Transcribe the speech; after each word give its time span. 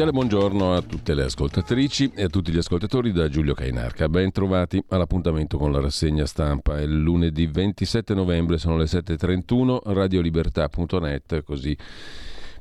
Un 0.00 0.06
cordiale 0.06 0.30
buongiorno 0.30 0.74
a 0.74 0.80
tutte 0.80 1.12
le 1.12 1.24
ascoltatrici 1.24 2.12
e 2.14 2.22
a 2.22 2.28
tutti 2.28 2.50
gli 2.50 2.56
ascoltatori 2.56 3.12
da 3.12 3.28
Giulio 3.28 3.52
Cainarca. 3.52 4.08
Ben 4.08 4.32
trovati 4.32 4.82
all'appuntamento 4.88 5.58
con 5.58 5.72
la 5.72 5.78
rassegna 5.78 6.24
stampa. 6.24 6.78
È 6.78 6.86
lunedì 6.86 7.46
27 7.46 8.14
novembre, 8.14 8.56
sono 8.56 8.78
le 8.78 8.84
7.31, 8.84 9.92
radiolibertà.net, 9.92 11.42
così 11.42 11.76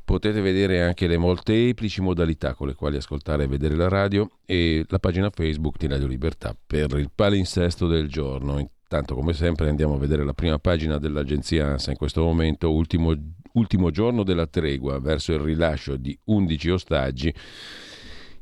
potete 0.03 0.41
vedere 0.41 0.83
anche 0.83 1.07
le 1.07 1.17
molteplici 1.17 2.01
modalità 2.01 2.55
con 2.55 2.67
le 2.67 2.73
quali 2.73 2.97
ascoltare 2.97 3.45
e 3.45 3.47
vedere 3.47 3.75
la 3.77 3.87
radio 3.87 4.29
e 4.45 4.83
la 4.89 4.99
pagina 4.99 5.29
Facebook 5.29 5.77
di 5.77 5.87
Radio 5.87 6.07
Libertà 6.07 6.53
per 6.67 6.91
il 6.97 7.09
palinsesto 7.15 7.87
del 7.87 8.09
giorno. 8.09 8.59
Intanto, 8.59 9.15
come 9.15 9.31
sempre, 9.31 9.69
andiamo 9.69 9.93
a 9.93 9.97
vedere 9.97 10.25
la 10.25 10.33
prima 10.33 10.59
pagina 10.59 10.97
dell'agenzia 10.97 11.67
ANSA 11.67 11.91
in 11.91 11.97
questo 11.97 12.21
momento, 12.21 12.69
ultimo 12.69 13.13
ultimo 13.53 13.91
giorno 13.91 14.23
della 14.23 14.47
tregua 14.47 14.99
verso 14.99 15.33
il 15.33 15.39
rilascio 15.39 15.95
di 15.95 16.17
11 16.25 16.69
ostaggi 16.69 17.33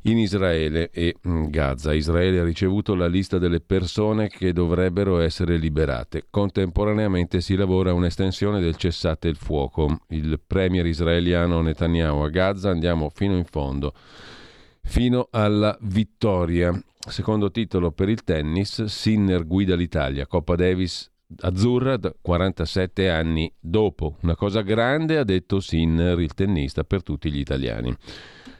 in 0.04 0.18
Israele 0.18 0.90
e 0.92 1.16
mm, 1.28 1.46
Gaza. 1.48 1.94
Israele 1.94 2.40
ha 2.40 2.44
ricevuto 2.44 2.96
la 2.96 3.08
lista 3.08 3.38
delle 3.38 3.60
persone 3.60 4.30
che 4.30 4.54
dovrebbero 4.54 5.20
essere 5.20 5.58
liberate. 5.58 6.26
Contemporaneamente 6.30 7.42
si 7.42 7.56
lavora 7.56 7.94
un'estensione 7.94 8.60
del 8.60 8.76
cessate 8.76 9.28
il 9.28 9.36
fuoco. 9.36 10.02
Il 10.10 10.40
premier 10.46 10.86
israeliano 10.86 11.62
Netanyahu 11.62 12.20
a 12.20 12.30
Gaza 12.30 12.70
andiamo 12.70 13.10
fino 13.14 13.36
in 13.36 13.46
fondo, 13.46 13.94
fino 14.84 15.28
alla 15.32 15.78
vittoria. 15.82 16.72
Secondo 17.00 17.52
titolo 17.52 17.92
per 17.92 18.10
il 18.10 18.23
tennis, 18.23 18.84
Sinner 18.86 19.46
guida 19.46 19.76
l'Italia, 19.76 20.28
Coppa 20.28 20.56
Davis 20.56 21.10
azzurra 21.39 21.99
47 22.21 23.10
anni 23.10 23.52
dopo. 23.60 24.17
Una 24.21 24.36
cosa 24.36 24.61
grande, 24.61 25.17
ha 25.17 25.23
detto 25.23 25.60
Sinner, 25.60 26.20
il 26.20 26.33
tennista, 26.33 26.83
per 26.83 27.04
tutti 27.04 27.32
gli 27.32 27.39
italiani. 27.39 27.95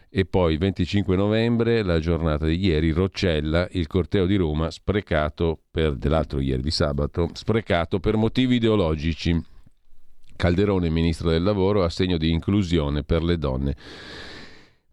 E 0.10 0.26
poi 0.26 0.58
25 0.58 1.16
novembre, 1.16 1.84
la 1.84 2.00
giornata 2.00 2.46
di 2.46 2.58
ieri, 2.58 2.92
Roccella, 2.92 3.68
il 3.72 3.88
corteo 3.88 4.26
di 4.26 4.36
Roma, 4.36 4.72
sprecato 4.72 5.60
per, 5.70 5.96
dell'altro 5.96 6.40
ieri 6.40 6.62
di 6.62 6.72
sabato, 6.72 7.30
sprecato 7.34 8.00
per 8.00 8.16
motivi 8.16 8.56
ideologici. 8.56 9.40
Calderone, 10.36 10.90
ministro 10.90 11.30
del 11.30 11.44
lavoro, 11.44 11.84
a 11.84 11.90
segno 11.90 12.18
di 12.18 12.32
inclusione 12.32 13.04
per 13.04 13.24
le 13.24 13.38
donne 13.38 13.76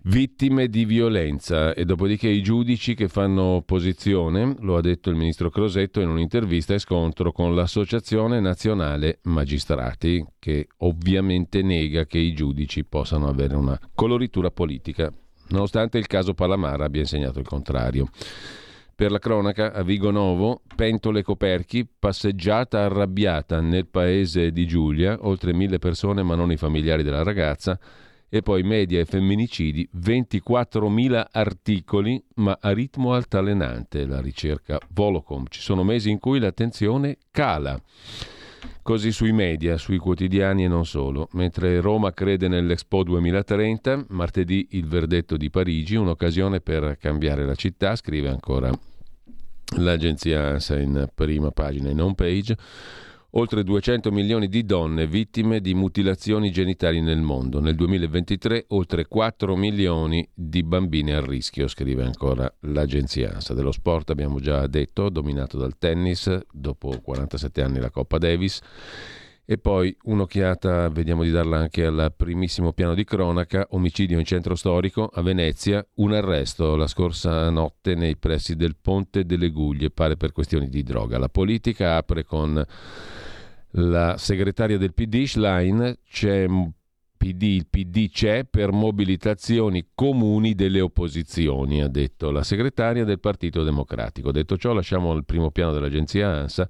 vittime 0.06 0.69
di 0.69 0.84
violenza 0.84 1.72
e 1.72 1.84
dopodiché 1.87 2.28
i 2.28 2.42
giudici 2.42 2.94
che 2.94 3.09
fanno 3.09 3.42
opposizione, 3.42 4.54
lo 4.60 4.76
ha 4.76 4.81
detto 4.81 5.09
il 5.09 5.16
ministro 5.16 5.48
Crosetto 5.48 6.00
in 6.00 6.09
un'intervista 6.09 6.75
e 6.75 6.78
scontro 6.78 7.32
con 7.32 7.54
l'Associazione 7.54 8.41
Nazionale 8.41 9.20
Magistrati, 9.22 10.25
che 10.38 10.69
ovviamente 10.78 11.62
nega 11.62 12.04
che 12.04 12.19
i 12.19 12.34
giudici 12.34 12.84
possano 12.84 13.28
avere 13.28 13.54
una 13.54 13.78
coloritura 13.94 14.50
politica, 14.50 15.10
nonostante 15.48 15.97
il 15.97 16.06
caso 16.06 16.34
Palamara 16.34 16.84
abbia 16.84 17.00
insegnato 17.00 17.38
il 17.38 17.47
contrario. 17.47 18.09
Per 18.97 19.10
la 19.10 19.19
cronaca, 19.19 19.72
a 19.72 19.82
Vigo 19.82 20.10
Novo, 20.10 20.60
pentole 20.76 21.22
coperchi, 21.22 21.84
passeggiata 21.98 22.84
arrabbiata 22.84 23.60
nel 23.60 23.88
paese 23.88 24.53
di 24.53 24.66
Giulia, 24.66 25.16
oltre 25.22 25.53
mille 25.53 25.78
persone 25.78 26.22
ma 26.22 26.37
non 26.37 26.53
i 26.53 26.56
familiari 26.56 27.03
della 27.03 27.25
ragazza, 27.25 27.76
e 28.34 28.42
poi 28.42 28.64
media 28.64 28.98
e 28.98 29.04
femminicidi, 29.04 29.88
24.000 29.96 31.26
articoli, 31.30 32.20
ma 32.34 32.58
a 32.60 32.72
ritmo 32.72 33.14
altalenante 33.14 34.04
la 34.06 34.20
ricerca 34.20 34.76
Volocom. 34.88 35.44
Ci 35.48 35.60
sono 35.60 35.84
mesi 35.84 36.10
in 36.10 36.18
cui 36.18 36.40
l'attenzione 36.40 37.18
cala. 37.30 37.80
Così 38.82 39.12
sui 39.12 39.30
media, 39.30 39.76
sui 39.76 39.98
quotidiani 39.98 40.64
e 40.64 40.68
non 40.68 40.84
solo. 40.84 41.28
Mentre 41.34 41.80
Roma 41.80 42.12
crede 42.12 42.48
nell'Expo 42.48 43.04
2030, 43.04 44.06
martedì 44.08 44.66
il 44.70 44.88
verdetto 44.88 45.36
di 45.36 45.48
Parigi, 45.48 45.94
un'occasione 45.94 46.60
per 46.60 46.98
cambiare 46.98 47.46
la 47.46 47.54
città, 47.54 47.94
scrive 47.94 48.30
ancora 48.30 48.76
l'agenzia 49.76 50.48
ANSA 50.48 50.80
in 50.80 51.08
prima 51.14 51.52
pagina 51.52 51.88
in 51.88 52.00
home 52.00 52.14
page 52.14 52.56
oltre 53.36 53.64
200 53.64 54.10
milioni 54.12 54.48
di 54.48 54.64
donne 54.64 55.06
vittime 55.06 55.60
di 55.60 55.74
mutilazioni 55.74 56.50
genitali 56.50 57.00
nel 57.00 57.20
mondo. 57.20 57.60
Nel 57.60 57.74
2023 57.74 58.66
oltre 58.68 59.06
4 59.06 59.56
milioni 59.56 60.28
di 60.32 60.62
bambine 60.62 61.14
a 61.14 61.24
rischio, 61.24 61.68
scrive 61.68 62.04
ancora 62.04 62.52
l'agenzia 62.60 63.32
ANSA. 63.32 63.54
Dello 63.54 63.72
sport 63.72 64.10
abbiamo 64.10 64.38
già 64.40 64.66
detto, 64.66 65.08
dominato 65.08 65.56
dal 65.58 65.78
tennis, 65.78 66.38
dopo 66.50 67.00
47 67.02 67.62
anni 67.62 67.78
la 67.80 67.90
Coppa 67.90 68.18
Davis. 68.18 68.60
E 69.47 69.59
poi 69.59 69.94
un'occhiata, 70.05 70.88
vediamo 70.88 71.22
di 71.22 71.31
darla 71.31 71.59
anche 71.59 71.84
al 71.84 72.15
primissimo 72.16 72.72
piano 72.72 72.94
di 72.94 73.05
cronaca, 73.05 73.66
omicidio 73.72 74.19
in 74.19 74.25
centro 74.25 74.55
storico 74.55 75.05
a 75.12 75.21
Venezia, 75.21 75.87
un 75.97 76.15
arresto 76.15 76.77
la 76.77 76.87
scorsa 76.87 77.50
notte 77.50 77.94
nei 77.94 78.16
pressi 78.16 78.56
del 78.56 78.77
Ponte 78.81 79.27
delle 79.27 79.50
Guglie, 79.50 79.91
pare 79.91 80.16
per 80.16 80.32
questioni 80.32 80.71
di 80.71 80.82
droga. 80.82 81.19
La 81.19 81.28
politica 81.28 81.97
apre 81.97 82.25
con 82.25 82.65
la 83.72 84.16
segretaria 84.16 84.78
del 84.78 84.94
PD 84.94 85.25
Schlein, 85.25 85.99
c'è 86.09 86.47
PD, 87.25 87.43
il 87.43 87.66
PD 87.66 88.09
c'è 88.11 88.44
per 88.44 88.72
mobilitazioni 88.72 89.88
comuni 89.94 90.55
delle 90.55 90.81
opposizioni, 90.81 91.82
ha 91.82 91.88
detto 91.88 92.31
la 92.31 92.43
segretaria 92.43 93.05
del 93.05 93.20
Partito 93.20 93.62
Democratico. 93.62 94.32
Detto 94.32 94.56
ciò, 94.56 94.73
lasciamo 94.73 95.12
il 95.12 95.26
primo 95.26 95.50
piano 95.50 95.73
dell'agenzia 95.73 96.31
ANSA. 96.31 96.67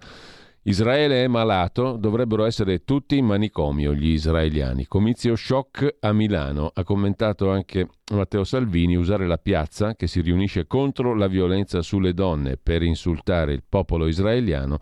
Israele 0.66 1.24
è 1.24 1.26
malato, 1.28 1.96
dovrebbero 1.98 2.46
essere 2.46 2.84
tutti 2.84 3.18
in 3.18 3.26
manicomio 3.26 3.92
gli 3.92 4.08
israeliani. 4.08 4.86
Comizio 4.86 5.36
shock 5.36 5.96
a 6.00 6.12
Milano. 6.14 6.70
Ha 6.72 6.82
commentato 6.84 7.50
anche 7.50 7.86
Matteo 8.12 8.44
Salvini 8.44 8.96
usare 8.96 9.26
la 9.26 9.36
piazza 9.36 9.94
che 9.94 10.06
si 10.06 10.22
riunisce 10.22 10.66
contro 10.66 11.14
la 11.14 11.26
violenza 11.26 11.82
sulle 11.82 12.14
donne 12.14 12.56
per 12.56 12.82
insultare 12.82 13.52
il 13.52 13.62
popolo 13.68 14.06
israeliano 14.06 14.78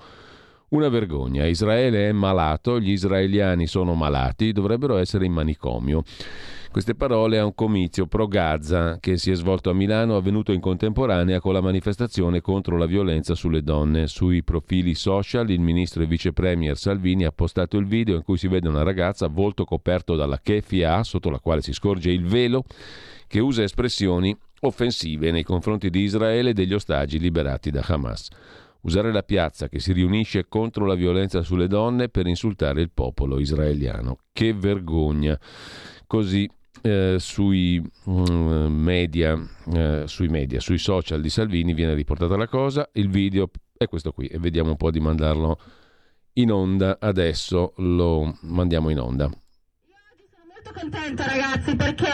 Una 0.73 0.89
vergogna, 0.89 1.45
Israele 1.45 2.09
è 2.09 2.13
malato, 2.13 2.81
gli 2.81 2.93
israeliani 2.93 3.67
sono 3.67 3.93
malati, 3.93 4.53
dovrebbero 4.53 4.97
essere 4.97 5.27
in 5.27 5.33
manicomio. 5.33 6.03
Queste 6.71 6.95
parole 6.95 7.39
a 7.39 7.45
un 7.45 7.55
comizio 7.55 8.07
pro 8.07 8.27
Gaza 8.27 8.97
che 8.99 9.19
si 9.19 9.31
è 9.31 9.35
svolto 9.35 9.69
a 9.69 9.75
Milano, 9.75 10.17
avvenuto 10.17 10.51
in 10.51 10.61
contemporanea 10.61 11.41
con 11.41 11.53
la 11.53 11.61
manifestazione 11.61 12.41
contro 12.41 12.79
la 12.79 12.87
violenza 12.87 13.35
sulle 13.35 13.63
donne. 13.63 14.07
Sui 14.07 14.43
profili 14.43 14.95
social 14.95 15.51
il 15.51 15.61
ministro 15.61 16.05
e 16.05 16.07
vice 16.07 16.33
premier 16.33 16.79
Salvini 16.79 17.27
ha 17.27 17.33
postato 17.33 17.77
il 17.77 17.85
video 17.85 18.17
in 18.17 18.23
cui 18.23 18.39
si 18.39 18.49
vede 18.49 18.69
una 18.69 18.83
ragazza 18.83 19.27
volto 19.27 19.67
coperto 19.67 20.17
dalla 20.17 20.41
kefia, 20.43 21.03
sotto 21.03 21.29
la 21.29 21.39
quale 21.39 21.61
si 21.61 21.75
scorge 21.75 22.11
il 22.11 22.25
velo, 22.25 22.65
che 23.27 23.41
usa 23.41 23.63
espressioni 23.63 24.35
offensive 24.61 25.33
nei 25.33 25.43
confronti 25.43 25.91
di 25.91 26.01
Israele 26.01 26.51
e 26.51 26.55
degli 26.55 26.73
ostaggi 26.73 27.19
liberati 27.19 27.71
da 27.71 27.85
Hamas. 27.87 28.31
Usare 28.83 29.13
la 29.13 29.23
piazza 29.23 29.69
che 29.69 29.79
si 29.79 29.93
riunisce 29.93 30.49
contro 30.49 30.87
la 30.87 30.95
violenza 30.95 31.43
sulle 31.43 31.69
donne 31.69 32.09
per 32.09 32.27
insultare 32.27 32.81
il 32.81 32.91
popolo 32.93 33.39
israeliano. 33.39 34.19
Che 34.33 34.53
vergogna! 34.53 35.39
Così 36.07 36.51
eh, 36.83 37.17
sui, 37.19 37.81
mm, 38.11 38.67
media, 38.67 39.39
eh, 39.73 40.03
sui 40.07 40.29
media, 40.29 40.61
sui 40.61 40.79
social 40.79 41.21
di 41.21 41.31
Salvini 41.31 41.75
viene 41.75 41.95
riportata 41.95 42.37
la 42.37 42.49
cosa, 42.49 42.89
il 42.95 43.09
video 43.09 43.51
è 43.77 43.87
questo 43.87 44.13
qui 44.13 44.27
e 44.27 44.39
vediamo 44.39 44.71
un 44.71 44.77
po' 44.77 44.91
di 44.91 45.01
mandarlo 45.01 45.59
in 46.35 46.51
onda, 46.51 46.99
adesso 47.01 47.75
lo 47.77 48.37
mandiamo 48.43 48.91
in 48.91 48.99
onda. 48.99 49.25
Io 49.25 49.31
oggi 50.13 50.25
sono 50.31 50.45
molto 50.49 50.62
contenta 50.73 51.27
ragazzi 51.27 51.77
perché 51.77 52.09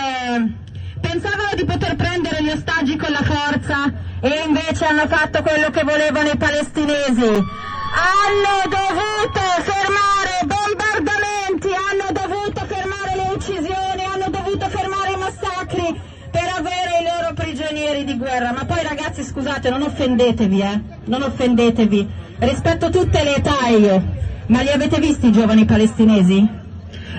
pensavano 1.01 1.51
di 1.55 1.65
poter 1.65 1.95
prendere 1.95 2.43
gli 2.43 2.51
ostaggi 2.51 2.97
con 2.97 3.13
la 3.13 3.23
forza 3.23 3.93
e 4.21 4.43
invece 4.47 4.85
hanno 4.85 5.07
fatto 5.07 5.43
quello 5.43 5.71
che 5.71 5.85
volevano 5.85 6.29
i 6.29 6.37
palestinesi. 6.37 7.25
Hanno 7.25 8.57
dovuto 8.67 9.41
fermare 9.63 10.43
bombardamenti, 10.45 11.69
hanno 11.73 12.11
dovuto 12.11 12.65
fermare 12.67 13.15
le 13.15 13.31
uccisioni, 13.35 14.05
hanno 14.05 14.29
dovuto 14.29 14.69
fermare 14.69 15.13
i 15.13 15.17
massacri 15.17 16.01
per 16.31 16.53
avere 16.57 16.99
i 17.01 17.05
loro 17.05 17.35
prigionieri 17.35 18.05
di 18.05 18.17
guerra. 18.17 18.53
Ma 18.53 18.65
poi 18.65 18.83
ragazzi 18.83 19.23
scusate, 19.23 19.71
non 19.71 19.83
offendetevi, 19.83 20.61
eh? 20.61 20.81
Non 21.05 21.23
offendetevi. 21.23 22.09
Rispetto 22.39 22.91
tutte 22.91 23.23
le 23.23 23.37
età 23.37 23.69
io. 23.69 24.17
Ma 24.47 24.63
li 24.63 24.71
avete 24.71 24.99
visti 24.99 25.29
i 25.29 25.33
giovani 25.33 25.65
palestinesi? 25.65 26.58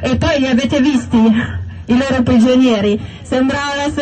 E 0.02 0.18
poi 0.18 0.40
li 0.40 0.48
avete 0.48 0.80
visti 0.82 1.18
i 1.18 1.98
loro 1.98 2.24
prigionieri? 2.24 3.00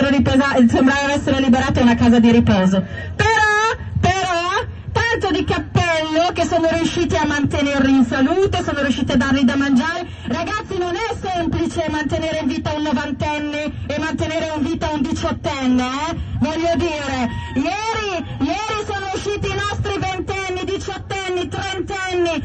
Riposa- 0.09 0.55
sembravano 0.67 1.13
essere 1.13 1.39
liberati 1.39 1.79
a 1.79 1.81
una 1.81 1.95
casa 1.95 2.19
di 2.19 2.31
riposo. 2.31 2.83
Però, 3.15 3.75
però, 3.99 4.65
tanto 4.91 5.31
di 5.31 5.43
cappello 5.43 6.31
che 6.33 6.45
sono 6.45 6.67
riusciti 6.71 7.15
a 7.15 7.25
mantenerli 7.25 7.95
in 7.95 8.05
salute, 8.05 8.63
sono 8.63 8.81
riusciti 8.81 9.11
a 9.13 9.17
dargli 9.17 9.43
da 9.43 9.55
mangiare. 9.55 10.07
Ragazzi 10.27 10.77
non 10.77 10.95
è 10.95 11.15
semplice 11.19 11.87
mantenere 11.89 12.39
in 12.39 12.47
vita 12.47 12.73
un 12.73 12.83
novantenne 12.83 13.71
e 13.87 13.99
mantenere 13.99 14.51
in 14.55 14.63
vita 14.63 14.89
un 14.89 15.01
diciottenne, 15.01 15.83
eh? 15.83 16.15
Voglio 16.39 16.73
dire, 16.75 17.29
ieri, 17.55 18.25
ieri 18.39 18.85
sono 18.85 19.07
usciti 19.13 19.47
i 19.47 19.55
nostri 19.55 19.97
ventenni, 19.99 20.63
diciottenni, 20.63 21.47
trentenni, 21.47 22.43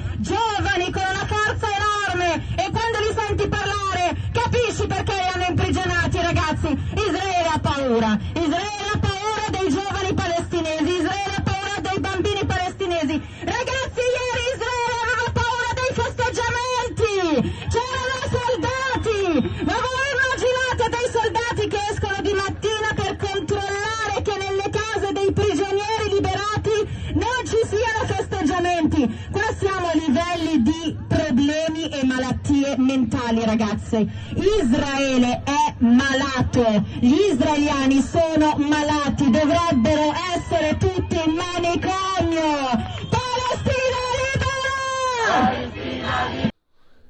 mentali, 33.32 33.44
ragazze. 33.44 34.06
Israele 34.36 35.42
è 35.44 35.74
malato, 35.78 36.84
gli 37.00 37.16
israeliani 37.30 38.00
sono 38.00 38.56
malati, 38.58 39.30
dovrebbero 39.30 40.12
essere 40.34 40.76
tutti 40.78 41.16
in 41.16 41.34
manicomio. 41.34 42.68
Palestina 43.08 43.98
libera! 44.20 45.70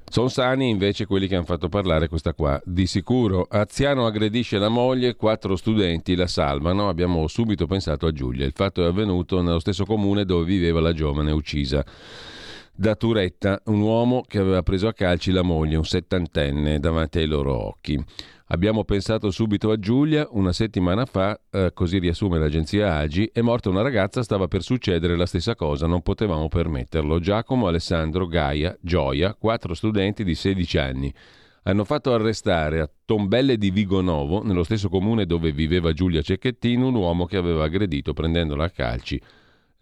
Sono 0.09 0.27
sani 0.27 0.69
invece 0.69 1.07
quelli 1.07 1.27
che 1.27 1.35
hanno 1.35 1.45
fatto 1.45 1.69
parlare 1.69 2.07
questa 2.07 2.33
qua. 2.33 2.61
Di 2.63 2.85
sicuro 2.85 3.47
Aziano 3.49 4.05
aggredisce 4.05 4.59
la 4.59 4.69
moglie, 4.69 5.15
quattro 5.15 5.55
studenti 5.55 6.15
la 6.15 6.27
salvano. 6.27 6.87
Abbiamo 6.87 7.27
subito 7.27 7.65
pensato 7.65 8.05
a 8.05 8.11
Giulia. 8.11 8.45
Il 8.45 8.53
fatto 8.53 8.83
è 8.83 8.87
avvenuto 8.87 9.41
nello 9.41 9.59
stesso 9.59 9.85
comune 9.85 10.23
dove 10.23 10.45
viveva 10.45 10.79
la 10.79 10.93
giovane 10.93 11.31
uccisa 11.31 11.83
da 12.75 12.95
Turetta, 12.95 13.61
un 13.65 13.81
uomo 13.81 14.23
che 14.27 14.39
aveva 14.39 14.63
preso 14.63 14.87
a 14.87 14.93
calci 14.93 15.31
la 15.31 15.43
moglie, 15.43 15.75
un 15.75 15.85
settantenne, 15.85 16.79
davanti 16.79 17.19
ai 17.19 17.27
loro 17.27 17.67
occhi. 17.67 18.03
Abbiamo 18.47 18.83
pensato 18.83 19.29
subito 19.29 19.69
a 19.69 19.77
Giulia, 19.77 20.27
una 20.31 20.51
settimana 20.51 21.05
fa, 21.05 21.39
eh, 21.51 21.71
così 21.73 21.99
riassume 21.99 22.39
l'agenzia 22.39 22.95
Agi, 22.95 23.29
è 23.31 23.41
morta 23.41 23.69
una 23.69 23.81
ragazza, 23.81 24.23
stava 24.23 24.47
per 24.47 24.63
succedere 24.63 25.15
la 25.15 25.27
stessa 25.27 25.55
cosa, 25.55 25.85
non 25.85 26.01
potevamo 26.01 26.47
permetterlo. 26.47 27.19
Giacomo, 27.19 27.67
Alessandro, 27.67 28.25
Gaia, 28.25 28.75
Gioia, 28.81 29.35
quattro 29.35 29.73
studenti 29.75 30.23
di 30.23 30.35
16 30.35 30.77
anni. 30.77 31.13
Hanno 31.63 31.85
fatto 31.85 32.13
arrestare 32.13 32.81
a 32.81 32.89
Tombelle 33.05 33.57
di 33.57 33.71
Vigonovo, 33.71 34.43
nello 34.43 34.63
stesso 34.63 34.89
comune 34.89 35.25
dove 35.25 35.51
viveva 35.51 35.93
Giulia 35.93 36.21
Cecchettino, 36.21 36.87
un 36.87 36.95
uomo 36.95 37.25
che 37.25 37.37
aveva 37.37 37.63
aggredito 37.63 38.13
prendendola 38.13 38.65
a 38.65 38.69
calci 38.69 39.21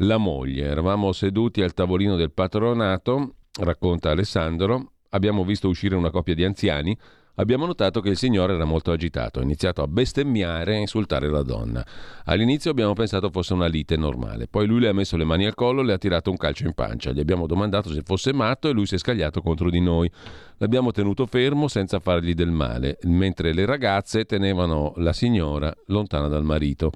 la 0.02 0.18
moglie. 0.18 0.66
Eravamo 0.68 1.12
seduti 1.12 1.62
al 1.62 1.74
tavolino 1.74 2.16
del 2.16 2.32
patronato, 2.32 3.36
racconta 3.60 4.12
Alessandro, 4.12 4.94
abbiamo 5.10 5.44
visto 5.44 5.68
uscire 5.68 5.96
una 5.96 6.12
coppia 6.12 6.36
di 6.36 6.44
anziani, 6.44 6.98
abbiamo 7.36 7.66
notato 7.66 8.02
che 8.02 8.10
il 8.10 8.18
signore 8.18 8.54
era 8.54 8.66
molto 8.66 8.92
agitato, 8.92 9.40
ha 9.40 9.44
iniziato 9.44 9.82
a 9.82 9.88
bestemmiare 9.88 10.76
e 10.76 10.80
insultare 10.80 11.30
la 11.30 11.44
donna. 11.44 11.86
All'inizio 12.26 12.72
abbiamo 12.72 12.94
pensato 12.94 13.30
fosse 13.30 13.54
una 13.54 13.68
lite 13.68 13.98
normale, 13.98 14.48
poi 14.48 14.68
lui 14.68 14.80
le 14.80 14.90
ha 14.90 14.94
messo 14.94 15.18
le 15.18 15.24
mani 15.24 15.46
al 15.46 15.56
collo 15.56 15.82
e 15.82 15.86
le 15.86 15.94
ha 15.94 15.98
tirato 15.98 16.30
un 16.30 16.38
calcio 16.38 16.66
in 16.66 16.74
pancia. 16.74 17.12
Gli 17.12 17.20
abbiamo 17.20 17.48
domandato 17.48 17.90
se 17.90 18.02
fosse 18.04 18.34
matto 18.34 18.68
e 18.68 18.72
lui 18.72 18.86
si 18.86 18.96
è 18.96 18.98
scagliato 18.98 19.42
contro 19.42 19.70
di 19.70 19.80
noi. 19.80 20.10
L'abbiamo 20.58 20.92
tenuto 20.92 21.26
fermo 21.26 21.68
senza 21.68 22.00
fargli 22.00 22.34
del 22.34 22.52
male, 22.52 23.00
mentre 23.04 23.54
le 23.54 23.66
ragazze 23.66 24.26
tenevano 24.26 24.94
la 24.98 25.14
signora 25.14 25.74
lontana 25.88 26.28
dal 26.28 26.44
marito. 26.44 26.92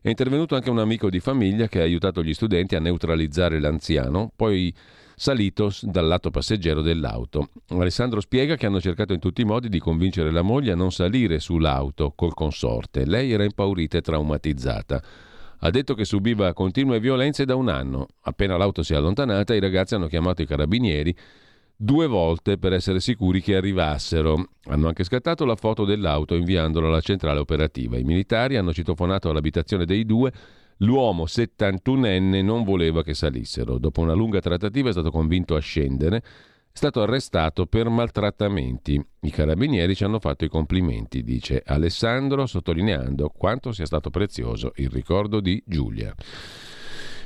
È 0.00 0.08
intervenuto 0.08 0.54
anche 0.54 0.70
un 0.70 0.78
amico 0.78 1.10
di 1.10 1.20
famiglia 1.20 1.68
che 1.68 1.80
ha 1.80 1.84
aiutato 1.84 2.22
gli 2.22 2.34
studenti 2.34 2.74
a 2.74 2.80
neutralizzare 2.80 3.60
l'anziano, 3.60 4.32
poi 4.34 4.74
salito 5.18 5.70
dal 5.82 6.06
lato 6.06 6.30
passeggero 6.30 6.80
dell'auto. 6.80 7.50
Alessandro 7.68 8.20
spiega 8.20 8.56
che 8.56 8.66
hanno 8.66 8.80
cercato 8.80 9.12
in 9.12 9.18
tutti 9.18 9.42
i 9.42 9.44
modi 9.44 9.68
di 9.68 9.80
convincere 9.80 10.30
la 10.30 10.42
moglie 10.42 10.72
a 10.72 10.76
non 10.76 10.92
salire 10.92 11.40
sull'auto 11.40 12.12
col 12.14 12.34
consorte. 12.34 13.04
Lei 13.04 13.32
era 13.32 13.44
impaurita 13.44 13.98
e 13.98 14.00
traumatizzata. 14.00 15.02
Ha 15.58 15.70
detto 15.70 15.94
che 15.94 16.04
subiva 16.04 16.52
continue 16.52 17.00
violenze 17.00 17.44
da 17.44 17.56
un 17.56 17.68
anno. 17.68 18.06
Appena 18.22 18.56
l'auto 18.56 18.82
si 18.82 18.92
è 18.92 18.96
allontanata, 18.96 19.54
i 19.54 19.60
ragazzi 19.60 19.96
hanno 19.96 20.06
chiamato 20.06 20.42
i 20.42 20.46
carabinieri 20.46 21.14
due 21.80 22.08
volte 22.08 22.58
per 22.58 22.72
essere 22.72 22.98
sicuri 22.98 23.40
che 23.40 23.56
arrivassero. 23.56 24.48
Hanno 24.64 24.88
anche 24.88 25.04
scattato 25.04 25.44
la 25.44 25.54
foto 25.54 25.84
dell'auto 25.84 26.34
inviandola 26.34 26.88
alla 26.88 27.00
centrale 27.00 27.38
operativa. 27.38 27.96
I 27.96 28.04
militari 28.04 28.56
hanno 28.56 28.72
citofonato 28.72 29.30
all'abitazione 29.30 29.84
dei 29.84 30.04
due. 30.04 30.32
L'uomo 30.78 31.24
71enne 31.24 32.44
non 32.44 32.62
voleva 32.62 33.02
che 33.02 33.14
salissero. 33.14 33.78
Dopo 33.78 34.00
una 34.00 34.12
lunga 34.12 34.40
trattativa 34.40 34.88
è 34.88 34.92
stato 34.92 35.10
convinto 35.10 35.56
a 35.56 35.60
scendere. 35.60 36.18
È 36.18 36.76
stato 36.76 37.02
arrestato 37.02 37.66
per 37.66 37.88
maltrattamenti. 37.88 39.04
I 39.22 39.30
carabinieri 39.30 39.96
ci 39.96 40.04
hanno 40.04 40.20
fatto 40.20 40.44
i 40.44 40.48
complimenti, 40.48 41.24
dice 41.24 41.62
Alessandro, 41.66 42.46
sottolineando 42.46 43.28
quanto 43.36 43.72
sia 43.72 43.86
stato 43.86 44.10
prezioso 44.10 44.72
il 44.76 44.88
ricordo 44.88 45.40
di 45.40 45.60
Giulia. 45.66 46.14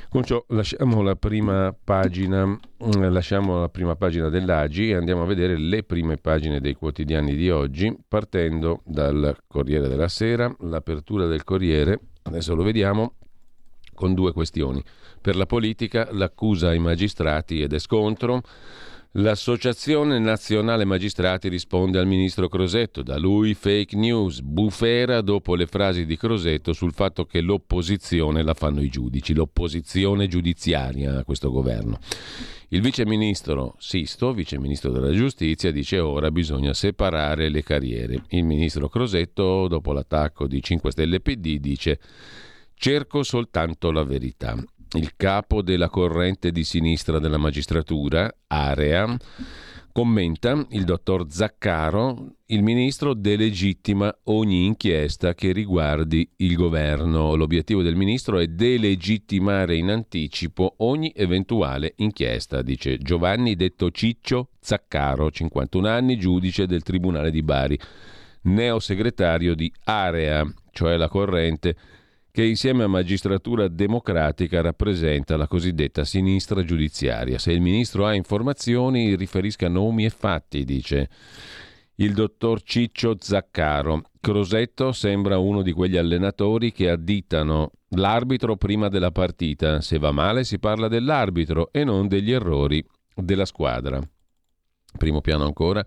Con 0.09 0.23
ciò 0.23 0.43
lasciamo 0.49 1.01
la 1.01 1.15
prima 1.15 1.75
pagina, 1.83 2.59
lasciamo 2.77 3.59
la 3.59 3.69
prima 3.69 3.95
pagina 3.95 4.29
dell'Agi 4.29 4.89
e 4.89 4.95
andiamo 4.95 5.23
a 5.23 5.25
vedere 5.25 5.57
le 5.57 5.83
prime 5.83 6.17
pagine 6.17 6.59
dei 6.59 6.75
quotidiani 6.75 7.35
di 7.35 7.49
oggi, 7.49 7.95
partendo 8.07 8.81
dal 8.85 9.35
Corriere 9.47 9.87
della 9.87 10.07
Sera, 10.07 10.55
l'apertura 10.61 11.25
del 11.25 11.43
Corriere, 11.43 11.99
adesso 12.23 12.53
lo 12.53 12.61
vediamo, 12.61 13.15
con 13.93 14.13
due 14.13 14.33
questioni. 14.33 14.83
Per 15.21 15.35
la 15.35 15.45
politica, 15.45 16.09
l'accusa 16.11 16.69
ai 16.69 16.79
magistrati 16.79 17.61
ed 17.61 17.73
è 17.73 17.79
scontro. 17.79 18.41
L'Associazione 19.17 20.17
Nazionale 20.17 20.85
Magistrati 20.85 21.47
risponde 21.47 21.99
al 21.99 22.07
ministro 22.07 22.49
Crosetto, 22.49 23.03
da 23.03 23.19
lui 23.19 23.53
fake 23.53 23.95
news, 23.95 24.41
bufera 24.41 25.21
dopo 25.21 25.53
le 25.53 25.67
frasi 25.67 26.07
di 26.07 26.17
Crosetto 26.17 26.73
sul 26.73 26.93
fatto 26.93 27.25
che 27.25 27.39
l'opposizione 27.41 28.41
la 28.41 28.55
fanno 28.55 28.81
i 28.81 28.89
giudici, 28.89 29.35
l'opposizione 29.35 30.27
giudiziaria 30.27 31.19
a 31.19 31.23
questo 31.23 31.51
governo. 31.51 31.99
Il 32.69 32.81
viceministro 32.81 33.75
Sisto, 33.77 34.33
viceministro 34.33 34.89
della 34.89 35.11
giustizia, 35.11 35.71
dice 35.71 35.99
ora 35.99 36.31
bisogna 36.31 36.73
separare 36.73 37.49
le 37.49 37.61
carriere. 37.61 38.23
Il 38.29 38.43
ministro 38.43 38.89
Crosetto, 38.89 39.67
dopo 39.67 39.93
l'attacco 39.93 40.47
di 40.47 40.59
5 40.59 40.89
Stelle 40.89 41.19
PD, 41.19 41.59
dice 41.59 41.99
cerco 42.75 43.23
soltanto 43.23 43.91
la 43.91 44.03
verità. 44.03 44.55
Il 44.95 45.13
capo 45.15 45.61
della 45.61 45.89
corrente 45.89 46.51
di 46.51 46.63
sinistra 46.63 47.19
della 47.19 47.37
magistratura, 47.37 48.31
Area, 48.47 49.17
Commenta 49.93 50.65
il 50.71 50.85
dottor 50.85 51.27
Zaccaro, 51.29 52.37
il 52.47 52.63
ministro 52.63 53.13
delegittima 53.13 54.11
ogni 54.23 54.65
inchiesta 54.65 55.35
che 55.35 55.51
riguardi 55.51 56.27
il 56.37 56.55
governo. 56.55 57.35
L'obiettivo 57.35 57.83
del 57.83 57.95
ministro 57.95 58.39
è 58.39 58.47
delegittimare 58.47 59.75
in 59.75 59.91
anticipo 59.91 60.73
ogni 60.77 61.13
eventuale 61.15 61.93
inchiesta, 61.97 62.63
dice 62.63 62.97
Giovanni 62.97 63.55
detto 63.55 63.91
Ciccio 63.91 64.49
Zaccaro, 64.59 65.29
51 65.29 65.87
anni, 65.87 66.17
giudice 66.17 66.65
del 66.65 66.81
Tribunale 66.81 67.29
di 67.29 67.43
Bari, 67.43 67.79
neosegretario 68.45 69.53
di 69.53 69.71
Area, 69.83 70.43
cioè 70.71 70.97
la 70.97 71.07
corrente 71.07 71.75
che 72.33 72.43
insieme 72.43 72.83
a 72.83 72.87
magistratura 72.87 73.67
democratica 73.67 74.59
rappresenta 74.59 75.37
la 75.37 75.45
cosiddetta 75.45 76.03
sinistra 76.03 76.63
giudiziaria. 76.63 77.37
Se 77.37 77.51
il 77.51 77.61
ministro 77.61 78.07
ha 78.07 78.15
informazioni, 78.15 79.15
riferisca 79.15 79.69
nomi 79.69 80.05
e 80.05 80.09
fatti, 80.09 80.63
dice 80.63 81.09
il 81.97 82.15
dottor 82.15 82.63
Ciccio 82.63 83.15
Zaccaro. 83.19 84.01
Crosetto 84.19 84.93
sembra 84.93 85.37
uno 85.37 85.61
di 85.61 85.73
quegli 85.73 85.95
allenatori 85.95 86.71
che 86.71 86.89
additano 86.89 87.69
l'arbitro 87.89 88.55
prima 88.55 88.87
della 88.87 89.11
partita. 89.11 89.79
Se 89.79 89.99
va 89.99 90.11
male 90.11 90.43
si 90.43 90.57
parla 90.57 90.87
dell'arbitro 90.87 91.71
e 91.71 91.83
non 91.83 92.07
degli 92.07 92.31
errori 92.31 92.83
della 93.13 93.45
squadra. 93.45 94.01
Primo 94.97 95.21
piano 95.21 95.45
ancora. 95.45 95.85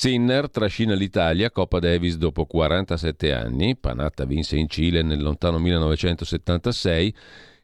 Sinner 0.00 0.48
trascina 0.48 0.94
l'Italia, 0.94 1.50
Coppa 1.50 1.80
Davis 1.80 2.18
dopo 2.18 2.46
47 2.46 3.32
anni, 3.32 3.76
Panatta 3.76 4.26
vinse 4.26 4.56
in 4.56 4.68
Cile 4.68 5.02
nel 5.02 5.20
lontano 5.20 5.58
1976 5.58 7.14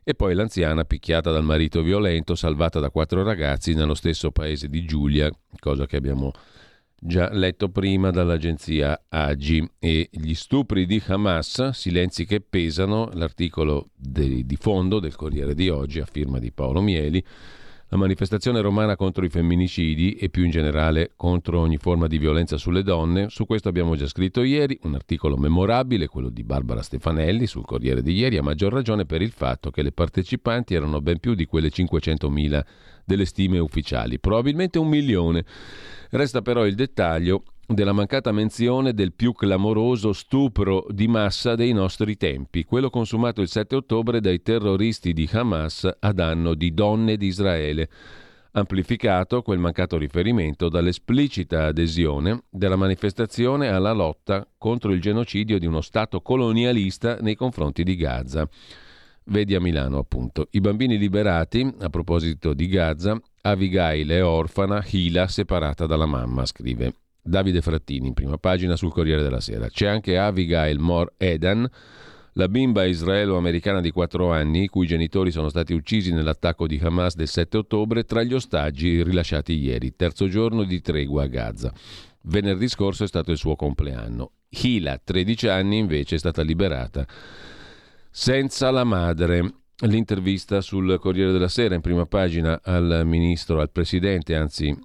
e 0.02 0.14
poi 0.14 0.34
l'anziana 0.34 0.84
picchiata 0.84 1.30
dal 1.30 1.44
marito 1.44 1.80
violento, 1.80 2.34
salvata 2.34 2.80
da 2.80 2.90
quattro 2.90 3.22
ragazzi 3.22 3.72
nello 3.74 3.94
stesso 3.94 4.32
paese 4.32 4.68
di 4.68 4.84
Giulia, 4.84 5.30
cosa 5.60 5.86
che 5.86 5.94
abbiamo 5.94 6.32
già 6.98 7.32
letto 7.32 7.68
prima 7.68 8.10
dall'agenzia 8.10 9.04
AGI. 9.08 9.70
E 9.78 10.08
gli 10.10 10.34
stupri 10.34 10.86
di 10.86 11.00
Hamas, 11.06 11.68
silenzi 11.68 12.26
che 12.26 12.40
pesano, 12.40 13.10
l'articolo 13.12 13.90
di, 13.94 14.44
fondo 14.58 14.98
del 14.98 15.14
Corriere 15.14 15.54
di 15.54 15.68
oggi 15.68 16.00
a 16.00 16.04
firma 16.04 16.40
di 16.40 16.50
Paolo 16.50 16.80
Mieli, 16.80 17.24
la 17.94 18.00
manifestazione 18.00 18.60
romana 18.60 18.96
contro 18.96 19.24
i 19.24 19.28
femminicidi 19.28 20.14
e 20.14 20.28
più 20.28 20.44
in 20.44 20.50
generale 20.50 21.12
contro 21.14 21.60
ogni 21.60 21.76
forma 21.76 22.08
di 22.08 22.18
violenza 22.18 22.56
sulle 22.56 22.82
donne, 22.82 23.28
su 23.28 23.46
questo 23.46 23.68
abbiamo 23.68 23.94
già 23.94 24.08
scritto 24.08 24.42
ieri, 24.42 24.76
un 24.82 24.94
articolo 24.94 25.36
memorabile, 25.36 26.08
quello 26.08 26.28
di 26.28 26.42
Barbara 26.42 26.82
Stefanelli 26.82 27.46
sul 27.46 27.64
Corriere 27.64 28.02
di 28.02 28.12
ieri, 28.14 28.36
a 28.36 28.42
maggior 28.42 28.72
ragione 28.72 29.04
per 29.06 29.22
il 29.22 29.30
fatto 29.30 29.70
che 29.70 29.82
le 29.82 29.92
partecipanti 29.92 30.74
erano 30.74 31.00
ben 31.00 31.20
più 31.20 31.34
di 31.34 31.46
quelle 31.46 31.68
500.000 31.68 32.64
delle 33.04 33.24
stime 33.26 33.60
ufficiali, 33.60 34.18
probabilmente 34.18 34.80
un 34.80 34.88
milione. 34.88 35.44
Resta 36.10 36.42
però 36.42 36.66
il 36.66 36.74
dettaglio 36.74 37.44
della 37.66 37.92
mancata 37.92 38.30
menzione 38.32 38.92
del 38.92 39.12
più 39.12 39.32
clamoroso 39.32 40.12
stupro 40.12 40.86
di 40.90 41.08
massa 41.08 41.54
dei 41.54 41.72
nostri 41.72 42.16
tempi, 42.16 42.64
quello 42.64 42.90
consumato 42.90 43.40
il 43.40 43.48
7 43.48 43.76
ottobre 43.76 44.20
dai 44.20 44.42
terroristi 44.42 45.12
di 45.12 45.28
Hamas 45.32 45.88
a 45.98 46.12
danno 46.12 46.54
di 46.54 46.74
donne 46.74 47.16
di 47.16 47.26
Israele, 47.26 47.88
amplificato 48.52 49.42
quel 49.42 49.58
mancato 49.58 49.96
riferimento 49.96 50.68
dall'esplicita 50.68 51.66
adesione 51.66 52.42
della 52.50 52.76
manifestazione 52.76 53.68
alla 53.68 53.92
lotta 53.92 54.46
contro 54.58 54.92
il 54.92 55.00
genocidio 55.00 55.58
di 55.58 55.66
uno 55.66 55.80
Stato 55.80 56.20
colonialista 56.20 57.16
nei 57.20 57.34
confronti 57.34 57.82
di 57.82 57.96
Gaza. 57.96 58.48
Vedi 59.26 59.54
a 59.54 59.60
Milano, 59.60 59.96
appunto. 59.96 60.48
I 60.50 60.60
bambini 60.60 60.98
liberati, 60.98 61.66
a 61.80 61.88
proposito 61.88 62.52
di 62.52 62.68
Gaza, 62.68 63.18
Abigail 63.40 64.08
è 64.10 64.22
orfana, 64.22 64.84
Hila 64.86 65.26
separata 65.28 65.86
dalla 65.86 66.04
mamma, 66.04 66.44
scrive 66.44 66.92
Davide 67.26 67.62
Frattini, 67.62 68.08
in 68.08 68.12
prima 68.12 68.36
pagina 68.36 68.76
sul 68.76 68.92
Corriere 68.92 69.22
della 69.22 69.40
Sera. 69.40 69.68
C'è 69.68 69.86
anche 69.86 70.18
Abigail 70.18 70.78
Mor 70.78 71.14
Edan, 71.16 71.66
la 72.34 72.48
bimba 72.48 72.84
israelo-americana 72.84 73.80
di 73.80 73.90
4 73.90 74.30
anni, 74.30 74.64
i 74.64 74.68
cui 74.68 74.86
genitori 74.86 75.30
sono 75.30 75.48
stati 75.48 75.72
uccisi 75.72 76.12
nell'attacco 76.12 76.66
di 76.66 76.78
Hamas 76.82 77.14
del 77.14 77.28
7 77.28 77.56
ottobre, 77.56 78.04
tra 78.04 78.22
gli 78.22 78.34
ostaggi 78.34 79.02
rilasciati 79.02 79.54
ieri, 79.54 79.96
terzo 79.96 80.28
giorno 80.28 80.64
di 80.64 80.82
tregua 80.82 81.22
a 81.22 81.28
Gaza. 81.28 81.72
Venerdì 82.24 82.68
scorso 82.68 83.04
è 83.04 83.06
stato 83.06 83.30
il 83.30 83.38
suo 83.38 83.56
compleanno. 83.56 84.32
Hila, 84.48 85.00
13 85.02 85.48
anni, 85.48 85.78
invece 85.78 86.16
è 86.16 86.18
stata 86.18 86.42
liberata 86.42 87.06
senza 88.10 88.70
la 88.70 88.84
madre. 88.84 89.54
L'intervista 89.78 90.60
sul 90.60 90.98
Corriere 91.00 91.32
della 91.32 91.48
Sera 91.48 91.74
in 91.74 91.80
prima 91.80 92.06
pagina 92.06 92.60
al 92.62 93.02
ministro, 93.04 93.60
al 93.60 93.70
presidente, 93.70 94.36
anzi 94.36 94.76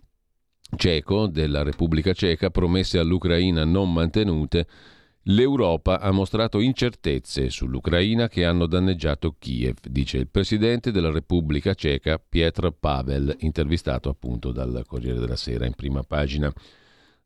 ceco 0.76 1.28
della 1.28 1.64
Repubblica 1.64 2.14
Ceca, 2.14 2.50
promesse 2.50 3.00
all'Ucraina 3.00 3.64
non 3.66 3.92
mantenute, 3.92 4.68
l'Europa 5.24 6.00
ha 6.00 6.12
mostrato 6.12 6.60
incertezze 6.60 7.50
sull'Ucraina 7.50 8.28
che 8.28 8.46
hanno 8.46 8.66
danneggiato 8.66 9.36
Kiev, 9.38 9.78
dice 9.90 10.18
il 10.18 10.28
presidente 10.28 10.92
della 10.92 11.12
Repubblica 11.12 11.74
Ceca 11.74 12.20
Pietro 12.20 12.72
Pavel, 12.72 13.36
intervistato 13.40 14.10
appunto 14.10 14.52
dal 14.52 14.84
Corriere 14.88 15.20
della 15.20 15.36
Sera 15.36 15.66
in 15.66 15.74
prima 15.74 16.04
pagina. 16.04 16.52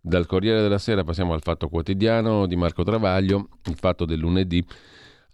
Dal 0.05 0.25
Corriere 0.25 0.61
della 0.61 0.79
Sera 0.79 1.03
passiamo 1.03 1.33
al 1.33 1.41
Fatto 1.41 1.69
Quotidiano 1.69 2.45
di 2.45 2.57
Marco 2.57 2.83
Travaglio, 2.83 3.47
il 3.65 3.75
fatto 3.75 4.03
del 4.03 4.19
lunedì 4.19 4.65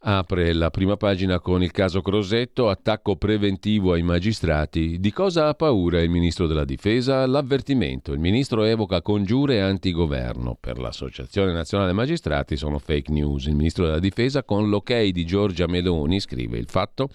Apre 0.01 0.53
la 0.53 0.69
prima 0.69 0.95
pagina 0.95 1.41
con 1.41 1.61
il 1.61 1.71
caso 1.71 2.01
Crosetto, 2.01 2.69
attacco 2.69 3.17
preventivo 3.17 3.91
ai 3.91 4.01
magistrati. 4.01 4.97
Di 4.97 5.11
cosa 5.11 5.49
ha 5.49 5.53
paura 5.55 6.01
il 6.01 6.09
ministro 6.09 6.47
della 6.47 6.63
difesa? 6.63 7.25
L'avvertimento. 7.25 8.13
Il 8.13 8.19
ministro 8.19 8.63
evoca 8.63 9.01
congiure 9.01 9.59
antigoverno. 9.59 10.55
Per 10.57 10.79
l'Associazione 10.79 11.51
Nazionale 11.51 11.91
Magistrati 11.91 12.55
sono 12.55 12.79
fake 12.79 13.11
news. 13.11 13.47
Il 13.47 13.55
ministro 13.55 13.87
della 13.87 13.99
difesa, 13.99 14.43
con 14.43 14.69
l'ok 14.69 15.03
di 15.03 15.25
Giorgia 15.25 15.67
Meloni, 15.67 16.21
scrive 16.21 16.57
il 16.57 16.69
fatto, 16.69 17.09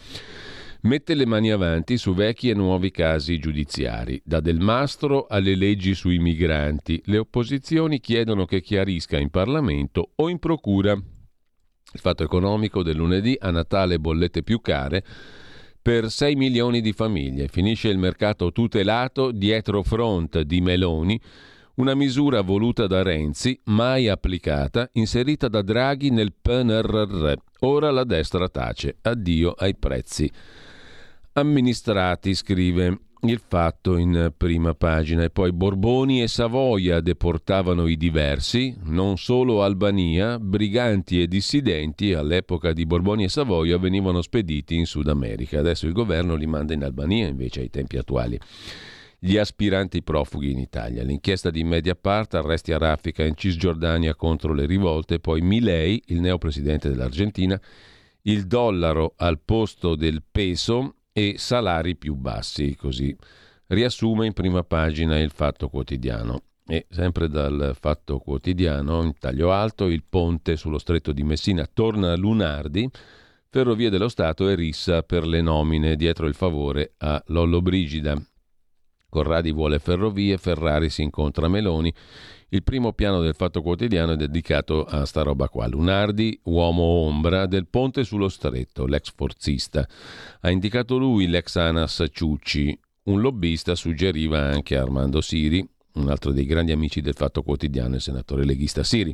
mette 0.82 1.14
le 1.14 1.24
mani 1.24 1.52
avanti 1.52 1.96
su 1.96 2.12
vecchi 2.12 2.50
e 2.50 2.54
nuovi 2.54 2.90
casi 2.90 3.38
giudiziari, 3.38 4.20
da 4.22 4.40
Del 4.40 4.60
Mastro 4.60 5.24
alle 5.26 5.54
leggi 5.54 5.94
sui 5.94 6.18
migranti. 6.18 7.00
Le 7.06 7.16
opposizioni 7.16 7.98
chiedono 7.98 8.44
che 8.44 8.60
chiarisca 8.60 9.18
in 9.18 9.30
Parlamento 9.30 10.10
o 10.16 10.28
in 10.28 10.38
Procura 10.38 10.94
il 11.94 12.00
fatto 12.00 12.24
economico 12.24 12.82
del 12.82 12.96
lunedì 12.96 13.36
a 13.38 13.50
Natale 13.50 14.00
bollette 14.00 14.42
più 14.42 14.60
care 14.60 15.04
per 15.80 16.10
6 16.10 16.34
milioni 16.34 16.80
di 16.80 16.92
famiglie. 16.92 17.46
Finisce 17.46 17.88
il 17.88 17.98
mercato 17.98 18.50
tutelato 18.50 19.30
dietro 19.30 19.82
front 19.82 20.40
di 20.40 20.60
Meloni, 20.60 21.20
una 21.76 21.94
misura 21.94 22.40
voluta 22.40 22.86
da 22.88 23.02
Renzi, 23.02 23.58
mai 23.64 24.08
applicata, 24.08 24.88
inserita 24.94 25.46
da 25.48 25.62
Draghi 25.62 26.10
nel 26.10 26.32
PNRR. 26.32 27.32
Ora 27.60 27.90
la 27.90 28.04
destra 28.04 28.48
tace. 28.48 28.96
Addio 29.02 29.52
ai 29.52 29.76
prezzi. 29.76 30.30
Amministrati, 31.34 32.34
scrive 32.34 32.98
il 33.30 33.40
fatto 33.46 33.96
in 33.96 34.32
prima 34.36 34.74
pagina 34.74 35.22
e 35.24 35.30
poi 35.30 35.52
Borboni 35.52 36.22
e 36.22 36.28
Savoia 36.28 37.00
deportavano 37.00 37.86
i 37.86 37.96
diversi, 37.96 38.76
non 38.84 39.16
solo 39.16 39.62
Albania, 39.62 40.38
briganti 40.38 41.20
e 41.20 41.28
dissidenti 41.28 42.12
all'epoca 42.12 42.72
di 42.72 42.86
Borboni 42.86 43.24
e 43.24 43.28
Savoia 43.28 43.78
venivano 43.78 44.22
spediti 44.22 44.76
in 44.76 44.86
Sud 44.86 45.08
America. 45.08 45.58
Adesso 45.58 45.86
il 45.86 45.92
governo 45.92 46.34
li 46.34 46.46
manda 46.46 46.74
in 46.74 46.84
Albania 46.84 47.26
invece 47.26 47.60
ai 47.60 47.70
tempi 47.70 47.96
attuali. 47.96 48.38
Gli 49.18 49.38
aspiranti 49.38 50.02
profughi 50.02 50.50
in 50.50 50.58
Italia. 50.58 51.02
L'inchiesta 51.02 51.50
di 51.50 51.64
Mediapart, 51.64 52.34
arresti 52.34 52.72
a 52.72 52.78
raffica 52.78 53.24
in 53.24 53.36
Cisgiordania 53.36 54.14
contro 54.14 54.52
le 54.52 54.66
rivolte, 54.66 55.18
poi 55.18 55.40
Milei, 55.40 56.02
il 56.06 56.20
neopresidente 56.20 56.90
dell'Argentina, 56.90 57.58
il 58.22 58.46
dollaro 58.46 59.14
al 59.16 59.40
posto 59.42 59.94
del 59.94 60.22
peso 60.30 60.96
e 61.16 61.36
salari 61.38 61.94
più 61.94 62.16
bassi, 62.16 62.74
così 62.74 63.16
riassume 63.68 64.26
in 64.26 64.32
prima 64.32 64.64
pagina 64.64 65.16
il 65.16 65.30
Fatto 65.30 65.68
Quotidiano. 65.68 66.42
E 66.66 66.86
sempre 66.90 67.28
dal 67.28 67.76
Fatto 67.78 68.18
Quotidiano, 68.18 69.02
in 69.02 69.16
taglio 69.16 69.52
alto, 69.52 69.86
il 69.86 70.02
ponte 70.02 70.56
sullo 70.56 70.78
stretto 70.78 71.12
di 71.12 71.22
Messina 71.22 71.68
torna 71.72 72.12
a 72.12 72.16
Lunardi, 72.16 72.90
Ferrovie 73.48 73.90
dello 73.90 74.08
Stato 74.08 74.48
e 74.48 74.56
rissa 74.56 75.04
per 75.04 75.24
le 75.24 75.40
nomine 75.40 75.94
dietro 75.94 76.26
il 76.26 76.34
favore 76.34 76.94
a 76.98 77.22
Lollo 77.28 77.62
Brigida. 77.62 78.20
Corradi 79.08 79.52
vuole 79.52 79.78
ferrovie, 79.78 80.36
Ferrari 80.38 80.90
si 80.90 81.02
incontra 81.02 81.46
Meloni. 81.46 81.94
Il 82.54 82.62
primo 82.62 82.92
piano 82.92 83.20
del 83.20 83.34
Fatto 83.34 83.62
Quotidiano 83.62 84.12
è 84.12 84.16
dedicato 84.16 84.84
a 84.84 85.04
sta 85.06 85.22
roba 85.22 85.48
qua. 85.48 85.66
Lunardi, 85.66 86.38
uomo 86.44 86.82
ombra 86.84 87.46
del 87.46 87.66
ponte 87.66 88.04
sullo 88.04 88.28
stretto, 88.28 88.86
l'ex 88.86 89.10
forzista. 89.12 89.84
Ha 90.40 90.50
indicato 90.52 90.96
lui 90.96 91.26
l'ex 91.26 91.56
Anas 91.56 92.04
Ciucci, 92.12 92.78
un 93.06 93.20
lobbista 93.20 93.74
suggeriva 93.74 94.38
anche 94.38 94.76
Armando 94.76 95.20
Siri, 95.20 95.68
un 95.94 96.08
altro 96.08 96.30
dei 96.30 96.46
grandi 96.46 96.70
amici 96.70 97.00
del 97.00 97.14
Fatto 97.14 97.42
Quotidiano, 97.42 97.96
il 97.96 98.00
senatore 98.00 98.44
leghista 98.44 98.84
Siri. 98.84 99.12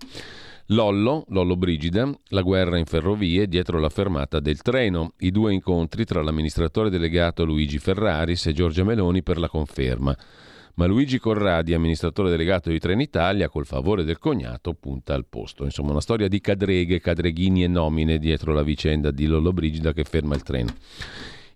Lollo, 0.66 1.24
Lollo 1.28 1.56
Brigida, 1.56 2.14
la 2.26 2.42
guerra 2.42 2.76
in 2.76 2.84
ferrovie 2.84 3.48
dietro 3.48 3.78
la 3.78 3.88
fermata 3.88 4.38
del 4.38 4.60
treno, 4.60 5.14
i 5.20 5.30
due 5.30 5.54
incontri 5.54 6.04
tra 6.04 6.20
l'amministratore 6.20 6.90
delegato 6.90 7.46
Luigi 7.46 7.78
Ferraris 7.78 8.44
e 8.44 8.52
Giorgia 8.52 8.84
Meloni 8.84 9.22
per 9.22 9.38
la 9.38 9.48
conferma. 9.48 10.14
Ma 10.80 10.86
Luigi 10.86 11.18
Corradi, 11.18 11.74
amministratore 11.74 12.30
delegato 12.30 12.70
di 12.70 12.78
Trenitalia, 12.78 13.50
col 13.50 13.66
favore 13.66 14.02
del 14.02 14.16
cognato, 14.16 14.72
punta 14.72 15.12
al 15.12 15.26
posto. 15.28 15.64
Insomma, 15.64 15.90
una 15.90 16.00
storia 16.00 16.26
di 16.26 16.40
cadreghe, 16.40 17.00
cadreghini 17.00 17.64
e 17.64 17.68
nomine 17.68 18.16
dietro 18.16 18.54
la 18.54 18.62
vicenda 18.62 19.10
di 19.10 19.26
Lollo 19.26 19.52
Brigida 19.52 19.92
che 19.92 20.04
ferma 20.04 20.36
il 20.36 20.42
treno. 20.42 20.74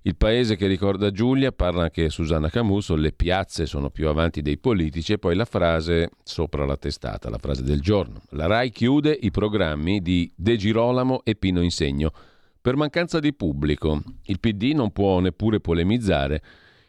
Il 0.03 0.17
paese 0.17 0.57
che 0.57 0.67
ricorda 0.67 1.11
Giulia, 1.11 1.53
parla 1.53 1.85
anche 1.85 2.11
Susanna 2.11 2.51
Camuso, 2.51 2.97
le 2.97 3.13
piazze 3.13 3.65
sono 3.65 3.89
più 3.89 4.09
avanti 4.09 4.43
dei 4.43 4.59
politici 4.59 5.15
e 5.15 5.19
poi 5.19 5.35
la 5.37 5.47
frase 5.47 6.11
sopra 6.23 6.67
la 6.67 6.77
testata, 6.77 7.31
la 7.31 7.39
frase 7.39 7.63
del 7.63 7.81
giorno. 7.81 8.21
La 8.33 8.45
RAI 8.45 8.69
chiude 8.69 9.17
i 9.19 9.31
programmi 9.31 10.03
di 10.03 10.31
De 10.37 10.59
Girolamo 10.59 11.23
e 11.25 11.35
Pino 11.35 11.63
Insegno 11.63 12.13
per 12.61 12.77
mancanza 12.77 13.21
di 13.21 13.33
pubblico. 13.33 14.03
Il 14.25 14.39
PD 14.39 14.73
non 14.75 14.93
può 14.93 15.19
neppure 15.21 15.61
polemizzare. 15.61 16.43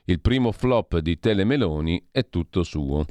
Il 0.07 0.21
primo 0.21 0.51
flop 0.51 0.99
di 0.99 1.17
Telemeloni 1.17 2.09
è 2.11 2.29
tutto 2.29 2.61
suo. 2.61 3.07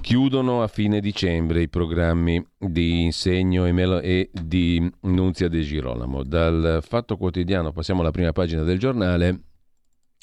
Chiudono 0.00 0.62
a 0.62 0.66
fine 0.66 1.00
dicembre 1.00 1.60
i 1.60 1.68
programmi 1.68 2.42
di 2.58 3.02
Insegno 3.02 3.66
e, 3.66 3.72
Melo- 3.72 4.00
e 4.00 4.30
di 4.32 4.90
Nunzia 5.02 5.48
De 5.48 5.60
Girolamo. 5.60 6.22
Dal 6.24 6.78
Fatto 6.80 7.18
Quotidiano 7.18 7.72
passiamo 7.72 8.00
alla 8.00 8.10
prima 8.10 8.32
pagina 8.32 8.62
del 8.62 8.78
giornale. 8.78 9.40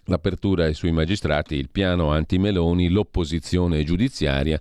L'apertura 0.05 0.65
è 0.65 0.73
sui 0.73 0.91
magistrati, 0.91 1.53
il 1.53 1.69
piano 1.69 2.09
anti-Meloni, 2.09 2.89
l'opposizione 2.89 3.83
giudiziaria. 3.83 4.59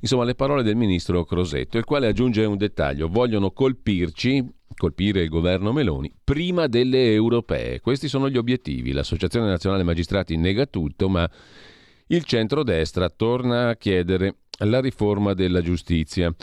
Insomma, 0.00 0.24
le 0.24 0.34
parole 0.34 0.62
del 0.62 0.76
ministro 0.76 1.24
Crosetto, 1.24 1.78
il 1.78 1.84
quale 1.84 2.06
aggiunge 2.06 2.44
un 2.44 2.58
dettaglio. 2.58 3.08
Vogliono 3.08 3.50
colpirci, 3.50 4.46
colpire 4.74 5.22
il 5.22 5.28
governo 5.28 5.72
Meloni, 5.72 6.12
prima 6.22 6.66
delle 6.66 7.12
europee. 7.12 7.80
Questi 7.80 8.08
sono 8.08 8.28
gli 8.28 8.36
obiettivi. 8.36 8.92
L'Associazione 8.92 9.48
Nazionale 9.48 9.82
Magistrati 9.82 10.36
nega 10.36 10.66
tutto, 10.66 11.08
ma 11.08 11.28
il 12.08 12.24
centrodestra 12.24 13.08
torna 13.08 13.70
a 13.70 13.76
chiedere 13.76 14.36
la 14.58 14.80
riforma 14.80 15.34
della 15.34 15.62
giustizia. 15.62 16.34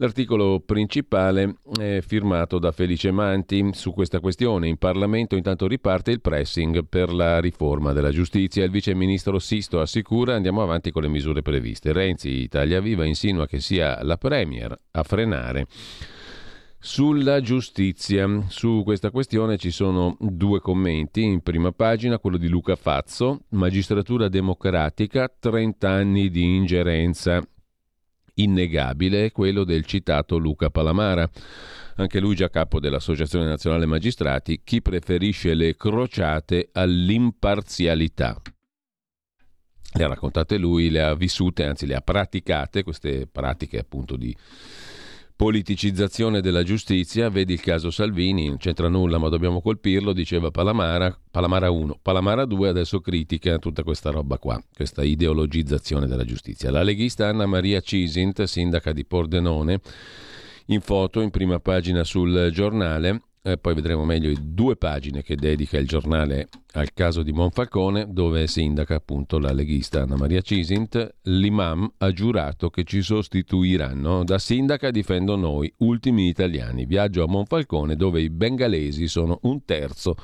L'articolo 0.00 0.60
principale 0.60 1.56
è 1.78 2.00
firmato 2.00 2.58
da 2.58 2.72
Felice 2.72 3.10
Manti 3.10 3.68
su 3.72 3.92
questa 3.92 4.18
questione. 4.18 4.66
In 4.66 4.78
Parlamento 4.78 5.36
intanto 5.36 5.66
riparte 5.66 6.10
il 6.10 6.22
pressing 6.22 6.86
per 6.88 7.12
la 7.12 7.38
riforma 7.38 7.92
della 7.92 8.10
giustizia. 8.10 8.64
Il 8.64 8.70
vice 8.70 8.94
ministro 8.94 9.38
Sisto 9.38 9.78
assicura 9.78 10.34
andiamo 10.34 10.62
avanti 10.62 10.90
con 10.90 11.02
le 11.02 11.08
misure 11.08 11.42
previste. 11.42 11.92
Renzi, 11.92 12.30
Italia 12.30 12.80
Viva, 12.80 13.04
insinua 13.04 13.46
che 13.46 13.60
sia 13.60 14.02
la 14.02 14.16
Premier 14.16 14.74
a 14.92 15.02
frenare. 15.02 15.66
Sulla 16.82 17.42
giustizia, 17.42 18.46
su 18.48 18.80
questa 18.84 19.10
questione 19.10 19.58
ci 19.58 19.70
sono 19.70 20.16
due 20.18 20.60
commenti. 20.60 21.22
In 21.22 21.42
prima 21.42 21.72
pagina 21.72 22.18
quello 22.18 22.38
di 22.38 22.48
Luca 22.48 22.74
Fazzo, 22.74 23.42
magistratura 23.50 24.28
democratica, 24.28 25.30
30 25.38 25.90
anni 25.90 26.30
di 26.30 26.42
ingerenza 26.42 27.46
innegabile, 28.36 29.26
e 29.26 29.30
quello 29.30 29.64
del 29.64 29.84
citato 29.84 30.38
Luca 30.38 30.70
Palamara. 30.70 31.28
Anche 31.96 32.18
lui 32.18 32.34
già 32.34 32.48
capo 32.48 32.80
dell'Associazione 32.80 33.44
Nazionale 33.44 33.84
Magistrati, 33.84 34.62
chi 34.64 34.80
preferisce 34.80 35.52
le 35.52 35.76
crociate 35.76 36.70
all'imparzialità. 36.72 38.40
Le 39.92 40.04
ha 40.04 40.08
raccontate 40.08 40.56
lui, 40.56 40.88
le 40.88 41.02
ha 41.02 41.14
vissute, 41.14 41.64
anzi 41.64 41.84
le 41.84 41.96
ha 41.96 42.00
praticate, 42.00 42.84
queste 42.84 43.26
pratiche 43.26 43.78
appunto 43.78 44.16
di 44.16 44.34
politicizzazione 45.40 46.42
della 46.42 46.62
giustizia, 46.62 47.30
vedi 47.30 47.54
il 47.54 47.62
caso 47.62 47.90
Salvini, 47.90 48.48
non 48.48 48.58
c'entra 48.58 48.90
nulla 48.90 49.16
ma 49.16 49.30
dobbiamo 49.30 49.62
colpirlo, 49.62 50.12
diceva 50.12 50.50
Palamara, 50.50 51.18
Palamara 51.30 51.70
1, 51.70 52.00
Palamara 52.02 52.44
2 52.44 52.68
adesso 52.68 53.00
critica 53.00 53.56
tutta 53.56 53.82
questa 53.82 54.10
roba 54.10 54.36
qua, 54.36 54.62
questa 54.76 55.02
ideologizzazione 55.02 56.06
della 56.06 56.26
giustizia. 56.26 56.70
La 56.70 56.82
leghista 56.82 57.28
Anna 57.28 57.46
Maria 57.46 57.80
Cisint, 57.80 58.42
sindaca 58.42 58.92
di 58.92 59.06
Pordenone, 59.06 59.80
in 60.66 60.82
foto 60.82 61.22
in 61.22 61.30
prima 61.30 61.58
pagina 61.58 62.04
sul 62.04 62.50
giornale, 62.52 63.22
eh, 63.42 63.56
poi 63.56 63.74
vedremo 63.74 64.04
meglio 64.04 64.28
i 64.28 64.36
due 64.38 64.76
pagine 64.76 65.22
che 65.22 65.34
dedica 65.34 65.78
il 65.78 65.86
giornale 65.86 66.48
al 66.72 66.92
caso 66.92 67.22
di 67.22 67.32
Monfalcone, 67.32 68.08
dove 68.10 68.46
sindaca 68.46 68.96
appunto 68.96 69.38
la 69.38 69.52
leghista 69.52 70.02
Anna 70.02 70.16
Maria 70.16 70.42
Cisint. 70.42 71.16
L'imam 71.22 71.90
ha 71.98 72.10
giurato 72.12 72.68
che 72.68 72.84
ci 72.84 73.00
sostituiranno. 73.00 74.24
Da 74.24 74.38
sindaca 74.38 74.90
difendo 74.90 75.36
noi, 75.36 75.72
ultimi 75.78 76.28
italiani. 76.28 76.84
Viaggio 76.84 77.24
a 77.24 77.28
Monfalcone, 77.28 77.96
dove 77.96 78.20
i 78.20 78.30
bengalesi 78.30 79.08
sono 79.08 79.38
un 79.42 79.64
terzo 79.64 80.16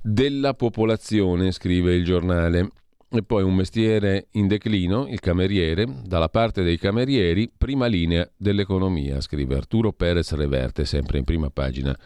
della 0.00 0.54
popolazione, 0.54 1.50
scrive 1.50 1.94
il 1.94 2.04
giornale. 2.04 2.68
E 3.16 3.22
poi 3.22 3.44
un 3.44 3.54
mestiere 3.54 4.26
in 4.32 4.48
declino, 4.48 5.06
il 5.06 5.20
cameriere, 5.20 5.86
dalla 6.04 6.28
parte 6.28 6.64
dei 6.64 6.76
camerieri, 6.76 7.48
prima 7.56 7.86
linea 7.86 8.28
dell'economia, 8.36 9.20
scrive 9.20 9.54
Arturo 9.54 9.92
Perez 9.92 10.32
Reverte, 10.32 10.84
sempre 10.84 11.18
in 11.18 11.24
prima 11.24 11.48
pagina 11.48 11.96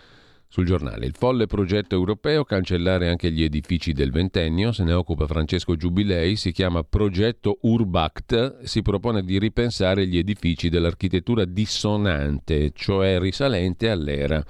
sul 0.48 0.66
giornale. 0.66 1.06
Il 1.06 1.14
folle 1.16 1.46
progetto 1.46 1.94
europeo, 1.94 2.44
cancellare 2.44 3.08
anche 3.08 3.30
gli 3.30 3.42
edifici 3.42 3.94
del 3.94 4.10
ventennio, 4.10 4.70
se 4.70 4.84
ne 4.84 4.92
occupa 4.92 5.26
Francesco 5.26 5.76
Giubilei, 5.76 6.36
si 6.36 6.52
chiama 6.52 6.82
progetto 6.82 7.56
Urbact, 7.62 8.64
si 8.64 8.82
propone 8.82 9.22
di 9.22 9.38
ripensare 9.38 10.06
gli 10.06 10.18
edifici 10.18 10.68
dell'architettura 10.68 11.46
dissonante, 11.46 12.72
cioè 12.74 13.18
risalente 13.18 13.88
all'era 13.88 14.44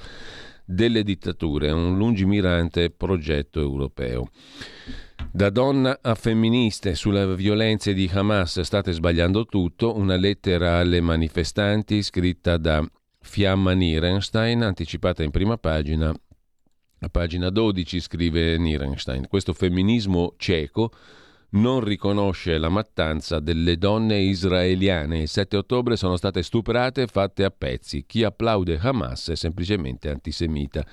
delle 0.64 1.05
dittature, 1.05 1.71
un 1.71 1.97
lungimirante 1.97 2.90
progetto 2.90 3.61
europeo. 3.61 4.29
Da 5.31 5.50
donna 5.50 5.98
a 6.00 6.14
femministe 6.14 6.94
sulle 6.94 7.37
violenze 7.37 7.94
di 7.94 8.11
Hamas 8.12 8.61
state 8.61 8.92
sbagliando 8.92 9.44
tutto, 9.46 9.96
una 9.96 10.16
lettera 10.16 10.78
alle 10.78 11.00
manifestanti 11.00 12.02
scritta 12.02 12.57
da 12.57 12.85
Fiamma 13.20 13.72
Nierenstein, 13.72 14.62
anticipata 14.62 15.22
in 15.22 15.31
prima 15.31 15.57
pagina. 15.59 16.12
A 17.00 17.09
pagina 17.09 17.50
12 17.50 18.00
scrive 18.00 18.59
Nierenstein, 18.59 19.28
questo 19.28 19.52
femminismo 19.52 20.35
cieco 20.37 20.90
non 21.50 21.81
riconosce 21.81 22.59
la 22.59 22.68
mattanza 22.68 23.40
delle 23.40 23.78
donne 23.78 24.18
israeliane. 24.18 25.20
Il 25.20 25.28
7 25.28 25.57
ottobre 25.57 25.96
sono 25.96 26.16
state 26.16 26.42
stuprate 26.42 27.02
e 27.02 27.07
fatte 27.07 27.44
a 27.44 27.50
pezzi. 27.50 28.04
Chi 28.07 28.24
applaude 28.24 28.78
Hamas 28.81 29.31
è 29.31 29.37
semplicemente 29.37 30.11
antisemita. 30.11 30.85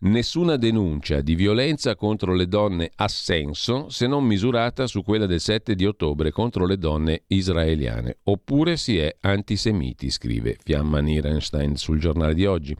Nessuna 0.00 0.54
denuncia 0.54 1.22
di 1.22 1.34
violenza 1.34 1.96
contro 1.96 2.32
le 2.32 2.46
donne 2.46 2.92
ha 2.94 3.08
senso 3.08 3.88
se 3.88 4.06
non 4.06 4.22
misurata 4.22 4.86
su 4.86 5.02
quella 5.02 5.26
del 5.26 5.40
7 5.40 5.74
di 5.74 5.84
ottobre 5.84 6.30
contro 6.30 6.66
le 6.66 6.78
donne 6.78 7.24
israeliane. 7.26 8.18
Oppure 8.24 8.76
si 8.76 8.96
è 8.96 9.16
antisemiti, 9.22 10.08
scrive 10.10 10.56
Fiamma 10.62 11.00
Nierenstein 11.00 11.74
sul 11.74 11.98
giornale 11.98 12.34
di 12.34 12.46
oggi. 12.46 12.76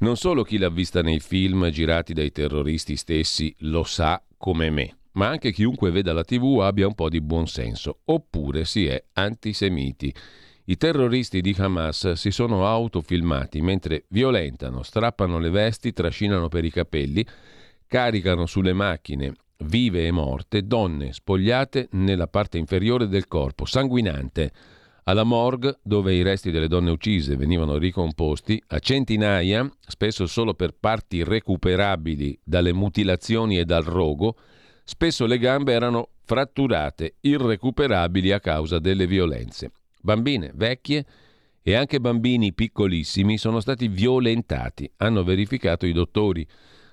Non 0.00 0.16
solo 0.16 0.42
chi 0.42 0.58
l'ha 0.58 0.70
vista 0.70 1.02
nei 1.02 1.20
film 1.20 1.70
girati 1.70 2.12
dai 2.12 2.32
terroristi 2.32 2.96
stessi 2.96 3.54
lo 3.58 3.84
sa 3.84 4.20
come 4.36 4.70
me, 4.70 4.96
ma 5.12 5.28
anche 5.28 5.52
chiunque 5.52 5.92
veda 5.92 6.12
la 6.12 6.24
tv 6.24 6.58
abbia 6.62 6.88
un 6.88 6.94
po' 6.94 7.08
di 7.08 7.20
buonsenso. 7.20 8.00
Oppure 8.06 8.64
si 8.64 8.86
è 8.86 9.00
antisemiti. 9.12 10.12
I 10.66 10.78
terroristi 10.78 11.42
di 11.42 11.54
Hamas 11.58 12.12
si 12.12 12.30
sono 12.30 12.66
autofilmati 12.66 13.60
mentre 13.60 14.04
violentano, 14.08 14.82
strappano 14.82 15.38
le 15.38 15.50
vesti, 15.50 15.92
trascinano 15.92 16.48
per 16.48 16.64
i 16.64 16.70
capelli, 16.70 17.26
caricano 17.86 18.46
sulle 18.46 18.72
macchine 18.72 19.34
vive 19.58 20.06
e 20.06 20.10
morte 20.10 20.66
donne 20.66 21.12
spogliate 21.12 21.88
nella 21.92 22.28
parte 22.28 22.56
inferiore 22.56 23.08
del 23.08 23.28
corpo, 23.28 23.66
sanguinante. 23.66 24.52
Alla 25.04 25.22
morgue, 25.22 25.80
dove 25.82 26.14
i 26.14 26.22
resti 26.22 26.50
delle 26.50 26.66
donne 26.66 26.90
uccise 26.90 27.36
venivano 27.36 27.76
ricomposti, 27.76 28.62
a 28.68 28.78
centinaia, 28.78 29.70
spesso 29.80 30.26
solo 30.26 30.54
per 30.54 30.74
parti 30.78 31.22
recuperabili 31.22 32.38
dalle 32.42 32.72
mutilazioni 32.72 33.58
e 33.58 33.66
dal 33.66 33.84
rogo, 33.84 34.36
spesso 34.82 35.26
le 35.26 35.38
gambe 35.38 35.74
erano 35.74 36.08
fratturate, 36.24 37.16
irrecuperabili 37.20 38.32
a 38.32 38.40
causa 38.40 38.78
delle 38.78 39.06
violenze. 39.06 39.70
Bambine 40.04 40.52
vecchie 40.54 41.06
e 41.62 41.74
anche 41.74 41.98
bambini 41.98 42.52
piccolissimi 42.52 43.38
sono 43.38 43.58
stati 43.60 43.88
violentati, 43.88 44.90
hanno 44.98 45.24
verificato 45.24 45.86
i 45.86 45.92
dottori. 45.92 46.46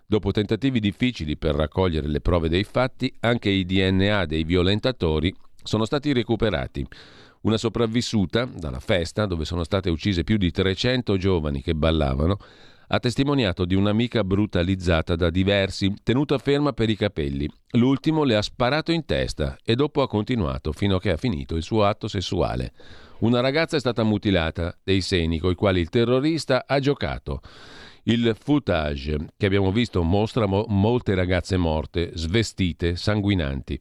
Dopo 0.05 0.31
tentativi 0.31 0.79
difficili 0.79 1.35
per 1.35 1.55
raccogliere 1.55 2.07
le 2.07 2.21
prove 2.21 2.47
dei 2.47 2.63
fatti, 2.63 3.13
anche 3.19 3.49
i 3.49 3.65
DNA 3.65 4.25
dei 4.25 4.45
violentatori 4.45 5.35
sono 5.61 5.83
stati 5.83 6.13
recuperati. 6.13 6.87
Una 7.41 7.57
sopravvissuta 7.57 8.45
dalla 8.45 8.79
festa, 8.79 9.25
dove 9.25 9.43
sono 9.43 9.65
state 9.65 9.89
uccise 9.89 10.23
più 10.23 10.37
di 10.37 10.49
300 10.49 11.17
giovani 11.17 11.61
che 11.61 11.75
ballavano, 11.75 12.37
ha 12.93 12.99
testimoniato 12.99 13.63
di 13.63 13.73
un'amica 13.73 14.21
brutalizzata 14.25 15.15
da 15.15 15.29
diversi, 15.29 15.93
tenuta 16.03 16.37
ferma 16.37 16.73
per 16.73 16.89
i 16.89 16.97
capelli. 16.97 17.49
L'ultimo 17.71 18.23
le 18.25 18.35
ha 18.35 18.41
sparato 18.41 18.91
in 18.91 19.05
testa 19.05 19.57
e 19.63 19.75
dopo 19.75 20.01
ha 20.01 20.09
continuato 20.09 20.73
fino 20.73 20.97
a 20.97 20.99
che 20.99 21.11
ha 21.11 21.15
finito 21.15 21.55
il 21.55 21.63
suo 21.63 21.85
atto 21.85 22.09
sessuale. 22.09 22.73
Una 23.19 23.39
ragazza 23.39 23.77
è 23.77 23.79
stata 23.79 24.03
mutilata 24.03 24.77
dei 24.83 24.99
seni 24.99 25.39
coi 25.39 25.55
quali 25.55 25.79
il 25.79 25.87
terrorista 25.87 26.65
ha 26.67 26.79
giocato. 26.79 27.39
Il 28.03 28.35
footage 28.37 29.29
che 29.37 29.45
abbiamo 29.45 29.71
visto 29.71 30.03
mostra 30.03 30.45
mo- 30.45 30.65
molte 30.67 31.15
ragazze 31.15 31.55
morte, 31.55 32.11
svestite, 32.15 32.97
sanguinanti. 32.97 33.79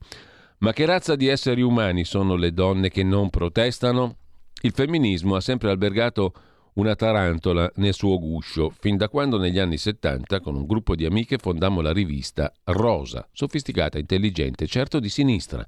Ma 0.58 0.72
che 0.72 0.84
razza 0.84 1.16
di 1.16 1.26
esseri 1.26 1.62
umani 1.62 2.04
sono 2.04 2.36
le 2.36 2.52
donne 2.52 2.90
che 2.90 3.02
non 3.02 3.28
protestano? 3.28 4.18
Il 4.62 4.72
femminismo 4.72 5.34
ha 5.34 5.40
sempre 5.40 5.70
albergato 5.70 6.32
una 6.80 6.94
tarantola 6.94 7.70
nel 7.76 7.92
suo 7.92 8.18
guscio, 8.18 8.70
fin 8.70 8.96
da 8.96 9.10
quando 9.10 9.36
negli 9.36 9.58
anni 9.58 9.76
70 9.76 10.40
con 10.40 10.56
un 10.56 10.64
gruppo 10.64 10.94
di 10.94 11.04
amiche 11.04 11.36
fondammo 11.36 11.82
la 11.82 11.92
rivista 11.92 12.50
Rosa, 12.64 13.28
sofisticata, 13.32 13.98
intelligente, 13.98 14.66
certo 14.66 14.98
di 14.98 15.10
sinistra. 15.10 15.64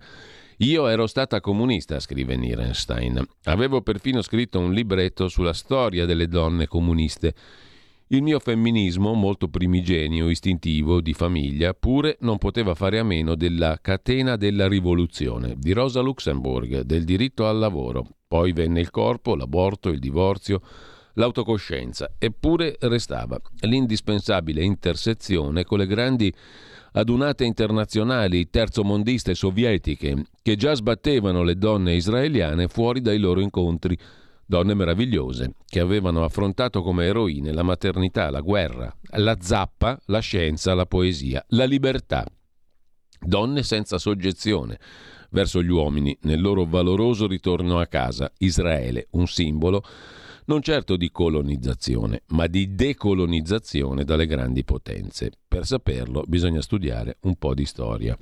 Io 0.59 0.87
ero 0.89 1.07
stata 1.07 1.41
comunista, 1.41 2.01
scrive 2.01 2.37
Nierenstein. 2.37 3.23
Avevo 3.45 3.83
perfino 3.83 4.23
scritto 4.23 4.59
un 4.59 4.73
libretto 4.73 5.29
sulla 5.29 5.53
storia 5.53 6.07
delle 6.07 6.29
donne 6.29 6.67
comuniste. 6.67 7.35
Il 8.09 8.23
mio 8.23 8.39
femminismo, 8.39 9.13
molto 9.13 9.49
primigenio, 9.49 10.31
istintivo, 10.31 11.03
di 11.03 11.13
famiglia, 11.13 11.75
pure 11.75 12.17
non 12.21 12.39
poteva 12.39 12.75
fare 12.75 12.99
a 12.99 13.05
meno 13.05 13.35
della 13.35 13.79
catena 13.83 14.37
della 14.37 14.67
rivoluzione, 14.67 15.57
di 15.59 15.73
Rosa 15.73 16.01
Luxemburg, 16.01 16.81
del 16.83 17.05
diritto 17.05 17.47
al 17.47 17.59
lavoro. 17.59 18.07
Poi 18.27 18.53
venne 18.53 18.81
il 18.81 18.91
corpo, 18.91 19.35
l'aborto, 19.35 19.91
il 19.91 19.99
divorzio, 19.99 20.63
l'autocoscienza. 21.15 22.13
Eppure 22.19 22.77
restava 22.81 23.39
l'indispensabile 23.61 24.63
intersezione 24.63 25.65
con 25.65 25.79
le 25.79 25.87
grandi 25.87 26.33
adunate 26.93 27.45
internazionali 27.45 28.51
terzomondiste 28.51 29.35
sovietiche 29.35 30.25
che 30.43 30.57
già 30.57 30.75
sbattevano 30.75 31.43
le 31.43 31.57
donne 31.57 31.95
israeliane 31.95 32.69
fuori 32.69 33.01
dai 33.01 33.19
loro 33.19 33.41
incontri 33.41 33.99
donne 34.45 34.75
meravigliose 34.75 35.55
che 35.67 35.81
avevano 35.81 36.25
affrontato 36.25 36.83
come 36.83 37.07
eroine 37.07 37.53
la 37.53 37.63
maternità, 37.63 38.29
la 38.31 38.41
guerra, 38.41 38.95
la 39.17 39.39
zappa, 39.41 39.99
la 40.07 40.19
scienza, 40.19 40.75
la 40.75 40.85
poesia, 40.85 41.43
la 41.49 41.65
libertà. 41.65 42.27
Donne 43.19 43.63
senza 43.63 43.97
soggezione 43.97 44.79
verso 45.31 45.63
gli 45.63 45.71
uomini 45.71 46.15
nel 46.23 46.43
loro 46.43 46.67
valoroso 46.67 47.27
ritorno 47.27 47.79
a 47.79 47.87
casa, 47.87 48.31
Israele, 48.39 49.07
un 49.13 49.27
simbolo 49.27 49.83
non 50.47 50.63
certo 50.63 50.97
di 50.97 51.11
colonizzazione, 51.11 52.23
ma 52.29 52.47
di 52.47 52.75
decolonizzazione 52.75 54.05
dalle 54.05 54.27
grandi 54.27 54.65
potenze. 54.65 55.31
Per 55.47 55.67
saperlo 55.67 56.25
bisogna 56.27 56.61
studiare 56.61 57.19
un 57.23 57.37
po' 57.37 57.55
di 57.55 57.65
storia. 57.65 58.17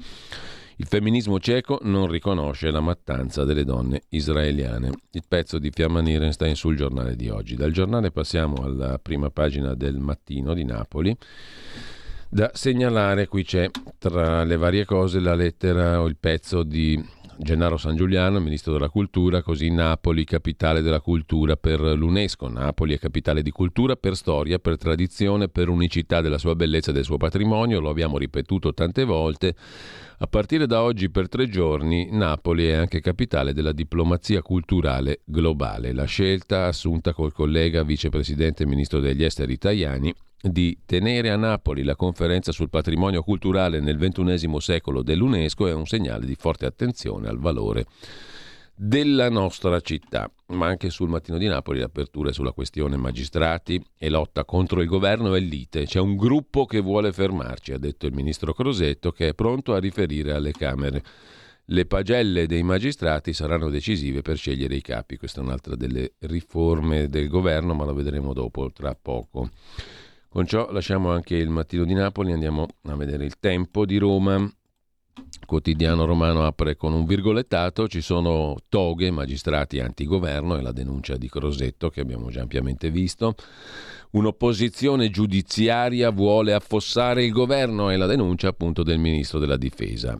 Il 0.80 0.87
femminismo 0.87 1.38
cieco 1.38 1.78
non 1.83 2.06
riconosce 2.09 2.70
la 2.70 2.80
mattanza 2.80 3.44
delle 3.44 3.64
donne 3.64 4.04
israeliane. 4.09 4.90
Il 5.11 5.24
pezzo 5.28 5.59
di 5.59 5.70
Fiamma 5.70 6.00
Nierenstein 6.00 6.56
sul 6.56 6.74
giornale 6.74 7.16
di 7.16 7.28
oggi. 7.28 7.54
Dal 7.54 7.70
giornale 7.70 8.11
passiamo 8.11 8.62
alla 8.62 8.98
prima 8.98 9.28
pagina 9.28 9.74
del 9.74 9.98
mattino 9.98 10.54
di 10.54 10.64
Napoli. 10.64 11.14
Da 12.30 12.50
segnalare, 12.54 13.26
qui 13.26 13.44
c'è 13.44 13.68
tra 13.98 14.42
le 14.44 14.56
varie 14.56 14.87
cose 14.87 15.20
la 15.20 15.35
lettera 15.35 16.00
o 16.00 16.06
il 16.06 16.16
pezzo 16.16 16.62
di 16.62 16.98
Gennaro 17.42 17.79
San 17.79 17.96
Giuliano, 17.96 18.38
ministro 18.38 18.74
della 18.74 18.90
cultura, 18.90 19.40
così 19.40 19.70
Napoli, 19.70 20.24
capitale 20.24 20.83
della 20.83 21.00
cultura 21.00 21.57
per 21.57 21.81
l'UNESCO. 21.81 22.48
Napoli 22.48 22.94
è 22.94 22.98
capitale 22.98 23.40
di 23.40 23.50
cultura 23.50 23.96
per 23.96 24.14
storia, 24.14 24.59
per 24.59 24.76
tradizione, 24.76 25.48
per 25.48 25.70
unicità 25.70 26.20
della 26.20 26.37
sua 26.37 26.55
bellezza 26.55 26.90
e 26.90 26.92
del 26.92 27.05
suo 27.05 27.16
patrimonio, 27.16 27.81
lo 27.81 27.88
abbiamo 27.88 28.18
ripetuto 28.18 28.74
tante 28.74 29.05
volte. 29.05 29.55
A 30.18 30.26
partire 30.26 30.66
da 30.66 30.83
oggi 30.83 31.09
per 31.09 31.31
tre 31.31 31.48
giorni 31.48 32.11
Napoli 32.11 32.66
è 32.66 32.74
anche 32.74 33.00
capitale 33.00 33.55
della 33.55 33.72
diplomazia 33.72 34.42
culturale 34.42 35.20
globale. 35.24 35.94
La 35.94 36.05
scelta 36.05 36.66
assunta 36.66 37.14
col 37.14 37.33
collega 37.33 37.83
vicepresidente 37.83 38.64
e 38.64 38.66
ministro 38.66 39.00
degli 39.00 39.24
esteri 39.24 39.55
italiani 39.55 40.14
di 40.40 40.79
tenere 40.87 41.31
a 41.31 41.37
Napoli 41.37 41.83
la 41.83 41.96
conferenza 41.96 42.53
sul 42.53 42.70
patrimonio 42.70 43.22
culturale 43.22 43.81
nel 43.81 43.98
XXI 43.98 44.48
secolo 44.59 45.03
dell'UNESCO 45.03 45.66
è 45.66 45.72
un 45.72 45.87
segnale 45.87 46.24
di 46.24 46.35
forte 46.35 46.66
attenzione 46.66 47.29
al 47.29 47.38
valore 47.38 47.87
della 48.83 49.29
nostra 49.29 49.79
città. 49.81 50.31
Ma 50.48 50.66
anche 50.66 50.88
sul 50.88 51.11
Mattino 51.11 51.37
di 51.37 51.46
Napoli 51.46 51.81
l'apertura 51.81 52.31
è 52.31 52.33
sulla 52.33 52.53
questione 52.53 52.96
magistrati 52.96 53.83
e 53.98 54.09
lotta 54.09 54.46
contro 54.46 54.81
il 54.81 54.88
governo 54.88 55.35
e 55.35 55.40
lite. 55.40 55.85
C'è 55.85 56.00
un 56.00 56.16
gruppo 56.16 56.64
che 56.64 56.81
vuole 56.81 57.12
fermarci, 57.12 57.72
ha 57.72 57.79
detto 57.79 58.07
il 58.07 58.14
ministro 58.14 58.55
Crosetto, 58.55 59.12
che 59.12 59.29
è 59.29 59.35
pronto 59.35 59.74
a 59.74 59.79
riferire 59.79 60.33
alle 60.33 60.53
Camere. 60.53 61.03
Le 61.66 61.85
pagelle 61.85 62.46
dei 62.46 62.62
magistrati 62.62 63.35
saranno 63.35 63.68
decisive 63.68 64.22
per 64.22 64.38
scegliere 64.38 64.74
i 64.74 64.81
capi. 64.81 65.18
Questa 65.18 65.40
è 65.40 65.44
un'altra 65.44 65.76
delle 65.76 66.14
riforme 66.20 67.09
del 67.09 67.29
governo, 67.29 67.74
ma 67.74 67.85
lo 67.85 67.92
vedremo 67.92 68.33
dopo, 68.33 68.72
tra 68.72 68.96
poco. 69.00 69.50
Con 70.33 70.47
ciò 70.47 70.71
lasciamo 70.71 71.11
anche 71.11 71.35
il 71.35 71.49
mattino 71.49 71.85
di 71.85 71.93
Napoli, 71.93 72.33
andiamo 72.33 72.69
a 72.83 72.95
vedere 72.95 73.25
il 73.25 73.40
tempo 73.40 73.85
di 73.85 73.99
Roma 73.99 74.49
quotidiano 75.45 76.05
romano 76.05 76.47
apre 76.47 76.77
con 76.77 76.93
un 76.93 77.05
virgolettato, 77.05 77.88
ci 77.88 78.01
sono 78.01 78.55
toghe, 78.69 79.11
magistrati 79.11 79.81
antigoverno 79.81 80.57
e 80.57 80.62
la 80.62 80.71
denuncia 80.71 81.16
di 81.16 81.29
Crosetto 81.29 81.90
che 81.90 82.01
abbiamo 82.01 82.31
già 82.31 82.43
ampiamente 82.43 82.90
visto. 82.90 83.35
Un'opposizione 84.12 85.11
giudiziaria 85.11 86.11
vuole 86.11 86.53
affossare 86.53 87.25
il 87.25 87.33
governo 87.33 87.90
e 87.90 87.97
la 87.97 88.07
denuncia 88.07 88.47
appunto 88.47 88.85
del 88.85 88.99
ministro 88.99 89.40
della 89.40 89.57
difesa. 89.57 90.16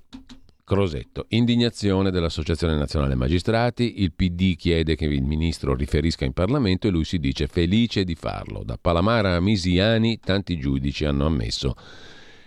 Crosetto, 0.70 1.24
indignazione 1.30 2.12
dell'Associazione 2.12 2.76
Nazionale 2.76 3.16
Magistrati, 3.16 4.02
il 4.02 4.12
PD 4.12 4.54
chiede 4.54 4.94
che 4.94 5.04
il 5.06 5.24
ministro 5.24 5.74
riferisca 5.74 6.24
in 6.24 6.33
Parlamento 6.33 6.87
e 6.87 6.90
lui 6.90 7.02
si 7.02 7.18
dice 7.18 7.48
felice 7.48 8.04
di 8.04 8.14
farlo. 8.14 8.62
Da 8.62 8.78
Palamara 8.80 9.35
a 9.35 9.40
Misiani 9.40 10.20
tanti 10.20 10.61
giudici 10.61 11.04
hanno 11.04 11.26
ammesso 11.26 11.74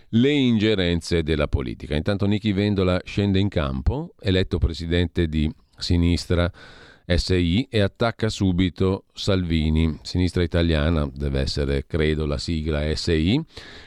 le 0.08 0.30
ingerenze 0.30 1.22
della 1.22 1.48
politica. 1.48 1.96
Intanto 1.96 2.24
Nichi 2.24 2.52
Vendola 2.52 2.98
scende 3.04 3.40
in 3.40 3.48
campo, 3.48 4.14
eletto 4.18 4.56
presidente 4.56 5.26
di 5.26 5.52
sinistra 5.76 6.50
SI 7.04 7.66
e 7.68 7.80
attacca 7.80 8.30
subito 8.30 9.04
Salvini, 9.12 9.98
sinistra 10.00 10.42
italiana, 10.42 11.06
deve 11.12 11.40
essere 11.40 11.84
credo 11.86 12.24
la 12.24 12.38
sigla 12.38 12.90
SI, 12.96 13.38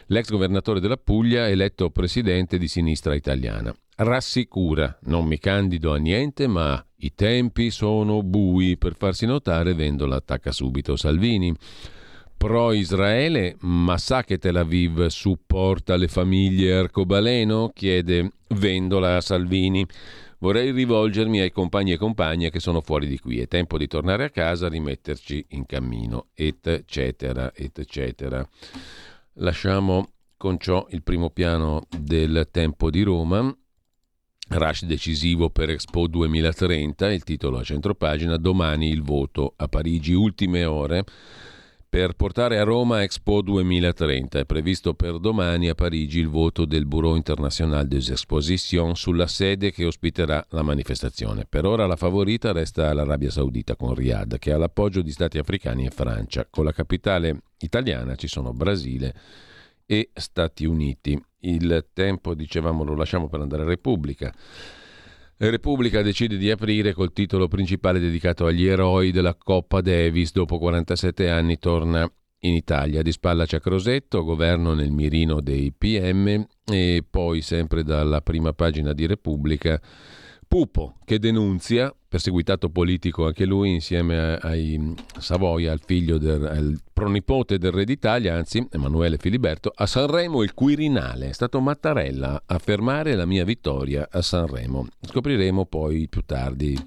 l'ex 0.06 0.30
governatore 0.30 0.80
della 0.80 0.98
Puglia 0.98 1.50
eletto 1.50 1.90
presidente 1.90 2.60
di 2.60 2.68
sinistra 2.68 3.16
italiana. 3.16 3.76
Rassicura, 4.00 4.98
non 5.04 5.26
mi 5.26 5.40
candido 5.40 5.92
a 5.92 5.98
niente, 5.98 6.46
ma 6.46 6.84
i 6.98 7.14
tempi 7.16 7.72
sono 7.72 8.22
bui 8.22 8.78
per 8.78 8.96
farsi 8.96 9.26
notare, 9.26 9.74
Vendola 9.74 10.18
attacca 10.18 10.52
subito 10.52 10.96
Salvini 10.96 11.56
pro-Israele, 12.38 13.56
ma 13.62 13.98
sa 13.98 14.24
che 14.24 14.38
Tel 14.38 14.58
Aviv 14.58 15.08
supporta 15.08 15.96
le 15.96 16.08
famiglie 16.08 16.76
arcobaleno? 16.76 17.72
chiede 17.74 18.32
Vendola 18.50 19.16
a 19.16 19.22
Salvini. 19.22 19.84
Vorrei 20.38 20.72
rivolgermi 20.72 21.40
ai 21.40 21.52
compagni 21.52 21.94
e 21.94 21.98
compagne 21.98 22.52
che 22.52 22.60
sono 22.60 22.82
fuori 22.82 23.08
di 23.08 23.18
qui. 23.18 23.40
È 23.40 23.48
tempo 23.48 23.80
di 23.80 23.88
tornare 23.88 24.26
a 24.26 24.30
casa, 24.30 24.70
rimetterci 24.70 25.48
in 25.50 25.66
cammino, 25.66 26.28
eccetera, 26.36 27.52
eccetera. 27.56 28.48
Lasciamo 29.40 30.12
con 30.38 30.60
ciò 30.60 30.86
il 30.92 31.02
primo 31.02 31.32
piano 31.32 31.88
del 31.90 32.50
tempo 32.52 32.92
di 32.92 33.02
Roma. 33.02 33.52
Rush 34.50 34.86
decisivo 34.86 35.50
per 35.50 35.70
Expo 35.70 36.08
2030, 36.08 37.12
il 37.12 37.24
titolo 37.24 37.58
a 37.58 37.64
centropagina, 37.64 38.38
domani 38.38 38.90
il 38.90 39.02
voto 39.02 39.54
a 39.58 39.68
Parigi, 39.68 40.14
ultime 40.14 40.64
ore 40.64 41.04
per 41.90 42.14
portare 42.14 42.60
a 42.60 42.64
Roma 42.64 43.04
Expo 43.04 43.42
2030. 43.42 44.40
È 44.40 44.46
previsto 44.46 44.94
per 44.94 45.20
domani 45.20 45.70
a 45.70 45.76
Parigi 45.76 46.20
il 46.20 46.28
voto 46.28 46.66
del 46.66 46.86
Bureau 46.86 47.16
International 47.16 47.88
des 47.88 48.10
Expositions 48.10 49.00
sulla 49.00 49.28
sede 49.28 49.72
che 49.72 49.86
ospiterà 49.86 50.46
la 50.50 50.64
manifestazione. 50.64 51.46
Per 51.48 51.66
ora 51.66 51.86
la 51.86 51.96
favorita 51.96 52.52
resta 52.52 52.94
l'Arabia 52.94 53.32
Saudita 53.32 53.76
con 53.76 53.94
Riyadh, 53.94 54.38
che 54.38 54.52
ha 54.52 54.58
l'appoggio 54.58 55.02
di 55.02 55.12
stati 55.12 55.38
africani 55.38 55.86
e 55.86 55.92
Francia. 55.92 56.48
Con 56.50 56.66
la 56.66 56.72
capitale 56.72 57.42
italiana 57.60 58.16
ci 58.16 58.28
sono 58.28 58.54
Brasile 58.54 59.14
e 59.86 60.10
Stati 60.14 60.66
Uniti. 60.66 61.20
Il 61.42 61.88
tempo, 61.94 62.34
dicevamo, 62.34 62.84
lo 62.84 62.96
lasciamo 62.96 63.28
per 63.28 63.42
andare 63.42 63.64
a 63.64 63.66
Repubblica. 63.66 64.34
Repubblica 65.38 66.02
decide 66.02 66.38
di 66.38 66.50
aprire 66.50 66.94
col 66.94 67.14
titolo 67.14 67.48
principale 67.48 68.00
dedicato 68.00 68.48
agli 68.48 68.66
eroi 68.66 69.12
della 69.12 69.36
Coppa 69.36 69.82
Davis. 69.82 70.32
Dopo 70.32 70.58
47 70.58 71.30
anni 71.30 71.60
torna 71.60 72.10
in 72.40 72.54
Italia. 72.54 73.02
Di 73.02 73.12
spalla 73.12 73.46
c'è 73.46 73.60
Crosetto, 73.60 74.24
governo 74.24 74.74
nel 74.74 74.92
mirino 74.92 75.42
dei 75.42 75.72
PM 75.72 76.46
e 76.66 77.04
poi 77.08 77.42
sempre 77.42 77.84
dalla 77.84 78.22
prima 78.22 78.54
pagina 78.54 78.94
di 78.94 79.06
Repubblica 79.06 79.80
Pupo 80.48 80.96
che 81.04 81.20
denunzia 81.20 81.94
perseguitato 82.08 82.70
politico 82.70 83.26
anche 83.26 83.46
lui 83.46 83.74
insieme 83.74 84.36
ai 84.36 84.96
Savoia, 85.20 85.72
al 85.72 85.82
figlio 85.84 86.18
del 86.18 86.46
al 86.46 86.80
pronipote 86.94 87.58
del 87.58 87.72
re 87.72 87.84
d'Italia, 87.84 88.36
anzi 88.36 88.66
Emanuele 88.72 89.18
Filiberto, 89.18 89.72
a 89.76 89.86
Sanremo 89.86 90.42
il 90.42 90.54
Quirinale. 90.54 91.30
È 91.30 91.34
stato 91.34 91.60
Mattarella 91.60 92.44
a 92.46 92.58
fermare 92.60 93.16
la 93.16 93.26
mia 93.26 93.44
vittoria 93.44 94.08
a 94.10 94.22
Sanremo. 94.22 94.88
Scopriremo 95.02 95.66
poi 95.66 96.08
più 96.08 96.22
tardi 96.26 96.78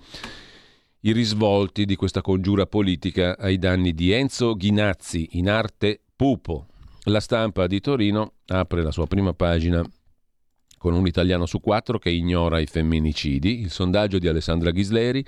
i 1.03 1.13
risvolti 1.13 1.87
di 1.87 1.97
questa 1.97 2.21
congiura 2.21 2.67
politica 2.67 3.37
ai 3.39 3.59
danni 3.59 3.95
di 3.95 4.13
Enzo 4.13 4.55
Ghinazzi, 4.55 5.31
in 5.33 5.49
arte 5.49 6.01
Pupo. 6.15 6.67
La 7.05 7.21
stampa 7.21 7.67
di 7.67 7.81
Torino 7.81 8.35
apre 8.49 8.83
la 8.83 8.91
sua 8.91 9.07
prima 9.07 9.33
pagina 9.33 9.83
con 10.81 10.95
un 10.95 11.07
italiano 11.07 11.45
su 11.45 11.61
quattro 11.61 11.99
che 11.99 12.09
ignora 12.09 12.59
i 12.59 12.65
femminicidi. 12.65 13.61
Il 13.61 13.71
sondaggio 13.71 14.19
di 14.19 14.29
Alessandra 14.29 14.71
Ghisleri 14.71 15.23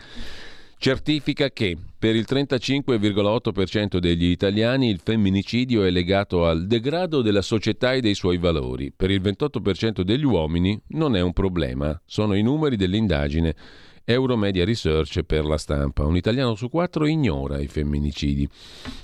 certifica 0.79 1.51
che 1.51 1.77
per 1.99 2.17
il 2.17 2.25
35,8% 2.27 3.99
degli 3.99 4.31
italiani 4.31 4.89
il 4.89 4.99
femminicidio 5.05 5.85
è 5.85 5.91
legato 5.91 6.47
al 6.47 6.67
degrado 6.67 7.21
della 7.21 7.43
società 7.43 7.93
e 7.93 8.01
dei 8.01 8.15
suoi 8.15 8.39
valori. 8.39 8.95
Per 8.97 9.11
il 9.11 9.21
28% 9.21 10.01
degli 10.01 10.25
uomini 10.25 10.81
non 10.89 11.17
è 11.17 11.21
un 11.21 11.35
problema. 11.35 12.01
Sono 12.07 12.33
i 12.33 12.41
numeri 12.41 12.77
dell'indagine 12.77 13.55
Euromedia 14.05 14.65
Research 14.65 15.23
per 15.23 15.45
la 15.45 15.59
stampa. 15.59 16.05
Un 16.05 16.17
italiano 16.17 16.55
su 16.55 16.69
quattro 16.69 17.07
ignora 17.07 17.61
i 17.61 17.67
femminicidi. 17.67 18.49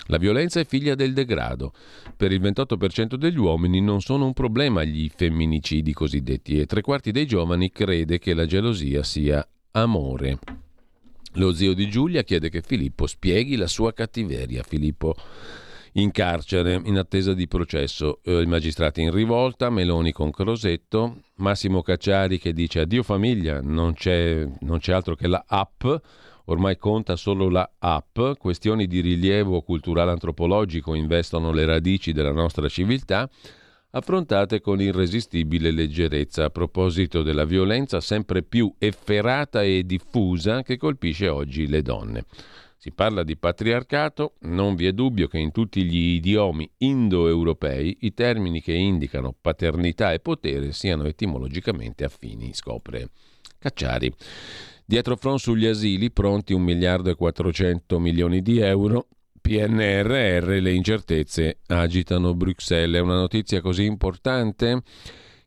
La 0.06 0.18
violenza 0.18 0.60
è 0.60 0.64
figlia 0.64 0.94
del 0.94 1.12
degrado. 1.12 1.72
Per 2.16 2.32
il 2.32 2.40
28% 2.40 3.14
degli 3.14 3.38
uomini 3.38 3.80
non 3.80 4.00
sono 4.00 4.26
un 4.26 4.32
problema 4.32 4.84
gli 4.84 5.10
femminicidi 5.14 5.92
cosiddetti 5.92 6.58
e 6.58 6.66
tre 6.66 6.80
quarti 6.80 7.10
dei 7.12 7.26
giovani 7.26 7.70
crede 7.70 8.18
che 8.18 8.34
la 8.34 8.46
gelosia 8.46 9.02
sia 9.02 9.46
amore. 9.72 10.38
Lo 11.34 11.52
zio 11.52 11.74
di 11.74 11.88
Giulia 11.88 12.22
chiede 12.22 12.48
che 12.48 12.62
Filippo 12.62 13.06
spieghi 13.06 13.56
la 13.56 13.66
sua 13.66 13.92
cattiveria. 13.92 14.62
Filippo 14.62 15.14
in 15.92 16.10
carcere 16.10 16.80
in 16.84 16.98
attesa 16.98 17.34
di 17.34 17.48
processo. 17.48 18.20
Eh, 18.22 18.42
I 18.42 18.46
magistrati 18.46 19.02
in 19.02 19.12
rivolta, 19.12 19.70
Meloni 19.70 20.12
con 20.12 20.30
Crosetto, 20.30 21.22
Massimo 21.36 21.82
Cacciari 21.82 22.38
che 22.38 22.52
dice 22.52 22.80
addio 22.80 23.02
famiglia, 23.02 23.60
non 23.60 23.94
c'è, 23.94 24.46
non 24.60 24.78
c'è 24.78 24.92
altro 24.92 25.14
che 25.14 25.28
la 25.28 25.44
app, 25.46 25.84
ormai 26.46 26.76
conta 26.76 27.16
solo 27.16 27.48
la 27.48 27.70
app, 27.78 28.18
questioni 28.38 28.86
di 28.86 29.00
rilievo 29.00 29.62
culturale 29.62 30.10
antropologico 30.10 30.94
investono 30.94 31.52
le 31.52 31.64
radici 31.64 32.12
della 32.12 32.32
nostra 32.32 32.68
civiltà, 32.68 33.28
affrontate 33.90 34.60
con 34.60 34.80
irresistibile 34.80 35.70
leggerezza 35.70 36.44
a 36.44 36.50
proposito 36.50 37.22
della 37.22 37.44
violenza 37.44 38.00
sempre 38.00 38.42
più 38.42 38.72
efferata 38.78 39.62
e 39.62 39.84
diffusa 39.84 40.62
che 40.62 40.76
colpisce 40.76 41.28
oggi 41.28 41.66
le 41.66 41.82
donne. 41.82 42.24
Si 42.80 42.92
parla 42.92 43.24
di 43.24 43.36
patriarcato, 43.36 44.34
non 44.42 44.76
vi 44.76 44.86
è 44.86 44.92
dubbio 44.92 45.26
che 45.26 45.38
in 45.38 45.50
tutti 45.50 45.82
gli 45.82 46.14
idiomi 46.14 46.70
indoeuropei 46.78 47.98
i 48.02 48.14
termini 48.14 48.62
che 48.62 48.72
indicano 48.72 49.34
paternità 49.38 50.12
e 50.12 50.20
potere 50.20 50.70
siano 50.70 51.04
etimologicamente 51.04 52.04
affini, 52.04 52.54
scopre 52.54 53.10
Cacciari. 53.58 54.14
Dietro 54.84 55.16
front 55.16 55.40
sugli 55.40 55.66
asili, 55.66 56.12
pronti 56.12 56.52
1 56.52 56.62
miliardo 56.62 57.10
e 57.10 57.16
400 57.16 57.98
milioni 57.98 58.42
di 58.42 58.60
euro, 58.60 59.08
PNRR, 59.40 60.60
le 60.60 60.72
incertezze 60.72 61.58
agitano 61.66 62.34
Bruxelles. 62.34 63.00
È 63.00 63.02
una 63.02 63.16
notizia 63.16 63.60
così 63.60 63.86
importante? 63.86 64.82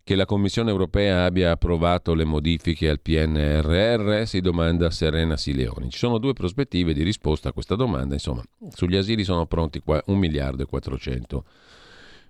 Che 0.03 0.15
la 0.15 0.25
Commissione 0.25 0.71
europea 0.71 1.25
abbia 1.25 1.51
approvato 1.51 2.15
le 2.15 2.23
modifiche 2.25 2.89
al 2.89 2.99
PNRR, 2.99 4.25
si 4.25 4.41
domanda 4.41 4.89
Serena 4.89 5.37
Sileoni. 5.37 5.91
Ci 5.91 5.99
sono 5.99 6.17
due 6.17 6.33
prospettive 6.33 6.93
di 6.93 7.03
risposta 7.03 7.49
a 7.49 7.53
questa 7.53 7.75
domanda. 7.75 8.15
Insomma, 8.15 8.43
sugli 8.73 8.95
asili 8.95 9.23
sono 9.23 9.45
pronti 9.45 9.79
1 9.85 10.03
miliardo 10.17 10.63
e 10.63 10.65
400 10.65 11.45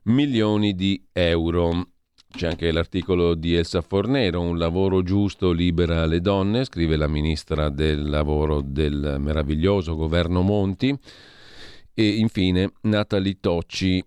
milioni 0.03 0.75
di 0.75 1.01
euro. 1.13 1.87
C'è 2.27 2.47
anche 2.47 2.71
l'articolo 2.71 3.35
di 3.35 3.55
Elsa 3.55 3.81
Fornero, 3.81 4.41
un 4.41 4.57
lavoro 4.57 5.01
giusto 5.01 5.51
libera 5.51 6.05
le 6.05 6.19
donne, 6.19 6.65
scrive 6.65 6.97
la 6.97 7.07
ministra 7.07 7.69
del 7.69 8.09
lavoro 8.09 8.61
del 8.61 9.15
meraviglioso 9.17 9.95
governo 9.95 10.41
Monti. 10.41 10.93
E 11.93 12.07
infine 12.07 12.71
Natalie 12.81 13.37
Tocci, 13.39 14.03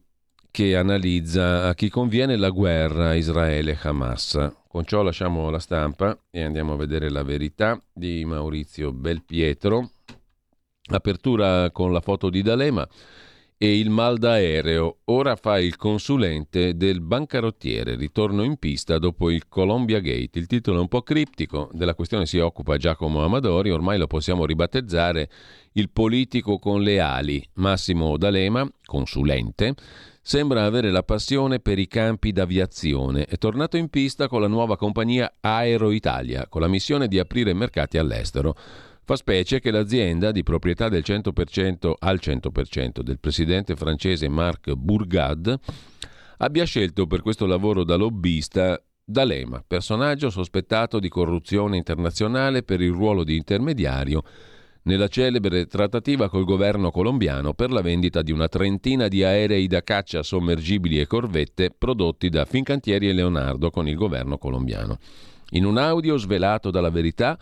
che 0.55 0.77
analizza 0.77 1.67
a 1.67 1.75
chi 1.75 1.89
conviene 1.89 2.37
la 2.37 2.51
guerra 2.51 3.15
Israele-Hamas. 3.15 4.53
Con 4.69 4.85
ciò 4.85 5.03
lasciamo 5.03 5.51
la 5.51 5.59
stampa 5.59 6.17
e 6.31 6.45
andiamo 6.45 6.75
a 6.75 6.77
vedere 6.77 7.11
la 7.11 7.25
verità 7.25 7.83
di 7.93 8.25
Maurizio 8.25 8.93
Belpietro. 8.93 9.91
Apertura 10.93 11.73
con 11.73 11.93
la 11.93 11.99
foto 11.99 12.31
di 12.31 12.41
D'Alema 12.41 12.89
e 13.59 13.81
il 13.81 13.91
mal 13.91 14.17
d'aereo. 14.19 14.99
Ora 15.07 15.35
fa 15.35 15.59
il 15.59 15.75
consulente 15.75 16.77
del 16.77 17.01
bancarottiere. 17.01 17.97
Ritorno 17.97 18.45
in 18.45 18.57
pista 18.57 19.01
dopo 19.01 19.31
il 19.31 19.49
Columbia 19.49 19.99
Gate. 19.99 20.39
Il 20.39 20.47
titolo 20.47 20.79
è 20.79 20.81
un 20.83 20.89
po' 20.89 21.03
criptico. 21.03 21.69
Della 21.73 21.97
questione 21.97 22.27
si 22.27 22.39
occupa 22.39 22.77
Giacomo 22.77 23.25
Amadori. 23.25 23.73
Ormai 23.73 23.99
lo 23.99 24.07
possiamo 24.07 24.47
ribattezzare 24.47 25.29
il 25.73 25.91
politico 25.91 26.61
con 26.61 26.81
le 26.81 27.01
ali. 27.01 27.45
Massimo 27.55 28.17
D'Alema, 28.17 28.71
consulente 28.85 29.75
sembra 30.27 30.65
avere 30.65 30.91
la 30.91 31.03
passione 31.03 31.61
per 31.61 31.79
i 31.79 31.87
campi 31.87 32.33
d'aviazione. 32.33 33.27
È 33.27 33.37
tornato 33.37 33.77
in 33.77 33.91
pista 33.91 34.27
con 34.27 34.41
la 34.41 34.47
nuova 34.47 34.79
compagnia 34.79 35.35
Aero 35.39 35.91
Italia, 35.91 36.47
con 36.49 36.63
la 36.63 36.67
missione 36.67 37.09
di 37.09 37.19
aprire 37.19 37.53
mercati 37.53 37.99
all'estero. 37.99 38.57
Fa 39.05 39.17
specie 39.17 39.61
che 39.61 39.71
l'azienda, 39.71 40.33
di 40.33 40.43
proprietà 40.43 40.89
del 40.89 41.03
100% 41.07 41.93
al 41.99 42.19
100% 42.23 43.03
del 43.03 43.21
presidente 43.21 43.77
francese 43.77 44.27
Marc 44.29 44.73
Bourgade, 44.73 45.59
abbia 46.39 46.65
scelto 46.65 47.07
per 47.07 47.21
questo 47.21 47.45
lavoro 47.45 47.85
da 47.85 47.97
lobbista 47.97 48.83
D'Alema, 49.05 49.63
personaggio 49.67 50.31
sospettato 50.31 50.99
di 50.99 51.11
corruzione 51.11 51.77
internazionale 51.77 52.63
per 52.63 52.81
il 52.81 52.93
ruolo 52.93 53.25
di 53.25 53.37
intermediario 53.37 54.23
nella 54.85 55.09
celebre 55.09 55.67
trattativa 55.67 56.29
col 56.29 56.45
governo 56.45 56.91
colombiano 56.91 57.55
per 57.55 57.71
la 57.71 57.81
vendita 57.81 58.23
di 58.23 58.33
una 58.33 58.49
trentina 58.49 59.09
di 59.09 59.25
aerei 59.25 59.67
da 59.67 59.83
caccia 59.83 60.23
sommergibili 60.23 61.01
e 61.01 61.07
corvette 61.07 61.71
prodotti 61.71 62.29
da 62.29 62.45
Fincantieri 62.45 63.09
e 63.09 63.13
Leonardo 63.13 63.71
con 63.71 63.89
il 63.89 63.97
governo 63.97 64.37
colombiano. 64.37 64.99
In 65.51 65.65
un 65.65 65.79
audio 65.79 66.17
svelato 66.17 66.71
dalla 66.71 66.91
verità, 66.91 67.39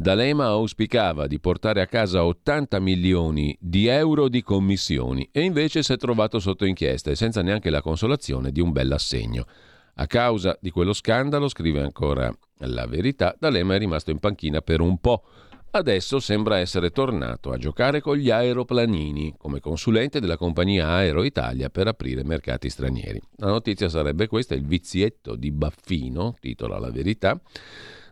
D'Alema 0.00 0.46
auspicava 0.46 1.26
di 1.26 1.40
portare 1.40 1.80
a 1.82 1.86
casa 1.86 2.24
80 2.24 2.78
milioni 2.78 3.56
di 3.60 3.88
euro 3.88 4.28
di 4.28 4.42
commissioni 4.42 5.28
e 5.32 5.40
invece 5.40 5.82
si 5.82 5.92
è 5.92 5.96
trovato 5.96 6.38
sotto 6.38 6.64
inchiesta 6.64 7.10
e 7.10 7.16
senza 7.16 7.42
neanche 7.42 7.68
la 7.68 7.82
consolazione 7.82 8.52
di 8.52 8.60
un 8.60 8.70
bel 8.70 8.92
assegno. 8.92 9.44
A 9.94 10.06
causa 10.06 10.56
di 10.60 10.70
quello 10.70 10.92
scandalo, 10.92 11.48
scrive 11.48 11.82
ancora 11.82 12.32
la 12.58 12.86
verità, 12.86 13.34
D'Alema 13.38 13.74
è 13.74 13.78
rimasto 13.78 14.12
in 14.12 14.20
panchina 14.20 14.60
per 14.60 14.80
un 14.80 14.98
po' 14.98 15.24
Adesso 15.70 16.18
sembra 16.18 16.58
essere 16.58 16.90
tornato 16.90 17.50
a 17.50 17.58
giocare 17.58 18.00
con 18.00 18.16
gli 18.16 18.30
aeroplanini 18.30 19.34
come 19.36 19.60
consulente 19.60 20.18
della 20.18 20.38
compagnia 20.38 20.88
Aero 20.88 21.24
Italia 21.24 21.68
per 21.68 21.86
aprire 21.86 22.24
mercati 22.24 22.70
stranieri. 22.70 23.20
La 23.36 23.48
notizia 23.48 23.90
sarebbe 23.90 24.28
questa, 24.28 24.54
il 24.54 24.64
vizietto 24.64 25.36
di 25.36 25.50
Baffino, 25.50 26.34
titola 26.40 26.78
La 26.78 26.90
Verità. 26.90 27.38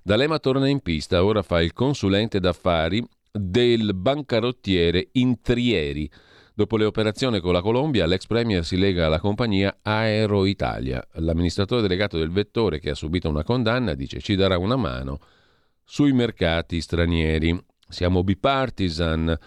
D'Alema 0.03 0.38
torna 0.38 0.69
in 0.69 0.81
pista, 0.81 1.25
ora 1.25 1.42
fa 1.42 1.62
il 1.62 1.73
consulente 1.73 2.40
d'affari 2.40 3.03
del 3.33 3.95
bancarottiere 3.95 5.09
Intrieri. 5.12 6.11
Dopo 6.53 6.77
le 6.77 6.85
operazioni 6.85 7.40
con 7.40 7.55
la 7.55 7.62
Colombia, 7.62 8.05
l'ex 8.05 8.27
premier 8.27 8.66
si 8.66 8.77
lega 8.77 9.07
alla 9.07 9.19
compagnia 9.19 9.79
Aero 9.81 10.45
Italia. 10.45 11.03
L'amministratore 11.14 11.81
delegato 11.81 12.19
del 12.19 12.31
vettore, 12.31 12.81
che 12.81 12.90
ha 12.90 12.95
subito 12.95 13.31
una 13.31 13.45
condanna, 13.45 13.95
dice 13.95 14.21
ci 14.21 14.35
darà 14.35 14.59
una 14.59 14.77
mano 14.77 15.21
sui 15.87 16.12
mercati 16.12 16.81
stranieri. 16.81 17.59
Siamo 17.88 18.25
bipartisan, 18.25 19.38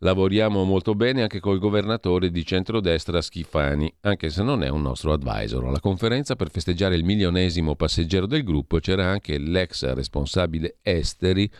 lavoriamo 0.00 0.62
molto 0.64 0.94
bene 0.94 1.22
anche 1.22 1.40
col 1.40 1.58
governatore 1.58 2.30
di 2.30 2.44
centrodestra 2.44 3.22
Schifani, 3.22 3.92
anche 4.02 4.28
se 4.28 4.42
non 4.42 4.62
è 4.62 4.68
un 4.68 4.82
nostro 4.82 5.14
advisor. 5.14 5.64
Alla 5.64 5.80
conferenza 5.80 6.36
per 6.36 6.50
festeggiare 6.50 6.96
il 6.96 7.04
milionesimo 7.04 7.74
passeggero 7.74 8.26
del 8.26 8.44
gruppo 8.44 8.78
c'era 8.78 9.06
anche 9.06 9.38
l'ex 9.38 9.90
responsabile 9.94 10.76
esteri 10.82 11.50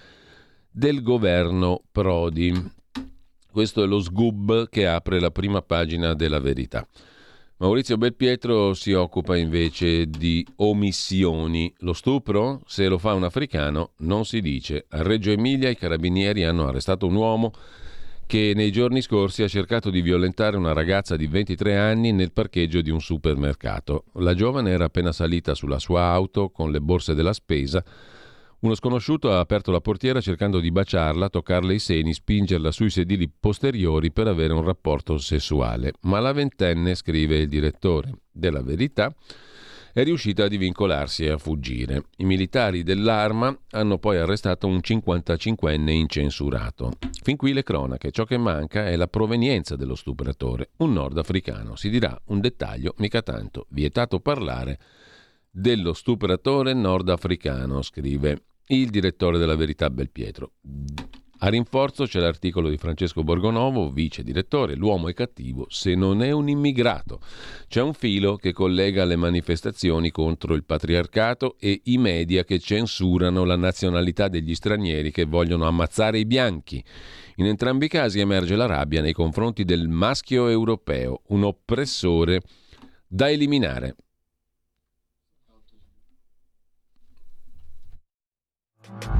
del 0.70 1.02
governo 1.02 1.82
Prodi. 1.90 2.74
Questo 3.50 3.82
è 3.82 3.86
lo 3.86 4.00
sgub 4.00 4.68
che 4.68 4.86
apre 4.86 5.18
la 5.18 5.30
prima 5.30 5.62
pagina 5.62 6.12
della 6.12 6.40
verità. 6.40 6.86
Maurizio 7.58 7.96
Belpietro 7.96 8.74
si 8.74 8.92
occupa 8.92 9.34
invece 9.34 10.04
di 10.04 10.46
omissioni. 10.56 11.72
Lo 11.78 11.94
stupro, 11.94 12.60
se 12.66 12.86
lo 12.86 12.98
fa 12.98 13.14
un 13.14 13.24
africano, 13.24 13.92
non 14.00 14.26
si 14.26 14.42
dice. 14.42 14.84
A 14.90 15.00
Reggio 15.00 15.30
Emilia 15.30 15.70
i 15.70 15.76
carabinieri 15.76 16.44
hanno 16.44 16.66
arrestato 16.66 17.06
un 17.06 17.14
uomo 17.14 17.52
che 18.26 18.52
nei 18.54 18.70
giorni 18.70 19.00
scorsi 19.00 19.42
ha 19.42 19.48
cercato 19.48 19.88
di 19.88 20.02
violentare 20.02 20.58
una 20.58 20.74
ragazza 20.74 21.16
di 21.16 21.26
23 21.28 21.78
anni 21.78 22.12
nel 22.12 22.32
parcheggio 22.32 22.82
di 22.82 22.90
un 22.90 23.00
supermercato. 23.00 24.04
La 24.16 24.34
giovane 24.34 24.70
era 24.72 24.84
appena 24.84 25.12
salita 25.12 25.54
sulla 25.54 25.78
sua 25.78 26.02
auto 26.02 26.50
con 26.50 26.70
le 26.70 26.82
borse 26.82 27.14
della 27.14 27.32
spesa. 27.32 27.82
Uno 28.58 28.74
sconosciuto 28.74 29.32
ha 29.32 29.38
aperto 29.38 29.70
la 29.70 29.80
portiera 29.80 30.20
cercando 30.20 30.60
di 30.60 30.70
baciarla, 30.70 31.28
toccarle 31.28 31.74
i 31.74 31.78
seni, 31.78 32.14
spingerla 32.14 32.70
sui 32.70 32.88
sedili 32.88 33.28
posteriori 33.28 34.10
per 34.10 34.28
avere 34.28 34.54
un 34.54 34.62
rapporto 34.62 35.18
sessuale. 35.18 35.92
Ma 36.02 36.20
la 36.20 36.32
ventenne, 36.32 36.94
scrive 36.94 37.36
il 37.36 37.48
direttore 37.48 38.12
della 38.32 38.62
Verità, 38.62 39.14
è 39.92 40.04
riuscita 40.04 40.44
a 40.44 40.48
divincolarsi 40.48 41.24
e 41.24 41.30
a 41.30 41.38
fuggire. 41.38 42.04
I 42.16 42.24
militari 42.24 42.82
dell'arma 42.82 43.58
hanno 43.70 43.98
poi 43.98 44.18
arrestato 44.18 44.66
un 44.66 44.80
55enne 44.82 45.88
incensurato. 45.88 46.92
Fin 47.22 47.36
qui 47.36 47.52
le 47.52 47.62
cronache. 47.62 48.10
Ciò 48.10 48.24
che 48.24 48.36
manca 48.36 48.88
è 48.88 48.96
la 48.96 49.06
provenienza 49.08 49.74
dello 49.74 49.94
stupratore, 49.94 50.70
un 50.78 50.92
nordafricano. 50.92 51.76
Si 51.76 51.88
dirà 51.88 52.18
un 52.26 52.40
dettaglio, 52.40 52.94
mica 52.98 53.22
tanto. 53.22 53.66
Vietato 53.70 54.20
parlare 54.20 54.78
dello 55.58 55.94
stupratore 55.94 56.74
nordafricano, 56.74 57.80
scrive 57.80 58.42
il 58.66 58.90
direttore 58.90 59.38
della 59.38 59.56
Verità 59.56 59.88
Belpietro. 59.88 60.52
A 61.38 61.48
rinforzo 61.48 62.04
c'è 62.04 62.20
l'articolo 62.20 62.68
di 62.68 62.76
Francesco 62.76 63.22
Borgonovo, 63.22 63.90
vice 63.90 64.22
direttore, 64.22 64.74
L'uomo 64.74 65.08
è 65.08 65.14
cattivo 65.14 65.66
se 65.70 65.94
non 65.94 66.22
è 66.22 66.30
un 66.30 66.50
immigrato. 66.50 67.20
C'è 67.68 67.80
un 67.80 67.94
filo 67.94 68.36
che 68.36 68.52
collega 68.52 69.06
le 69.06 69.16
manifestazioni 69.16 70.10
contro 70.10 70.54
il 70.54 70.64
patriarcato 70.64 71.56
e 71.58 71.80
i 71.84 71.96
media 71.96 72.44
che 72.44 72.58
censurano 72.58 73.44
la 73.44 73.56
nazionalità 73.56 74.28
degli 74.28 74.54
stranieri 74.54 75.10
che 75.10 75.24
vogliono 75.24 75.66
ammazzare 75.66 76.18
i 76.18 76.26
bianchi. 76.26 76.84
In 77.36 77.46
entrambi 77.46 77.86
i 77.86 77.88
casi 77.88 78.20
emerge 78.20 78.56
la 78.56 78.66
rabbia 78.66 79.00
nei 79.00 79.14
confronti 79.14 79.64
del 79.64 79.88
maschio 79.88 80.48
europeo, 80.48 81.22
un 81.28 81.44
oppressore 81.44 82.42
da 83.06 83.30
eliminare. 83.30 83.96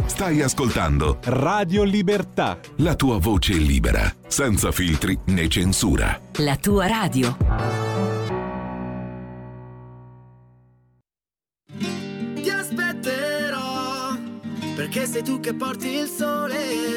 Stai 0.07 0.43
ascoltando 0.43 1.19
Radio 1.25 1.83
Libertà. 1.83 2.59
La 2.77 2.95
tua 2.95 3.19
voce 3.19 3.55
libera, 3.55 4.13
senza 4.27 4.71
filtri 4.71 5.19
né 5.27 5.49
censura. 5.49 6.21
La 6.37 6.57
tua 6.57 6.87
radio. 6.87 7.37
Ti 11.77 12.51
aspetterò, 12.51 14.17
perché 14.77 15.07
sei 15.07 15.23
tu 15.23 15.41
che 15.41 15.55
porti 15.55 15.89
il 15.89 16.07
sole. 16.07 16.97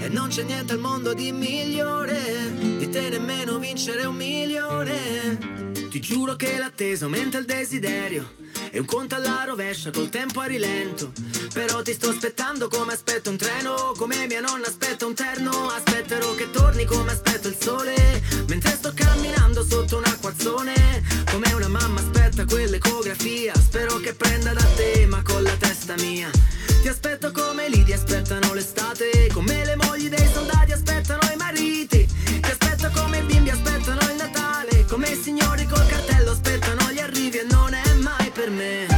E 0.00 0.08
non 0.08 0.28
c'è 0.28 0.44
niente 0.44 0.74
al 0.74 0.78
mondo 0.78 1.12
di 1.12 1.32
migliore, 1.32 2.52
di 2.78 2.88
te 2.88 3.08
nemmeno 3.08 3.58
vincere 3.58 4.04
un 4.04 4.14
milione. 4.14 5.85
Ti 5.96 6.02
giuro 6.02 6.36
che 6.36 6.58
l'attesa 6.58 7.06
aumenta 7.06 7.38
il 7.38 7.46
desiderio. 7.46 8.34
E 8.70 8.78
un 8.78 8.84
conto 8.84 9.14
alla 9.14 9.44
rovescia 9.46 9.90
col 9.90 10.10
tempo 10.10 10.40
a 10.40 10.44
rilento. 10.44 11.10
Però 11.54 11.80
ti 11.80 11.94
sto 11.94 12.10
aspettando 12.10 12.68
come 12.68 12.92
aspetto 12.92 13.30
un 13.30 13.38
treno 13.38 13.94
Come 13.96 14.26
mia 14.26 14.42
nonna 14.42 14.66
aspetta 14.66 15.06
un 15.06 15.14
terno. 15.14 15.70
Aspetterò 15.70 16.34
che 16.34 16.50
torni 16.50 16.84
come 16.84 17.12
aspetto 17.12 17.48
il 17.48 17.56
sole 17.58 18.22
Mentre 18.46 18.72
sto 18.72 18.92
camminando 18.94 19.64
sotto 19.64 19.96
un 19.96 20.04
acquazzone. 20.04 21.02
Come 21.30 21.50
una 21.54 21.68
mamma 21.68 22.00
aspetta 22.00 22.44
quell'ecografia 22.44 23.54
Spero 23.54 23.96
che 23.96 24.12
prenda 24.12 24.52
da 24.52 24.64
te 24.76 25.06
ma 25.06 25.22
con 25.22 25.42
la 25.42 25.56
testa 25.56 25.94
mia. 25.96 26.28
Ti 26.82 26.88
aspetto 26.88 27.32
come 27.32 27.70
lì 27.70 27.82
ti 27.84 27.94
aspettano 27.94 28.52
l'estate 28.52 29.30
Come 29.32 29.64
le 29.64 29.76
mogli 29.76 30.10
dei 30.10 30.28
soldati 30.30 30.72
aspettano 30.72 31.22
i 31.32 31.36
mariti. 31.36 32.06
Ti 32.06 32.50
aspetto 32.50 32.90
come 32.92 33.16
i 33.16 33.22
bimbi 33.22 33.48
aspettano 33.48 34.00
il 34.10 34.16
Natale 34.16 34.45
Come 34.96 35.10
i 35.10 35.14
signori 35.14 35.66
col 35.66 35.86
cartello 35.88 36.30
aspettano 36.30 36.90
gli 36.90 37.00
arrivi 37.00 37.36
e 37.36 37.46
non 37.50 37.74
è 37.74 37.92
mai 37.96 38.30
per 38.30 38.48
me. 38.48 38.95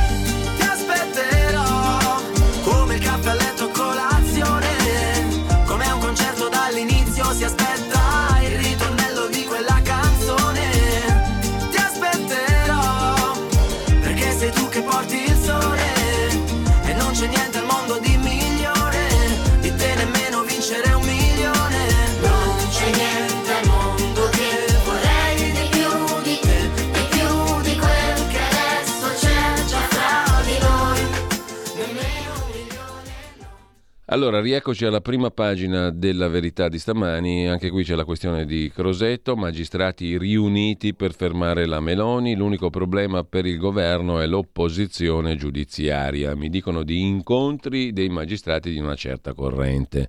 Allora, 34.10 34.40
rieccoci 34.40 34.86
alla 34.86 35.02
prima 35.02 35.30
pagina 35.30 35.90
della 35.90 36.28
verità 36.28 36.68
di 36.68 36.78
stamani. 36.78 37.46
Anche 37.46 37.68
qui 37.68 37.84
c'è 37.84 37.94
la 37.94 38.06
questione 38.06 38.46
di 38.46 38.70
Crosetto, 38.74 39.36
magistrati 39.36 40.16
riuniti 40.16 40.94
per 40.94 41.12
fermare 41.12 41.66
la 41.66 41.78
Meloni. 41.78 42.34
L'unico 42.34 42.70
problema 42.70 43.22
per 43.24 43.44
il 43.44 43.58
governo 43.58 44.18
è 44.18 44.26
l'opposizione 44.26 45.36
giudiziaria. 45.36 46.34
Mi 46.34 46.48
dicono 46.48 46.84
di 46.84 47.02
incontri 47.02 47.92
dei 47.92 48.08
magistrati 48.08 48.70
di 48.70 48.78
una 48.78 48.94
certa 48.94 49.34
corrente. 49.34 50.08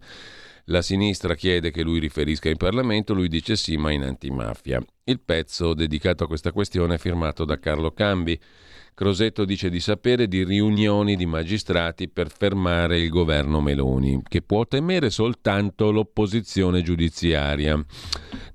La 0.67 0.81
sinistra 0.81 1.35
chiede 1.35 1.69
che 1.69 1.83
lui 1.83 1.99
riferisca 1.99 2.47
in 2.47 2.55
Parlamento, 2.55 3.13
lui 3.13 3.27
dice 3.27 3.57
sì, 3.57 3.75
ma 3.75 3.91
in 3.91 4.03
antimafia. 4.03 4.81
Il 5.03 5.19
pezzo 5.19 5.73
dedicato 5.73 6.23
a 6.23 6.27
questa 6.27 6.53
questione 6.53 6.95
è 6.95 6.99
firmato 6.99 7.43
da 7.43 7.59
Carlo 7.59 7.91
Cambi. 7.91 8.39
Crosetto 8.99 9.45
dice 9.45 9.69
di 9.69 9.79
sapere 9.79 10.27
di 10.27 10.43
riunioni 10.43 11.15
di 11.15 11.25
magistrati 11.25 12.09
per 12.09 12.29
fermare 12.29 12.99
il 12.99 13.07
governo 13.07 13.61
Meloni, 13.61 14.21
che 14.27 14.41
può 14.41 14.65
temere 14.65 15.09
soltanto 15.09 15.89
l'opposizione 15.89 16.81
giudiziaria. 16.81 17.77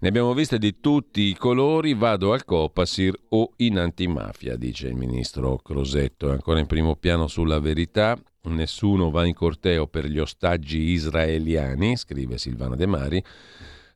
Ne 0.01 0.07
abbiamo 0.07 0.35
viste 0.35 0.59
di 0.59 0.81
tutti 0.81 1.23
i 1.23 1.35
colori, 1.35 1.95
vado 1.95 2.35
al 2.35 2.45
Copasir 2.45 3.19
o 3.31 3.53
in 3.57 3.79
antimafia, 3.79 4.57
dice 4.57 4.87
il 4.87 4.97
ministro 4.97 5.57
Crosetto. 5.57 6.29
È 6.29 6.33
ancora 6.33 6.59
in 6.59 6.67
primo 6.67 6.95
piano 6.95 7.27
sulla 7.27 7.59
verità. 7.59 8.15
Nessuno 8.43 9.11
va 9.11 9.25
in 9.25 9.33
corteo 9.33 9.87
per 9.87 10.05
gli 10.05 10.19
ostaggi 10.19 10.91
israeliani, 10.91 11.97
scrive 11.97 12.37
Silvana 12.37 12.77
De 12.77 12.85
Mari. 12.85 13.25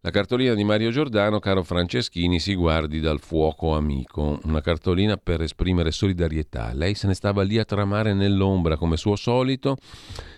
La 0.03 0.11
cartolina 0.11 0.55
di 0.55 0.63
Mario 0.63 0.91
Giordano, 0.91 1.41
caro 1.41 1.65
Franceschini, 1.65 2.39
si 2.39 2.55
guardi 2.55 3.01
dal 3.01 3.19
fuoco 3.19 3.75
amico, 3.75 4.39
una 4.45 4.61
cartolina 4.61 5.17
per 5.17 5.43
esprimere 5.43 5.91
solidarietà. 5.91 6.73
Lei 6.73 6.95
se 6.95 7.09
ne 7.09 7.15
stava 7.15 7.43
lì 7.43 7.59
a 7.59 7.65
tramare 7.65 8.15
nell'ombra 8.15 8.77
come 8.77 8.97
suo 8.97 9.17
solito 9.17 9.77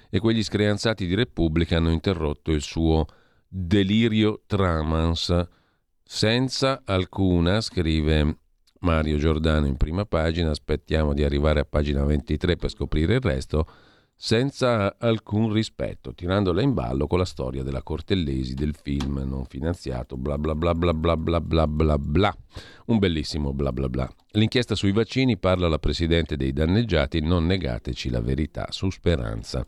e 0.08 0.18
quegli 0.18 0.42
screanzati 0.42 1.06
di 1.06 1.14
Repubblica 1.14 1.76
hanno 1.76 1.90
interrotto 1.90 2.52
il 2.52 2.62
suo 2.62 3.04
delirio 3.46 4.44
tramans 4.46 5.46
senza 6.02 6.80
alcuna, 6.86 7.60
scrive 7.60 8.38
Mario 8.80 9.18
Giordano 9.18 9.66
in 9.66 9.76
prima 9.76 10.06
pagina, 10.06 10.50
aspettiamo 10.50 11.12
di 11.12 11.22
arrivare 11.22 11.60
a 11.60 11.66
pagina 11.66 12.02
23 12.04 12.56
per 12.56 12.70
scoprire 12.70 13.16
il 13.16 13.20
resto, 13.20 13.66
senza 14.22 14.96
alcun 14.98 15.50
rispetto, 15.50 16.12
tirandola 16.12 16.60
in 16.60 16.74
ballo 16.74 17.06
con 17.06 17.18
la 17.18 17.24
storia 17.24 17.62
della 17.62 17.82
Cortellesi, 17.82 18.52
del 18.52 18.74
film 18.74 19.24
non 19.26 19.46
finanziato, 19.46 20.18
bla 20.18 20.36
bla 20.36 20.54
bla 20.54 20.74
bla 20.74 20.92
bla 20.92 21.16
bla 21.16 21.40
bla 21.40 21.66
bla 21.66 21.96
bla. 21.98 22.36
Un 22.88 22.98
bellissimo 22.98 23.54
bla 23.54 23.72
bla 23.72 23.88
bla. 23.88 24.06
L'inchiesta 24.32 24.74
sui 24.74 24.92
vaccini 24.92 25.38
parla 25.38 25.68
la 25.68 25.78
Presidente 25.78 26.36
dei 26.36 26.52
danneggiati, 26.52 27.20
non 27.20 27.46
negateci 27.46 28.10
la 28.10 28.20
verità, 28.20 28.66
su 28.68 28.90
speranza. 28.90 29.64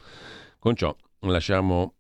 Con 0.59 0.77
ciò 0.77 0.95
lasciamo 1.21 1.95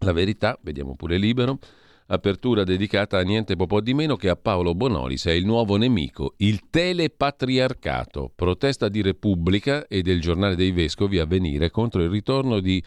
la 0.00 0.12
verità, 0.12 0.58
vediamo 0.60 0.94
pure 0.94 1.16
libero. 1.16 1.58
Apertura 2.06 2.64
dedicata 2.64 3.18
a 3.18 3.22
niente 3.22 3.56
po' 3.56 3.80
di 3.80 3.94
meno 3.94 4.16
che 4.16 4.28
a 4.28 4.36
Paolo 4.36 4.74
Bonolis, 4.74 5.26
è 5.26 5.32
il 5.32 5.46
nuovo 5.46 5.76
nemico, 5.76 6.34
il 6.38 6.68
telepatriarcato, 6.68 8.30
protesta 8.34 8.88
di 8.88 9.02
Repubblica 9.02 9.86
e 9.86 10.02
del 10.02 10.20
giornale 10.20 10.56
dei 10.56 10.72
Vescovi 10.72 11.18
a 11.18 11.24
venire 11.24 11.70
contro 11.70 12.02
il 12.02 12.10
ritorno 12.10 12.60
di 12.60 12.82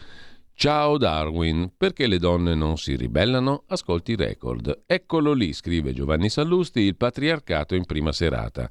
Ciao 0.58 0.96
Darwin, 0.96 1.72
perché 1.76 2.06
le 2.06 2.18
donne 2.18 2.54
non 2.54 2.78
si 2.78 2.96
ribellano? 2.96 3.64
Ascolti 3.66 4.16
record. 4.16 4.84
Eccolo 4.86 5.34
lì, 5.34 5.52
scrive 5.52 5.92
Giovanni 5.92 6.30
Sallusti, 6.30 6.80
il 6.80 6.96
patriarcato 6.96 7.74
in 7.74 7.84
prima 7.84 8.10
serata. 8.10 8.66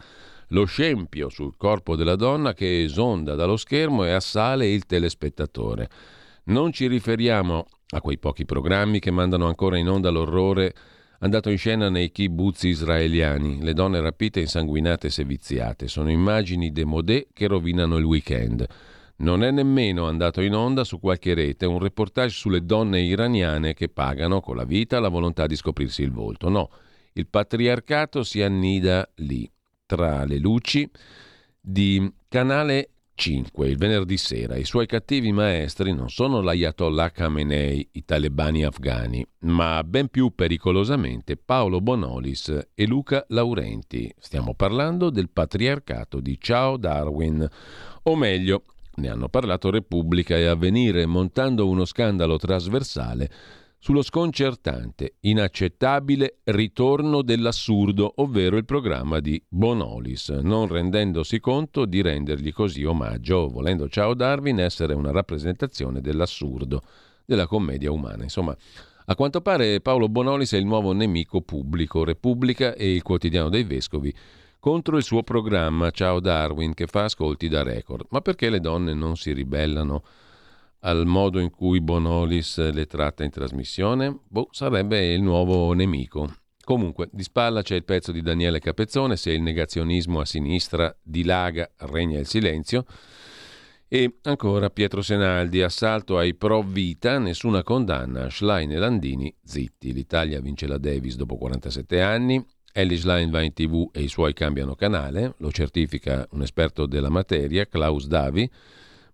Lo 0.49 0.65
scempio 0.65 1.29
sul 1.29 1.55
corpo 1.58 1.95
della 1.95 2.15
donna 2.15 2.53
che 2.53 2.84
esonda 2.84 3.36
dallo 3.36 3.55
schermo 3.55 4.03
e 4.03 4.12
assale 4.12 4.67
il 4.67 4.86
telespettatore. 4.86 5.89
Non 6.45 6.71
ci 6.71 6.88
riferiamo 6.88 7.65
a 7.89 8.02
quei 8.02 8.17
pochi 8.17 8.45
programmi 8.45 9.00
che 9.00 9.12
mandano 9.12 9.48
ancora 9.48 9.78
in 9.78 9.89
onda 9.89 10.10
l'orrore 10.10 10.74
andato 11.19 11.50
in 11.50 11.58
scena 11.58 11.89
nei 11.89 12.12
kibbutz 12.12 12.63
israeliani, 12.63 13.62
le 13.62 13.74
donne 13.74 14.02
rapite, 14.02 14.41
insanguinate 14.41 15.08
e 15.08 15.12
seviziate. 15.12 15.88
Sono 15.88 16.12
immagini 16.12 16.71
demodé 16.71 17.28
che 17.34 17.48
rovinano 17.48 17.98
il 17.98 18.04
weekend. 18.04 18.65
Non 19.17 19.43
è 19.43 19.52
nemmeno 19.52 20.08
andato 20.08 20.41
in 20.41 20.54
onda 20.54 20.84
su 20.84 21.00
qualche 21.00 21.34
rete 21.34 21.65
un 21.65 21.79
reportage 21.79 22.36
sulle 22.36 22.65
donne 22.65 23.02
iraniane 23.02 23.73
che 23.73 23.88
pagano 23.88 24.42
con 24.42 24.58
la 24.58 24.65
vita 24.65 25.00
la 25.00 25.08
volontà 25.08 25.48
di 25.48 25.56
scoprirsi 25.56 26.02
il 26.04 26.12
volto. 26.12 26.50
No, 26.50 26.69
il 27.13 27.27
patriarcato 27.27 28.23
si 28.23 28.42
annida 28.42 29.10
lì, 29.15 29.50
tra 29.86 30.25
le 30.25 30.38
luci 30.38 30.90
di 31.62 32.12
canale 32.27 32.90
5, 33.15 33.69
il 33.69 33.77
venerdì 33.77 34.17
sera. 34.17 34.57
I 34.57 34.65
suoi 34.65 34.85
cattivi 34.85 35.31
maestri 35.31 35.93
non 35.93 36.09
sono 36.09 36.41
l'Ayatollah 36.41 37.11
Khamenei, 37.11 37.87
i 37.93 38.03
talebani 38.03 38.65
afghani, 38.65 39.25
ma 39.39 39.81
ben 39.85 40.09
più 40.09 40.35
pericolosamente 40.35 41.37
Paolo 41.37 41.79
Bonolis 41.79 42.67
e 42.75 42.85
Luca 42.85 43.25
Laurenti. 43.29 44.13
Stiamo 44.19 44.53
parlando 44.53 45.09
del 45.09 45.29
patriarcato 45.29 46.19
di 46.19 46.37
Ciao 46.39 46.75
Darwin, 46.75 47.47
o 48.03 48.15
meglio, 48.15 48.63
ne 48.95 49.09
hanno 49.09 49.29
parlato 49.29 49.69
Repubblica 49.69 50.35
e 50.35 50.45
Avvenire, 50.45 51.05
montando 51.05 51.67
uno 51.67 51.85
scandalo 51.85 52.37
trasversale 52.37 53.31
sullo 53.86 54.02
sconcertante, 54.02 55.17
inaccettabile 55.19 56.40
ritorno 56.46 57.21
dell'assurdo, 57.21 58.13
ovvero 58.15 58.58
il 58.58 58.65
programma 58.65 59.19
di 59.19 59.40
Bonolis, 59.48 60.29
non 60.29 60.67
rendendosi 60.67 61.40
conto 61.40 61.86
di 61.86 62.02
rendergli 62.02 62.52
così 62.52 62.83
omaggio, 62.83 63.48
volendo 63.48 63.88
Ciao 63.88 64.15
Darwin 64.15 64.60
essere 64.60 64.96
una 64.96 65.12
rappresentazione 65.12 66.02
dell'assurdo, 66.02 66.81
della 67.25 67.46
commedia 67.46 67.92
umana. 67.92 68.23
Insomma, 68.23 68.58
a 69.06 69.13
quanto 69.13 69.42
pare 69.42 69.79
Paolo 69.81 70.10
Bonolis 70.10 70.54
è 70.54 70.58
il 70.58 70.65
nuovo 70.65 70.92
nemico 70.92 71.42
pubblico, 71.42 72.04
Repubblica 72.04 72.73
e 72.73 72.92
il 72.92 73.04
quotidiano 73.04 73.50
dei 73.50 73.65
vescovi, 73.65 74.12
contro 74.60 74.98
il 74.98 75.04
suo 75.04 75.21
programma 75.21 75.92
Ciao 75.92 76.19
Darwin 76.19 76.73
che 76.73 76.88
fa 76.88 77.04
ascolti 77.04 77.48
da 77.48 77.62
record. 77.62 78.08
Ma 78.10 78.21
perché 78.21 78.50
le 78.50 78.60
donne 78.60 78.96
non 78.96 79.15
si 79.15 79.31
ribellano? 79.31 80.02
Al 80.86 81.06
modo 81.06 81.40
in 81.40 81.50
cui 81.50 81.81
Bonolis 81.81 82.71
le 82.71 82.86
tratta 82.86 83.23
in 83.23 83.31
trasmissione, 83.31 84.19
boh, 84.27 84.50
sarebbe 84.52 85.13
il 85.13 85.21
nuovo 85.21 85.73
nemico. 85.73 86.31
Comunque, 86.63 87.10
di 87.12 87.23
spalla 87.23 87.63
c'è 87.63 87.75
il 87.75 87.83
pezzo 87.83 88.12
di 88.12 88.21
Daniele 88.21 88.60
Capezzone, 88.60 89.15
se 89.17 89.31
il 89.31 89.42
negazionismo 89.42 90.19
a 90.19 90.25
sinistra 90.25 90.96
dilaga, 91.02 91.71
regna 91.77 92.19
il 92.19 92.27
silenzio. 92.27 92.86
E 93.88 94.17
ancora 94.23 94.69
Pietro 94.69 95.02
Senaldi, 95.02 95.62
assalto 95.62 96.17
ai 96.17 96.36
pro 96.36 96.62
vita, 96.62 97.17
nessuna 97.17 97.63
condanna, 97.63 98.29
Schlein 98.29 98.71
e 98.71 98.77
Landini 98.77 99.36
zitti. 99.44 99.92
L'Italia 99.92 100.40
vince 100.40 100.67
la 100.67 100.77
Davis 100.77 101.15
dopo 101.15 101.38
47 101.38 102.02
anni, 102.02 102.44
Ellie 102.71 102.98
Schlein 102.98 103.31
va 103.31 103.42
in 103.42 103.54
tv 103.54 103.90
e 103.92 104.02
i 104.02 104.08
suoi 104.08 104.33
cambiano 104.33 104.75
canale, 104.75 105.33
lo 105.38 105.52
certifica 105.52 106.27
un 106.31 106.42
esperto 106.42 106.86
della 106.86 107.10
materia, 107.10 107.65
Klaus 107.65 108.06
Davi, 108.06 108.50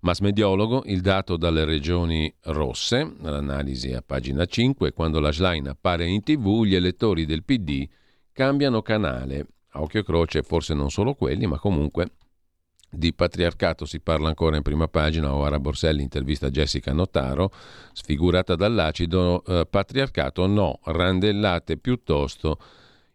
Massmediologo, 0.01 0.81
il 0.85 1.01
dato 1.01 1.37
dalle 1.37 1.63
regioni 1.63 2.33
rosse, 2.45 3.17
l'analisi 3.19 3.93
a 3.93 4.01
pagina 4.01 4.45
5, 4.45 4.93
quando 4.93 5.19
la 5.19 5.31
slide 5.31 5.69
appare 5.69 6.07
in 6.07 6.23
tv 6.23 6.63
gli 6.63 6.73
elettori 6.73 7.23
del 7.25 7.43
PD 7.43 7.87
cambiano 8.31 8.81
canale. 8.81 9.45
A 9.73 9.81
occhio 9.81 9.99
e 9.99 10.03
croce 10.03 10.41
forse 10.41 10.73
non 10.73 10.89
solo 10.89 11.13
quelli, 11.13 11.45
ma 11.45 11.59
comunque. 11.59 12.13
Di 12.89 13.13
patriarcato 13.13 13.85
si 13.85 14.01
parla 14.01 14.27
ancora 14.27 14.57
in 14.57 14.63
prima 14.63 14.87
pagina, 14.87 15.35
Oara 15.35 15.59
Borselli 15.59 16.01
intervista 16.01 16.49
Jessica 16.49 16.91
Notaro, 16.93 17.51
sfigurata 17.93 18.55
dall'acido, 18.55 19.43
eh, 19.45 19.67
patriarcato 19.69 20.47
no, 20.47 20.79
randellate 20.83 21.77
piuttosto 21.77 22.57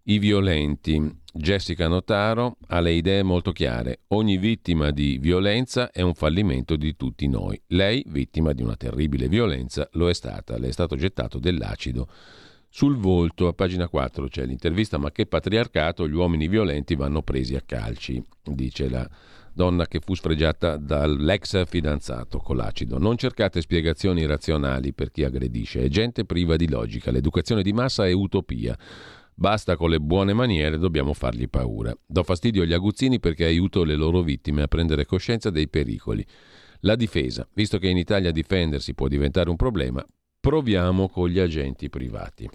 i 0.09 0.19
violenti. 0.19 1.25
Jessica 1.33 1.89
Notaro 1.89 2.57
ha 2.69 2.81
le 2.81 2.93
idee 2.93 3.23
molto 3.23 3.53
chiare. 3.53 4.01
Ogni 4.09 4.39
vittima 4.39 4.91
di 4.91 5.19
violenza 5.19 5.91
è 5.91 6.01
un 6.01 6.15
fallimento 6.15 6.77
di 6.77 6.97
tutti 6.97 7.27
noi. 7.29 7.61
Lei, 7.69 8.05
vittima 8.09 8.53
di 8.53 8.63
una 8.63 8.77
terribile 8.77 9.29
violenza, 9.29 9.89
lo 9.93 10.09
è 10.09 10.15
stata. 10.15 10.59
Le 10.59 10.69
è 10.69 10.73
stato 10.73 10.97
gettato 10.97 11.39
dell'acido 11.39 12.09
sul 12.69 12.97
volto. 12.97 13.49
A 13.49 13.53
pagina 13.53 13.89
4 13.89 14.29
c'è 14.29 14.47
l'intervista, 14.47 14.97
ma 14.97 15.11
che 15.11 15.27
patriarcato, 15.27 16.09
gli 16.09 16.15
uomini 16.15 16.49
violenti 16.49 16.95
vanno 16.95 17.23
presi 17.23 17.55
a 17.55 17.63
calci, 17.65 18.23
dice 18.45 18.89
la 18.89 19.09
donna 19.53 19.87
che 19.87 20.01
fu 20.01 20.15
sfregiata 20.15 20.77
dall'ex 20.77 21.67
fidanzato 21.67 22.39
con 22.39 22.57
l'acido. 22.57 22.99
Non 22.99 23.17
cercate 23.17 23.63
spiegazioni 23.63 24.25
razionali 24.27 24.93
per 24.93 25.11
chi 25.11 25.25
aggredisce, 25.25 25.81
è 25.81 25.89
gente 25.89 26.25
priva 26.25 26.57
di 26.57 26.69
logica. 26.69 27.11
L'educazione 27.11 27.63
di 27.63 27.73
massa 27.73 28.07
è 28.07 28.13
utopia. 28.13 28.77
Basta 29.39 29.77
con 29.77 29.91
le 29.91 30.01
buone 30.01 30.33
maniere, 30.33 30.79
dobbiamo 30.79 31.13
fargli 31.13 31.47
paura. 31.47 31.95
Do 32.07 32.23
fastidio 32.23 32.63
agli 32.63 32.73
aguzzini 32.73 33.21
perché 33.21 33.45
aiuto 33.45 33.85
le 33.85 33.95
loro 33.95 34.23
vittime 34.23 34.63
a 34.63 34.67
prendere 34.67 35.05
coscienza 35.05 35.51
dei 35.51 35.69
pericoli. 35.69 36.25
La 36.81 36.97
difesa, 36.97 37.47
visto 37.53 37.77
che 37.77 37.89
in 37.89 37.99
Italia 37.99 38.31
difendersi 38.31 38.95
può 38.95 39.09
diventare 39.09 39.51
un 39.51 39.57
problema, 39.57 40.03
proviamo 40.41 41.11
con 41.11 41.29
gli 41.29 41.39
agenti 41.39 41.91
privati. 41.91 42.49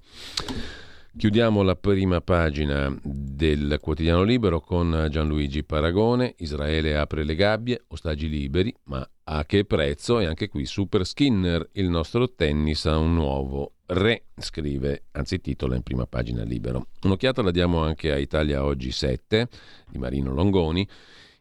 Chiudiamo 1.15 1.61
la 1.61 1.75
prima 1.75 2.19
pagina 2.19 2.91
del 3.03 3.77
quotidiano 3.79 4.23
libero 4.23 4.59
con 4.59 5.07
Gianluigi 5.11 5.63
Paragone. 5.63 6.33
Israele 6.37 6.97
apre 6.97 7.23
le 7.23 7.35
gabbie, 7.35 7.83
ostaggi 7.89 8.27
liberi, 8.27 8.73
ma 8.85 9.07
a 9.25 9.45
che 9.45 9.65
prezzo? 9.65 10.19
E 10.19 10.25
anche 10.25 10.47
qui 10.47 10.65
Super 10.65 11.05
Skinner, 11.05 11.69
il 11.73 11.89
nostro 11.89 12.33
tennis 12.33 12.85
ha 12.85 12.97
un 12.97 13.13
nuovo 13.13 13.73
re, 13.91 14.23
scrive, 14.37 15.03
anzi 15.11 15.41
titola 15.41 15.75
in 15.75 15.81
prima 15.81 16.05
pagina 16.05 16.43
libero. 16.43 16.87
Un'occhiata 17.03 17.41
la 17.41 17.51
diamo 17.51 17.83
anche 17.83 18.11
a 18.11 18.17
Italia 18.17 18.63
Oggi 18.63 18.91
7 18.91 19.47
di 19.89 19.97
Marino 19.97 20.33
Longoni. 20.33 20.87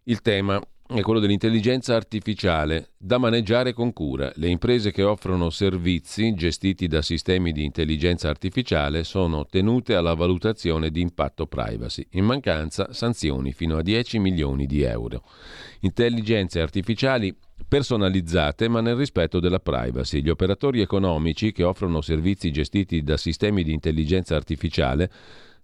Il 0.05 0.21
tema 0.23 0.61
è 0.87 1.03
quello 1.03 1.21
dell'intelligenza 1.21 1.95
artificiale 1.95 2.91
da 2.97 3.19
maneggiare 3.19 3.73
con 3.73 3.93
cura. 3.93 4.33
Le 4.35 4.49
imprese 4.49 4.91
che 4.91 5.05
offrono 5.05 5.51
servizi 5.51 6.35
gestiti 6.35 6.89
da 6.89 7.03
sistemi 7.03 7.53
di 7.53 7.63
intelligenza 7.63 8.29
artificiale 8.29 9.05
sono 9.05 9.47
tenute 9.47 9.95
alla 9.95 10.15
valutazione 10.15 10.91
di 10.91 11.01
impatto 11.01 11.47
privacy. 11.47 12.05
In 12.13 12.25
mancanza, 12.25 12.93
sanzioni 12.93 13.53
fino 13.53 13.77
a 13.77 13.83
10 13.83 14.19
milioni 14.19 14.67
di 14.67 14.83
euro. 14.83 15.23
Intelligenze 15.81 16.61
artificiali 16.61 17.37
personalizzate 17.71 18.67
ma 18.67 18.81
nel 18.81 18.97
rispetto 18.97 19.39
della 19.39 19.61
privacy. 19.61 20.23
Gli 20.23 20.29
operatori 20.29 20.81
economici 20.81 21.53
che 21.53 21.63
offrono 21.63 22.01
servizi 22.01 22.51
gestiti 22.51 23.05
da 23.05 23.17
sistemi 23.17 23.63
di 23.63 23.73
intelligenza 23.73 24.35
artificiale 24.35 25.09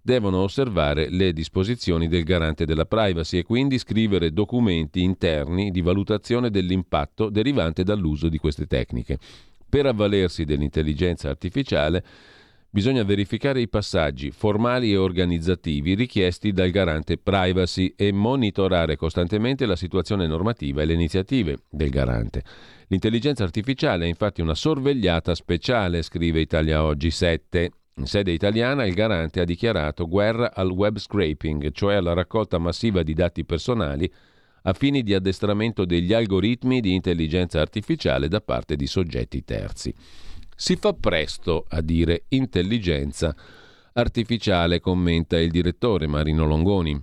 devono 0.01 0.37
osservare 0.37 1.09
le 1.09 1.33
disposizioni 1.33 2.07
del 2.07 2.23
garante 2.23 2.63
della 2.63 2.85
privacy 2.85 3.39
e 3.39 3.43
quindi 3.43 3.77
scrivere 3.77 4.31
documenti 4.31 5.01
interni 5.01 5.69
di 5.69 5.81
valutazione 5.81 6.49
dell'impatto 6.49 7.29
derivante 7.29 7.83
dall'uso 7.83 8.29
di 8.29 8.37
queste 8.37 8.67
tecniche. 8.67 9.19
Per 9.67 9.85
avvalersi 9.85 10.45
dell'intelligenza 10.45 11.27
artificiale 11.27 12.01
bisogna 12.77 13.01
verificare 13.01 13.59
i 13.59 13.67
passaggi 13.67 14.29
formali 14.29 14.91
e 14.91 14.97
organizzativi 14.97 15.95
richiesti 15.95 16.51
dal 16.51 16.69
garante 16.69 17.17
privacy 17.17 17.95
e 17.97 18.11
monitorare 18.11 18.95
costantemente 18.95 19.65
la 19.65 19.75
situazione 19.75 20.27
normativa 20.27 20.83
e 20.83 20.85
le 20.85 20.93
iniziative 20.93 21.57
del 21.71 21.89
garante. 21.89 22.43
L'intelligenza 22.89 23.43
artificiale 23.43 24.05
è 24.05 24.07
infatti 24.07 24.41
una 24.41 24.53
sorvegliata 24.53 25.33
speciale, 25.33 26.03
scrive 26.03 26.39
Italia 26.39 26.83
Oggi 26.83 27.09
7. 27.09 27.71
In 27.95 28.05
sede 28.05 28.29
italiana 28.31 28.85
il 28.85 28.93
garante 28.93 29.39
ha 29.39 29.43
dichiarato 29.43 30.07
guerra 30.07 30.53
al 30.53 30.69
web 30.69 30.99
scraping, 30.99 31.71
cioè 31.71 31.95
alla 31.95 32.13
raccolta 32.13 32.59
massiva 32.59 33.01
di 33.01 33.15
dati 33.15 33.43
personali 33.43 34.07
a 34.61 34.73
fini 34.73 35.01
di 35.01 35.15
addestramento 35.15 35.83
degli 35.83 36.13
algoritmi 36.13 36.79
di 36.79 36.93
intelligenza 36.93 37.59
artificiale 37.59 38.27
da 38.27 38.39
parte 38.39 38.75
di 38.75 38.85
soggetti 38.85 39.43
terzi. 39.43 39.91
Si 40.59 40.75
fa 40.75 40.91
presto 40.93 41.65
a 41.69 41.81
dire 41.81 42.23
intelligenza 42.29 43.35
artificiale, 43.93 44.79
commenta 44.79 45.39
il 45.39 45.51
direttore 45.51 46.07
Marino 46.07 46.47
Longoni. 46.47 46.99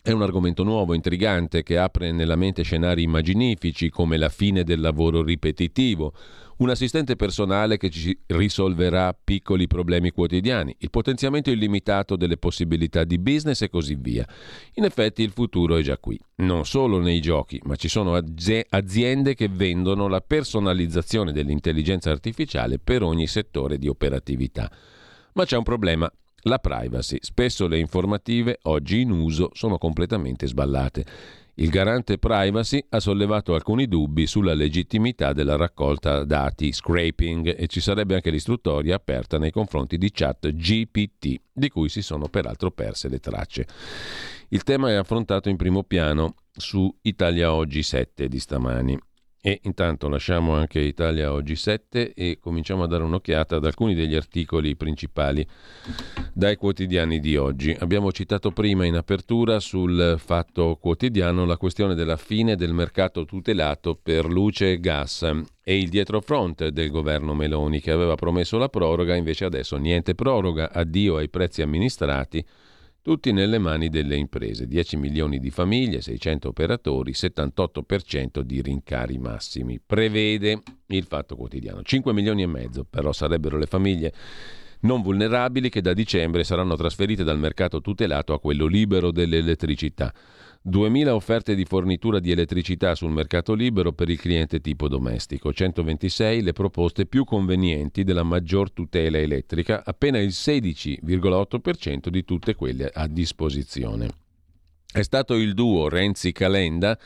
È 0.00 0.12
un 0.12 0.22
argomento 0.22 0.62
nuovo, 0.62 0.94
intrigante, 0.94 1.64
che 1.64 1.76
apre 1.76 2.12
nella 2.12 2.36
mente 2.36 2.62
scenari 2.62 3.02
immaginifici 3.02 3.90
come 3.90 4.16
la 4.16 4.28
fine 4.28 4.62
del 4.62 4.78
lavoro 4.78 5.24
ripetitivo, 5.24 6.14
un 6.58 6.70
assistente 6.70 7.16
personale 7.16 7.76
che 7.76 7.90
ci 7.90 8.16
risolverà 8.26 9.12
piccoli 9.12 9.66
problemi 9.66 10.10
quotidiani, 10.10 10.74
il 10.78 10.90
potenziamento 10.90 11.50
illimitato 11.50 12.16
delle 12.16 12.36
possibilità 12.36 13.04
di 13.04 13.18
business 13.18 13.62
e 13.62 13.68
così 13.68 13.94
via. 13.94 14.26
In 14.74 14.84
effetti 14.84 15.22
il 15.22 15.30
futuro 15.30 15.76
è 15.76 15.82
già 15.82 15.98
qui, 15.98 16.18
non 16.36 16.64
solo 16.64 16.98
nei 16.98 17.20
giochi, 17.20 17.60
ma 17.64 17.76
ci 17.76 17.88
sono 17.88 18.20
aziende 18.70 19.34
che 19.34 19.48
vendono 19.48 20.08
la 20.08 20.20
personalizzazione 20.20 21.32
dell'intelligenza 21.32 22.10
artificiale 22.10 22.78
per 22.78 23.02
ogni 23.02 23.26
settore 23.26 23.78
di 23.78 23.88
operatività. 23.88 24.70
Ma 25.34 25.44
c'è 25.44 25.56
un 25.56 25.62
problema, 25.62 26.10
la 26.42 26.58
privacy. 26.58 27.18
Spesso 27.20 27.68
le 27.68 27.78
informative 27.78 28.58
oggi 28.62 29.00
in 29.00 29.10
uso 29.10 29.50
sono 29.52 29.78
completamente 29.78 30.46
sballate. 30.46 31.04
Il 31.60 31.70
garante 31.70 32.18
privacy 32.18 32.84
ha 32.90 33.00
sollevato 33.00 33.52
alcuni 33.52 33.88
dubbi 33.88 34.28
sulla 34.28 34.54
legittimità 34.54 35.32
della 35.32 35.56
raccolta 35.56 36.22
dati 36.22 36.70
scraping 36.70 37.52
e 37.58 37.66
ci 37.66 37.80
sarebbe 37.80 38.14
anche 38.14 38.30
l'istruttoria 38.30 38.94
aperta 38.94 39.38
nei 39.38 39.50
confronti 39.50 39.98
di 39.98 40.12
chat 40.12 40.52
GPT, 40.52 41.34
di 41.52 41.68
cui 41.68 41.88
si 41.88 42.00
sono 42.00 42.28
peraltro 42.28 42.70
perse 42.70 43.08
le 43.08 43.18
tracce. 43.18 43.66
Il 44.50 44.62
tema 44.62 44.90
è 44.90 44.94
affrontato 44.94 45.48
in 45.48 45.56
primo 45.56 45.82
piano 45.82 46.36
su 46.52 46.96
Italia 47.02 47.52
Oggi 47.52 47.82
7 47.82 48.28
di 48.28 48.38
stamani. 48.38 48.96
E 49.40 49.60
intanto 49.62 50.08
lasciamo 50.08 50.54
anche 50.54 50.80
Italia 50.80 51.32
Oggi 51.32 51.54
7 51.54 52.12
e 52.12 52.38
cominciamo 52.40 52.82
a 52.82 52.88
dare 52.88 53.04
un'occhiata 53.04 53.56
ad 53.56 53.64
alcuni 53.64 53.94
degli 53.94 54.16
articoli 54.16 54.74
principali 54.74 55.46
dai 56.32 56.56
quotidiani 56.56 57.20
di 57.20 57.36
oggi. 57.36 57.74
Abbiamo 57.78 58.10
citato 58.10 58.50
prima 58.50 58.84
in 58.84 58.96
apertura 58.96 59.60
sul 59.60 60.16
Fatto 60.18 60.76
Quotidiano 60.80 61.44
la 61.44 61.56
questione 61.56 61.94
della 61.94 62.16
fine 62.16 62.56
del 62.56 62.72
mercato 62.72 63.24
tutelato 63.24 63.94
per 63.94 64.26
luce 64.26 64.72
e 64.72 64.80
gas 64.80 65.22
e 65.62 65.78
il 65.78 65.88
dietrofront 65.88 66.66
del 66.68 66.90
governo 66.90 67.32
Meloni 67.32 67.80
che 67.80 67.92
aveva 67.92 68.16
promesso 68.16 68.58
la 68.58 68.68
proroga, 68.68 69.14
invece 69.14 69.44
adesso 69.44 69.76
niente 69.76 70.16
proroga, 70.16 70.72
addio 70.72 71.16
ai 71.16 71.28
prezzi 71.28 71.62
amministrati 71.62 72.44
tutti 73.02 73.32
nelle 73.32 73.58
mani 73.58 73.88
delle 73.88 74.16
imprese, 74.16 74.66
10 74.66 74.96
milioni 74.96 75.38
di 75.38 75.50
famiglie, 75.50 76.00
600 76.00 76.48
operatori, 76.48 77.12
78% 77.12 78.40
di 78.40 78.60
rincari 78.60 79.18
massimi. 79.18 79.80
Prevede 79.84 80.62
il 80.86 81.04
fatto 81.04 81.36
quotidiano. 81.36 81.82
5 81.82 82.12
milioni 82.12 82.42
e 82.42 82.46
mezzo 82.46 82.84
però 82.88 83.12
sarebbero 83.12 83.56
le 83.56 83.66
famiglie 83.66 84.12
non 84.80 85.02
vulnerabili 85.02 85.70
che 85.70 85.80
da 85.80 85.92
dicembre 85.92 86.44
saranno 86.44 86.76
trasferite 86.76 87.24
dal 87.24 87.38
mercato 87.38 87.80
tutelato 87.80 88.32
a 88.32 88.40
quello 88.40 88.66
libero 88.66 89.10
dell'elettricità. 89.10 90.12
2.000 90.66 91.08
offerte 91.08 91.54
di 91.54 91.64
fornitura 91.64 92.18
di 92.18 92.30
elettricità 92.30 92.94
sul 92.94 93.10
mercato 93.10 93.54
libero 93.54 93.92
per 93.92 94.08
il 94.08 94.18
cliente 94.18 94.60
tipo 94.60 94.88
domestico, 94.88 95.52
126 95.52 96.42
le 96.42 96.52
proposte 96.52 97.06
più 97.06 97.24
convenienti 97.24 98.04
della 98.04 98.22
maggior 98.22 98.70
tutela 98.72 99.18
elettrica, 99.18 99.82
appena 99.84 100.18
il 100.18 100.30
16,8% 100.30 102.08
di 102.08 102.24
tutte 102.24 102.54
quelle 102.54 102.90
a 102.92 103.06
disposizione. 103.06 104.08
È 104.90 105.02
stato 105.02 105.34
il 105.34 105.54
duo 105.54 105.88
Renzi-Calenda 105.88 106.98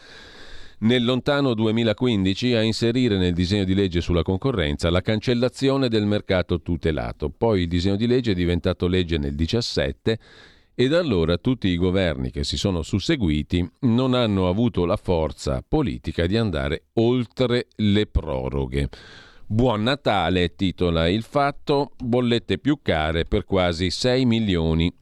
nel 0.79 1.05
lontano 1.05 1.55
2015 1.55 2.55
a 2.55 2.63
inserire 2.63 3.17
nel 3.17 3.35
disegno 3.35 3.65
di 3.65 3.75
legge 3.75 4.01
sulla 4.01 4.23
concorrenza 4.23 4.91
la 4.91 5.01
cancellazione 5.01 5.89
del 5.89 6.07
mercato 6.07 6.61
tutelato. 6.61 7.31
Poi 7.31 7.63
il 7.63 7.69
disegno 7.69 7.97
di 7.97 8.07
legge 8.07 8.33
è 8.33 8.35
diventato 8.35 8.89
legge 8.89 9.19
nel 9.19 9.35
2017 9.35 10.19
e 10.83 10.89
da 10.89 10.99
allora 10.99 11.39
tutti 11.39 11.69
i 11.69 11.77
governi 11.77 12.33
che 12.33 12.43
si 12.43 12.57
sono 12.57 12.83
susseguiti 12.83 13.71
non 13.83 14.15
hanno 14.15 14.49
avuto 14.49 14.85
la 14.85 14.97
forza 14.97 15.63
politica 15.67 16.27
di 16.27 16.37
andare 16.37 16.87
oltre 16.95 17.69
le 17.77 18.07
proroghe. 18.07 18.89
Buon 19.47 19.85
Natale 19.85 20.57
titola 20.57 21.07
il 21.07 21.23
fatto, 21.23 21.93
bollette 21.99 22.59
più 22.59 22.81
care 22.83 23.27
per 23.27 23.45
quasi 23.45 23.91
6 23.91 24.25
milioni 24.25 24.93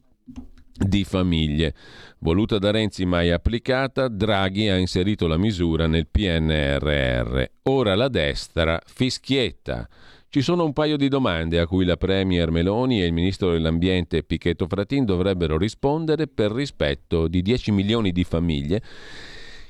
di 0.71 1.05
famiglie. 1.05 1.75
Voluta 2.19 2.59
da 2.59 2.71
Renzi 2.71 3.07
mai 3.07 3.31
applicata, 3.31 4.09
Draghi 4.09 4.69
ha 4.69 4.77
inserito 4.77 5.27
la 5.27 5.39
misura 5.39 5.87
nel 5.87 6.09
PNRR. 6.09 7.43
Ora 7.63 7.95
la 7.95 8.09
destra 8.09 8.79
fischietta. 8.85 9.89
Ci 10.33 10.43
sono 10.43 10.63
un 10.63 10.73
paio 10.73 10.97
di 10.97 11.09
domande 11.09 11.59
a 11.59 11.67
cui 11.67 11.85
la 11.85 11.97
Premier 11.97 12.53
Meloni 12.53 13.03
e 13.03 13.07
il 13.07 13.13
Ministro 13.13 13.51
dell'Ambiente 13.51 14.23
Pichetto 14.23 14.69
Fratin 14.69 15.05
dovrebbero 15.05 15.59
rispondere 15.59 16.29
per 16.29 16.53
rispetto 16.53 17.27
di 17.27 17.43
10 17.43 17.73
milioni 17.73 18.13
di 18.13 18.23
famiglie 18.23 18.81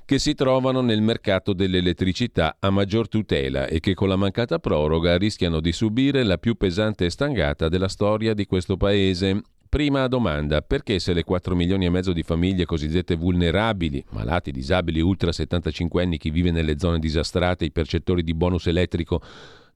che 0.04 0.18
si 0.18 0.34
trovano 0.34 0.82
nel 0.82 1.00
mercato 1.00 1.54
dell'elettricità 1.54 2.56
a 2.58 2.68
maggior 2.68 3.08
tutela 3.08 3.68
e 3.68 3.80
che 3.80 3.94
con 3.94 4.08
la 4.08 4.16
mancata 4.16 4.58
proroga 4.58 5.16
rischiano 5.16 5.60
di 5.60 5.72
subire 5.72 6.24
la 6.24 6.36
più 6.36 6.56
pesante 6.56 7.08
stangata 7.08 7.70
della 7.70 7.88
storia 7.88 8.34
di 8.34 8.44
questo 8.44 8.76
Paese. 8.76 9.40
Prima 9.66 10.08
domanda, 10.08 10.60
perché 10.60 10.98
se 10.98 11.14
le 11.14 11.24
4 11.24 11.54
milioni 11.54 11.86
e 11.86 11.90
mezzo 11.90 12.12
di 12.12 12.22
famiglie 12.22 12.66
cosiddette 12.66 13.14
vulnerabili, 13.14 14.04
malati, 14.10 14.50
disabili, 14.50 15.00
ultra 15.00 15.32
75 15.32 16.02
anni, 16.02 16.18
chi 16.18 16.28
vive 16.28 16.50
nelle 16.50 16.78
zone 16.78 16.98
disastrate, 16.98 17.64
i 17.64 17.70
percettori 17.70 18.22
di 18.22 18.34
bonus 18.34 18.66
elettrico, 18.66 19.22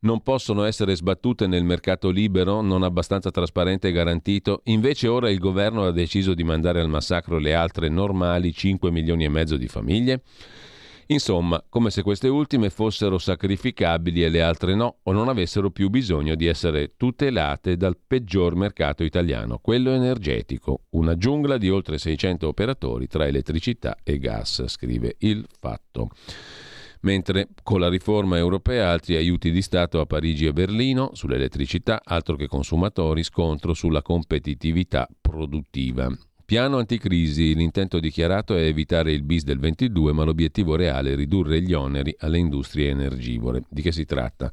non 0.05 0.23
possono 0.23 0.65
essere 0.65 0.95
sbattute 0.95 1.47
nel 1.47 1.65
mercato 1.65 2.11
libero, 2.11 2.61
non 2.61 2.83
abbastanza 2.83 3.31
trasparente 3.31 3.89
e 3.89 3.93
garantito, 3.93 4.61
invece 4.65 5.09
ora 5.09 5.31
il 5.31 5.39
governo 5.39 5.85
ha 5.85 5.93
deciso 5.93 6.35
di 6.35 6.45
mandare 6.45 6.81
al 6.81 6.89
massacro 6.89 7.39
le 7.39 7.55
altre 7.55 7.89
normali 7.89 8.53
5 8.53 8.91
milioni 8.91 9.25
e 9.25 9.29
mezzo 9.29 9.57
di 9.57 9.67
famiglie? 9.67 10.23
Insomma, 11.07 11.63
come 11.69 11.91
se 11.91 12.03
queste 12.03 12.29
ultime 12.29 12.71
fossero 12.71 13.19
sacrificabili 13.19 14.25
e 14.25 14.31
le 14.31 14.43
altre 14.43 14.75
no, 14.75 14.99
o 15.03 15.13
non 15.13 15.29
avessero 15.29 15.71
più 15.71 15.91
bisogno 15.91 16.35
di 16.35 16.47
essere 16.47 16.95
tutelate 16.97 17.77
dal 17.77 17.99
peggior 18.07 18.55
mercato 18.55 19.05
italiano, 19.05 19.59
quello 19.59 19.91
energetico, 19.91 20.85
una 20.91 21.17
giungla 21.17 21.59
di 21.59 21.69
oltre 21.69 21.99
600 21.99 22.49
operatori 22.49 23.07
tra 23.07 23.27
elettricità 23.27 23.97
e 24.03 24.19
gas, 24.19 24.65
scrive 24.67 25.17
il 25.19 25.47
fatto 25.61 26.09
mentre 27.05 27.49
con 27.63 27.81
la 27.81 27.89
riforma 27.89 28.37
europea 28.37 28.91
altri 28.91 29.17
aiuti 29.17 29.51
di 29.51 29.63
Stato 29.63 30.01
a 30.01 30.07
Parigi 30.07 30.47
e 30.47 30.53
Berlino 30.53 31.11
sull'elettricità, 31.13 32.01
altro 32.05 32.37
che 32.37 32.49
consumatori, 32.49 33.23
scontro 33.23 33.73
sulla 33.73 34.03
competitività 34.03 35.09
produttiva. 35.21 36.11
Piano 36.47 36.77
anticrisi, 36.77 37.55
l'intento 37.55 38.01
dichiarato 38.01 38.55
è 38.55 38.65
evitare 38.65 39.13
il 39.13 39.23
bis 39.23 39.45
del 39.45 39.59
22, 39.59 40.13
ma 40.13 40.25
l'obiettivo 40.25 40.77
reale 40.77 41.13
è 41.13 41.17
ridurre 41.17 41.63
gli 41.63 41.73
oneri 41.73 42.15
alle 42.19 42.39
industrie 42.39 42.91
energivore. 42.91 43.63
Di 43.69 43.81
che 43.81 43.93
si 43.93 44.05
tratta? 44.05 44.53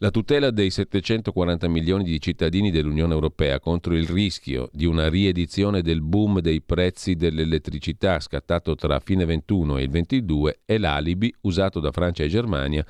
La 0.00 0.10
tutela 0.10 0.50
dei 0.50 0.68
740 0.68 1.68
milioni 1.68 2.04
di 2.04 2.20
cittadini 2.20 2.70
dell'Unione 2.70 3.14
Europea 3.14 3.58
contro 3.58 3.94
il 3.94 4.06
rischio 4.06 4.68
di 4.70 4.84
una 4.84 5.08
riedizione 5.08 5.80
del 5.80 6.02
boom 6.02 6.40
dei 6.40 6.60
prezzi 6.60 7.16
dell'elettricità 7.16 8.20
scattato 8.20 8.74
tra 8.74 9.00
fine 9.00 9.24
21 9.24 9.78
e 9.78 9.82
il 9.84 9.88
22 9.88 10.60
è 10.66 10.76
l'alibi 10.76 11.34
usato 11.42 11.80
da 11.80 11.92
Francia 11.92 12.24
e 12.24 12.28
Germania 12.28 12.84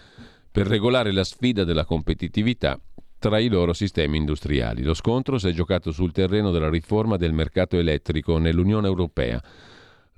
per 0.51 0.67
regolare 0.67 1.13
la 1.13 1.23
sfida 1.23 1.63
della 1.63 1.85
competitività 1.85 2.77
tra 3.21 3.39
i 3.39 3.47
loro 3.47 3.73
sistemi 3.73 4.17
industriali. 4.17 4.83
Lo 4.83 4.95
scontro 4.95 5.39
si 5.39 5.47
è 5.47 5.53
giocato 5.53 5.93
sul 5.93 6.11
terreno 6.11 6.51
della 6.51 6.69
riforma 6.69 7.17
del 7.17 7.33
mercato 7.33 7.79
elettrico 7.79 8.39
nell'Unione 8.39 8.89
Europea 8.89 9.41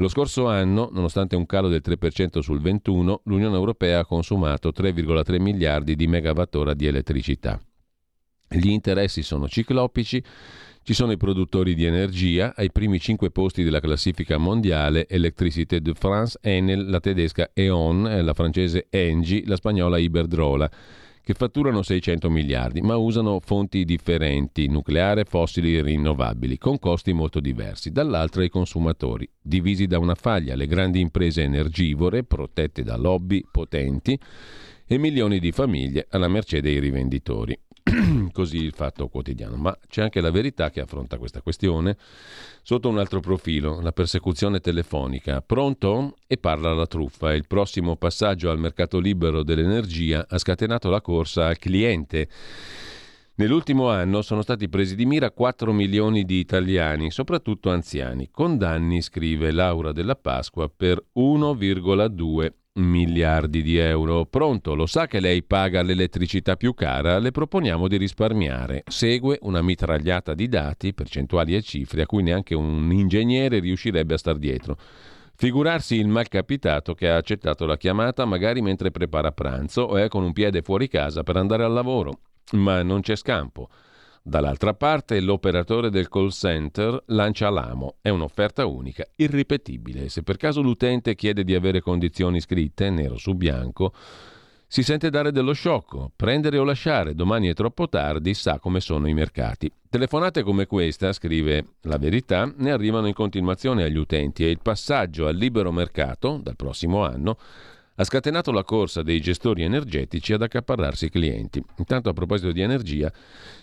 lo 0.01 0.09
scorso 0.09 0.47
anno, 0.47 0.89
nonostante 0.93 1.35
un 1.35 1.45
calo 1.45 1.69
del 1.69 1.83
3% 1.85 2.39
sul 2.39 2.61
21, 2.61 3.23
l'Unione 3.25 3.57
Europea 3.57 4.01
ha 4.01 4.07
consumato 4.07 4.71
3,3 4.71 5.41
miliardi 5.41 5.97
di 5.97 6.07
megawattora 6.07 6.73
di 6.75 6.87
elettricità. 6.87 7.61
Gli 8.49 8.69
interessi 8.69 9.23
sono 9.23 9.49
ciclopici, 9.49 10.23
ci 10.83 10.95
sono 10.95 11.11
i 11.11 11.17
produttori 11.17 11.75
di 11.75 11.85
energia, 11.85 12.55
ai 12.57 12.71
primi 12.71 13.01
5 13.01 13.31
posti 13.31 13.65
della 13.65 13.81
classifica 13.81 14.39
mondiale 14.39 15.09
Electricité 15.09 15.81
de 15.81 15.93
France, 15.95 16.39
Enel, 16.43 16.89
la 16.89 17.01
tedesca 17.01 17.51
E.ON, 17.53 18.21
la 18.25 18.35
francese 18.35 18.87
Engie, 18.91 19.43
la 19.47 19.57
spagnola 19.57 19.99
Iberdrola 19.99 20.71
che 21.29 21.35
fatturano 21.35 21.83
600 21.83 22.31
miliardi, 22.31 22.81
ma 22.81 22.97
usano 22.97 23.39
fonti 23.45 23.85
differenti, 23.85 24.67
nucleare, 24.67 25.27
fossili 25.27 25.77
e 25.77 25.83
rinnovabili, 25.83 26.57
con 26.57 26.79
costi 26.79 27.13
molto 27.13 27.39
diversi. 27.39 27.91
Dall'altra 27.91 28.45
i 28.45 28.49
consumatori, 28.49 29.29
divisi 29.39 29.87
da 29.87 29.99
una 29.99 30.15
faglia, 30.15 30.55
le 30.55 30.67
grandi 30.67 31.01
imprese 31.01 31.43
energivore, 31.43 32.25
protette 32.25 32.83
da 32.83 32.97
lobby 32.97 33.45
potenti, 33.53 34.19
e 34.87 34.97
milioni 34.97 35.39
di 35.39 35.53
famiglie 35.53 36.07
alla 36.09 36.29
mercé 36.29 36.63
dei 36.63 36.79
rivenditori. 36.79 37.55
Così 38.33 38.59
il 38.59 38.73
fatto 38.73 39.09
quotidiano. 39.09 39.57
Ma 39.57 39.77
c'è 39.89 40.03
anche 40.03 40.21
la 40.21 40.31
verità 40.31 40.71
che 40.71 40.81
affronta 40.81 41.19
questa 41.19 41.41
questione 41.41 41.97
sotto 42.63 42.89
un 42.89 42.99
altro 42.99 43.21
profilo, 43.21 43.81
la 43.81 43.93
persecuzione 43.93 44.61
telefonica. 44.61 45.41
Pronto? 45.41 46.17
E 46.27 46.37
parla 46.37 46.73
la 46.75 46.87
truffa. 46.87 47.33
Il 47.33 47.47
prossimo 47.47 47.97
passaggio 47.97 48.51
al 48.51 48.59
mercato 48.59 48.99
libero 48.99 49.43
dell'energia 49.43 50.27
ha 50.29 50.39
scatenato 50.39 50.91
la 50.91 51.01
corsa 51.01 51.47
al 51.47 51.59
cliente. 51.59 52.29
Nell'ultimo 53.37 53.89
anno 53.89 54.21
sono 54.23 54.43
stati 54.43 54.69
presi 54.69 54.97
di 54.97 55.07
mira 55.07 55.31
4 55.31 55.73
milioni 55.73 56.25
di 56.25 56.41
italiani, 56.41 57.13
soprattutto 57.13 57.71
anziani, 57.71 58.31
con 58.33 58.59
danni, 58.59 59.01
scrive 59.01 59.53
Laura 59.53 59.93
della 59.93 60.17
Pasqua, 60.17 60.69
per 60.69 61.01
1,2 61.15 62.53
miliardi 62.79 63.63
di 63.63 63.77
euro. 63.77 64.25
Pronto, 64.25 64.75
lo 64.75 64.87
sa 64.87 65.07
che 65.07 65.21
lei 65.21 65.43
paga 65.43 65.83
l'elettricità 65.83 66.57
più 66.57 66.75
cara? 66.75 67.19
Le 67.19 67.31
proponiamo 67.31 67.89
di 67.89 67.97
risparmiare. 67.97 68.83
Segue 68.87 69.39
una 69.43 69.63
mitragliata 69.63 70.35
di 70.35 70.49
dati, 70.49 70.95
percentuali 70.95 71.55
e 71.55 71.63
cifre 71.63 72.03
a 72.03 72.07
cui 72.07 72.23
neanche 72.23 72.55
un 72.55 72.91
ingegnere 72.91 73.59
riuscirebbe 73.59 74.15
a 74.15 74.19
star 74.19 74.39
dietro. 74.39 74.77
Figurarsi 75.35 75.97
il 75.97 76.09
malcapitato 76.09 76.95
che 76.95 77.09
ha 77.09 77.17
accettato 77.17 77.65
la 77.65 77.77
chiamata 77.77 78.25
magari 78.25 78.61
mentre 78.61 78.91
prepara 78.91 79.31
pranzo 79.31 79.83
o 79.83 79.97
è 79.97 80.09
con 80.09 80.25
un 80.25 80.33
piede 80.33 80.63
fuori 80.63 80.89
casa 80.89 81.23
per 81.23 81.37
andare 81.37 81.63
al 81.63 81.73
lavoro. 81.73 82.21
Ma 82.53 82.83
non 82.83 83.03
c'è 83.03 83.15
scampo. 83.15 83.69
Dall'altra 84.29 84.75
parte 84.75 85.19
l'operatore 85.21 85.89
del 85.89 86.11
call 86.11 86.29
center 86.29 87.03
lancia 87.07 87.49
l'amo, 87.49 87.97
è 88.03 88.11
un'offerta 88.11 88.67
unica, 88.67 89.07
irripetibile. 89.17 90.11
Se 90.11 90.23
per 90.23 90.37
caso 90.37 90.61
l'utente 90.61 91.15
chiede 91.15 91.45
di 91.45 91.55
avere 91.55 91.81
condizioni 91.81 92.39
scritte, 92.39 92.91
nero 92.91 93.17
su 93.17 93.33
bianco, 93.33 93.95
si 94.67 94.83
sente 94.83 95.09
dare 95.09 95.33
dello 95.33 95.55
sciocco, 95.55 96.13
prendere 96.15 96.59
o 96.59 96.65
lasciare, 96.65 97.15
domani 97.15 97.49
è 97.49 97.55
troppo 97.55 97.89
tardi, 97.89 98.35
sa 98.35 98.59
come 98.59 98.81
sono 98.81 99.09
i 99.09 99.15
mercati. 99.15 99.73
Telefonate 99.89 100.43
come 100.43 100.67
questa, 100.67 101.15
scrive 101.15 101.77
La 101.85 101.97
Verità, 101.97 102.53
ne 102.55 102.71
arrivano 102.71 103.07
in 103.07 103.15
continuazione 103.15 103.85
agli 103.85 103.97
utenti 103.97 104.45
e 104.45 104.51
il 104.51 104.61
passaggio 104.61 105.27
al 105.27 105.37
libero 105.37 105.73
mercato, 105.73 106.39
dal 106.43 106.55
prossimo 106.55 107.03
anno, 107.03 107.39
ha 108.01 108.05
scatenato 108.05 108.53
la 108.53 108.63
corsa 108.63 109.03
dei 109.03 109.21
gestori 109.21 109.65
energetici 109.65 110.33
ad 110.33 110.43
accaparrarsi 110.43 111.11
clienti. 111.11 111.61
Intanto 111.79 112.09
a 112.09 112.13
proposito 112.13 112.53
di 112.53 112.61
energia 112.61 113.13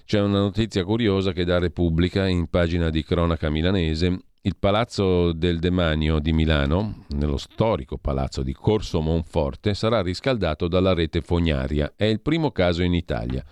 c'è 0.04 0.20
una 0.20 0.40
notizia 0.40 0.84
curiosa 0.84 1.32
che 1.32 1.46
dà 1.46 1.58
Repubblica 1.58 2.28
in 2.28 2.48
pagina 2.48 2.90
di 2.90 3.02
cronaca 3.02 3.50
milanese. 3.50 4.20
Il 4.42 4.58
Palazzo 4.60 5.32
del 5.32 5.60
Demanio 5.60 6.20
di 6.20 6.34
Milano, 6.34 7.06
nello 7.16 7.38
storico 7.38 7.98
palazzo 7.98 8.44
di 8.44 8.52
Corso 8.52 9.00
Monforte, 9.00 9.74
sarà 9.74 10.02
riscaldato 10.02 10.68
dalla 10.68 10.94
rete 10.94 11.22
fognaria. 11.22 11.94
È 11.96 12.04
il 12.04 12.20
primo 12.20 12.52
caso 12.52 12.84
in 12.84 12.94
Italia. 12.94 13.44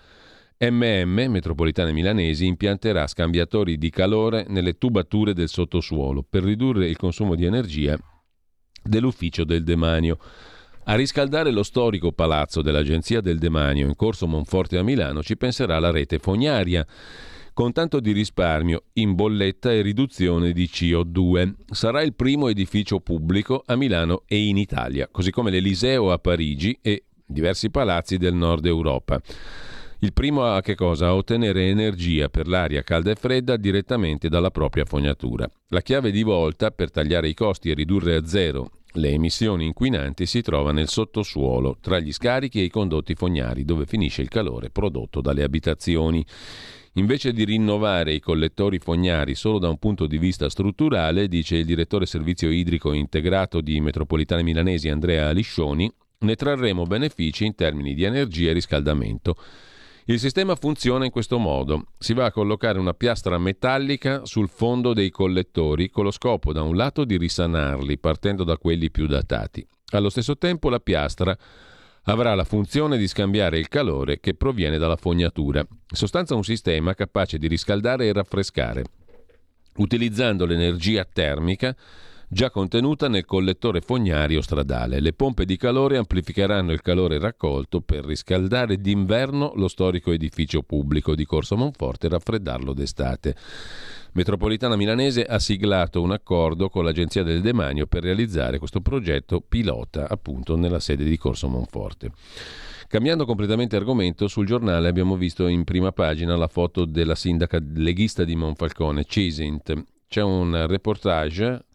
MM, 0.57 1.27
Metropolitane 1.29 1.93
Milanesi, 1.93 2.45
impianterà 2.45 3.07
scambiatori 3.07 3.77
di 3.77 3.89
calore 3.89 4.45
nelle 4.49 4.77
tubature 4.77 5.33
del 5.33 5.47
sottosuolo 5.47 6.25
per 6.29 6.43
ridurre 6.43 6.89
il 6.89 6.97
consumo 6.97 7.35
di 7.35 7.45
energia 7.45 7.97
dell'ufficio 8.83 9.45
del 9.45 9.63
demanio. 9.63 10.17
A 10.85 10.95
riscaldare 10.95 11.51
lo 11.51 11.63
storico 11.63 12.11
palazzo 12.11 12.61
dell'Agenzia 12.61 13.21
del 13.21 13.37
Demanio 13.39 13.87
in 13.87 13.95
corso 13.95 14.27
Monforte 14.27 14.77
a 14.77 14.83
Milano 14.83 15.23
ci 15.23 15.37
penserà 15.37 15.79
la 15.79 15.91
rete 15.91 16.19
fognaria 16.19 16.85
con 17.53 17.71
tanto 17.71 18.01
di 18.01 18.11
risparmio 18.11 18.83
in 18.93 19.15
bolletta 19.15 19.71
e 19.71 19.81
riduzione 19.81 20.51
di 20.51 20.65
CO2. 20.65 21.53
Sarà 21.71 22.01
il 22.01 22.13
primo 22.13 22.49
edificio 22.49 22.99
pubblico 22.99 23.63
a 23.65 23.77
Milano 23.77 24.23
e 24.27 24.45
in 24.45 24.57
Italia, 24.57 25.07
così 25.09 25.31
come 25.31 25.51
l'Eliseo 25.51 26.11
a 26.11 26.17
Parigi 26.17 26.77
e 26.81 27.05
diversi 27.25 27.69
palazzi 27.69 28.17
del 28.17 28.33
nord 28.33 28.65
Europa. 28.65 29.21
Il 30.03 30.11
primo 30.11 30.43
a 30.43 30.59
che 30.59 30.75
cosa? 30.75 31.15
Ottenere 31.15 31.69
energia 31.69 32.27
per 32.27 32.49
l'aria 32.49 32.83
calda 32.83 33.11
e 33.11 33.15
fredda 33.15 33.55
direttamente 33.55 34.27
dalla 34.27 34.51
propria 34.51 34.83
fognatura. 34.83 35.49
La 35.69 35.79
chiave 35.79 36.11
di 36.11 36.23
volta 36.23 36.71
per 36.71 36.91
tagliare 36.91 37.29
i 37.29 37.33
costi 37.33 37.69
e 37.69 37.73
ridurre 37.73 38.15
a 38.15 38.25
zero 38.25 38.69
le 38.95 39.11
emissioni 39.11 39.65
inquinanti 39.65 40.25
si 40.25 40.41
trova 40.41 40.73
nel 40.73 40.89
sottosuolo, 40.89 41.77
tra 41.79 41.99
gli 41.99 42.11
scarichi 42.11 42.59
e 42.59 42.63
i 42.65 42.69
condotti 42.69 43.15
fognari, 43.15 43.63
dove 43.63 43.85
finisce 43.85 44.21
il 44.21 44.27
calore 44.27 44.69
prodotto 44.69 45.21
dalle 45.21 45.41
abitazioni. 45.41 46.23
Invece 46.95 47.31
di 47.31 47.45
rinnovare 47.45 48.13
i 48.13 48.19
collettori 48.19 48.79
fognari 48.79 49.35
solo 49.35 49.57
da 49.57 49.69
un 49.69 49.77
punto 49.77 50.05
di 50.05 50.17
vista 50.17 50.49
strutturale, 50.49 51.29
dice 51.29 51.55
il 51.55 51.65
direttore 51.65 52.05
servizio 52.05 52.51
idrico 52.51 52.91
integrato 52.91 53.61
di 53.61 53.79
Metropolitane 53.79 54.43
Milanesi 54.43 54.89
Andrea 54.89 55.31
Liscioni, 55.31 55.89
ne 56.19 56.35
trarremo 56.35 56.83
benefici 56.83 57.45
in 57.45 57.55
termini 57.55 57.93
di 57.93 58.03
energia 58.03 58.49
e 58.49 58.53
riscaldamento. 58.53 59.37
Il 60.07 60.19
sistema 60.19 60.55
funziona 60.55 61.05
in 61.05 61.11
questo 61.11 61.37
modo. 61.37 61.85
Si 61.97 62.13
va 62.13 62.25
a 62.25 62.31
collocare 62.31 62.77
una 62.77 62.93
piastra 62.93 63.37
metallica 63.37 64.25
sul 64.25 64.49
fondo 64.49 64.93
dei 64.93 65.09
collettori 65.09 65.89
con 65.89 66.03
lo 66.03 66.11
scopo 66.11 66.51
da 66.51 66.61
un 66.61 66.75
lato 66.75 67.05
di 67.05 67.17
risanarli 67.17 67.97
partendo 67.97 68.43
da 68.43 68.57
quelli 68.57 68.91
più 68.91 69.07
datati. 69.07 69.65
Allo 69.91 70.09
stesso 70.09 70.37
tempo 70.37 70.67
la 70.67 70.81
piastra 70.81 71.37
avrà 72.03 72.35
la 72.35 72.43
funzione 72.43 72.97
di 72.97 73.07
scambiare 73.07 73.57
il 73.57 73.69
calore 73.69 74.19
che 74.19 74.33
proviene 74.33 74.77
dalla 74.77 74.97
fognatura. 74.97 75.59
In 75.59 75.95
sostanza 75.95 76.35
un 76.35 76.43
sistema 76.43 76.93
capace 76.95 77.37
di 77.37 77.47
riscaldare 77.47 78.07
e 78.07 78.11
raffrescare, 78.11 78.83
utilizzando 79.77 80.45
l'energia 80.45 81.05
termica 81.05 81.73
già 82.33 82.49
contenuta 82.49 83.07
nel 83.07 83.25
collettore 83.25 83.79
fognario 83.79 84.41
stradale. 84.41 84.99
Le 84.99 85.13
pompe 85.13 85.45
di 85.45 85.55
calore 85.55 85.97
amplificheranno 85.97 86.71
il 86.71 86.81
calore 86.81 87.19
raccolto 87.19 87.79
per 87.79 88.03
riscaldare 88.03 88.81
d'inverno 88.81 89.53
lo 89.55 89.67
storico 89.67 90.11
edificio 90.11 90.63
pubblico 90.63 91.13
di 91.13 91.25
Corso 91.25 91.55
Monforte 91.55 92.07
e 92.07 92.09
raffreddarlo 92.09 92.73
d'estate. 92.73 93.35
Metropolitana 94.13 94.75
Milanese 94.75 95.23
ha 95.23 95.37
siglato 95.37 96.01
un 96.01 96.11
accordo 96.11 96.69
con 96.69 96.83
l'Agenzia 96.83 97.21
del 97.21 97.41
Demanio 97.41 97.85
per 97.85 98.01
realizzare 98.01 98.57
questo 98.57 98.81
progetto 98.81 99.39
pilota 99.39 100.09
appunto 100.09 100.55
nella 100.55 100.79
sede 100.79 101.03
di 101.03 101.17
Corso 101.17 101.47
Monforte. 101.47 102.11
Cambiando 102.87 103.25
completamente 103.25 103.75
argomento, 103.75 104.27
sul 104.27 104.47
giornale 104.47 104.87
abbiamo 104.87 105.15
visto 105.17 105.45
in 105.47 105.63
prima 105.63 105.91
pagina 105.91 106.35
la 106.35 106.47
foto 106.47 106.85
della 106.85 107.15
sindaca 107.15 107.59
leghista 107.75 108.23
di 108.23 108.35
Monfalcone, 108.35 109.05
Cisint. 109.05 109.83
C'è 110.07 110.21
un 110.21 110.65
reportage 110.67 111.65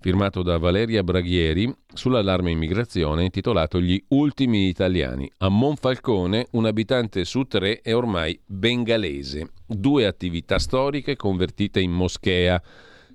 firmato 0.00 0.42
da 0.42 0.58
Valeria 0.58 1.02
Braghieri 1.02 1.72
sull'allarme 1.92 2.50
immigrazione 2.50 3.24
intitolato 3.24 3.80
Gli 3.80 4.02
ultimi 4.08 4.68
italiani. 4.68 5.30
A 5.38 5.48
Monfalcone 5.48 6.46
un 6.52 6.66
abitante 6.66 7.24
su 7.24 7.44
tre 7.44 7.80
è 7.80 7.94
ormai 7.94 8.38
bengalese. 8.44 9.50
Due 9.66 10.06
attività 10.06 10.58
storiche 10.58 11.16
convertite 11.16 11.80
in 11.80 11.92
moschea 11.92 12.62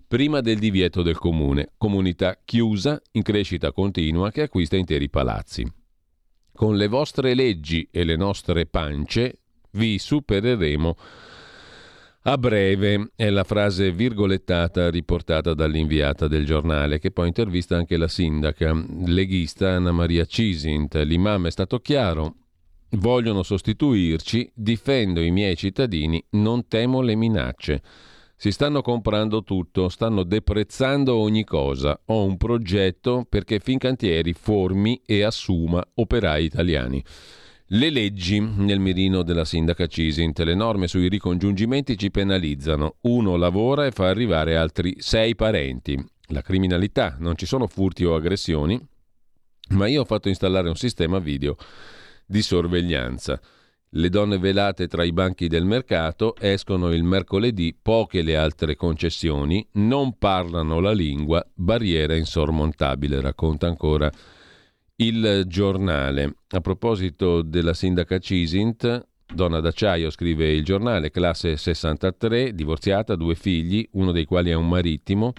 prima 0.07 0.41
del 0.41 0.59
divieto 0.59 1.03
del 1.03 1.17
comune, 1.17 1.69
comunità 1.77 2.37
chiusa 2.43 3.01
in 3.11 3.21
crescita 3.21 3.71
continua 3.71 4.29
che 4.29 4.41
acquista 4.41 4.75
interi 4.75 5.09
palazzi. 5.09 5.65
Con 6.53 6.75
le 6.75 6.87
vostre 6.87 7.33
leggi 7.33 7.87
e 7.89 8.03
le 8.03 8.17
nostre 8.17 8.65
pance 8.65 9.39
vi 9.71 9.97
supereremo 9.97 10.95
a 12.23 12.37
breve 12.37 13.11
è 13.15 13.31
la 13.31 13.43
frase 13.43 13.91
virgolettata 13.91 14.91
riportata 14.91 15.55
dall'inviata 15.55 16.27
del 16.27 16.45
giornale, 16.45 16.99
che 16.99 17.09
poi 17.09 17.27
intervista 17.27 17.75
anche 17.75 17.97
la 17.97 18.07
sindaca 18.07 18.79
leghista 19.05 19.71
Anna 19.71 19.91
Maria 19.91 20.25
Cisint. 20.25 20.95
L'imam 20.97 21.47
è 21.47 21.51
stato 21.51 21.79
chiaro, 21.79 22.35
vogliono 22.91 23.41
sostituirci, 23.41 24.51
difendo 24.53 25.19
i 25.19 25.31
miei 25.31 25.55
cittadini, 25.55 26.23
non 26.31 26.67
temo 26.67 27.01
le 27.01 27.15
minacce. 27.15 27.81
Si 28.35 28.51
stanno 28.51 28.81
comprando 28.81 29.43
tutto, 29.43 29.89
stanno 29.89 30.21
deprezzando 30.21 31.15
ogni 31.15 31.43
cosa. 31.43 31.99
Ho 32.05 32.23
un 32.23 32.37
progetto 32.37 33.25
perché 33.27 33.59
Fincantieri 33.59 34.33
formi 34.33 35.01
e 35.05 35.23
assuma 35.23 35.83
operai 35.95 36.45
italiani. 36.45 37.03
Le 37.73 37.89
leggi 37.89 38.37
nel 38.41 38.81
mirino 38.81 39.23
della 39.23 39.45
sindaca 39.45 39.87
Cisint, 39.87 40.37
le 40.39 40.55
norme 40.55 40.87
sui 40.87 41.07
ricongiungimenti 41.07 41.97
ci 41.97 42.11
penalizzano. 42.11 42.97
Uno 43.03 43.37
lavora 43.37 43.85
e 43.85 43.91
fa 43.91 44.09
arrivare 44.09 44.57
altri 44.57 44.95
sei 44.97 45.35
parenti. 45.35 45.97
La 46.33 46.41
criminalità, 46.41 47.15
non 47.19 47.37
ci 47.37 47.45
sono 47.45 47.67
furti 47.67 48.03
o 48.03 48.13
aggressioni, 48.13 48.77
ma 49.69 49.87
io 49.87 50.01
ho 50.01 50.05
fatto 50.05 50.27
installare 50.27 50.67
un 50.67 50.75
sistema 50.75 51.19
video 51.19 51.55
di 52.25 52.41
sorveglianza. 52.41 53.39
Le 53.91 54.09
donne 54.09 54.37
velate 54.37 54.87
tra 54.87 55.05
i 55.05 55.13
banchi 55.13 55.47
del 55.47 55.63
mercato 55.63 56.35
escono 56.37 56.91
il 56.91 57.03
mercoledì, 57.03 57.73
poche 57.81 58.21
le 58.21 58.35
altre 58.35 58.75
concessioni, 58.75 59.65
non 59.75 60.17
parlano 60.17 60.81
la 60.81 60.91
lingua, 60.91 61.41
barriera 61.53 62.17
insormontabile, 62.17 63.21
racconta 63.21 63.67
ancora 63.67 64.11
il 65.01 65.43
giornale. 65.47 66.35
A 66.49 66.61
proposito 66.61 67.41
della 67.41 67.73
sindaca 67.73 68.19
Cisint, 68.19 69.07
donna 69.33 69.59
d'acciaio, 69.59 70.09
scrive 70.11 70.51
il 70.51 70.63
giornale, 70.63 71.09
classe 71.09 71.57
63, 71.57 72.53
divorziata, 72.53 73.15
due 73.15 73.35
figli, 73.35 73.87
uno 73.93 74.11
dei 74.11 74.25
quali 74.25 74.51
è 74.51 74.53
un 74.53 74.67
marittimo 74.67 75.33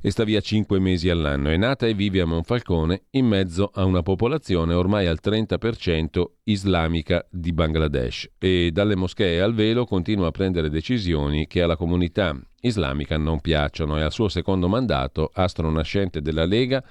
e 0.00 0.10
sta 0.10 0.24
via 0.24 0.40
cinque 0.40 0.78
mesi 0.78 1.08
all'anno. 1.08 1.50
È 1.50 1.56
nata 1.56 1.86
e 1.86 1.94
vive 1.94 2.20
a 2.20 2.26
Monfalcone 2.26 3.06
in 3.10 3.26
mezzo 3.26 3.70
a 3.74 3.84
una 3.84 4.02
popolazione 4.02 4.74
ormai 4.74 5.06
al 5.06 5.18
30% 5.22 6.24
islamica 6.44 7.26
di 7.30 7.52
Bangladesh 7.52 8.30
e 8.38 8.70
dalle 8.72 8.94
moschee 8.94 9.40
al 9.40 9.54
velo 9.54 9.84
continua 9.84 10.28
a 10.28 10.32
prendere 10.32 10.70
decisioni 10.70 11.46
che 11.46 11.62
alla 11.62 11.76
comunità 11.76 12.38
islamica 12.60 13.16
non 13.16 13.40
piacciono 13.40 13.98
e 13.98 14.02
al 14.02 14.12
suo 14.12 14.28
secondo 14.28 14.68
mandato, 14.68 15.30
astro 15.32 15.70
nascente 15.70 16.20
della 16.20 16.44
Lega, 16.44 16.82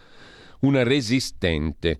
una 0.62 0.84
resistente. 0.84 2.00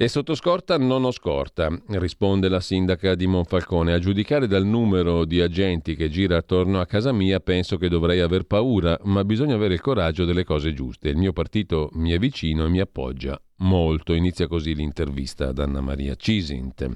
E 0.00 0.06
sotto 0.06 0.36
scorta 0.36 0.78
non 0.78 1.02
ho 1.02 1.10
scorta, 1.10 1.76
risponde 1.88 2.48
la 2.48 2.60
sindaca 2.60 3.16
di 3.16 3.26
Monfalcone. 3.26 3.92
A 3.92 3.98
giudicare 3.98 4.46
dal 4.46 4.64
numero 4.64 5.24
di 5.24 5.40
agenti 5.40 5.96
che 5.96 6.08
gira 6.08 6.36
attorno 6.36 6.78
a 6.78 6.86
casa 6.86 7.10
mia 7.10 7.40
penso 7.40 7.78
che 7.78 7.88
dovrei 7.88 8.20
aver 8.20 8.44
paura, 8.44 8.96
ma 9.02 9.24
bisogna 9.24 9.56
avere 9.56 9.74
il 9.74 9.80
coraggio 9.80 10.24
delle 10.24 10.44
cose 10.44 10.72
giuste. 10.72 11.08
Il 11.08 11.16
mio 11.16 11.32
partito 11.32 11.90
mi 11.94 12.12
è 12.12 12.18
vicino 12.20 12.64
e 12.64 12.68
mi 12.68 12.78
appoggia 12.78 13.42
molto. 13.56 14.12
Inizia 14.12 14.46
così 14.46 14.72
l'intervista 14.72 15.48
ad 15.48 15.58
Anna 15.58 15.80
Maria 15.80 16.14
Cisint. 16.14 16.88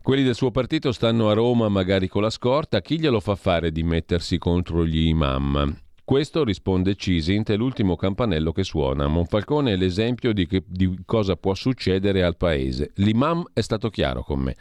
Quelli 0.00 0.22
del 0.22 0.34
suo 0.34 0.50
partito 0.50 0.92
stanno 0.92 1.28
a 1.28 1.34
Roma 1.34 1.68
magari 1.68 2.08
con 2.08 2.22
la 2.22 2.30
scorta, 2.30 2.80
chi 2.80 2.98
glielo 2.98 3.20
fa 3.20 3.34
fare 3.34 3.70
di 3.70 3.82
mettersi 3.82 4.38
contro 4.38 4.86
gli 4.86 5.08
imam? 5.08 5.81
Questo, 6.04 6.42
risponde 6.42 6.96
Cisint, 6.96 7.50
è 7.50 7.56
l'ultimo 7.56 7.96
campanello 7.96 8.52
che 8.52 8.64
suona. 8.64 9.06
Monfalcone 9.06 9.72
è 9.72 9.76
l'esempio 9.76 10.32
di, 10.32 10.46
che, 10.46 10.62
di 10.66 10.98
cosa 11.06 11.36
può 11.36 11.54
succedere 11.54 12.22
al 12.24 12.36
paese. 12.36 12.90
L'imam 12.96 13.44
è 13.52 13.60
stato 13.60 13.88
chiaro 13.88 14.22
con 14.22 14.40
me. 14.40 14.56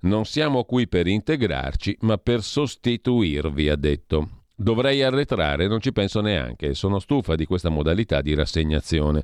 Non 0.00 0.24
siamo 0.24 0.64
qui 0.64 0.88
per 0.88 1.06
integrarci, 1.06 1.98
ma 2.00 2.18
per 2.18 2.42
sostituirvi, 2.42 3.68
ha 3.68 3.76
detto. 3.76 4.28
Dovrei 4.54 5.02
arretrare, 5.02 5.68
non 5.68 5.80
ci 5.80 5.92
penso 5.92 6.20
neanche. 6.20 6.74
Sono 6.74 6.98
stufa 6.98 7.34
di 7.34 7.46
questa 7.46 7.68
modalità 7.68 8.20
di 8.20 8.34
rassegnazione. 8.34 9.22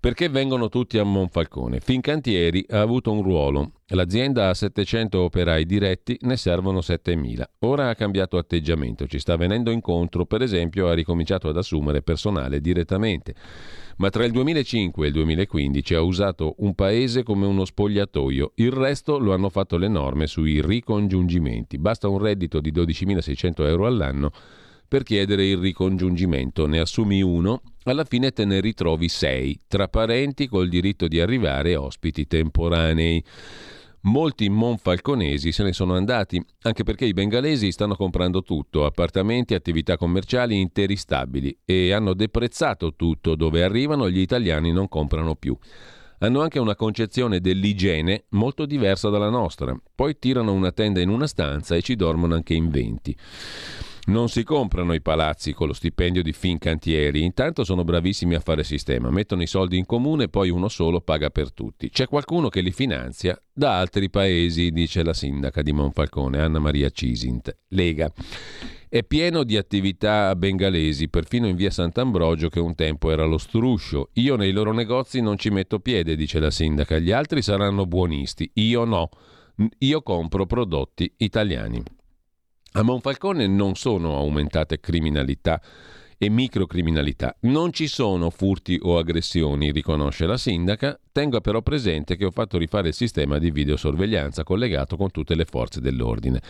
Perché 0.00 0.28
vengono 0.28 0.68
tutti 0.68 0.96
a 0.96 1.02
Monfalcone? 1.02 1.80
Fincantieri 1.80 2.64
ha 2.68 2.80
avuto 2.80 3.10
un 3.10 3.20
ruolo. 3.20 3.72
L'azienda 3.88 4.48
ha 4.48 4.54
700 4.54 5.22
operai 5.22 5.66
diretti, 5.66 6.16
ne 6.20 6.36
servono 6.36 6.78
7.000. 6.78 7.42
Ora 7.60 7.88
ha 7.88 7.96
cambiato 7.96 8.36
atteggiamento, 8.36 9.08
ci 9.08 9.18
sta 9.18 9.34
venendo 9.36 9.72
incontro, 9.72 10.24
per 10.24 10.42
esempio 10.42 10.86
ha 10.86 10.94
ricominciato 10.94 11.48
ad 11.48 11.56
assumere 11.56 12.02
personale 12.02 12.60
direttamente. 12.60 13.34
Ma 13.96 14.08
tra 14.10 14.24
il 14.24 14.30
2005 14.30 15.04
e 15.04 15.08
il 15.08 15.14
2015 15.14 15.94
ha 15.94 16.00
usato 16.02 16.54
un 16.58 16.76
paese 16.76 17.24
come 17.24 17.46
uno 17.46 17.64
spogliatoio, 17.64 18.52
il 18.56 18.70
resto 18.70 19.18
lo 19.18 19.34
hanno 19.34 19.48
fatto 19.48 19.76
le 19.78 19.88
norme 19.88 20.28
sui 20.28 20.62
ricongiungimenti. 20.62 21.76
Basta 21.76 22.06
un 22.06 22.18
reddito 22.18 22.60
di 22.60 22.70
12.600 22.70 23.66
euro 23.66 23.86
all'anno 23.86 24.30
per 24.88 25.02
chiedere 25.02 25.46
il 25.46 25.58
ricongiungimento. 25.58 26.66
Ne 26.66 26.80
assumi 26.80 27.20
uno, 27.20 27.60
alla 27.84 28.04
fine 28.04 28.32
te 28.32 28.46
ne 28.46 28.60
ritrovi 28.60 29.08
sei, 29.08 29.60
tra 29.68 29.86
parenti 29.86 30.48
col 30.48 30.68
diritto 30.68 31.06
di 31.06 31.20
arrivare 31.20 31.76
ospiti 31.76 32.26
temporanei. 32.26 33.22
Molti 34.02 34.48
monfalconesi 34.48 35.52
se 35.52 35.62
ne 35.64 35.72
sono 35.72 35.94
andati, 35.94 36.42
anche 36.62 36.84
perché 36.84 37.04
i 37.04 37.12
bengalesi 37.12 37.70
stanno 37.72 37.96
comprando 37.96 38.42
tutto, 38.42 38.86
appartamenti, 38.86 39.54
attività 39.54 39.96
commerciali 39.98 40.58
interi 40.58 40.96
stabili 40.96 41.58
e 41.64 41.92
hanno 41.92 42.14
deprezzato 42.14 42.94
tutto, 42.94 43.34
dove 43.34 43.62
arrivano 43.62 44.08
gli 44.08 44.20
italiani 44.20 44.72
non 44.72 44.88
comprano 44.88 45.34
più. 45.34 45.56
Hanno 46.20 46.40
anche 46.40 46.58
una 46.58 46.74
concezione 46.74 47.40
dell'igiene 47.40 48.24
molto 48.30 48.66
diversa 48.66 49.08
dalla 49.08 49.30
nostra. 49.30 49.76
Poi 49.94 50.18
tirano 50.18 50.52
una 50.52 50.72
tenda 50.72 51.00
in 51.00 51.10
una 51.10 51.26
stanza 51.26 51.76
e 51.76 51.82
ci 51.82 51.94
dormono 51.94 52.34
anche 52.34 52.54
in 52.54 52.70
venti. 52.70 53.16
Non 54.08 54.30
si 54.30 54.42
comprano 54.42 54.94
i 54.94 55.02
palazzi 55.02 55.52
con 55.52 55.66
lo 55.66 55.74
stipendio 55.74 56.22
di 56.22 56.32
Fincantieri, 56.32 57.24
intanto 57.24 57.62
sono 57.62 57.84
bravissimi 57.84 58.34
a 58.34 58.40
fare 58.40 58.64
sistema, 58.64 59.10
mettono 59.10 59.42
i 59.42 59.46
soldi 59.46 59.76
in 59.76 59.84
comune, 59.84 60.28
poi 60.28 60.48
uno 60.48 60.68
solo 60.68 61.02
paga 61.02 61.28
per 61.28 61.52
tutti. 61.52 61.90
C'è 61.90 62.06
qualcuno 62.06 62.48
che 62.48 62.62
li 62.62 62.72
finanzia 62.72 63.38
da 63.52 63.78
altri 63.78 64.08
paesi, 64.08 64.70
dice 64.70 65.02
la 65.02 65.12
sindaca 65.12 65.60
di 65.60 65.72
Monfalcone, 65.72 66.40
Anna 66.40 66.58
Maria 66.58 66.88
Cisint, 66.88 67.54
Lega. 67.68 68.10
È 68.88 69.04
pieno 69.04 69.44
di 69.44 69.58
attività 69.58 70.34
bengalesi, 70.34 71.10
perfino 71.10 71.46
in 71.46 71.56
via 71.56 71.70
Sant'Ambrogio 71.70 72.48
che 72.48 72.60
un 72.60 72.74
tempo 72.74 73.10
era 73.10 73.26
lo 73.26 73.36
struscio. 73.36 74.08
Io 74.14 74.36
nei 74.36 74.52
loro 74.52 74.72
negozi 74.72 75.20
non 75.20 75.36
ci 75.36 75.50
metto 75.50 75.80
piede, 75.80 76.16
dice 76.16 76.40
la 76.40 76.50
sindaca, 76.50 76.98
gli 76.98 77.12
altri 77.12 77.42
saranno 77.42 77.84
buonisti, 77.84 78.50
io 78.54 78.84
no. 78.84 79.10
Io 79.80 80.00
compro 80.00 80.46
prodotti 80.46 81.12
italiani. 81.18 81.82
A 82.72 82.82
Monfalcone 82.82 83.46
non 83.46 83.74
sono 83.76 84.16
aumentate 84.16 84.78
criminalità 84.78 85.60
e 86.18 86.28
microcriminalità. 86.28 87.34
Non 87.42 87.72
ci 87.72 87.86
sono 87.86 88.28
furti 88.28 88.78
o 88.82 88.98
aggressioni, 88.98 89.70
riconosce 89.70 90.26
la 90.26 90.36
sindaca. 90.36 90.98
Tengo 91.10 91.40
però 91.40 91.62
presente 91.62 92.16
che 92.16 92.24
ho 92.24 92.30
fatto 92.30 92.58
rifare 92.58 92.88
il 92.88 92.94
sistema 92.94 93.38
di 93.38 93.50
videosorveglianza 93.50 94.42
collegato 94.42 94.96
con 94.96 95.10
tutte 95.10 95.34
le 95.34 95.44
forze 95.44 95.80
dell'ordine. 95.80 96.42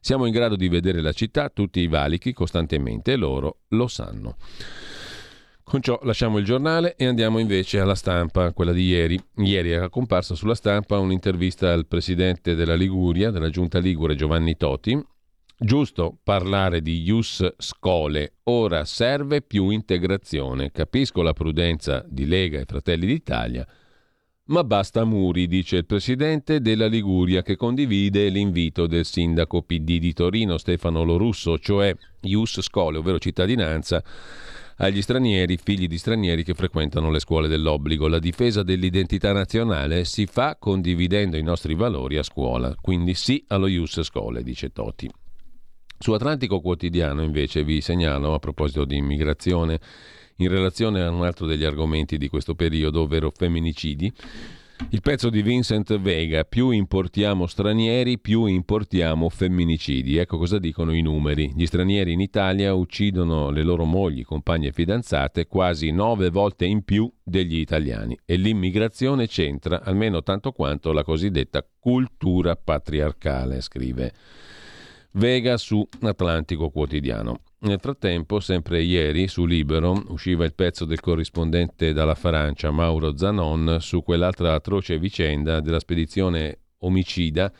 Siamo 0.00 0.26
in 0.26 0.32
grado 0.32 0.56
di 0.56 0.68
vedere 0.68 1.00
la 1.00 1.12
città, 1.12 1.50
tutti 1.50 1.80
i 1.80 1.88
valichi, 1.88 2.32
costantemente 2.32 3.12
e 3.12 3.16
loro 3.16 3.58
lo 3.68 3.88
sanno. 3.88 4.36
Con 5.62 5.82
ciò 5.82 5.98
lasciamo 6.04 6.38
il 6.38 6.44
giornale 6.44 6.94
e 6.94 7.06
andiamo 7.06 7.40
invece 7.40 7.80
alla 7.80 7.96
stampa, 7.96 8.52
quella 8.52 8.72
di 8.72 8.84
ieri. 8.84 9.20
Ieri 9.38 9.72
era 9.72 9.88
comparsa 9.88 10.36
sulla 10.36 10.54
stampa 10.54 11.00
un'intervista 11.00 11.72
al 11.72 11.86
presidente 11.86 12.54
della 12.54 12.76
Liguria, 12.76 13.32
della 13.32 13.50
giunta 13.50 13.80
Ligure, 13.80 14.14
Giovanni 14.14 14.56
Toti, 14.56 15.04
Giusto 15.58 16.18
parlare 16.22 16.82
di 16.82 17.00
Ius 17.04 17.54
Scole, 17.56 18.34
ora 18.44 18.84
serve 18.84 19.40
più 19.40 19.70
integrazione. 19.70 20.70
Capisco 20.70 21.22
la 21.22 21.32
prudenza 21.32 22.04
di 22.06 22.26
Lega 22.26 22.60
e 22.60 22.66
Fratelli 22.66 23.06
d'Italia, 23.06 23.66
ma 24.48 24.64
basta 24.64 25.04
muri, 25.04 25.46
dice 25.46 25.76
il 25.76 25.86
presidente 25.86 26.60
della 26.60 26.84
Liguria 26.88 27.40
che 27.40 27.56
condivide 27.56 28.28
l'invito 28.28 28.86
del 28.86 29.06
sindaco 29.06 29.62
PD 29.62 29.98
di 29.98 30.12
Torino 30.12 30.58
Stefano 30.58 31.04
Lorusso, 31.04 31.58
cioè 31.58 31.96
Ius 32.20 32.60
Scole, 32.60 32.98
ovvero 32.98 33.18
cittadinanza 33.18 34.04
agli 34.76 35.00
stranieri, 35.00 35.56
figli 35.56 35.88
di 35.88 35.96
stranieri 35.96 36.44
che 36.44 36.52
frequentano 36.52 37.10
le 37.10 37.18
scuole 37.18 37.48
dell'obbligo. 37.48 38.08
La 38.08 38.18
difesa 38.18 38.62
dell'identità 38.62 39.32
nazionale 39.32 40.04
si 40.04 40.26
fa 40.26 40.56
condividendo 40.56 41.38
i 41.38 41.42
nostri 41.42 41.74
valori 41.74 42.18
a 42.18 42.22
scuola, 42.22 42.74
quindi 42.78 43.14
sì 43.14 43.42
allo 43.48 43.68
Ius 43.68 44.02
Scole, 44.02 44.42
dice 44.42 44.70
Toti. 44.70 45.10
Su 45.98 46.12
Atlantico 46.12 46.60
Quotidiano 46.60 47.22
invece 47.22 47.64
vi 47.64 47.80
segnalo 47.80 48.34
a 48.34 48.38
proposito 48.38 48.84
di 48.84 48.96
immigrazione 48.96 49.80
in 50.36 50.48
relazione 50.48 51.02
a 51.02 51.10
un 51.10 51.24
altro 51.24 51.46
degli 51.46 51.64
argomenti 51.64 52.18
di 52.18 52.28
questo 52.28 52.54
periodo, 52.54 53.02
ovvero 53.02 53.32
femminicidi. 53.34 54.12
Il 54.90 55.00
pezzo 55.00 55.30
di 55.30 55.40
Vincent 55.40 55.98
Vega, 55.98 56.44
più 56.44 56.68
importiamo 56.68 57.46
stranieri, 57.46 58.18
più 58.18 58.44
importiamo 58.44 59.30
femminicidi. 59.30 60.18
Ecco 60.18 60.36
cosa 60.36 60.58
dicono 60.58 60.94
i 60.94 61.00
numeri. 61.00 61.50
Gli 61.56 61.64
stranieri 61.64 62.12
in 62.12 62.20
Italia 62.20 62.74
uccidono 62.74 63.48
le 63.48 63.62
loro 63.62 63.84
mogli, 63.84 64.22
compagne 64.22 64.68
e 64.68 64.72
fidanzate 64.72 65.46
quasi 65.46 65.90
nove 65.92 66.28
volte 66.28 66.66
in 66.66 66.82
più 66.84 67.10
degli 67.24 67.56
italiani 67.56 68.16
e 68.26 68.36
l'immigrazione 68.36 69.26
c'entra 69.26 69.82
almeno 69.82 70.22
tanto 70.22 70.52
quanto 70.52 70.92
la 70.92 71.02
cosiddetta 71.02 71.66
cultura 71.78 72.54
patriarcale, 72.54 73.62
scrive 73.62 74.12
Vega 75.16 75.56
su 75.56 75.86
Atlantico 76.02 76.68
Quotidiano. 76.68 77.40
Nel 77.60 77.80
frattempo, 77.80 78.38
sempre 78.38 78.82
ieri, 78.82 79.28
su 79.28 79.46
Libero, 79.46 80.04
usciva 80.08 80.44
il 80.44 80.52
pezzo 80.52 80.84
del 80.84 81.00
corrispondente 81.00 81.94
dalla 81.94 82.14
Francia, 82.14 82.70
Mauro 82.70 83.16
Zanon, 83.16 83.78
su 83.80 84.02
quell'altra 84.02 84.52
atroce 84.52 84.98
vicenda 84.98 85.60
della 85.60 85.80
spedizione 85.80 86.58
omicida 86.80 87.50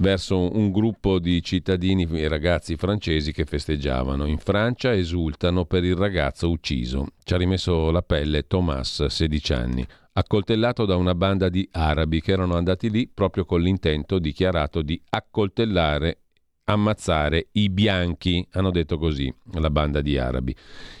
verso 0.00 0.52
un 0.52 0.72
gruppo 0.72 1.20
di 1.20 1.40
cittadini 1.44 2.08
e 2.10 2.26
ragazzi 2.26 2.74
francesi 2.74 3.30
che 3.30 3.44
festeggiavano. 3.44 4.26
In 4.26 4.38
Francia 4.38 4.92
esultano 4.92 5.66
per 5.66 5.84
il 5.84 5.94
ragazzo 5.94 6.50
ucciso. 6.50 7.06
Ci 7.22 7.34
ha 7.34 7.36
rimesso 7.36 7.92
la 7.92 8.02
pelle 8.02 8.48
Thomas, 8.48 9.04
16 9.04 9.52
anni, 9.52 9.86
accoltellato 10.14 10.86
da 10.86 10.96
una 10.96 11.14
banda 11.14 11.48
di 11.48 11.68
arabi 11.70 12.20
che 12.20 12.32
erano 12.32 12.56
andati 12.56 12.90
lì 12.90 13.06
proprio 13.06 13.44
con 13.44 13.60
l'intento 13.60 14.18
dichiarato 14.18 14.82
di 14.82 15.00
accoltellare 15.10 16.18
ammazzare 16.64 17.48
i 17.52 17.68
bianchi, 17.68 18.46
hanno 18.52 18.70
detto 18.70 18.98
così 18.98 19.32
la 19.54 19.70
banda 19.70 20.00
di 20.00 20.18
arabi. 20.18 20.54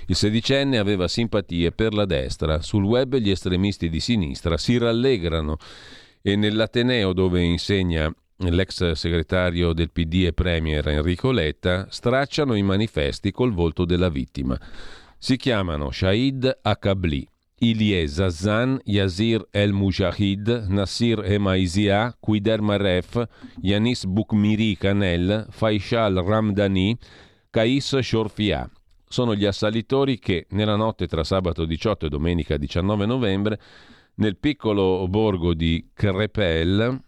Il 0.06 0.14
sedicenne 0.14 0.78
aveva 0.78 1.08
simpatie 1.08 1.72
per 1.72 1.94
la 1.94 2.04
destra, 2.04 2.60
sul 2.60 2.84
web 2.84 3.16
gli 3.16 3.30
estremisti 3.30 3.88
di 3.88 4.00
sinistra 4.00 4.56
si 4.56 4.76
rallegrano 4.78 5.56
e 6.20 6.36
nell'Ateneo 6.36 7.12
dove 7.12 7.42
insegna 7.42 8.12
l'ex 8.36 8.92
segretario 8.92 9.72
del 9.72 9.90
PD 9.90 10.24
e 10.26 10.32
premier 10.32 10.86
Enrico 10.88 11.30
Letta 11.30 11.86
stracciano 11.88 12.54
i 12.54 12.62
manifesti 12.62 13.30
col 13.30 13.52
volto 13.52 13.84
della 13.84 14.08
vittima. 14.08 14.58
Si 15.18 15.36
chiamano 15.36 15.90
Shahid 15.90 16.58
Akabli, 16.62 17.26
Ilie 17.64 18.06
Zazan, 18.06 18.78
Yazir 18.84 19.46
El 19.50 19.72
Mujahid, 19.72 20.66
Nasir 20.68 21.24
Emaizia, 21.24 22.14
Quider 22.20 22.60
Maref, 22.60 23.26
Yanis 23.62 24.04
Bukmiri 24.04 24.76
Kanel, 24.76 25.46
Faishal 25.48 26.22
Ramdani, 26.22 26.94
Kais 27.48 27.98
Shorfia. 28.00 28.70
Sono 29.08 29.34
gli 29.34 29.46
assalitori 29.46 30.18
che 30.18 30.46
nella 30.50 30.76
notte 30.76 31.06
tra 31.06 31.24
sabato 31.24 31.64
18 31.64 32.04
e 32.04 32.08
domenica 32.10 32.58
19 32.58 33.06
novembre 33.06 33.58
nel 34.16 34.36
piccolo 34.36 35.06
borgo 35.08 35.54
di 35.54 35.88
Crepel 35.94 37.00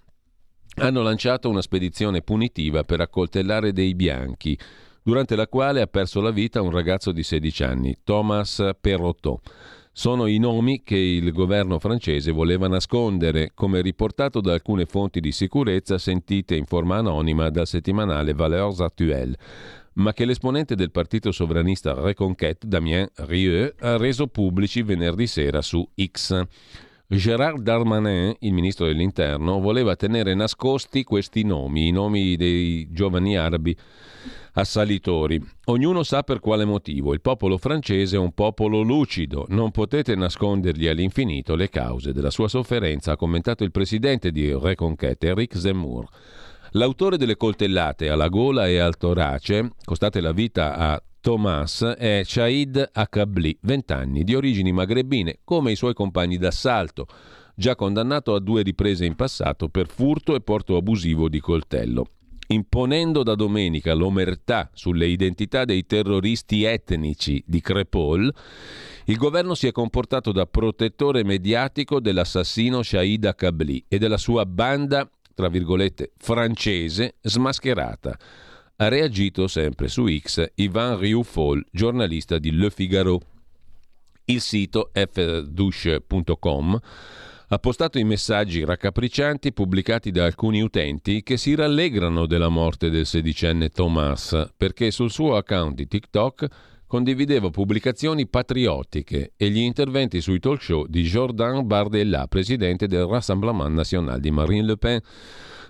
hanno 0.79 1.03
lanciato 1.03 1.51
una 1.51 1.61
spedizione 1.61 2.23
punitiva 2.23 2.83
per 2.83 3.03
accoltellare 3.03 3.73
dei 3.73 3.95
bianchi, 3.95 4.59
durante 5.03 5.37
la 5.37 5.49
quale 5.49 5.83
ha 5.83 5.87
perso 5.87 6.23
la 6.23 6.31
vita 6.31 6.63
un 6.63 6.71
ragazzo 6.71 7.13
di 7.13 7.23
16 7.23 7.63
anni, 7.63 7.97
Thomas 8.03 8.71
Perrottot. 8.81 9.75
Sono 9.99 10.27
i 10.27 10.37
nomi 10.37 10.83
che 10.83 10.99
il 10.99 11.33
governo 11.33 11.79
francese 11.79 12.31
voleva 12.31 12.69
nascondere, 12.69 13.53
come 13.55 13.81
riportato 13.81 14.43
da 14.43 14.53
alcune 14.53 14.85
fonti 14.85 15.21
di 15.21 15.33
sicurezza 15.33 15.97
sentite 15.97 16.55
in 16.55 16.67
forma 16.67 16.99
anonima 16.99 17.49
dal 17.49 17.67
settimanale 17.67 18.35
Valeurs 18.35 18.81
Actuelles, 18.81 19.37
ma 19.95 20.13
che 20.13 20.27
l'esponente 20.27 20.75
del 20.75 20.91
partito 20.91 21.33
sovranista 21.33 21.95
Reconquête, 21.95 22.67
Damien 22.67 23.09
Rieu, 23.15 23.73
ha 23.79 23.97
reso 23.97 24.27
pubblici 24.27 24.83
venerdì 24.83 25.27
sera 25.27 25.63
su 25.63 25.89
X. 25.99 26.47
Gérard 27.07 27.63
Darmanin, 27.63 28.37
il 28.41 28.53
ministro 28.53 28.85
dell'Interno, 28.85 29.61
voleva 29.61 29.97
tenere 29.97 30.35
nascosti 30.35 31.05
questi 31.05 31.43
nomi, 31.43 31.89
i 31.89 31.91
nomi 31.91 32.37
dei 32.37 32.87
giovani 32.91 33.39
arabi 33.39 33.75
assalitori. 34.59 35.41
Ognuno 35.67 36.03
sa 36.03 36.23
per 36.23 36.41
quale 36.41 36.65
motivo. 36.65 37.13
Il 37.13 37.21
popolo 37.21 37.59
francese 37.59 38.17
è 38.17 38.19
un 38.19 38.33
popolo 38.33 38.81
lucido, 38.81 39.45
non 39.49 39.71
potete 39.71 40.15
nascondergli 40.15 40.87
all'infinito 40.87 41.55
le 41.55 41.69
cause 41.69 42.13
della 42.13 42.31
sua 42.31 42.49
sofferenza, 42.49 43.13
ha 43.13 43.17
commentato 43.17 43.65
il 43.65 43.71
presidente 43.71 44.31
di 44.31 44.53
Reconquête, 44.55 45.29
Eric 45.29 45.57
Zemmour. 45.57 46.09
L'autore 46.73 47.17
delle 47.17 47.37
coltellate 47.37 48.09
alla 48.09 48.29
gola 48.29 48.67
e 48.67 48.79
al 48.79 48.97
torace, 48.97 49.73
costate 49.85 50.21
la 50.21 50.33
vita 50.33 50.77
a 50.77 51.03
Thomas 51.21 51.83
è 51.83 52.23
Shaid 52.25 52.91
Akabli, 52.93 53.59
20 53.61 53.93
anni, 53.93 54.25
di 54.25 54.35
origini 54.35 54.73
magrebine, 54.73 55.41
come 55.45 55.73
i 55.73 55.77
suoi 55.77 55.93
compagni 55.93 56.39
d'assalto, 56.39 57.07
già 57.55 57.75
condannato 57.75 58.35
a 58.35 58.41
due 58.41 58.63
riprese 58.63 59.05
in 59.05 59.17
passato 59.17 59.69
per 59.69 59.89
furto 59.89 60.35
e 60.35 60.41
porto 60.41 60.77
abusivo 60.77 61.29
di 61.29 61.41
coltello 61.41 62.11
imponendo 62.49 63.23
da 63.23 63.35
domenica 63.35 63.95
l'omertà 63.95 64.71
sulle 64.73 65.07
identità 65.07 65.65
dei 65.65 65.87
terroristi 65.87 66.65
etnici 66.65 67.43
di 67.47 67.61
Crepol, 67.61 68.33
il 69.05 69.17
governo 69.17 69.55
si 69.55 69.67
è 69.67 69.73
comportato 69.73 70.33
da 70.33 70.47
protettore 70.47 71.25
mediatico 71.25 72.01
dell'assassino 72.01 72.83
Shahid 72.83 73.35
Kabli 73.35 73.85
e 73.89 73.99
della 73.99 74.17
sua 74.17 74.45
banda, 74.45 75.09
tra 75.35 75.49
virgolette, 75.49 76.13
francese 76.17 77.15
smascherata. 77.21 78.19
Ha 78.77 78.89
reagito 78.89 79.47
sempre 79.49 79.89
su 79.89 80.07
X 80.07 80.51
Ivan 80.57 80.99
Rioufol, 80.99 81.65
giornalista 81.71 82.39
di 82.39 82.51
Le 82.53 82.71
Figaro. 82.71 83.21
Il 84.25 84.41
sito 84.41 84.91
fdouche.com 84.93 86.81
ha 87.49 87.59
postato 87.59 87.99
i 87.99 88.05
messaggi 88.05 88.65
raccapriccianti 88.65 89.53
pubblicati 89.53 90.11
da 90.11 90.25
alcuni 90.25 90.63
utenti 90.63 91.23
che 91.23 91.37
si 91.37 91.55
rallegrano 91.55 92.27
della 92.27 92.49
morte 92.49 92.91
del 92.91 93.07
sedicenne 93.07 93.69
Thomas 93.69 94.51
perché 94.57 94.91
sul 94.91 95.13
suo 95.13 95.37
account 95.37 95.77
di 95.77 95.87
TikTok 95.87 96.47
condivideva 96.89 97.51
pubblicazioni 97.51 98.27
patriottiche 98.27 99.33
e 99.37 99.49
gli 99.51 99.59
interventi 99.59 100.21
sui 100.21 100.41
talk 100.41 100.61
show 100.61 100.87
di 100.89 101.03
Jordan 101.03 101.65
Bardella, 101.67 102.27
presidente 102.27 102.89
del 102.89 103.05
Rassemblement 103.05 103.73
National 103.73 104.19
di 104.19 104.31
Marine 104.33 104.67
Le 104.67 104.77
Pen. 104.77 105.01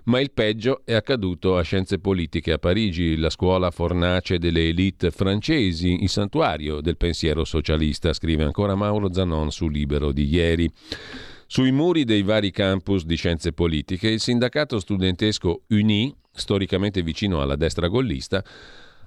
Ma 0.04 0.20
il 0.20 0.30
peggio 0.30 0.82
è 0.84 0.94
accaduto 0.94 1.58
a 1.58 1.62
Scienze 1.62 1.98
Politiche 1.98 2.52
a 2.52 2.58
Parigi, 2.58 3.16
la 3.16 3.28
scuola 3.28 3.70
fornace 3.70 4.38
delle 4.38 4.68
elite 4.68 5.10
francesi, 5.10 6.02
il 6.02 6.08
santuario 6.08 6.80
del 6.80 6.96
pensiero 6.96 7.44
socialista, 7.44 8.12
scrive 8.12 8.44
ancora 8.44 8.76
Mauro 8.76 9.12
Zanon 9.12 9.50
su 9.50 9.68
Libero 9.68 10.12
di 10.12 10.26
ieri. 10.26 10.70
Sui 11.48 11.70
muri 11.70 12.04
dei 12.04 12.22
vari 12.22 12.50
campus 12.50 13.04
di 13.04 13.14
scienze 13.14 13.52
politiche, 13.52 14.08
il 14.08 14.18
sindacato 14.18 14.80
studentesco 14.80 15.62
UNI, 15.68 16.12
storicamente 16.32 17.02
vicino 17.02 17.40
alla 17.40 17.54
destra 17.54 17.86
gollista, 17.86 18.44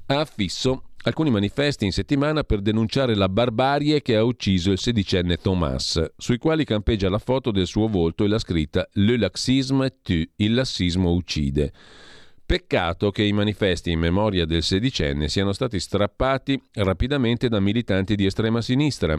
ha 0.05 0.19
affisso 0.21 0.83
alcuni 1.03 1.31
manifesti 1.31 1.83
in 1.83 1.91
settimana 1.91 2.43
per 2.43 2.61
denunciare 2.61 3.13
la 3.13 3.27
barbarie 3.27 4.01
che 4.01 4.15
ha 4.15 4.23
ucciso 4.23 4.71
il 4.71 4.79
sedicenne 4.79 5.35
Thomas, 5.35 6.11
sui 6.15 6.37
quali 6.37 6.63
campeggia 6.63 7.09
la 7.09 7.19
foto 7.19 7.51
del 7.51 7.67
suo 7.67 7.87
volto 7.87 8.23
e 8.23 8.29
la 8.29 8.39
scritta 8.39 8.87
Le 8.93 9.17
laxisme 9.17 9.97
tue, 10.01 10.29
il 10.37 10.53
lassismo 10.53 11.11
uccide. 11.11 11.73
Peccato 12.45 13.11
che 13.11 13.23
i 13.23 13.33
manifesti 13.33 13.91
in 13.91 13.99
memoria 13.99 14.45
del 14.45 14.63
sedicenne 14.63 15.27
siano 15.27 15.51
stati 15.51 15.77
strappati 15.77 16.59
rapidamente 16.75 17.49
da 17.49 17.59
militanti 17.59 18.15
di 18.15 18.25
estrema 18.25 18.61
sinistra, 18.61 19.15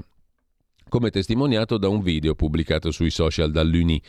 come 0.90 1.08
testimoniato 1.08 1.78
da 1.78 1.88
un 1.88 2.02
video 2.02 2.34
pubblicato 2.34 2.90
sui 2.90 3.08
social 3.08 3.50
dall'Uni. 3.50 4.02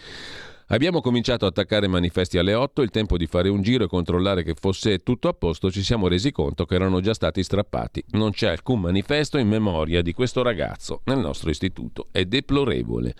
Abbiamo 0.72 1.02
cominciato 1.02 1.44
a 1.44 1.50
attaccare 1.50 1.90
manifesti 1.90 2.38
alle 2.38 2.54
8, 2.54 2.82
il 2.82 2.92
tempo 2.92 3.18
di 3.18 3.28
fare 3.28 3.50
un 3.50 3.62
giro 3.62 3.84
e 3.84 3.88
controllare 3.88 4.42
che 4.42 4.54
fosse 4.58 5.00
tutto 5.00 5.28
a 5.28 5.34
posto, 5.34 5.70
ci 5.70 5.84
siamo 5.84 6.08
resi 6.08 6.32
conto 6.32 6.66
che 6.66 6.76
erano 6.76 7.02
già 7.02 7.14
stati 7.14 7.44
strappati. 7.44 8.02
Non 8.12 8.32
c'è 8.32 8.48
alcun 8.48 8.80
manifesto 8.80 9.38
in 9.38 9.50
memoria 9.50 10.02
di 10.02 10.14
questo 10.14 10.42
ragazzo 10.44 11.02
nel 11.06 11.18
nostro 11.18 11.50
istituto. 11.50 12.08
È 12.12 12.24
deplorevole. 12.24 13.14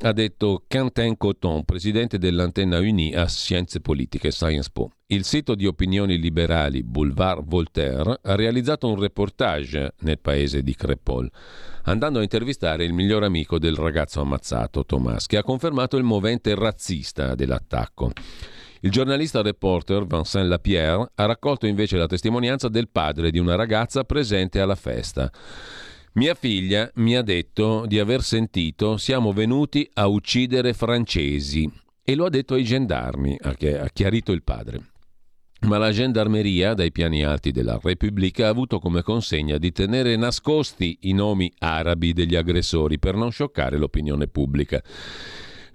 Ha 0.00 0.12
detto 0.12 0.64
Quentin 0.68 1.16
Coton, 1.16 1.64
presidente 1.64 2.18
dell'antenna 2.18 2.78
Uni 2.78 3.14
a 3.14 3.28
Scienze 3.28 3.80
Politiche 3.80 4.32
Science 4.32 4.70
Po. 4.72 4.90
Il 5.06 5.24
sito 5.24 5.54
di 5.54 5.66
opinioni 5.66 6.18
liberali 6.18 6.82
Boulevard 6.82 7.44
Voltaire 7.46 8.18
ha 8.22 8.34
realizzato 8.34 8.88
un 8.88 8.98
reportage 8.98 9.94
nel 10.00 10.18
paese 10.18 10.64
di 10.64 10.74
Crepol 10.74 11.30
andando 11.86 12.18
a 12.18 12.22
intervistare 12.22 12.84
il 12.84 12.92
miglior 12.92 13.22
amico 13.22 13.58
del 13.58 13.76
ragazzo 13.76 14.20
ammazzato, 14.20 14.84
Thomas, 14.84 15.26
che 15.26 15.36
ha 15.36 15.42
confermato 15.42 15.96
il 15.96 16.04
movente 16.04 16.54
razzista 16.54 17.34
dell'attacco. 17.34 18.12
Il 18.80 18.90
giornalista 18.90 19.42
reporter 19.42 20.06
Vincent 20.06 20.48
Lapierre 20.48 21.10
ha 21.14 21.26
raccolto 21.26 21.66
invece 21.66 21.96
la 21.96 22.06
testimonianza 22.06 22.68
del 22.68 22.88
padre 22.88 23.30
di 23.30 23.38
una 23.38 23.54
ragazza 23.54 24.04
presente 24.04 24.60
alla 24.60 24.74
festa. 24.74 25.30
Mia 26.14 26.34
figlia 26.34 26.90
mi 26.94 27.16
ha 27.16 27.22
detto 27.22 27.84
di 27.86 27.98
aver 27.98 28.22
sentito 28.22 28.96
siamo 28.96 29.32
venuti 29.32 29.88
a 29.94 30.06
uccidere 30.06 30.72
francesi 30.72 31.70
e 32.02 32.14
lo 32.14 32.26
ha 32.26 32.30
detto 32.30 32.54
ai 32.54 32.64
gendarmi, 32.64 33.38
ha 33.40 33.54
chiarito 33.92 34.32
il 34.32 34.42
padre 34.42 34.94
ma 35.60 35.78
la 35.78 35.90
gendarmeria, 35.90 36.74
dai 36.74 36.92
piani 36.92 37.24
alti 37.24 37.50
della 37.50 37.78
Repubblica, 37.82 38.46
ha 38.46 38.50
avuto 38.50 38.78
come 38.78 39.02
consegna 39.02 39.58
di 39.58 39.72
tenere 39.72 40.14
nascosti 40.16 40.98
i 41.02 41.12
nomi 41.12 41.52
arabi 41.58 42.12
degli 42.12 42.36
aggressori 42.36 42.98
per 42.98 43.14
non 43.14 43.30
scioccare 43.30 43.78
l'opinione 43.78 44.28
pubblica. 44.28 44.82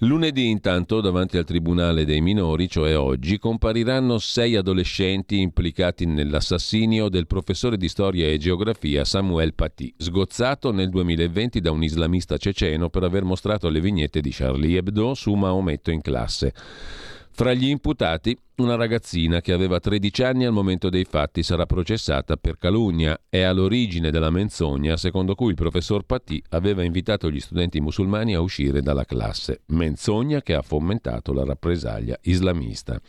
Lunedì 0.04 0.50
intanto 0.50 1.00
davanti 1.00 1.38
al 1.38 1.46
Tribunale 1.46 2.06
dei 2.06 2.22
minori, 2.22 2.68
cioè 2.68 2.98
oggi, 2.98 3.38
compariranno 3.38 4.18
sei 4.18 4.56
adolescenti 4.56 5.40
implicati 5.40 6.08
nell'assassinio 6.08 7.08
del 7.08 7.28
professore 7.28 7.78
di 7.78 7.88
storia 7.88 8.28
e 8.28 8.40
geografia 8.40 9.06
Samuel 9.06 9.54
Paty, 9.54 9.94
sgozzato 9.96 10.72
nel 10.72 10.90
2020 10.90 11.60
da 11.60 11.70
un 11.70 11.84
islamista 11.84 12.38
ceceno 12.38 12.90
per 12.90 13.04
aver 13.04 13.24
mostrato 13.24 13.70
le 13.70 13.80
vignette 13.80 14.22
di 14.22 14.32
Charlie 14.32 14.80
Hebdo 14.80 15.14
su 15.14 15.34
Maometto 15.34 15.92
in 15.92 16.02
classe. 16.02 16.52
Fra 17.34 17.54
gli 17.54 17.68
imputati, 17.68 18.38
una 18.58 18.76
ragazzina 18.76 19.40
che 19.40 19.54
aveva 19.54 19.80
13 19.80 20.24
anni 20.24 20.46
al 20.46 20.52
momento 20.52 20.90
dei 20.90 21.06
fatti 21.06 21.44
sarà 21.44 21.66
processata 21.66 22.36
per 22.36 22.58
calunnia. 22.58 23.20
È 23.30 23.42
all'origine 23.42 24.12
della 24.12 24.30
menzogna 24.30 24.98
secondo 24.98 25.34
cui 25.34 25.50
il 25.50 25.56
professor 25.56 26.04
Paty 26.04 26.42
aveva 26.50 26.84
invitato 26.84 27.32
gli 27.32 27.40
studenti 27.40 27.80
musulmani 27.80 28.36
a 28.36 28.42
uscire 28.42 28.82
dalla 28.82 29.06
classe. 29.06 29.62
Menzogna 29.68 30.42
che 30.42 30.54
ha 30.54 30.62
fomentato 30.62 31.32
la 31.34 31.46
rappresaglia 31.46 32.20
islamista. 32.24 33.02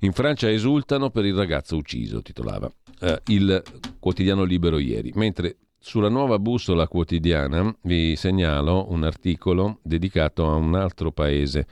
In 0.00 0.12
Francia 0.12 0.48
esultano 0.48 1.10
per 1.10 1.24
il 1.24 1.34
ragazzo 1.34 1.76
ucciso, 1.76 2.22
titolava 2.22 2.72
eh, 3.00 3.20
il 3.26 3.62
quotidiano 3.98 4.44
Libero 4.44 4.78
ieri, 4.78 5.10
mentre 5.16 5.56
sulla 5.76 6.08
nuova 6.08 6.38
bussola 6.38 6.86
quotidiana 6.86 7.76
vi 7.82 8.14
segnalo 8.14 8.90
un 8.90 9.02
articolo 9.02 9.80
dedicato 9.82 10.48
a 10.48 10.54
un 10.54 10.76
altro 10.76 11.10
paese 11.10 11.66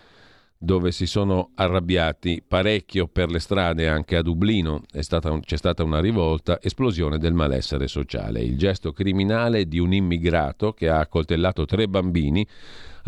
dove 0.59 0.91
si 0.91 1.07
sono 1.07 1.51
arrabbiati 1.55 2.43
parecchio 2.47 3.07
per 3.07 3.31
le 3.31 3.39
strade 3.39 3.89
anche 3.89 4.17
a 4.17 4.23
Dublino. 4.23 4.83
Stata, 5.01 5.39
c'è 5.41 5.57
stata 5.57 5.83
una 5.83 6.01
rivolta, 6.01 6.59
esplosione 6.61 7.19
del 7.19 7.35
malessere 7.35 7.89
sociale. 7.89 8.43
Il 8.43 8.57
gesto 8.57 8.93
criminale 8.93 9.67
di 9.67 9.79
un 9.79 9.93
immigrato 9.93 10.73
che 10.73 10.89
ha 10.89 10.99
accoltellato 10.99 11.65
tre 11.67 11.89
bambini 11.89 12.47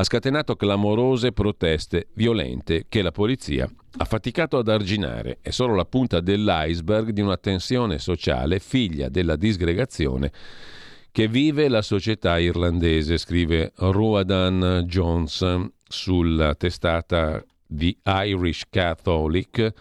ha 0.01 0.05
scatenato 0.05 0.55
clamorose 0.55 1.33
proteste 1.33 2.09
violente 2.13 2.85
che 2.89 3.03
la 3.03 3.11
polizia 3.11 3.69
ha 3.97 4.05
faticato 4.05 4.59
ad 4.59 4.69
arginare. 4.69 5.39
È 5.41 5.51
solo 5.51 5.75
la 5.75 5.85
punta 5.85 6.21
dell'iceberg 6.21 7.11
di 7.11 7.21
una 7.21 7.37
tensione 7.37 7.99
sociale 7.99 8.61
figlia 8.61 9.09
della 9.09 9.35
disgregazione 9.35 10.31
che 11.19 11.27
vive 11.27 11.69
la 11.69 11.83
società 11.83 12.39
irlandese, 12.39 13.19
scrive 13.19 13.73
Ruadan 13.75 14.85
Jones 14.87 15.45
sulla 15.83 16.55
testata 16.55 17.45
The 17.67 17.97
Irish 18.05 18.63
Catholic, 18.71 19.73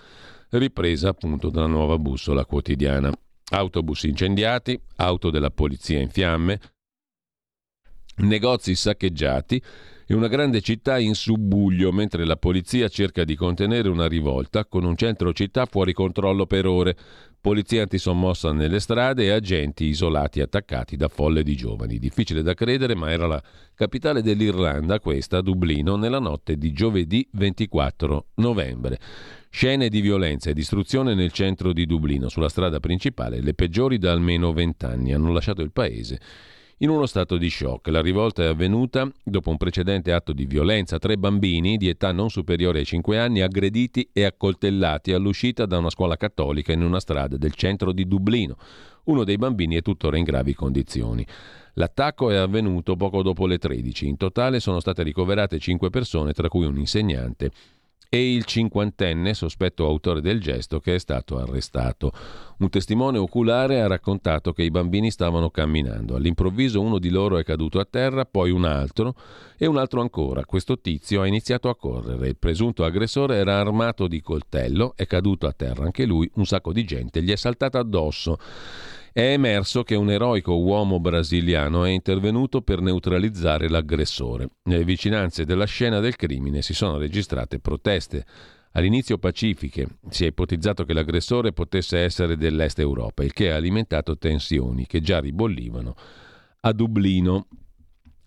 ripresa 0.49 1.09
appunto 1.09 1.51
dalla 1.51 1.67
nuova 1.67 1.99
bussola 1.99 2.43
quotidiana. 2.43 3.11
Autobus 3.51 4.05
incendiati, 4.05 4.81
auto 4.95 5.29
della 5.29 5.51
polizia 5.51 5.99
in 5.99 6.09
fiamme, 6.09 6.59
negozi 8.15 8.73
saccheggiati 8.73 9.61
e 10.09 10.13
una 10.13 10.29
grande 10.29 10.61
città 10.61 10.97
in 10.97 11.15
subbuglio 11.15 11.91
mentre 11.91 12.23
la 12.23 12.37
polizia 12.37 12.87
cerca 12.87 13.25
di 13.25 13.35
contenere 13.35 13.89
una 13.89 14.07
rivolta 14.07 14.65
con 14.65 14.85
un 14.85 14.95
centro 14.95 15.33
città 15.33 15.65
fuori 15.65 15.91
controllo 15.91 16.45
per 16.45 16.65
ore, 16.65 16.95
polizia 17.41 17.81
antisommossa 17.81 18.53
nelle 18.53 18.79
strade 18.79 19.25
e 19.25 19.31
agenti 19.31 19.83
isolati 19.83 20.39
attaccati 20.39 20.95
da 20.95 21.09
folle 21.09 21.43
di 21.43 21.57
giovani. 21.57 21.99
Difficile 21.99 22.41
da 22.41 22.53
credere, 22.53 22.95
ma 22.95 23.11
era 23.11 23.27
la 23.27 23.43
capitale 23.75 24.21
dell'Irlanda, 24.21 25.01
questa, 25.01 25.41
Dublino, 25.41 25.97
nella 25.97 26.19
notte 26.19 26.57
di 26.57 26.71
giovedì 26.71 27.27
24 27.33 28.27
novembre. 28.35 28.99
Scene 29.49 29.89
di 29.89 29.99
violenza 29.99 30.49
e 30.49 30.53
distruzione 30.53 31.15
nel 31.15 31.33
centro 31.33 31.73
di 31.73 31.85
Dublino, 31.85 32.29
sulla 32.29 32.49
strada 32.49 32.79
principale, 32.79 33.41
le 33.41 33.53
peggiori 33.53 33.97
da 33.97 34.13
almeno 34.13 34.53
vent'anni, 34.53 35.13
hanno 35.13 35.33
lasciato 35.33 35.61
il 35.61 35.73
paese 35.73 36.19
in 36.79 36.89
uno 36.89 37.05
stato 37.07 37.37
di 37.37 37.49
shock. 37.49 37.87
La 37.87 38.01
rivolta 38.01 38.43
è 38.43 38.47
avvenuta 38.47 39.09
dopo 39.23 39.49
un 39.49 39.57
precedente 39.57 40.11
atto 40.11 40.33
di 40.33 40.45
violenza. 40.45 40.99
Tre 40.99 41.17
bambini 41.17 41.77
di 41.77 41.89
età 41.89 42.11
non 42.11 42.29
superiore 42.29 42.79
ai 42.79 42.85
5 42.85 43.17
anni 43.17 43.41
aggrediti 43.41 44.09
e 44.13 44.25
accoltellati 44.25 45.11
all'uscita 45.11 45.65
da 45.65 45.79
una 45.79 45.89
scuola 45.89 46.17
cattolica 46.17 46.71
in 46.71 46.83
una 46.83 46.99
strada 46.99 47.37
del 47.37 47.53
centro 47.53 47.91
di 47.91 48.07
Dublino. 48.07 48.57
Uno 49.05 49.23
dei 49.23 49.37
bambini 49.37 49.75
è 49.75 49.81
tuttora 49.81 50.17
in 50.17 50.23
gravi 50.23 50.53
condizioni. 50.53 51.25
L'attacco 51.73 52.29
è 52.29 52.35
avvenuto 52.35 52.95
poco 52.95 53.23
dopo 53.23 53.47
le 53.47 53.57
13. 53.57 54.07
In 54.07 54.17
totale 54.17 54.59
sono 54.59 54.79
state 54.79 55.03
ricoverate 55.03 55.59
5 55.59 55.89
persone, 55.89 56.33
tra 56.33 56.49
cui 56.49 56.65
un 56.65 56.77
insegnante 56.77 57.51
e 58.09 58.33
il 58.33 58.45
cinquantenne 58.45 59.33
sospetto 59.33 59.85
autore 59.85 60.21
del 60.21 60.39
gesto 60.39 60.79
che 60.79 60.95
è 60.95 60.99
stato 60.99 61.37
arrestato. 61.37 62.11
Un 62.59 62.69
testimone 62.69 63.17
oculare 63.17 63.81
ha 63.81 63.87
raccontato 63.87 64.53
che 64.53 64.63
i 64.63 64.71
bambini 64.71 65.11
stavano 65.11 65.49
camminando. 65.49 66.15
All'improvviso 66.15 66.81
uno 66.81 66.99
di 66.99 67.09
loro 67.09 67.37
è 67.37 67.43
caduto 67.43 67.79
a 67.79 67.87
terra, 67.89 68.25
poi 68.25 68.49
un 68.51 68.65
altro 68.65 69.15
e 69.57 69.65
un 69.65 69.77
altro 69.77 70.01
ancora. 70.01 70.45
Questo 70.45 70.79
tizio 70.79 71.21
ha 71.21 71.27
iniziato 71.27 71.69
a 71.69 71.75
correre. 71.75 72.29
Il 72.29 72.37
presunto 72.37 72.85
aggressore 72.85 73.35
era 73.35 73.59
armato 73.59 74.07
di 74.07 74.21
coltello, 74.21 74.93
è 74.95 75.05
caduto 75.05 75.45
a 75.45 75.53
terra 75.53 75.83
anche 75.83 76.05
lui, 76.05 76.29
un 76.35 76.45
sacco 76.45 76.71
di 76.71 76.83
gente 76.85 77.21
gli 77.21 77.31
è 77.31 77.35
saltata 77.35 77.79
addosso 77.79 78.37
è 79.17 79.31
emerso 79.31 79.81
che 79.81 79.95
un 79.95 80.11
eroico 80.11 80.59
uomo 80.59 80.99
brasiliano 80.99 81.85
è 81.85 81.89
intervenuto 81.89 82.61
per 82.61 82.81
neutralizzare 82.81 83.67
l'aggressore. 83.67 84.47
Nelle 84.65 84.83
vicinanze 84.83 85.43
della 85.43 85.65
scena 85.65 85.99
del 85.99 86.15
crimine 86.15 86.61
si 86.61 86.75
sono 86.75 86.99
registrate 86.99 87.57
proteste. 87.57 88.23
All'inizio 88.73 89.17
pacifiche 89.17 89.87
si 90.11 90.25
è 90.25 90.27
ipotizzato 90.27 90.83
che 90.85 90.93
l'aggressore 90.93 91.51
potesse 91.51 91.97
essere 91.97 92.37
dell'est 92.37 92.77
Europa, 92.77 93.23
il 93.23 93.33
che 93.33 93.51
ha 93.51 93.55
alimentato 93.55 94.19
tensioni 94.19 94.85
che 94.85 95.01
già 95.01 95.19
ribollivano 95.19 95.95
a 96.59 96.71
Dublino. 96.71 97.47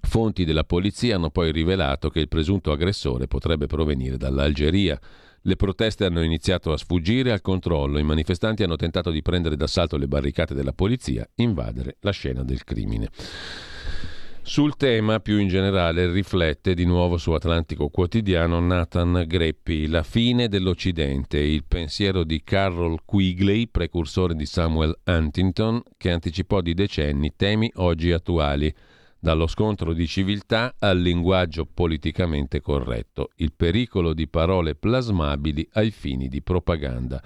Fonti 0.01 0.45
della 0.45 0.65
polizia 0.65 1.15
hanno 1.15 1.31
poi 1.31 1.53
rivelato 1.53 2.11
che 2.11 2.19
il 2.19 2.27
presunto 2.27 2.73
aggressore 2.73 3.29
potrebbe 3.29 3.67
provenire 3.67 4.17
dall'Algeria. 4.17 4.99
Le 5.43 5.57
proteste 5.57 6.05
hanno 6.05 6.23
iniziato 6.23 6.71
a 6.71 6.77
sfuggire 6.77 7.33
al 7.33 7.41
controllo, 7.41 7.99
i 7.99 8.03
manifestanti 8.03 8.63
hanno 8.63 8.77
tentato 8.77 9.11
di 9.11 9.23
prendere 9.23 9.57
d'assalto 9.57 9.97
le 9.97 10.07
barricate 10.07 10.55
della 10.55 10.75
polizia, 10.75 11.27
invadere 11.37 11.97
la 12.01 12.11
scena 12.11 12.43
del 12.43 12.63
crimine. 12.63 13.09
Sul 14.43 14.77
tema, 14.77 15.21
più 15.21 15.39
in 15.39 15.49
generale, 15.49 16.11
riflette 16.11 16.75
di 16.75 16.85
nuovo 16.85 17.17
su 17.17 17.31
Atlantico 17.33 17.89
Quotidiano 17.89 18.59
Nathan 18.61 19.25
Greppi, 19.27 19.87
La 19.87 20.03
fine 20.03 20.49
dell'Occidente, 20.49 21.39
il 21.39 21.65
pensiero 21.67 22.25
di 22.25 22.43
Carroll 22.43 22.99
Quigley, 23.05 23.69
precursore 23.69 24.35
di 24.35 24.47
Samuel 24.47 24.99
Huntington, 25.05 25.83
che 25.97 26.11
anticipò 26.11 26.61
di 26.61 26.75
decenni 26.75 27.35
temi 27.37 27.71
oggi 27.77 28.13
attuali 28.13 28.75
dallo 29.21 29.47
scontro 29.47 29.93
di 29.93 30.07
civiltà 30.07 30.75
al 30.79 30.99
linguaggio 30.99 31.67
politicamente 31.67 32.61
corretto, 32.61 33.31
il 33.37 33.53
pericolo 33.55 34.15
di 34.15 34.27
parole 34.27 34.75
plasmabili 34.75 35.69
ai 35.75 35.91
fini 35.91 36.27
di 36.29 36.41
propaganda 36.41 37.23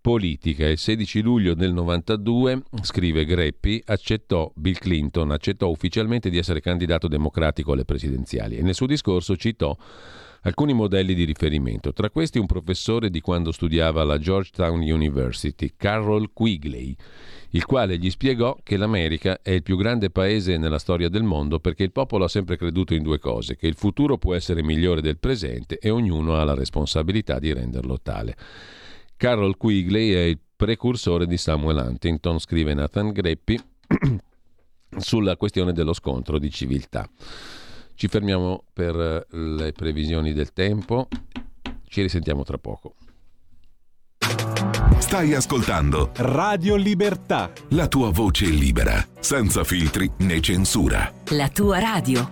politica. 0.00 0.68
Il 0.68 0.78
16 0.78 1.20
luglio 1.20 1.54
del 1.54 1.72
92, 1.72 2.62
scrive 2.82 3.24
Greppi, 3.24 3.82
accettò, 3.84 4.50
Bill 4.54 4.74
Clinton 4.74 5.32
accettò 5.32 5.68
ufficialmente 5.68 6.30
di 6.30 6.38
essere 6.38 6.60
candidato 6.60 7.08
democratico 7.08 7.72
alle 7.72 7.84
presidenziali 7.84 8.56
e 8.56 8.62
nel 8.62 8.74
suo 8.74 8.86
discorso 8.86 9.36
citò 9.36 9.76
alcuni 10.42 10.72
modelli 10.72 11.14
di 11.14 11.24
riferimento, 11.24 11.92
tra 11.92 12.10
questi 12.10 12.38
un 12.38 12.46
professore 12.46 13.10
di 13.10 13.20
quando 13.20 13.52
studiava 13.52 14.02
alla 14.02 14.18
Georgetown 14.18 14.80
University, 14.80 15.72
Carroll 15.76 16.30
Quigley, 16.32 16.96
il 17.50 17.64
quale 17.64 17.98
gli 17.98 18.10
spiegò 18.10 18.56
che 18.62 18.76
l'America 18.76 19.40
è 19.42 19.50
il 19.50 19.62
più 19.62 19.76
grande 19.76 20.10
paese 20.10 20.56
nella 20.56 20.78
storia 20.78 21.08
del 21.08 21.22
mondo 21.22 21.60
perché 21.60 21.82
il 21.82 21.92
popolo 21.92 22.24
ha 22.24 22.28
sempre 22.28 22.56
creduto 22.56 22.94
in 22.94 23.02
due 23.02 23.18
cose, 23.18 23.56
che 23.56 23.66
il 23.66 23.74
futuro 23.74 24.18
può 24.18 24.34
essere 24.34 24.62
migliore 24.62 25.00
del 25.00 25.18
presente 25.18 25.78
e 25.78 25.90
ognuno 25.90 26.36
ha 26.36 26.44
la 26.44 26.54
responsabilità 26.54 27.38
di 27.38 27.52
renderlo 27.52 28.00
tale. 28.00 28.36
Carroll 29.16 29.56
Quigley 29.56 30.10
è 30.10 30.22
il 30.22 30.38
precursore 30.56 31.26
di 31.26 31.36
Samuel 31.36 31.84
Huntington, 31.86 32.40
scrive 32.40 32.74
Nathan 32.74 33.12
Greppi, 33.12 33.60
sulla 34.98 35.36
questione 35.36 35.72
dello 35.72 35.92
scontro 35.92 36.38
di 36.38 36.50
civiltà. 36.50 37.08
Ci 37.94 38.08
fermiamo 38.08 38.64
per 38.72 39.26
le 39.30 39.72
previsioni 39.72 40.32
del 40.32 40.52
tempo, 40.52 41.08
ci 41.88 42.02
risentiamo 42.02 42.42
tra 42.42 42.58
poco. 42.58 42.94
Stai 44.98 45.34
ascoltando 45.34 46.10
Radio 46.16 46.74
Libertà. 46.76 47.52
la 47.70 47.86
tua 47.86 48.10
voce 48.10 48.46
libera, 48.46 49.04
senza 49.20 49.62
filtri 49.62 50.10
né 50.18 50.40
censura. 50.40 51.12
La 51.30 51.48
tua 51.48 51.78
radio. 51.78 52.28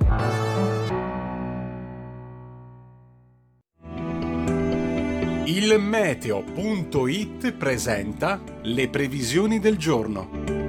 Il 5.45 5.79
meteo.it 5.79 7.53
presenta 7.53 8.41
le 8.63 8.89
previsioni 8.89 9.59
del 9.59 9.77
giorno. 9.77 10.60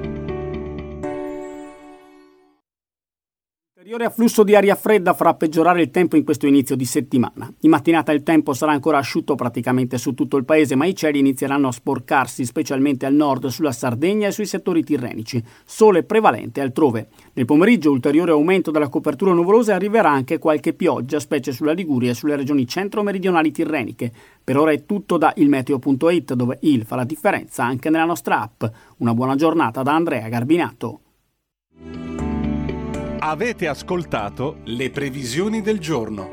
Ulteriore 3.81 4.05
afflusso 4.05 4.43
di 4.43 4.53
aria 4.55 4.75
fredda 4.75 5.15
farà 5.15 5.33
peggiorare 5.33 5.81
il 5.81 5.89
tempo 5.89 6.15
in 6.15 6.23
questo 6.23 6.45
inizio 6.45 6.75
di 6.75 6.85
settimana. 6.85 7.51
In 7.61 7.71
mattinata 7.71 8.11
il 8.11 8.21
tempo 8.21 8.53
sarà 8.53 8.73
ancora 8.73 8.99
asciutto 8.99 9.33
praticamente 9.33 9.97
su 9.97 10.13
tutto 10.13 10.37
il 10.37 10.45
paese, 10.45 10.75
ma 10.75 10.85
i 10.85 10.93
cieli 10.93 11.17
inizieranno 11.17 11.67
a 11.67 11.71
sporcarsi, 11.71 12.45
specialmente 12.45 13.07
al 13.07 13.15
nord, 13.15 13.47
sulla 13.47 13.71
Sardegna 13.71 14.27
e 14.27 14.31
sui 14.31 14.45
settori 14.45 14.83
tirrenici. 14.83 15.43
Sole 15.65 16.03
prevalente 16.03 16.61
altrove. 16.61 17.07
Nel 17.33 17.45
pomeriggio 17.45 17.89
ulteriore 17.89 18.29
aumento 18.29 18.69
della 18.69 18.87
copertura 18.87 19.33
nuvolosa 19.33 19.71
e 19.71 19.75
arriverà 19.77 20.11
anche 20.11 20.37
qualche 20.37 20.73
pioggia, 20.73 21.19
specie 21.19 21.51
sulla 21.51 21.73
Liguria 21.73 22.11
e 22.11 22.13
sulle 22.13 22.35
regioni 22.35 22.67
centro-meridionali 22.67 23.49
tirreniche. 23.49 24.11
Per 24.43 24.57
ora 24.57 24.73
è 24.73 24.85
tutto 24.85 25.17
da 25.17 25.33
ilmeteo.it, 25.35 26.35
dove 26.35 26.59
il 26.61 26.85
fa 26.85 26.97
la 26.97 27.03
differenza 27.03 27.63
anche 27.63 27.89
nella 27.89 28.05
nostra 28.05 28.41
app. 28.41 28.63
Una 28.97 29.15
buona 29.15 29.33
giornata 29.33 29.81
da 29.81 29.95
Andrea 29.95 30.29
Garbinato. 30.29 30.99
Avete 33.23 33.67
ascoltato 33.67 34.61
le 34.63 34.89
previsioni 34.89 35.61
del 35.61 35.77
giorno. 35.79 36.27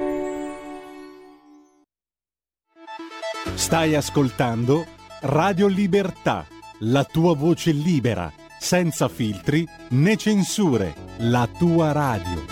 Stai 3.53 3.95
ascoltando 3.95 4.86
Radio 5.20 5.66
Libertà, 5.66 6.47
la 6.78 7.05
tua 7.05 7.34
voce 7.34 7.72
libera, 7.72 8.32
senza 8.59 9.07
filtri 9.09 9.68
né 9.91 10.16
censure, 10.16 10.95
la 11.18 11.47
tua 11.59 11.93
radio. 11.93 12.47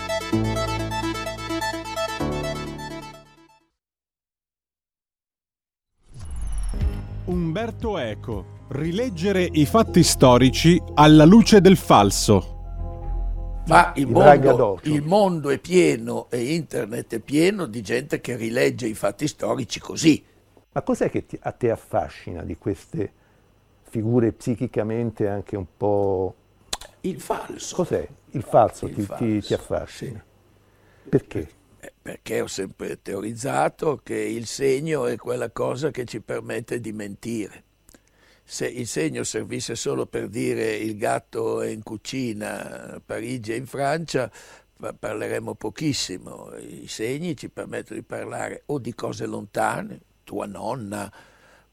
Umberto 7.25 7.97
Eco. 7.97 8.45
Rileggere 8.67 9.49
i 9.51 9.65
fatti 9.65 10.03
storici 10.03 10.79
alla 10.93 11.25
luce 11.25 11.59
del 11.59 11.77
falso. 11.77 12.56
Ma 13.67 13.91
il 13.95 14.07
mondo, 14.07 14.79
il 14.83 15.03
mondo 15.03 15.49
è 15.49 15.59
pieno 15.59 16.27
e 16.29 16.53
internet 16.53 17.15
è 17.15 17.19
pieno 17.19 17.65
di 17.65 17.81
gente 17.81 18.21
che 18.21 18.35
rilegge 18.37 18.87
i 18.87 18.93
fatti 18.93 19.27
storici 19.27 19.79
così. 19.79 20.23
Ma 20.71 20.81
cos'è 20.81 21.09
che 21.09 21.25
ti- 21.25 21.37
a 21.41 21.51
te 21.51 21.71
affascina 21.71 22.43
di 22.43 22.55
queste 22.57 23.11
figure 23.89 24.31
psichicamente 24.31 25.27
anche 25.27 25.55
un 25.57 25.65
po'... 25.75 26.35
Il 27.01 27.19
falso. 27.19 27.75
Cos'è? 27.75 28.07
Il 28.31 28.43
falso, 28.43 28.85
Il 28.85 28.93
ti, 28.93 29.01
ti- 29.01 29.05
falso, 29.07 29.47
ti 29.47 29.53
affascina? 29.53 30.23
Perché? 31.09 31.49
Eh, 31.79 31.93
Perché 32.01 32.41
ho 32.41 32.47
sempre 32.47 33.01
teorizzato 33.01 33.99
che 34.03 34.15
il 34.17 34.45
segno 34.45 35.05
è 35.07 35.15
quella 35.17 35.49
cosa 35.51 35.91
che 35.91 36.05
ci 36.05 36.21
permette 36.21 36.79
di 36.79 36.91
mentire. 36.93 37.63
Se 38.49 38.65
il 38.65 38.87
segno 38.87 39.25
servisse 39.25 39.75
solo 39.75 40.05
per 40.05 40.29
dire 40.29 40.73
il 40.73 40.97
gatto 40.97 41.59
è 41.59 41.67
in 41.67 41.83
cucina 41.83 42.93
a 42.93 43.01
Parigi 43.05 43.51
e 43.51 43.57
in 43.57 43.67
Francia, 43.67 44.31
pa- 44.77 44.93
parleremmo 44.93 45.53
pochissimo. 45.55 46.55
I 46.55 46.87
segni 46.87 47.35
ci 47.35 47.49
permettono 47.49 47.99
di 47.99 48.05
parlare 48.05 48.63
o 48.67 48.79
di 48.79 48.95
cose 48.95 49.25
lontane, 49.25 49.99
tua 50.23 50.45
nonna 50.45 51.11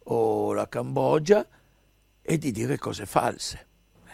o 0.02 0.52
la 0.52 0.68
Cambogia, 0.68 1.46
e 2.20 2.38
di 2.38 2.50
dire 2.50 2.76
cose 2.76 3.06
false. 3.06 3.66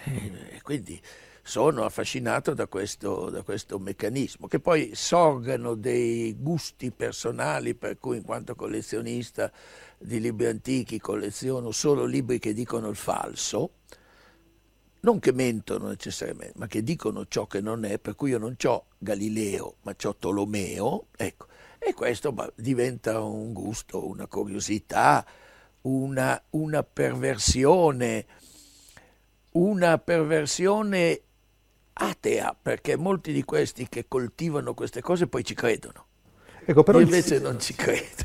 E 0.05 0.31
e 0.51 0.61
quindi 0.61 1.01
sono 1.43 1.85
affascinato 1.85 2.55
da 2.55 2.67
questo, 2.67 3.31
da 3.31 3.43
questo 3.43 3.79
meccanismo, 3.79 4.47
che 4.47 4.61
poi 4.61 4.93
sorgano 4.95 5.75
dei 5.75 6.37
gusti 6.39 6.91
personali, 6.91 7.75
per 7.75 7.99
cui 7.99 8.19
in 8.19 8.23
quanto 8.23 8.55
collezionista 8.55 9.51
di 9.99 10.21
libri 10.21 10.47
antichi 10.47 10.99
colleziono 10.99 11.71
solo 11.71 12.05
libri 12.05 12.39
che 12.39 12.53
dicono 12.53 12.89
il 12.89 12.97
falso, 12.97 13.71
non 15.01 15.19
che 15.19 15.33
mentono 15.33 15.89
necessariamente, 15.89 16.59
ma 16.59 16.67
che 16.67 16.83
dicono 16.83 17.27
ciò 17.27 17.47
che 17.47 17.61
non 17.61 17.85
è, 17.85 17.99
per 17.99 18.15
cui 18.15 18.31
io 18.31 18.39
non 18.39 18.57
ho 18.63 18.85
Galileo, 18.99 19.77
ma 19.83 19.95
ho 20.03 20.17
Tolomeo, 20.17 21.07
ecco, 21.17 21.47
e 21.79 21.95
questo 21.95 22.53
diventa 22.57 23.21
un 23.21 23.55
gusto, 23.55 24.07
una 24.07 24.27
curiosità, 24.27 25.25
una, 25.83 26.41
una 26.51 26.83
perversione, 26.83 28.27
una 29.53 29.97
perversione 29.97 31.23
atea, 32.03 32.57
perché 32.61 32.97
molti 32.97 33.33
di 33.33 33.45
questi 33.45 33.89
che 33.89 34.07
coltivano 34.09 34.75
queste 34.75 35.01
cose 35.03 35.27
poi 35.27 35.45
ci 35.45 35.55
credono. 35.55 36.07
Ecco, 36.65 36.83
però 36.83 36.99
Io 36.99 37.05
il- 37.05 37.11
invece 37.13 37.39
non 37.39 37.61
ci 37.61 37.75
credo. 37.75 38.23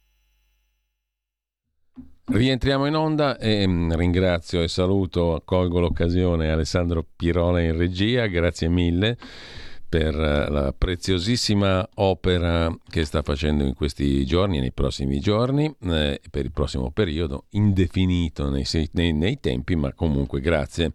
Rientriamo 2.28 2.88
in 2.88 2.96
onda 2.96 3.38
e 3.38 3.68
mm, 3.68 3.92
ringrazio 3.94 4.62
e 4.62 4.68
saluto, 4.68 5.42
colgo 5.46 5.80
l'occasione 5.80 6.50
Alessandro 6.50 7.06
Pirone 7.16 7.66
in 7.66 7.78
regia, 7.78 8.26
grazie 8.26 8.68
mille 8.68 9.18
per 9.88 10.16
la 10.16 10.74
preziosissima 10.78 11.88
opera 11.96 12.76
che 12.90 13.06
sta 13.06 13.22
facendo 13.22 13.64
in 13.64 13.76
questi 13.76 14.26
giorni 14.26 14.58
e 14.58 14.62
nei 14.62 14.74
prossimi 14.74 15.20
giorni, 15.20 15.74
eh, 15.84 16.20
per 16.30 16.44
il 16.44 16.52
prossimo 16.52 16.92
periodo, 16.92 17.46
indefinito 17.52 18.50
nei, 18.50 18.66
nei, 18.92 19.14
nei 19.14 19.40
tempi, 19.40 19.76
ma 19.76 19.94
comunque 19.94 20.42
grazie. 20.42 20.92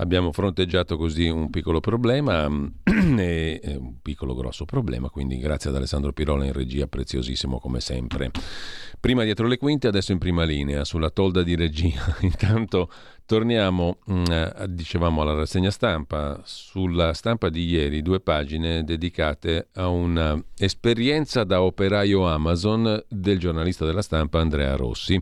Abbiamo 0.00 0.30
fronteggiato 0.32 0.96
così 0.96 1.28
un 1.28 1.50
piccolo 1.50 1.80
problema, 1.80 2.48
e, 2.84 3.60
un 3.78 4.00
piccolo 4.00 4.34
grosso 4.34 4.64
problema, 4.64 5.08
quindi 5.10 5.38
grazie 5.38 5.70
ad 5.70 5.76
Alessandro 5.76 6.12
Pirola 6.12 6.44
in 6.44 6.52
regia, 6.52 6.86
preziosissimo 6.86 7.58
come 7.58 7.80
sempre. 7.80 8.30
Prima 9.00 9.24
dietro 9.24 9.48
le 9.48 9.58
quinte, 9.58 9.88
adesso 9.88 10.12
in 10.12 10.18
prima 10.18 10.44
linea, 10.44 10.84
sulla 10.84 11.10
tolda 11.10 11.42
di 11.42 11.56
regia. 11.56 12.00
Intanto 12.22 12.90
torniamo, 13.26 13.98
mm, 14.08 14.24
dicevamo, 14.68 15.22
alla 15.22 15.34
rassegna 15.34 15.70
stampa. 15.72 16.42
Sulla 16.44 17.12
stampa 17.12 17.48
di 17.48 17.66
ieri, 17.66 18.00
due 18.00 18.20
pagine 18.20 18.84
dedicate 18.84 19.68
a 19.74 19.88
un'esperienza 19.88 21.42
da 21.42 21.60
operaio 21.60 22.24
Amazon 22.26 23.04
del 23.08 23.38
giornalista 23.38 23.84
della 23.84 24.02
stampa 24.02 24.38
Andrea 24.38 24.76
Rossi 24.76 25.20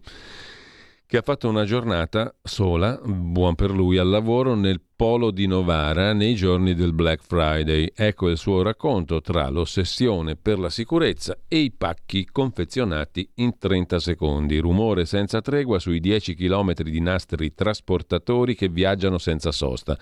che 1.09 1.19
ha 1.19 1.23
fatto 1.23 1.49
una 1.49 1.65
giornata 1.65 2.35
sola, 2.43 3.01
buon 3.05 3.55
per 3.55 3.71
lui, 3.71 3.97
al 3.97 4.09
lavoro 4.09 4.57
nel 4.57 4.81
polo 4.97 5.31
di 5.31 5.47
Novara 5.47 6.13
nei 6.13 6.35
giorni 6.35 6.75
del 6.75 6.93
Black 6.93 7.23
Friday. 7.23 7.93
Ecco 7.95 8.29
il 8.29 8.37
suo 8.37 8.63
racconto 8.63 9.21
tra 9.21 9.49
l'ossessione 9.49 10.35
per 10.35 10.59
la 10.59 10.69
sicurezza 10.69 11.39
e 11.47 11.59
i 11.59 11.71
pacchi 11.71 12.27
confezionati 12.27 13.31
in 13.35 13.57
30 13.57 14.01
secondi. 14.01 14.59
Rumore 14.59 15.05
senza 15.05 15.41
tregua 15.41 15.79
sui 15.79 16.01
10 16.01 16.35
km 16.35 16.73
di 16.75 17.01
nastri 17.01 17.55
trasportatori 17.55 18.57
che 18.57 18.69
viaggiano 18.69 19.19
senza 19.19 19.53
sosta. 19.53 19.97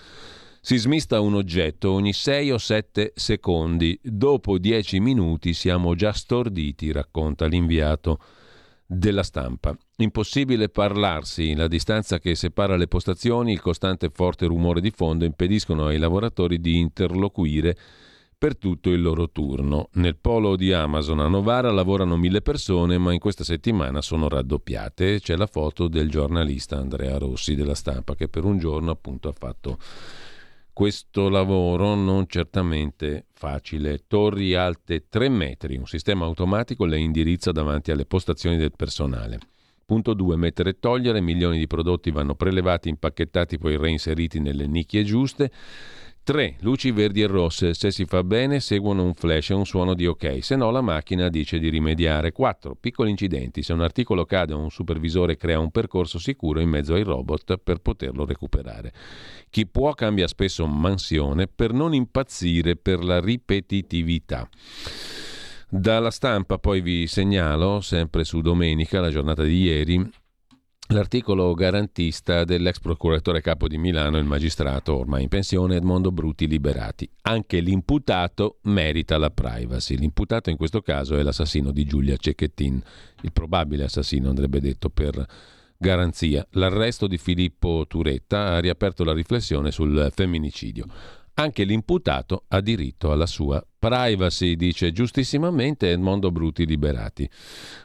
Si 0.63 0.79
smista 0.79 1.21
un 1.21 1.35
oggetto 1.35 1.93
ogni 1.93 2.15
6 2.15 2.51
o 2.51 2.57
7 2.57 3.13
secondi. 3.15 4.01
Dopo 4.03 4.57
10 4.57 5.01
minuti 5.01 5.53
siamo 5.53 5.95
già 5.95 6.13
storditi, 6.13 6.93
racconta 6.93 7.45
l'inviato 7.45 8.19
della 8.95 9.23
stampa. 9.23 9.77
Impossibile 9.97 10.69
parlarsi, 10.69 11.55
la 11.55 11.69
distanza 11.69 12.19
che 12.19 12.35
separa 12.35 12.77
le 12.77 12.89
postazioni, 12.89 13.53
il 13.53 13.61
costante 13.61 14.11
forte 14.11 14.47
rumore 14.47 14.81
di 14.81 14.91
fondo 14.91 15.25
impediscono 15.25 15.87
ai 15.87 15.99
lavoratori 15.99 16.61
di 16.61 16.79
interloquire 16.79 17.77
per 18.37 18.57
tutto 18.59 18.91
il 18.91 19.01
loro 19.01 19.31
turno. 19.31 19.89
Nel 19.95 20.17
polo 20.17 20.57
di 20.57 20.73
Amazon 20.73 21.21
a 21.21 21.29
Novara 21.29 21.71
lavorano 21.71 22.17
mille 22.17 22.43
persone, 22.43 22.99
ma 22.99 23.13
in 23.13 23.19
questa 23.19 23.45
settimana 23.45 24.03
sono 24.03 24.29
raddoppiate. 24.29 25.21
C'è 25.21 25.37
la 25.37 25.47
foto 25.47 25.89
del 25.89 26.11
giornalista 26.11 26.77
Andrea 26.77 27.17
Rossi 27.17 27.55
della 27.55 27.75
stampa 27.75 28.15
che 28.15 28.29
per 28.29 28.45
un 28.45 28.59
giorno 28.59 28.91
appunto 28.91 29.29
ha 29.29 29.33
fatto 29.33 29.79
questo 30.75 31.29
lavoro 31.29 31.95
non 31.95 32.27
certamente 32.27 33.27
facile. 33.45 34.05
Torri 34.07 34.55
alte 34.55 35.05
3 35.11 35.29
metri, 35.29 35.77
un 35.77 35.87
sistema 35.87 36.25
automatico 36.25 36.87
le 36.87 36.99
indirizza 36.99 37.53
davanti 37.53 37.91
alle 37.91 38.07
postazioni 38.07 38.57
del 38.57 38.73
personale. 38.75 39.39
Punto 39.85 40.15
2. 40.15 40.37
Mettere 40.37 40.71
e 40.71 40.79
togliere, 40.79 41.21
milioni 41.21 41.59
di 41.59 41.67
prodotti 41.67 42.11
vanno 42.11 42.35
prelevati, 42.35 42.89
impacchettati, 42.89 43.59
poi 43.59 43.77
reinseriti 43.77 44.41
nelle 44.41 44.67
nicchie 44.67 45.05
giuste. 45.05 45.51
3. 46.25 46.57
Luci 46.61 46.91
verdi 46.91 47.21
e 47.21 47.27
rosse. 47.27 47.75
Se 47.75 47.91
si 47.91 48.07
fa 48.07 48.25
bene, 48.25 48.59
seguono 48.59 49.05
un 49.05 49.13
flash 49.13 49.51
e 49.51 49.55
un 49.55 49.67
suono 49.67 49.93
di 49.93 50.07
ok, 50.07 50.43
se 50.43 50.57
no 50.57 50.71
la 50.71 50.81
macchina 50.81 51.29
dice 51.29 51.59
di 51.59 51.69
rimediare. 51.69 52.33
4. 52.33 52.77
Piccoli 52.81 53.11
incidenti. 53.11 53.63
Se 53.63 53.75
un 53.75 53.83
articolo 53.83 54.25
cade, 54.25 54.55
un 54.55 54.71
supervisore 54.71 55.37
crea 55.37 55.59
un 55.59 55.71
percorso 55.71 56.19
sicuro 56.19 56.61
in 56.61 56.71
mezzo 56.71 56.95
ai 56.95 57.03
robot 57.03 57.59
per 57.59 57.79
poterlo 57.79 58.25
recuperare. 58.25 58.93
Chi 59.51 59.67
può 59.67 59.93
cambia 59.93 60.27
spesso 60.27 60.67
mansione 60.67 61.47
per 61.47 61.75
non 61.75 61.93
impazzire 61.93 62.77
per 62.77 63.05
la 63.05 63.21
ripetitività. 63.21 64.49
Dalla 65.69 66.11
stampa 66.11 66.59
poi 66.59 66.81
vi 66.81 67.07
segnalo, 67.07 67.83
sempre 67.83 68.25
su 68.25 68.41
domenica, 68.41 69.01
la 69.01 69.11
giornata 69.11 69.43
di 69.43 69.61
ieri, 69.61 70.11
L'articolo 70.89 71.55
garantista 71.55 72.45
dell'ex 72.45 72.79
procuratore 72.79 73.41
capo 73.41 73.69
di 73.69 73.79
Milano, 73.79 74.19
il 74.19 74.27
magistrato 74.27 74.99
ormai 74.99 75.23
in 75.23 75.29
pensione 75.29 75.77
Edmondo 75.77 76.13
Bruti 76.13 76.47
liberati. 76.47 77.09
Anche 77.23 77.61
l'imputato 77.61 78.59
merita 78.65 79.17
la 79.17 79.31
privacy. 79.31 79.97
L'imputato 79.97 80.51
in 80.51 80.59
questo 80.59 80.83
caso 80.83 81.17
è 81.17 81.23
l'assassino 81.23 81.71
di 81.71 81.87
Giulia 81.87 82.19
Cecchettin, 82.19 82.83
il 83.23 83.33
probabile 83.33 83.85
assassino 83.85 84.29
andrebbe 84.29 84.61
detto 84.61 84.91
per 84.91 85.27
garanzia. 85.79 86.47
L'arresto 86.51 87.07
di 87.07 87.17
Filippo 87.17 87.87
Turetta 87.89 88.53
ha 88.53 88.59
riaperto 88.59 89.05
la 89.05 89.15
riflessione 89.15 89.71
sul 89.71 90.13
femminicidio. 90.15 90.85
Anche 91.37 91.65
l'imputato 91.65 92.45
ha 92.49 92.61
diritto 92.61 93.11
alla 93.11 93.27
sua 93.27 93.65
privacy, 93.77 94.55
dice 94.55 94.93
giustissimamente 94.93 95.91
Edmondo 95.91 96.31
Bruti 96.31 96.65
Liberati. 96.65 97.29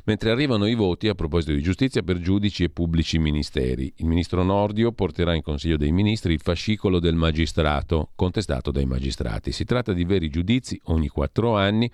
Mentre 0.03 0.29
arrivano 0.29 0.67
i 0.67 0.75
voti 0.75 1.07
a 1.07 1.15
proposito 1.15 1.53
di 1.53 1.61
giustizia 1.63 2.03
per 2.03 2.19
giudici 2.19 2.63
e 2.63 2.69
pubblici 2.69 3.17
ministeri, 3.17 3.91
il 3.97 4.05
ministro 4.05 4.43
Nordio 4.43 4.91
porterà 4.91 5.33
in 5.33 5.41
Consiglio 5.41 5.77
dei 5.77 5.91
Ministri 5.91 6.33
il 6.33 6.41
fascicolo 6.41 6.99
del 6.99 7.15
magistrato, 7.15 8.11
contestato 8.13 8.69
dai 8.69 8.85
magistrati. 8.85 9.51
Si 9.51 9.65
tratta 9.65 9.93
di 9.93 10.05
veri 10.05 10.29
giudizi 10.29 10.79
ogni 10.85 11.07
quattro 11.07 11.57
anni 11.57 11.91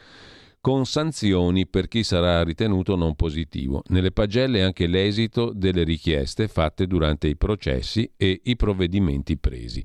con 0.59 0.85
sanzioni 0.85 1.67
per 1.67 1.87
chi 1.87 2.03
sarà 2.03 2.43
ritenuto 2.43 2.97
non 2.97 3.15
positivo. 3.15 3.81
Nelle 3.89 4.11
pagelle 4.11 4.61
anche 4.61 4.87
l'esito 4.87 5.53
delle 5.53 5.83
richieste 5.83 6.49
fatte 6.49 6.85
durante 6.85 7.27
i 7.27 7.37
processi 7.37 8.11
e 8.17 8.41
i 8.43 8.55
provvedimenti 8.57 9.37
presi. 9.37 9.83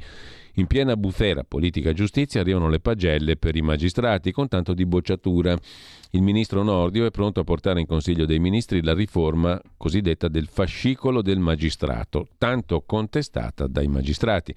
In 0.55 0.67
piena 0.67 0.97
bufera 0.97 1.45
politica 1.45 1.93
giustizia 1.93 2.41
arrivano 2.41 2.69
le 2.69 2.81
pagelle 2.81 3.37
per 3.37 3.55
i 3.57 3.63
magistrati 3.63 4.33
con 4.33 4.49
tanto 4.49 4.75
di 4.75 4.85
bocciatura. 4.85 5.57
Il 6.11 6.23
ministro 6.23 6.63
Nordio 6.65 7.07
è 7.07 7.11
pronto 7.11 7.41
a 7.41 7.45
portare 7.45 7.81
in 7.81 7.87
Consiglio 7.87 8.27
dei 8.27 8.41
Ministri 8.41 8.83
la 8.83 8.95
riforma 8.95 9.61
cosiddetta 9.77 10.27
del 10.27 10.49
fascicolo 10.49 11.23
del 11.23 11.39
magistrato, 11.39 12.27
tanto 12.37 12.83
contestata 12.85 13.69
dai 13.69 13.87
magistrati. 13.87 14.53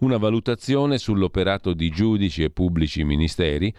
Una 0.00 0.18
valutazione 0.18 0.98
sull'operato 0.98 1.72
di 1.72 1.88
giudici 1.88 2.42
e 2.42 2.50
pubblici 2.50 3.02
ministeri 3.04 3.74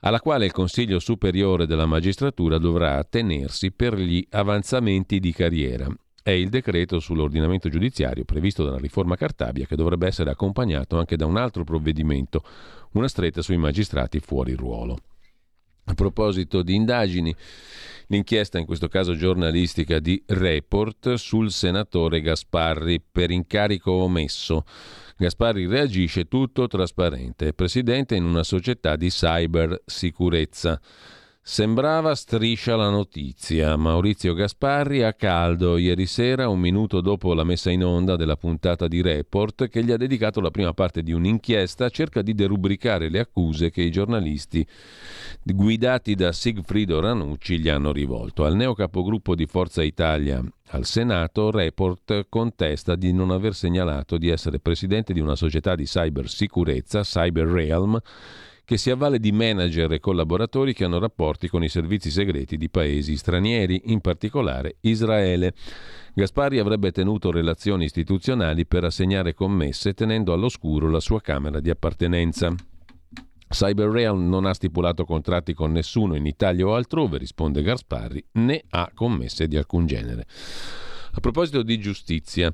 alla 0.00 0.20
quale 0.20 0.46
il 0.46 0.52
Consiglio 0.52 0.98
Superiore 0.98 1.66
della 1.66 1.86
Magistratura 1.86 2.58
dovrà 2.58 2.96
attenersi 2.98 3.70
per 3.70 3.96
gli 3.98 4.24
avanzamenti 4.30 5.20
di 5.20 5.32
carriera 5.32 5.88
è 6.28 6.32
il 6.32 6.50
decreto 6.50 7.00
sull'ordinamento 7.00 7.70
giudiziario 7.70 8.26
previsto 8.26 8.62
dalla 8.62 8.76
riforma 8.76 9.16
Cartabia 9.16 9.64
che 9.64 9.76
dovrebbe 9.76 10.06
essere 10.06 10.28
accompagnato 10.28 10.98
anche 10.98 11.16
da 11.16 11.24
un 11.24 11.38
altro 11.38 11.64
provvedimento, 11.64 12.44
una 12.92 13.08
stretta 13.08 13.40
sui 13.40 13.56
magistrati 13.56 14.20
fuori 14.20 14.52
ruolo. 14.52 14.98
A 15.84 15.94
proposito 15.94 16.60
di 16.60 16.74
indagini, 16.74 17.34
l'inchiesta 18.08 18.58
in 18.58 18.66
questo 18.66 18.88
caso 18.88 19.14
giornalistica 19.14 20.00
di 20.00 20.22
Report 20.26 21.14
sul 21.14 21.50
senatore 21.50 22.20
Gasparri 22.20 23.00
per 23.10 23.30
incarico 23.30 23.92
omesso. 23.92 24.66
Gasparri 25.16 25.66
reagisce 25.66 26.28
tutto 26.28 26.66
trasparente, 26.66 27.54
presidente 27.54 28.16
in 28.16 28.24
una 28.24 28.42
società 28.42 28.96
di 28.96 29.08
cybersicurezza. 29.08 30.78
Sembrava 31.50 32.14
striscia 32.14 32.76
la 32.76 32.90
notizia. 32.90 33.74
Maurizio 33.74 34.34
Gasparri 34.34 35.02
a 35.02 35.14
caldo 35.14 35.78
ieri 35.78 36.04
sera, 36.04 36.46
un 36.46 36.60
minuto 36.60 37.00
dopo 37.00 37.32
la 37.32 37.42
messa 37.42 37.70
in 37.70 37.82
onda 37.82 38.16
della 38.16 38.36
puntata 38.36 38.86
di 38.86 39.00
Report, 39.00 39.68
che 39.68 39.82
gli 39.82 39.90
ha 39.90 39.96
dedicato 39.96 40.42
la 40.42 40.50
prima 40.50 40.74
parte 40.74 41.02
di 41.02 41.12
un'inchiesta, 41.12 41.88
cerca 41.88 42.20
di 42.20 42.34
derubricare 42.34 43.08
le 43.08 43.20
accuse 43.20 43.70
che 43.70 43.80
i 43.80 43.90
giornalisti 43.90 44.64
guidati 45.42 46.14
da 46.14 46.32
Sigfrido 46.32 47.00
Ranucci 47.00 47.58
gli 47.58 47.70
hanno 47.70 47.92
rivolto. 47.92 48.44
Al 48.44 48.54
neo 48.54 48.74
capogruppo 48.74 49.34
di 49.34 49.46
Forza 49.46 49.82
Italia 49.82 50.44
al 50.72 50.84
Senato, 50.84 51.50
Report 51.50 52.26
contesta 52.28 52.94
di 52.94 53.10
non 53.14 53.30
aver 53.30 53.54
segnalato 53.54 54.18
di 54.18 54.28
essere 54.28 54.60
presidente 54.60 55.14
di 55.14 55.20
una 55.20 55.34
società 55.34 55.74
di 55.74 55.84
cybersicurezza, 55.84 57.02
CyberRealm, 57.02 57.98
che 58.68 58.76
si 58.76 58.90
avvale 58.90 59.18
di 59.18 59.32
manager 59.32 59.90
e 59.94 59.98
collaboratori 59.98 60.74
che 60.74 60.84
hanno 60.84 60.98
rapporti 60.98 61.48
con 61.48 61.64
i 61.64 61.70
servizi 61.70 62.10
segreti 62.10 62.58
di 62.58 62.68
paesi 62.68 63.16
stranieri, 63.16 63.80
in 63.86 64.02
particolare 64.02 64.76
Israele. 64.80 65.54
Gasparri 66.12 66.58
avrebbe 66.58 66.92
tenuto 66.92 67.30
relazioni 67.30 67.86
istituzionali 67.86 68.66
per 68.66 68.84
assegnare 68.84 69.32
commesse 69.32 69.94
tenendo 69.94 70.34
all'oscuro 70.34 70.90
la 70.90 71.00
sua 71.00 71.22
Camera 71.22 71.60
di 71.60 71.70
appartenenza. 71.70 72.54
CyberRail 73.48 74.18
non 74.18 74.44
ha 74.44 74.52
stipulato 74.52 75.06
contratti 75.06 75.54
con 75.54 75.72
nessuno 75.72 76.14
in 76.14 76.26
Italia 76.26 76.66
o 76.66 76.74
altrove, 76.74 77.16
risponde 77.16 77.62
Gasparri, 77.62 78.22
né 78.32 78.64
ha 78.68 78.90
commesse 78.92 79.48
di 79.48 79.56
alcun 79.56 79.86
genere. 79.86 80.26
A 81.12 81.20
proposito 81.20 81.62
di 81.62 81.78
giustizia, 81.78 82.52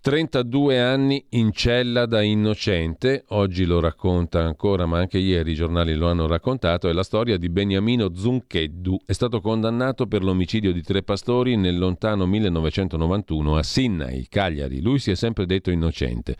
32 0.00 0.80
anni 0.80 1.26
in 1.30 1.50
cella 1.52 2.06
da 2.06 2.22
innocente, 2.22 3.24
oggi 3.28 3.64
lo 3.64 3.80
racconta 3.80 4.40
ancora, 4.42 4.86
ma 4.86 4.98
anche 4.98 5.18
ieri 5.18 5.50
i 5.50 5.54
giornali 5.54 5.94
lo 5.94 6.08
hanno 6.08 6.28
raccontato, 6.28 6.88
è 6.88 6.92
la 6.92 7.02
storia 7.02 7.36
di 7.36 7.48
Beniamino 7.48 8.14
Zuncheddu. 8.14 8.96
È 9.04 9.12
stato 9.12 9.40
condannato 9.40 10.06
per 10.06 10.22
l'omicidio 10.22 10.72
di 10.72 10.82
tre 10.82 11.02
pastori 11.02 11.56
nel 11.56 11.76
lontano 11.76 12.26
1991 12.26 13.56
a 13.56 13.62
Sinnai, 13.64 14.26
Cagliari. 14.28 14.80
Lui 14.80 15.00
si 15.00 15.10
è 15.10 15.16
sempre 15.16 15.46
detto 15.46 15.70
innocente. 15.72 16.36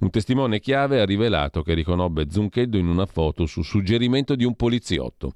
Un 0.00 0.10
testimone 0.10 0.60
chiave 0.60 1.00
ha 1.00 1.04
rivelato 1.04 1.62
che 1.62 1.74
riconobbe 1.74 2.26
Zuncheddo 2.30 2.78
in 2.78 2.86
una 2.86 3.04
foto 3.04 3.46
su 3.46 3.62
suggerimento 3.62 4.36
di 4.36 4.44
un 4.44 4.54
poliziotto. 4.54 5.32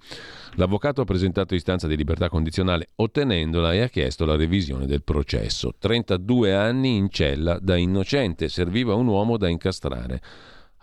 L'avvocato 0.54 1.00
ha 1.00 1.04
presentato 1.04 1.56
istanza 1.56 1.88
di 1.88 1.96
libertà 1.96 2.28
condizionale 2.28 2.90
ottenendola 2.94 3.72
e 3.72 3.80
ha 3.80 3.88
chiesto 3.88 4.24
la 4.24 4.36
revisione 4.36 4.86
del 4.86 5.02
processo. 5.02 5.74
32 5.76 6.54
anni 6.54 6.94
in 6.94 7.10
cella 7.10 7.58
da 7.60 7.74
innocente, 7.74 8.48
serviva 8.48 8.94
un 8.94 9.08
uomo 9.08 9.36
da 9.36 9.48
incastrare. 9.48 10.20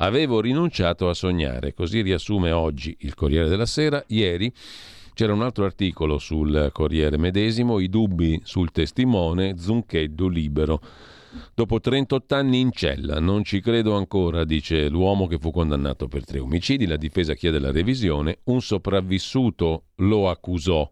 Avevo 0.02 0.42
rinunciato 0.42 1.08
a 1.08 1.14
sognare, 1.14 1.74
così 1.74 2.02
riassume 2.02 2.52
oggi 2.52 2.98
il 3.02 3.16
Corriere 3.16 3.48
della 3.48 3.66
Sera. 3.66 4.04
Ieri 4.08 4.52
c'era 5.14 5.32
un 5.32 5.42
altro 5.42 5.64
articolo 5.64 6.18
sul 6.18 6.70
Corriere 6.74 7.18
medesimo, 7.18 7.80
i 7.80 7.88
dubbi 7.88 8.42
sul 8.44 8.72
testimone, 8.72 9.58
Zuncheddo 9.58 10.28
libero. 10.28 10.82
Dopo 11.54 11.80
38 11.80 12.36
anni 12.36 12.60
in 12.60 12.72
cella, 12.72 13.20
non 13.20 13.44
ci 13.44 13.60
credo 13.60 13.96
ancora, 13.96 14.44
dice 14.44 14.90
l'uomo 14.90 15.28
che 15.28 15.38
fu 15.38 15.52
condannato 15.52 16.08
per 16.08 16.26
tre 16.26 16.40
omicidi. 16.40 16.88
La 16.88 16.98
difesa 16.98 17.34
chiede 17.34 17.60
la 17.60 17.72
revisione. 17.72 18.40
Un 18.46 18.62
sopravvissuto 18.62 19.86
lo 19.98 20.30
accusò, 20.30 20.90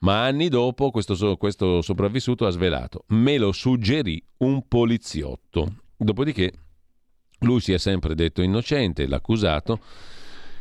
ma 0.00 0.24
anni 0.24 0.48
dopo 0.48 0.90
questo, 0.90 1.36
questo 1.36 1.82
sopravvissuto 1.82 2.46
ha 2.46 2.50
svelato. 2.50 3.04
Me 3.08 3.38
lo 3.38 3.52
suggerì 3.52 4.22
un 4.38 4.66
poliziotto. 4.68 5.74
Dopodiché 5.96 6.52
lui 7.40 7.60
si 7.60 7.72
è 7.72 7.78
sempre 7.78 8.14
detto 8.14 8.42
innocente, 8.42 9.06
l'accusato 9.06 9.80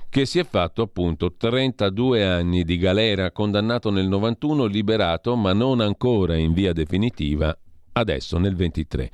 che 0.10 0.27
si 0.27 0.38
è 0.38 0.44
fatto 0.44 0.84
appunto 0.84 1.34
32 1.35 2.23
anni 2.23 2.64
di 2.64 2.77
galera, 2.77 3.31
condannato 3.31 3.90
nel 3.90 4.07
91, 4.07 4.65
liberato 4.65 5.35
ma 5.35 5.53
non 5.53 5.80
ancora 5.80 6.35
in 6.35 6.53
via 6.53 6.72
definitiva 6.72 7.57
adesso 7.93 8.37
nel 8.37 8.55
23. 8.55 9.11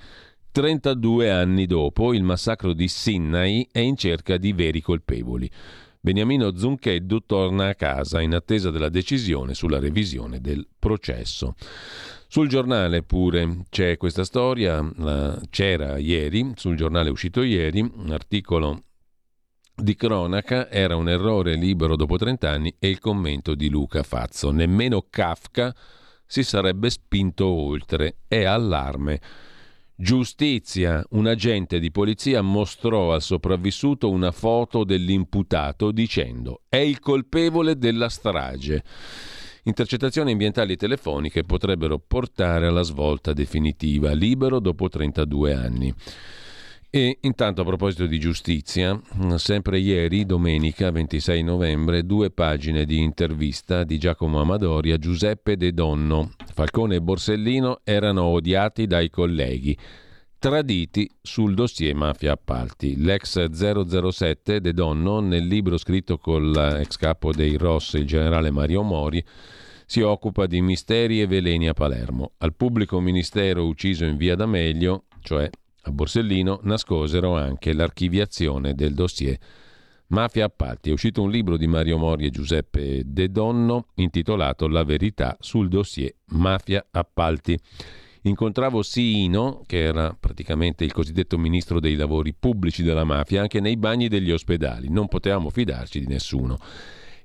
32 0.51 1.29
anni 1.29 1.65
dopo 1.67 2.13
il 2.13 2.23
massacro 2.23 2.73
di 2.73 2.87
Sinai 2.87 3.67
è 3.71 3.79
in 3.79 3.95
cerca 3.95 4.37
di 4.37 4.51
veri 4.51 4.81
colpevoli. 4.81 5.49
Beniamino 6.01 6.55
Zuncheddu 6.55 7.25
torna 7.25 7.67
a 7.67 7.75
casa 7.75 8.21
in 8.21 8.33
attesa 8.33 8.71
della 8.71 8.89
decisione 8.89 9.53
sulla 9.53 9.79
revisione 9.79 10.39
del 10.41 10.65
processo. 10.79 11.55
Sul 12.27 12.47
giornale 12.47 13.03
pure 13.03 13.65
c'è 13.69 13.97
questa 13.97 14.23
storia, 14.23 14.81
c'era 15.49 15.97
ieri, 15.97 16.53
sul 16.55 16.75
giornale 16.75 17.09
uscito 17.09 17.43
ieri, 17.43 17.81
un 17.81 18.11
articolo 18.11 18.83
di 19.75 19.95
cronaca, 19.95 20.69
era 20.69 20.95
un 20.95 21.09
errore 21.09 21.55
libero 21.55 21.95
dopo 21.95 22.17
30 22.17 22.49
anni 22.49 22.75
e 22.79 22.89
il 22.89 22.99
commento 22.99 23.55
di 23.55 23.69
Luca 23.69 24.03
Fazzo. 24.03 24.51
Nemmeno 24.51 25.05
Kafka 25.09 25.75
si 26.31 26.43
sarebbe 26.43 26.91
spinto 26.91 27.47
oltre. 27.47 28.17
È 28.27 28.43
allarme. 28.43 29.19
Giustizia. 29.95 31.03
Un 31.09 31.25
agente 31.25 31.79
di 31.79 31.89
polizia 31.89 32.43
mostrò 32.43 33.13
al 33.13 33.23
sopravvissuto 33.23 34.11
una 34.11 34.31
foto 34.31 34.83
dell'imputato 34.83 35.89
dicendo 35.91 36.61
è 36.69 36.77
il 36.77 36.99
colpevole 36.99 37.79
della 37.79 38.09
strage. 38.09 38.83
Intercettazioni 39.63 40.31
ambientali 40.31 40.75
telefoniche 40.75 41.43
potrebbero 41.43 41.97
portare 41.97 42.67
alla 42.67 42.83
svolta 42.83 43.33
definitiva, 43.33 44.11
libero 44.11 44.59
dopo 44.59 44.87
32 44.87 45.53
anni. 45.53 45.93
E 46.91 47.19
intanto 47.21 47.61
a 47.61 47.65
proposito 47.65 48.07
di 48.07 48.19
giustizia, 48.19 48.99
sempre 49.35 49.77
ieri, 49.77 50.25
domenica 50.25 50.89
26 50.89 51.43
novembre, 51.43 52.03
due 52.03 52.31
pagine 52.31 52.83
di 52.83 52.97
intervista 52.97 53.83
di 53.83 53.99
Giacomo 53.99 54.41
Amadori 54.41 54.91
a 54.91 54.97
Giuseppe 54.97 55.55
De 55.55 55.71
Donno. 55.71 56.31
Falcone 56.51 56.95
e 56.95 57.01
Borsellino 57.01 57.81
erano 57.83 58.23
odiati 58.23 58.87
dai 58.87 59.11
colleghi, 59.11 59.77
traditi 60.39 61.07
sul 61.21 61.53
dossier 61.53 61.93
mafia 61.93 62.31
appalti. 62.31 62.95
L'ex 62.97 63.51
007 63.51 64.59
De 64.59 64.73
Donno, 64.73 65.19
nel 65.19 65.45
libro 65.45 65.77
scritto 65.77 66.17
con 66.17 66.49
l'ex 66.49 66.95
capo 66.95 67.31
dei 67.31 67.55
Ross, 67.55 67.93
il 67.93 68.07
generale 68.07 68.49
Mario 68.49 68.81
Mori, 68.81 69.23
si 69.85 70.01
occupa 70.01 70.47
di 70.47 70.59
misteri 70.59 71.21
e 71.21 71.27
veleni 71.27 71.67
a 71.67 71.73
Palermo. 71.73 72.31
Al 72.39 72.55
pubblico 72.55 72.99
ministero 72.99 73.67
ucciso 73.67 74.05
in 74.05 74.17
via 74.17 74.33
D'Amelio, 74.33 75.03
cioè 75.21 75.47
a 75.89 75.91
Borsellino 75.91 76.59
nascosero 76.63 77.35
anche 77.35 77.73
l'archiviazione 77.73 78.73
del 78.73 78.93
dossier 78.93 79.37
Mafia 80.07 80.45
Appalti. 80.45 80.89
È 80.89 80.93
uscito 80.93 81.21
un 81.21 81.29
libro 81.29 81.57
di 81.57 81.67
Mario 81.67 81.97
Mori 81.97 82.25
e 82.25 82.29
Giuseppe 82.29 83.01
De 83.05 83.29
Donno 83.29 83.87
intitolato 83.95 84.67
La 84.67 84.83
verità 84.83 85.35
sul 85.39 85.67
dossier 85.67 86.13
Mafia 86.27 86.85
Appalti. 86.91 87.59
Incontravo 88.23 88.83
Siino, 88.83 89.63
che 89.65 89.79
era 89.79 90.15
praticamente 90.19 90.83
il 90.83 90.91
cosiddetto 90.91 91.37
ministro 91.37 91.79
dei 91.79 91.95
lavori 91.95 92.33
pubblici 92.37 92.83
della 92.83 93.05
mafia, 93.05 93.41
anche 93.41 93.59
nei 93.59 93.77
bagni 93.77 94.09
degli 94.09 94.31
ospedali. 94.31 94.89
Non 94.89 95.07
potevamo 95.07 95.49
fidarci 95.49 95.99
di 95.99 96.07
nessuno. 96.07 96.57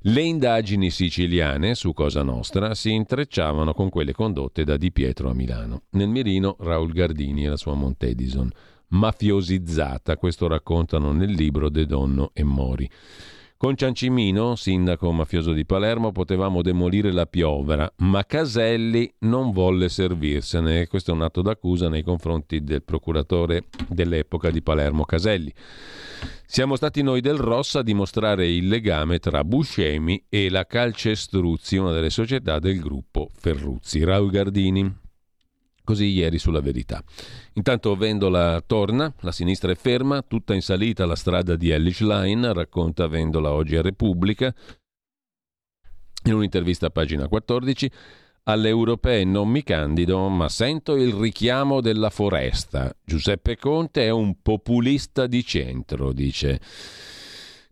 Le 0.07 0.21
indagini 0.21 0.91
siciliane 0.91 1.75
su 1.75 1.95
Cosa 1.95 2.23
Nostra 2.23 2.75
si 2.75 2.93
intrecciavano 2.93 3.73
con 3.73 3.89
quelle 3.89 4.13
condotte 4.13 4.63
da 4.63 4.77
Di 4.77 4.93
Pietro 4.93 5.31
a 5.31 5.33
Milano. 5.33 5.85
Nel 5.93 6.09
mirino 6.09 6.57
Raul 6.61 6.93
Gardini 6.93 7.47
e 7.47 7.49
la 7.49 7.57
sua 7.57 7.73
Montedison. 7.73 8.51
Mafiosizzata, 8.89 10.19
questo 10.19 10.47
raccontano 10.47 11.13
nel 11.13 11.31
libro 11.31 11.71
De 11.71 11.87
Donno 11.87 12.33
e 12.35 12.45
Mori. 12.45 12.87
Con 13.65 13.77
Ciancimino, 13.77 14.57
sindaco 14.57 15.11
mafioso 15.11 15.55
di 15.55 15.65
Palermo, 15.65 16.13
potevamo 16.13 16.61
demolire 16.61 17.11
la 17.11 17.25
piovra, 17.25 17.91
ma 18.01 18.23
Caselli 18.27 19.11
non 19.21 19.53
volle 19.53 19.89
servirsene. 19.89 20.87
Questo 20.87 21.13
è 21.13 21.15
un 21.15 21.23
atto 21.23 21.41
d'accusa 21.41 21.89
nei 21.89 22.03
confronti 22.03 22.63
del 22.63 22.83
procuratore 22.83 23.69
dell'epoca 23.89 24.51
di 24.51 24.61
Palermo 24.61 25.07
Caselli. 25.07 25.51
Siamo 26.45 26.77
stati 26.77 27.01
noi 27.01 27.23
del 27.23 27.39
Ross 27.39 27.77
a 27.77 27.83
dimostrare 27.83 28.47
il 28.47 28.69
legame 28.69 29.19
tra 29.19 29.43
Buscemi 29.45 30.27
e 30.29 30.51
la 30.51 30.67
Calcestruzzi, 30.67 31.79
una 31.79 31.93
delle 31.93 32.11
società 32.11 32.59
del 32.59 32.79
gruppo 32.79 33.31
Ferruzzi. 33.35 34.05
Raul 34.05 34.31
Gardini. 34.31 35.04
Così 35.85 36.07
ieri 36.07 36.39
sulla 36.39 36.61
verità. 36.61 37.05
Intanto 37.55 37.95
Vendola 37.95 38.63
torna, 38.67 39.13
la 39.21 39.33
sinistra 39.33 39.71
è 39.71 39.75
ferma, 39.75 40.23
tutta 40.23 40.55
in 40.55 40.63
salita 40.63 41.05
la 41.05 41.15
strada 41.15 41.57
di 41.57 41.69
Ellis 41.69 42.01
Line, 42.01 42.55
racconta 42.55 43.07
Vendola 43.07 43.53
oggi 43.53 43.77
a 43.77 43.83
Repubblica. 43.83 44.55
In 46.25 46.33
un'intervista 46.33 46.87
a 46.87 46.91
pagina 46.91 47.29
14, 47.29 47.91
alle 48.45 48.69
europee 48.69 49.25
non 49.25 49.49
mi 49.49 49.63
candido, 49.63 50.27
ma 50.29 50.49
sento 50.49 50.97
il 50.97 51.13
richiamo 51.13 51.83
della 51.83 52.09
foresta. 52.09 52.95
Giuseppe 53.05 53.57
Conte 53.57 54.05
è 54.05 54.11
un 54.11 54.41
populista 54.41 55.27
di 55.27 55.45
centro, 55.45 56.13
dice. 56.13 56.61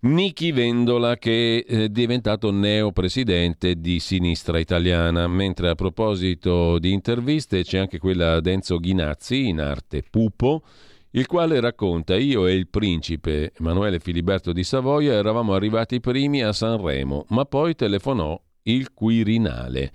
Nichi 0.04 0.50
Vendola 0.50 1.16
che 1.16 1.64
è 1.64 1.88
diventato 1.88 2.50
neopresidente 2.50 3.76
di 3.76 4.00
Sinistra 4.00 4.58
Italiana, 4.58 5.28
mentre 5.28 5.68
a 5.68 5.76
proposito 5.76 6.80
di 6.80 6.90
interviste 6.90 7.62
c'è 7.62 7.78
anche 7.78 8.00
quella 8.00 8.40
di 8.40 8.50
Enzo 8.50 8.80
Ghinazzi, 8.80 9.46
in 9.46 9.60
arte 9.60 10.02
Pupo, 10.02 10.64
il 11.10 11.28
quale 11.28 11.60
racconta 11.60 12.16
io 12.16 12.48
e 12.48 12.54
il 12.54 12.66
principe 12.66 13.52
Emanuele 13.56 14.00
Filiberto 14.00 14.52
di 14.52 14.64
Savoia 14.64 15.12
eravamo 15.12 15.54
arrivati 15.54 16.00
primi 16.00 16.42
a 16.42 16.52
Sanremo, 16.52 17.26
ma 17.28 17.44
poi 17.44 17.76
telefonò 17.76 18.36
il 18.62 18.92
Quirinale. 18.92 19.92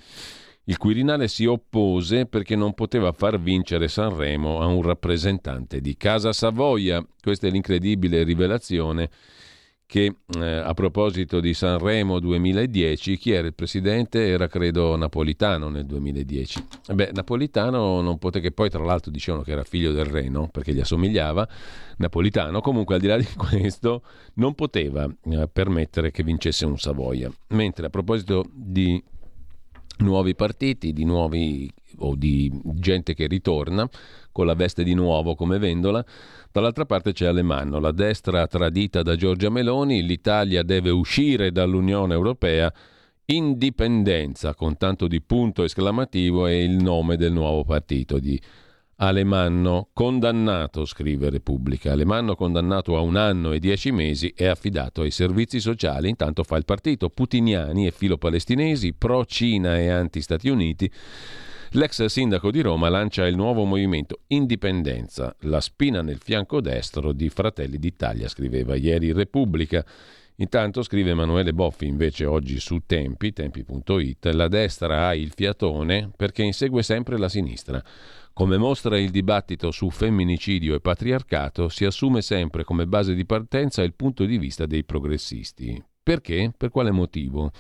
Il 0.64 0.78
Quirinale 0.78 1.28
si 1.28 1.46
oppose 1.46 2.28
perché 2.28 2.56
non 2.56 2.74
poteva 2.76 3.12
far 3.12 3.42
vincere 3.42 3.90
Sanremo 3.90 4.62
a 4.62 4.68
un 4.68 4.84
rappresentante 4.84 5.82
di 5.82 5.98
Casa 5.98 6.32
Savoia. 6.32 7.06
Questa 7.22 7.48
è 7.48 7.50
l'incredibile 7.50 8.24
rivelazione 8.24 9.10
che 9.88 10.16
eh, 10.38 10.46
a 10.46 10.74
proposito 10.74 11.40
di 11.40 11.54
Sanremo 11.54 12.20
2010, 12.20 13.18
chi 13.18 13.32
era 13.32 13.48
il 13.48 13.54
presidente? 13.54 14.28
Era 14.28 14.48
credo 14.48 14.98
Napolitano 14.98 15.70
nel 15.70 15.86
2010. 15.86 16.66
Beh, 16.94 17.12
Napolitano 17.14 18.02
non 18.02 18.18
poté 18.18 18.42
che 18.42 18.52
poi 18.52 18.70
tra 18.70 18.84
l'altro 18.84 19.12
dicevano 19.12 19.44
che 19.44 19.52
era 19.54 19.64
figlio 19.64 19.94
del 19.94 20.04
re, 20.04 20.28
no? 20.28 20.50
Perché 20.50 20.74
gli 20.74 20.82
assomigliava. 20.82 21.48
Napolitano 22.00 22.60
comunque 22.60 22.96
al 22.96 23.02
di 23.02 23.08
là 23.08 23.18
di 23.18 23.26
questo 23.38 24.04
non 24.34 24.56
poteva 24.56 25.10
eh, 25.24 25.48
permettere 25.48 26.12
che 26.12 26.22
vincesse 26.22 26.66
un 26.66 26.78
Savoia. 26.78 27.32
Mentre 27.48 27.86
a 27.86 27.90
proposito 27.90 28.46
di 28.54 29.02
nuovi 30.00 30.36
partiti, 30.36 30.92
di 30.92 31.06
nuovi 31.06 31.72
o 32.00 32.16
di 32.16 32.52
gente 32.76 33.14
che 33.14 33.26
ritorna 33.28 33.90
con 34.32 34.46
la 34.46 34.54
veste 34.54 34.84
di 34.84 34.94
nuovo 34.94 35.34
come 35.34 35.58
Vendola. 35.58 36.06
Dall'altra 36.52 36.86
parte 36.86 37.14
c'è 37.14 37.28
Alemanno, 37.28 37.80
la 37.80 37.92
destra 37.92 38.48
tradita 38.48 39.02
da 39.02 39.16
Giorgia 39.16 39.50
Meloni, 39.50 40.04
l'Italia 40.04 40.64
deve 40.64 40.90
uscire 40.90 41.52
dall'Unione 41.52 42.14
Europea. 42.14 42.74
Indipendenza 43.26 44.54
con 44.56 44.78
tanto 44.78 45.08
di 45.08 45.22
punto 45.22 45.64
esclamativo 45.64 46.48
è 46.48 46.54
il 46.54 46.78
nome 46.78 47.18
del 47.18 47.34
nuovo 47.34 47.66
partito 47.66 48.20
di 48.20 48.40
Alemanno 49.00 49.90
condannato, 49.94 50.86
scrive 50.86 51.30
Repubblica. 51.30 51.92
Alemanno 51.92 52.36
condannato 52.36 52.98
a 52.98 53.02
un 53.02 53.16
anno 53.16 53.52
e 53.52 53.60
dieci 53.60 53.92
mesi 53.92 54.34
è 54.36 54.46
affidato 54.46 55.02
ai 55.02 55.12
servizi 55.12 55.60
sociali. 55.60 56.10
Intanto 56.10 56.44
fa 56.44 56.58
il 56.58 56.66
partito. 56.66 57.10
Putiniani 57.10 57.86
e 57.86 57.92
filopalestinesi, 57.92 58.94
pro-Cina 58.94 59.78
e 59.78 59.90
anti-Stati 59.90 60.50
Uniti, 60.50 60.92
L'ex 61.72 62.06
sindaco 62.06 62.50
di 62.50 62.62
Roma 62.62 62.88
lancia 62.88 63.28
il 63.28 63.36
nuovo 63.36 63.66
movimento 63.66 64.22
Indipendenza, 64.28 65.36
la 65.42 65.60
spina 65.60 66.02
nel 66.02 66.20
fianco 66.20 66.62
destro 66.62 67.12
di 67.12 67.28
Fratelli 67.30 67.78
d'Italia, 67.78 68.30
scriveva 68.30 68.76
ieri 68.76 69.12
Repubblica. 69.12 69.86
Intanto 70.38 70.82
scrive 70.82 71.10
Emanuele 71.10 71.52
Boffi 71.54 71.86
invece 71.86 72.26
oggi 72.26 72.60
su 72.60 72.84
Tempi, 72.86 73.34
tempi.it, 73.34 74.26
la 74.28 74.48
destra 74.48 75.08
ha 75.08 75.16
il 75.16 75.32
fiatone 75.32 76.10
perché 76.16 76.44
insegue 76.44 76.84
sempre 76.84 77.18
la 77.18 77.28
sinistra. 77.28 77.84
Come 78.32 78.58
mostra 78.58 78.98
il 78.98 79.10
dibattito 79.10 79.72
su 79.72 79.90
femminicidio 79.90 80.76
e 80.76 80.80
patriarcato, 80.80 81.68
si 81.68 81.84
assume 81.84 82.22
sempre 82.22 82.64
come 82.64 82.86
base 82.86 83.14
di 83.14 83.26
partenza 83.26 83.82
il 83.82 83.94
punto 83.94 84.26
di 84.26 84.38
vista 84.38 84.66
dei 84.66 84.86
progressisti. 84.86 85.84
Perché? 86.02 86.54
Per 86.56 86.70
quale 86.70 86.92
motivo? 86.92 87.52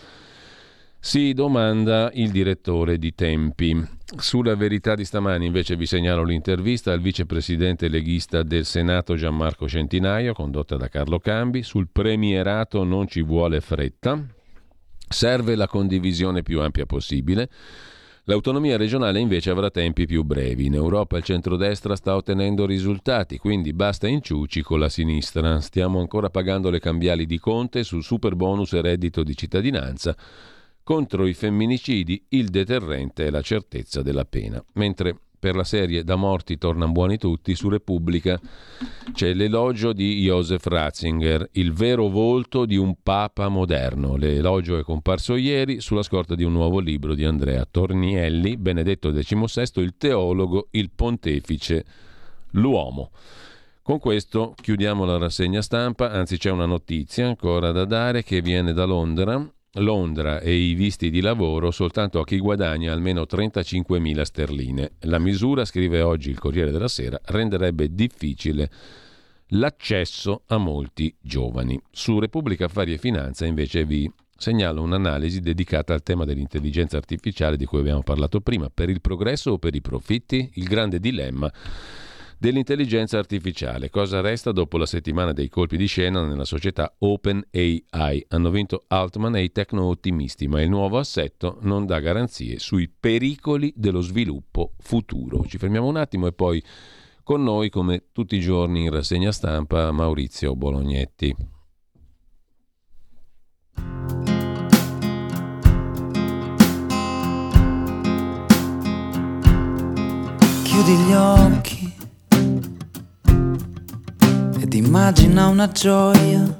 Si 0.99 1.31
domanda 1.33 2.11
il 2.15 2.31
direttore 2.31 2.97
di 2.97 3.13
Tempi. 3.13 3.81
Sulla 4.17 4.55
verità 4.55 4.93
di 4.95 5.05
stamani 5.05 5.45
invece 5.45 5.75
vi 5.75 5.85
segnalo 5.85 6.23
l'intervista 6.23 6.91
al 6.91 6.99
vicepresidente 6.99 7.87
leghista 7.87 8.43
del 8.43 8.65
Senato 8.65 9.15
Gianmarco 9.15 9.69
Centinaio, 9.69 10.33
condotta 10.33 10.75
da 10.75 10.89
Carlo 10.89 11.19
Cambi. 11.19 11.63
Sul 11.63 11.87
premierato 11.91 12.83
non 12.83 13.07
ci 13.07 13.21
vuole 13.21 13.61
fretta. 13.61 14.21
Serve 15.07 15.55
la 15.55 15.67
condivisione 15.67 16.41
più 16.41 16.59
ampia 16.59 16.85
possibile. 16.85 17.49
L'autonomia 18.23 18.75
regionale 18.75 19.19
invece 19.19 19.51
avrà 19.51 19.69
tempi 19.69 20.05
più 20.05 20.23
brevi. 20.23 20.65
In 20.65 20.73
Europa 20.73 21.15
il 21.15 21.23
centrodestra 21.23 21.95
sta 21.95 22.15
ottenendo 22.15 22.65
risultati, 22.65 23.37
quindi 23.37 23.71
basta 23.71 24.07
inciuci 24.07 24.61
con 24.61 24.79
la 24.79 24.89
sinistra. 24.89 25.61
Stiamo 25.61 26.01
ancora 26.01 26.29
pagando 26.29 26.69
le 26.69 26.79
cambiali 26.79 27.25
di 27.25 27.39
Conte 27.39 27.83
sul 27.83 28.03
super 28.03 28.35
bonus 28.35 28.73
e 28.73 28.81
reddito 28.81 29.23
di 29.23 29.37
cittadinanza 29.37 30.15
contro 30.87 31.27
i 31.27 31.33
femminicidi 31.33 32.27
il 32.29 32.47
deterrente 32.47 33.25
è 33.25 33.29
la 33.29 33.41
certezza 33.41 34.01
della 34.01 34.23
pena. 34.23 34.63
Mentre 34.75 35.19
per 35.37 35.53
la 35.53 35.65
serie 35.65 36.05
Da 36.05 36.15
morti 36.15 36.57
tornano 36.57 36.93
buoni 36.93 37.17
tutti, 37.17 37.55
su 37.55 37.67
Repubblica 37.67 38.39
c'è 39.11 39.33
l'elogio 39.33 39.91
di 39.91 40.21
Josef 40.21 40.65
Ratzinger, 40.65 41.49
il 41.55 41.73
vero 41.73 42.07
volto 42.07 42.63
di 42.63 42.77
un 42.77 42.95
papa 43.03 43.49
moderno. 43.49 44.15
L'elogio 44.15 44.79
è 44.79 44.83
comparso 44.83 45.35
ieri 45.35 45.81
sulla 45.81 46.03
scorta 46.03 46.35
di 46.35 46.45
un 46.45 46.53
nuovo 46.53 46.79
libro 46.79 47.15
di 47.15 47.25
Andrea 47.25 47.67
Tornielli, 47.69 48.55
Benedetto 48.55 49.11
XVI, 49.11 49.83
il 49.83 49.95
teologo, 49.97 50.69
il 50.71 50.89
pontefice, 50.95 51.85
l'uomo. 52.51 53.11
Con 53.81 53.99
questo 53.99 54.55
chiudiamo 54.55 55.03
la 55.03 55.17
rassegna 55.17 55.61
stampa, 55.61 56.11
anzi 56.11 56.37
c'è 56.37 56.49
una 56.49 56.65
notizia 56.65 57.27
ancora 57.27 57.73
da 57.73 57.83
dare 57.83 58.23
che 58.23 58.41
viene 58.41 58.71
da 58.71 58.85
Londra 58.85 59.51
Londra 59.77 60.39
e 60.39 60.53
i 60.53 60.73
visti 60.73 61.09
di 61.09 61.21
lavoro 61.21 61.71
soltanto 61.71 62.19
a 62.19 62.25
chi 62.25 62.39
guadagna 62.39 62.91
almeno 62.91 63.23
35.000 63.23 64.21
sterline. 64.21 64.91
La 65.01 65.19
misura, 65.19 65.65
scrive 65.65 66.01
oggi 66.01 66.29
il 66.29 66.39
Corriere 66.39 66.71
della 66.71 66.87
Sera, 66.87 67.19
renderebbe 67.25 67.93
difficile 67.93 68.69
l'accesso 69.51 70.43
a 70.47 70.57
molti 70.57 71.13
giovani. 71.21 71.79
Su 71.91 72.19
Repubblica 72.19 72.65
Affari 72.65 72.93
e 72.93 72.97
Finanza 72.97 73.45
invece 73.45 73.85
vi 73.85 74.11
segnalo 74.35 74.81
un'analisi 74.81 75.39
dedicata 75.39 75.93
al 75.93 76.03
tema 76.03 76.25
dell'intelligenza 76.25 76.97
artificiale 76.97 77.57
di 77.57 77.65
cui 77.65 77.79
abbiamo 77.79 78.03
parlato 78.03 78.39
prima. 78.41 78.69
Per 78.69 78.89
il 78.89 79.01
progresso 79.01 79.51
o 79.51 79.57
per 79.57 79.75
i 79.75 79.81
profitti? 79.81 80.51
Il 80.55 80.65
grande 80.65 80.99
dilemma 80.99 81.51
dell'intelligenza 82.37 83.17
artificiale. 83.17 83.89
Cosa 83.89 84.21
resta 84.21 84.51
dopo 84.51 84.77
la 84.77 84.85
settimana 84.85 85.33
dei 85.33 85.49
colpi 85.49 85.77
di 85.77 85.87
scena 85.87 86.25
nella 86.25 86.45
società 86.45 86.95
OpenAI? 86.97 88.25
Hanno 88.29 88.49
vinto 88.49 88.83
Altman 88.87 89.35
e 89.35 89.43
i 89.43 89.51
tecno-ottimisti, 89.51 90.47
ma 90.47 90.61
il 90.61 90.69
nuovo 90.69 90.97
assetto 90.97 91.57
non 91.61 91.85
dà 91.85 91.99
garanzie 91.99 92.59
sui 92.59 92.89
pericoli 92.89 93.73
dello 93.75 94.01
sviluppo 94.01 94.73
futuro. 94.79 95.45
Ci 95.45 95.57
fermiamo 95.57 95.87
un 95.87 95.97
attimo 95.97 96.27
e 96.27 96.33
poi 96.33 96.63
con 97.23 97.43
noi, 97.43 97.69
come 97.69 98.05
tutti 98.13 98.37
i 98.37 98.39
giorni 98.39 98.83
in 98.83 98.91
rassegna 98.91 99.33
stampa, 99.33 99.91
Maurizio 99.91 100.55
Bolognetti. 100.55 101.35
Chiudi 110.63 110.93
gli 110.93 111.13
occhi 111.13 111.86
immagina 114.77 115.47
una 115.47 115.69
gioia. 115.69 116.55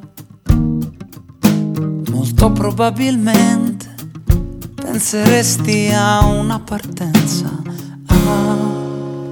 Molto 2.10 2.52
probabilmente 2.52 3.94
penseresti 4.76 5.92
a 5.94 6.26
una 6.26 6.60
partenza. 6.60 7.62
Ah, 8.08 8.58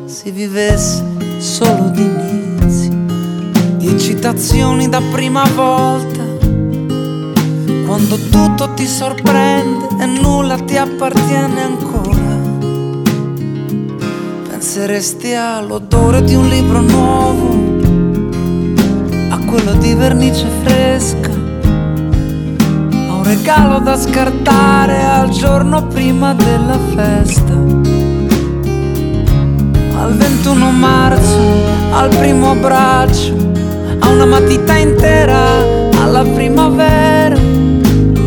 si 0.06 0.30
vivesse 0.30 1.04
solo 1.40 1.90
di 1.90 2.04
inizi, 2.04 2.90
di 3.78 3.88
eccitazioni 3.88 4.88
da 4.88 5.02
prima 5.12 5.44
volta. 5.56 6.24
Quando 7.86 8.18
tutto 8.30 8.74
ti 8.76 8.86
sorprende 8.86 9.88
e 10.00 10.06
nulla 10.06 10.58
ti 10.60 10.78
appartiene 10.78 11.62
ancora. 11.64 12.34
Penseresti 14.50 15.34
all'odore 15.34 16.24
di 16.24 16.36
un 16.36 16.48
libro 16.48 16.82
nuovo 16.82 17.65
quello 19.56 19.76
di 19.76 19.94
vernice 19.94 20.50
fresca, 20.64 21.30
a 21.30 23.14
un 23.14 23.24
regalo 23.24 23.80
da 23.80 23.96
scartare 23.98 25.02
al 25.02 25.30
giorno 25.30 25.88
prima 25.88 26.34
della 26.34 26.78
festa. 26.94 27.54
Al 29.98 30.14
21 30.14 30.72
marzo, 30.72 31.40
al 31.94 32.10
primo 32.10 32.52
abbraccio, 32.52 33.34
a 34.00 34.10
una 34.10 34.26
matita 34.26 34.76
intera, 34.76 35.40
alla 36.02 36.24
primavera, 36.24 37.38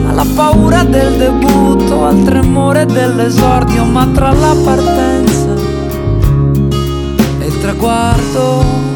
alla 0.08 0.24
paura 0.34 0.82
del 0.82 1.18
debutto, 1.18 2.06
al 2.06 2.22
tremore 2.22 2.86
dell'esordio, 2.86 3.84
ma 3.84 4.08
tra 4.14 4.32
la 4.32 4.56
partenza 4.64 5.52
e 7.38 7.46
il 7.46 7.60
traguardo 7.60 8.87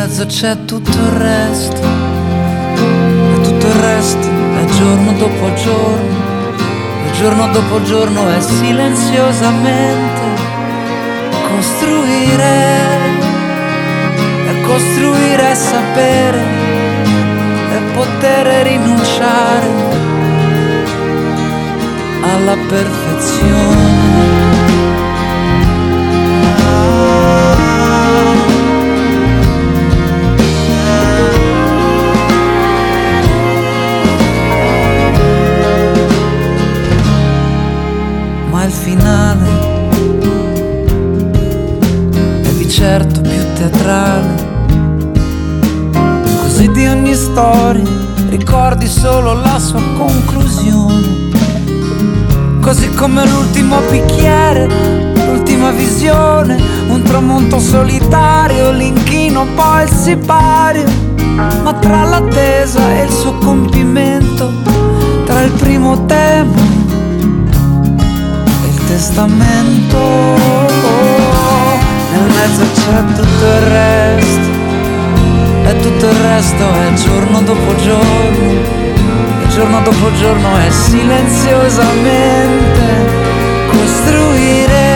mezzo 0.00 0.24
c'è 0.24 0.64
tutto 0.64 0.96
il 0.96 1.10
resto. 1.10 1.82
E 3.34 3.40
tutto 3.42 3.66
il 3.66 3.72
resto 3.72 4.26
è 4.26 4.64
giorno 4.78 5.12
dopo 5.12 5.52
giorno. 5.54 6.18
E 7.06 7.12
giorno 7.12 7.48
dopo 7.48 7.82
giorno 7.82 8.26
è 8.30 8.40
silenziosamente 8.40 10.22
costruire. 11.48 12.78
E 14.48 14.60
costruire 14.62 15.50
è 15.50 15.54
sapere. 15.54 16.44
E 17.72 17.78
poter 17.92 18.66
rinunciare 18.66 19.68
alla 22.22 22.56
perfezione 22.68 24.39
teatrale. 43.60 44.48
Così 46.40 46.70
di 46.70 46.86
ogni 46.86 47.14
storia 47.14 47.84
ricordi 48.30 48.86
solo 48.86 49.34
la 49.34 49.58
sua 49.58 49.82
conclusione. 49.98 51.28
Così 52.62 52.88
come 52.94 53.26
l'ultimo 53.28 53.80
bicchiere, 53.90 54.66
l'ultima 55.26 55.70
visione, 55.72 56.56
un 56.88 57.02
tramonto 57.02 57.58
solitario, 57.58 58.70
l'inchino, 58.70 59.46
poi 59.54 59.82
il 59.82 59.90
sipario. 59.90 60.88
Ma 61.62 61.74
tra 61.74 62.04
l'attesa 62.04 62.80
e 62.92 63.04
il 63.04 63.10
suo 63.10 63.34
compimento, 63.34 64.50
tra 65.26 65.42
il 65.42 65.52
primo 65.52 66.06
tema 66.06 66.78
testamento 68.86 70.30
Mezzo 72.26 72.64
c'è 72.74 73.04
tutto 73.14 73.44
il 73.44 73.60
resto. 73.60 74.48
E 75.64 75.76
tutto 75.80 76.06
il 76.06 76.16
resto 76.16 76.72
è 76.72 76.92
giorno 76.94 77.42
dopo 77.42 77.76
giorno. 77.76 78.78
E 79.42 79.48
giorno 79.48 79.82
dopo 79.82 80.10
giorno 80.14 80.56
è 80.56 80.70
silenziosamente 80.70 82.80
Costruire. 83.66 84.88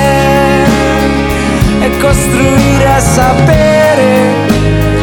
E 1.81 1.99
costruire 1.99 2.95
a 2.95 2.99
sapere 2.99 4.47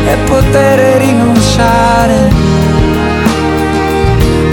E 0.08 0.16
poter 0.26 1.00
rinunciare 1.00 2.28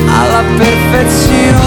Alla 0.07 0.43
perfezione 0.59 1.59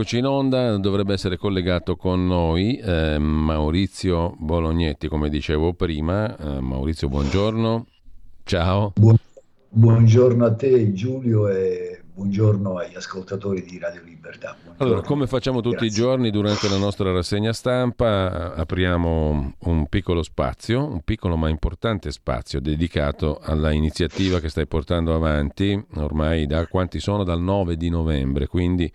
E 0.00 0.02
rieccoci 0.02 0.18
in 0.18 0.26
onda, 0.26 0.78
dovrebbe 0.78 1.12
essere 1.12 1.36
collegato 1.36 1.94
con 1.94 2.26
noi 2.26 2.78
eh, 2.78 3.18
Maurizio 3.18 4.34
Bolognetti, 4.38 5.08
come 5.08 5.28
dicevo 5.28 5.74
prima. 5.74 6.34
Eh, 6.38 6.60
Maurizio, 6.60 7.10
buongiorno. 7.10 7.86
Ciao. 8.44 8.92
Buon, 8.96 9.16
buongiorno 9.68 10.46
a 10.46 10.54
te 10.54 10.94
Giulio 10.94 11.48
e 11.48 12.00
buongiorno 12.14 12.78
agli 12.78 12.94
ascoltatori 12.94 13.62
di 13.62 13.78
Radio 13.78 14.00
Libertà. 14.02 14.56
Buongiorno. 14.62 14.82
Allora, 14.82 15.06
come 15.06 15.26
facciamo 15.26 15.60
tutti 15.60 15.84
Grazie. 15.84 15.88
i 15.88 15.90
giorni 15.90 16.30
durante 16.30 16.70
la 16.70 16.78
nostra 16.78 17.12
rassegna 17.12 17.52
stampa, 17.52 18.54
apriamo 18.54 19.54
un 19.58 19.86
piccolo 19.86 20.22
spazio, 20.22 20.82
un 20.82 21.02
piccolo 21.02 21.36
ma 21.36 21.50
importante 21.50 22.10
spazio 22.10 22.58
dedicato 22.60 23.38
alla 23.42 23.70
iniziativa 23.70 24.40
che 24.40 24.48
stai 24.48 24.66
portando 24.66 25.14
avanti 25.14 25.78
ormai 25.96 26.46
da 26.46 26.66
quanti 26.68 27.00
sono? 27.00 27.22
Dal 27.22 27.42
9 27.42 27.76
di 27.76 27.90
novembre, 27.90 28.46
quindi 28.46 28.90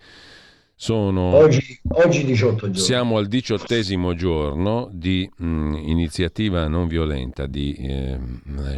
sono, 0.78 1.34
oggi, 1.34 1.80
oggi 1.88 2.22
18 2.22 2.56
giorni. 2.66 2.76
Siamo 2.76 3.16
al 3.16 3.26
diciottesimo 3.28 4.14
giorno 4.14 4.90
di 4.92 5.28
mh, 5.34 5.74
iniziativa 5.86 6.68
non 6.68 6.86
violenta, 6.86 7.46
di 7.46 7.74
eh, 7.74 8.18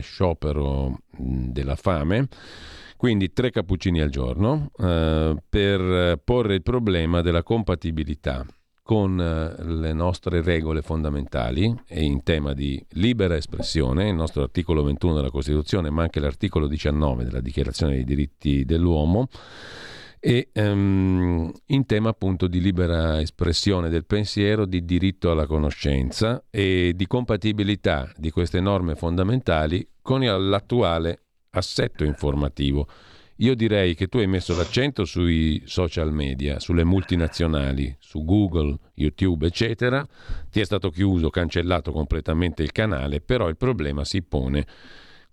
sciopero 0.00 1.00
mh, 1.10 1.48
della 1.50 1.74
fame, 1.74 2.28
quindi 2.96 3.32
tre 3.32 3.50
cappuccini 3.50 4.00
al 4.00 4.10
giorno, 4.10 4.70
eh, 4.78 5.36
per 5.48 6.20
porre 6.22 6.54
il 6.54 6.62
problema 6.62 7.20
della 7.20 7.42
compatibilità 7.42 8.46
con 8.84 9.20
eh, 9.20 9.64
le 9.64 9.92
nostre 9.92 10.40
regole 10.40 10.82
fondamentali 10.82 11.74
e 11.88 12.04
in 12.04 12.22
tema 12.22 12.54
di 12.54 12.82
libera 12.90 13.34
espressione, 13.34 14.08
il 14.08 14.14
nostro 14.14 14.44
articolo 14.44 14.84
21 14.84 15.14
della 15.16 15.30
Costituzione, 15.30 15.90
ma 15.90 16.02
anche 16.02 16.20
l'articolo 16.20 16.68
19 16.68 17.24
della 17.24 17.40
Dichiarazione 17.40 17.94
dei 17.94 18.04
diritti 18.04 18.64
dell'uomo 18.64 19.28
e 20.20 20.48
um, 20.54 21.52
in 21.66 21.86
tema 21.86 22.10
appunto 22.10 22.46
di 22.46 22.60
libera 22.60 23.20
espressione 23.20 23.88
del 23.88 24.04
pensiero, 24.04 24.66
di 24.66 24.84
diritto 24.84 25.30
alla 25.30 25.46
conoscenza 25.46 26.44
e 26.50 26.92
di 26.94 27.06
compatibilità 27.06 28.10
di 28.16 28.30
queste 28.30 28.60
norme 28.60 28.94
fondamentali 28.94 29.86
con 30.02 30.20
l'attuale 30.20 31.22
assetto 31.50 32.04
informativo. 32.04 32.88
Io 33.40 33.54
direi 33.54 33.94
che 33.94 34.08
tu 34.08 34.18
hai 34.18 34.26
messo 34.26 34.56
l'accento 34.56 35.04
sui 35.04 35.62
social 35.64 36.12
media, 36.12 36.58
sulle 36.58 36.82
multinazionali, 36.82 37.94
su 38.00 38.24
Google, 38.24 38.76
YouTube, 38.94 39.46
eccetera. 39.46 40.04
Ti 40.50 40.58
è 40.58 40.64
stato 40.64 40.90
chiuso, 40.90 41.30
cancellato 41.30 41.92
completamente 41.92 42.64
il 42.64 42.72
canale, 42.72 43.20
però 43.20 43.48
il 43.48 43.56
problema 43.56 44.04
si 44.04 44.22
pone 44.22 44.66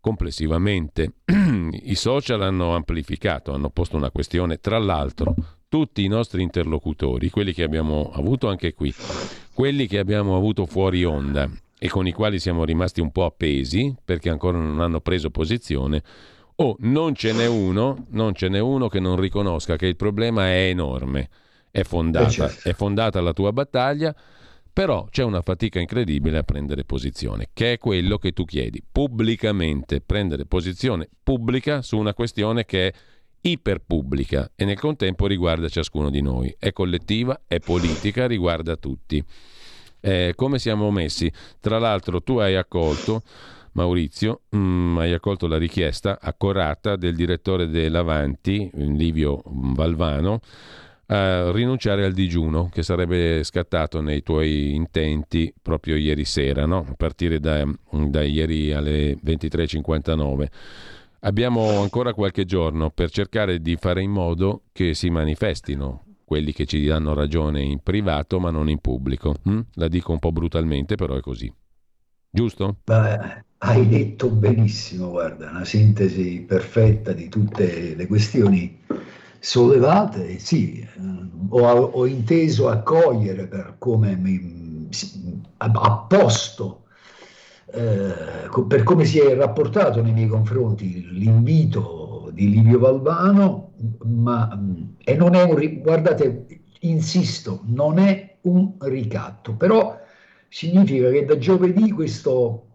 complessivamente. 0.05 1.13
I 1.81 1.95
social 1.95 2.43
hanno 2.43 2.75
amplificato, 2.75 3.53
hanno 3.53 3.71
posto 3.71 3.97
una 3.97 4.11
questione, 4.11 4.59
tra 4.59 4.77
l'altro 4.77 5.33
tutti 5.67 6.03
i 6.03 6.07
nostri 6.07 6.43
interlocutori, 6.43 7.31
quelli 7.31 7.53
che 7.53 7.63
abbiamo 7.63 8.11
avuto 8.13 8.47
anche 8.47 8.75
qui, 8.75 8.93
quelli 9.51 9.87
che 9.87 9.97
abbiamo 9.97 10.35
avuto 10.37 10.67
fuori 10.67 11.03
onda 11.03 11.49
e 11.79 11.89
con 11.89 12.05
i 12.05 12.11
quali 12.11 12.37
siamo 12.37 12.65
rimasti 12.65 13.01
un 13.01 13.11
po' 13.11 13.25
appesi 13.25 13.95
perché 14.05 14.29
ancora 14.29 14.59
non 14.59 14.79
hanno 14.79 15.01
preso 15.01 15.31
posizione, 15.31 16.03
o 16.57 16.65
oh, 16.65 16.75
non 16.81 17.15
ce 17.15 17.33
n'è 17.33 17.47
uno, 17.47 18.05
non 18.09 18.35
ce 18.35 18.47
n'è 18.47 18.59
uno 18.59 18.87
che 18.87 18.99
non 18.99 19.19
riconosca 19.19 19.75
che 19.75 19.87
il 19.87 19.95
problema 19.95 20.49
è 20.49 20.67
enorme, 20.69 21.29
è 21.71 21.81
fondata, 21.81 22.27
eh, 22.27 22.29
certo. 22.29 22.69
è 22.69 22.73
fondata 22.73 23.21
la 23.21 23.33
tua 23.33 23.51
battaglia 23.51 24.15
però 24.75 25.07
c'è 25.09 25.23
una 25.23 25.41
fatica 25.41 25.79
incredibile 25.79 26.39
a 26.39 26.43
prendere 26.43 26.83
posizione, 26.83 27.47
che 27.53 27.71
è 27.71 27.77
quello 27.77 28.17
che 28.17 28.33
tu 28.33 28.43
chiedi, 28.43 28.83
pubblicamente, 28.91 30.01
prendere 30.01 30.45
posizione 30.45 31.07
pubblica 31.23 31.81
su 31.81 31.97
una 31.97 32.13
questione 32.13 32.65
che 32.65 32.87
è 32.87 32.93
iperpubblica 33.39 34.51
e 34.53 34.65
nel 34.65 34.77
contempo 34.77 35.27
riguarda 35.27 35.69
ciascuno 35.69 36.09
di 36.09 36.19
noi, 36.21 36.53
è 36.59 36.73
collettiva, 36.73 37.43
è 37.47 37.59
politica, 37.59 38.27
riguarda 38.27 38.75
tutti. 38.75 39.23
Eh, 40.01 40.33
come 40.35 40.59
siamo 40.59 40.91
messi? 40.91 41.31
Tra 41.61 41.79
l'altro 41.79 42.21
tu 42.21 42.39
hai 42.39 42.57
accolto, 42.57 43.21
Maurizio, 43.71 44.41
mh, 44.49 44.57
mm, 44.57 44.97
hai 44.97 45.13
accolto 45.13 45.47
la 45.47 45.57
richiesta 45.57 46.19
accorata 46.19 46.97
del 46.97 47.15
direttore 47.15 47.69
dell'Avanti, 47.69 48.69
Livio 48.73 49.41
Valvano, 49.45 50.41
a 51.07 51.51
rinunciare 51.51 52.05
al 52.05 52.13
digiuno 52.13 52.69
che 52.71 52.81
sarebbe 52.81 53.43
scattato 53.43 54.01
nei 54.01 54.23
tuoi 54.23 54.73
intenti 54.73 55.53
proprio 55.61 55.95
ieri 55.95 56.25
sera, 56.25 56.65
no? 56.65 56.85
a 56.87 56.93
partire 56.95 57.39
da, 57.39 57.63
da 57.91 58.23
ieri 58.23 58.73
alle 58.73 59.15
23.59. 59.23 60.47
Abbiamo 61.21 61.81
ancora 61.81 62.13
qualche 62.13 62.45
giorno 62.45 62.91
per 62.91 63.09
cercare 63.09 63.59
di 63.59 63.75
fare 63.77 64.01
in 64.01 64.11
modo 64.11 64.63
che 64.71 64.93
si 64.93 65.09
manifestino 65.09 66.03
quelli 66.23 66.53
che 66.53 66.65
ci 66.65 66.83
danno 66.85 67.13
ragione 67.13 67.61
in 67.61 67.79
privato 67.81 68.39
ma 68.39 68.49
non 68.49 68.69
in 68.69 68.79
pubblico. 68.79 69.35
Hm? 69.43 69.59
La 69.73 69.87
dico 69.87 70.11
un 70.11 70.19
po' 70.19 70.31
brutalmente, 70.31 70.95
però 70.95 71.15
è 71.15 71.21
così. 71.21 71.51
Giusto? 72.29 72.77
Beh, 72.83 73.43
hai 73.59 73.87
detto 73.87 74.29
benissimo, 74.29 75.09
guarda, 75.09 75.49
una 75.49 75.63
sintesi 75.63 76.43
perfetta 76.45 77.13
di 77.13 77.29
tutte 77.29 77.95
le 77.95 78.07
questioni 78.07 78.77
sollevate, 79.39 80.39
sì, 80.39 80.85
ho, 81.49 81.67
ho, 81.67 82.05
inteso 82.05 82.69
accogliere 82.69 83.47
per 83.47 83.75
come 83.77 84.15
mi 84.15 84.87
ha 85.57 85.97
posto, 86.07 86.85
eh, 87.71 88.49
per 88.67 88.83
come 88.83 89.05
si 89.05 89.19
è 89.19 89.35
rapportato 89.35 90.01
nei 90.01 90.13
miei 90.13 90.27
confronti 90.27 91.07
l'invito 91.11 92.29
di 92.33 92.49
Livio 92.49 92.79
Valvano, 92.79 93.73
ma 94.03 94.59
e 95.03 95.15
non 95.15 95.35
è 95.35 95.43
un, 95.43 95.81
guardate, 95.81 96.47
insisto, 96.81 97.61
non 97.65 97.99
è 97.99 98.37
un 98.41 98.75
ricatto, 98.79 99.53
però 99.53 99.99
significa 100.49 101.09
che 101.09 101.25
da 101.25 101.37
giovedì 101.37 101.91
questo, 101.91 102.67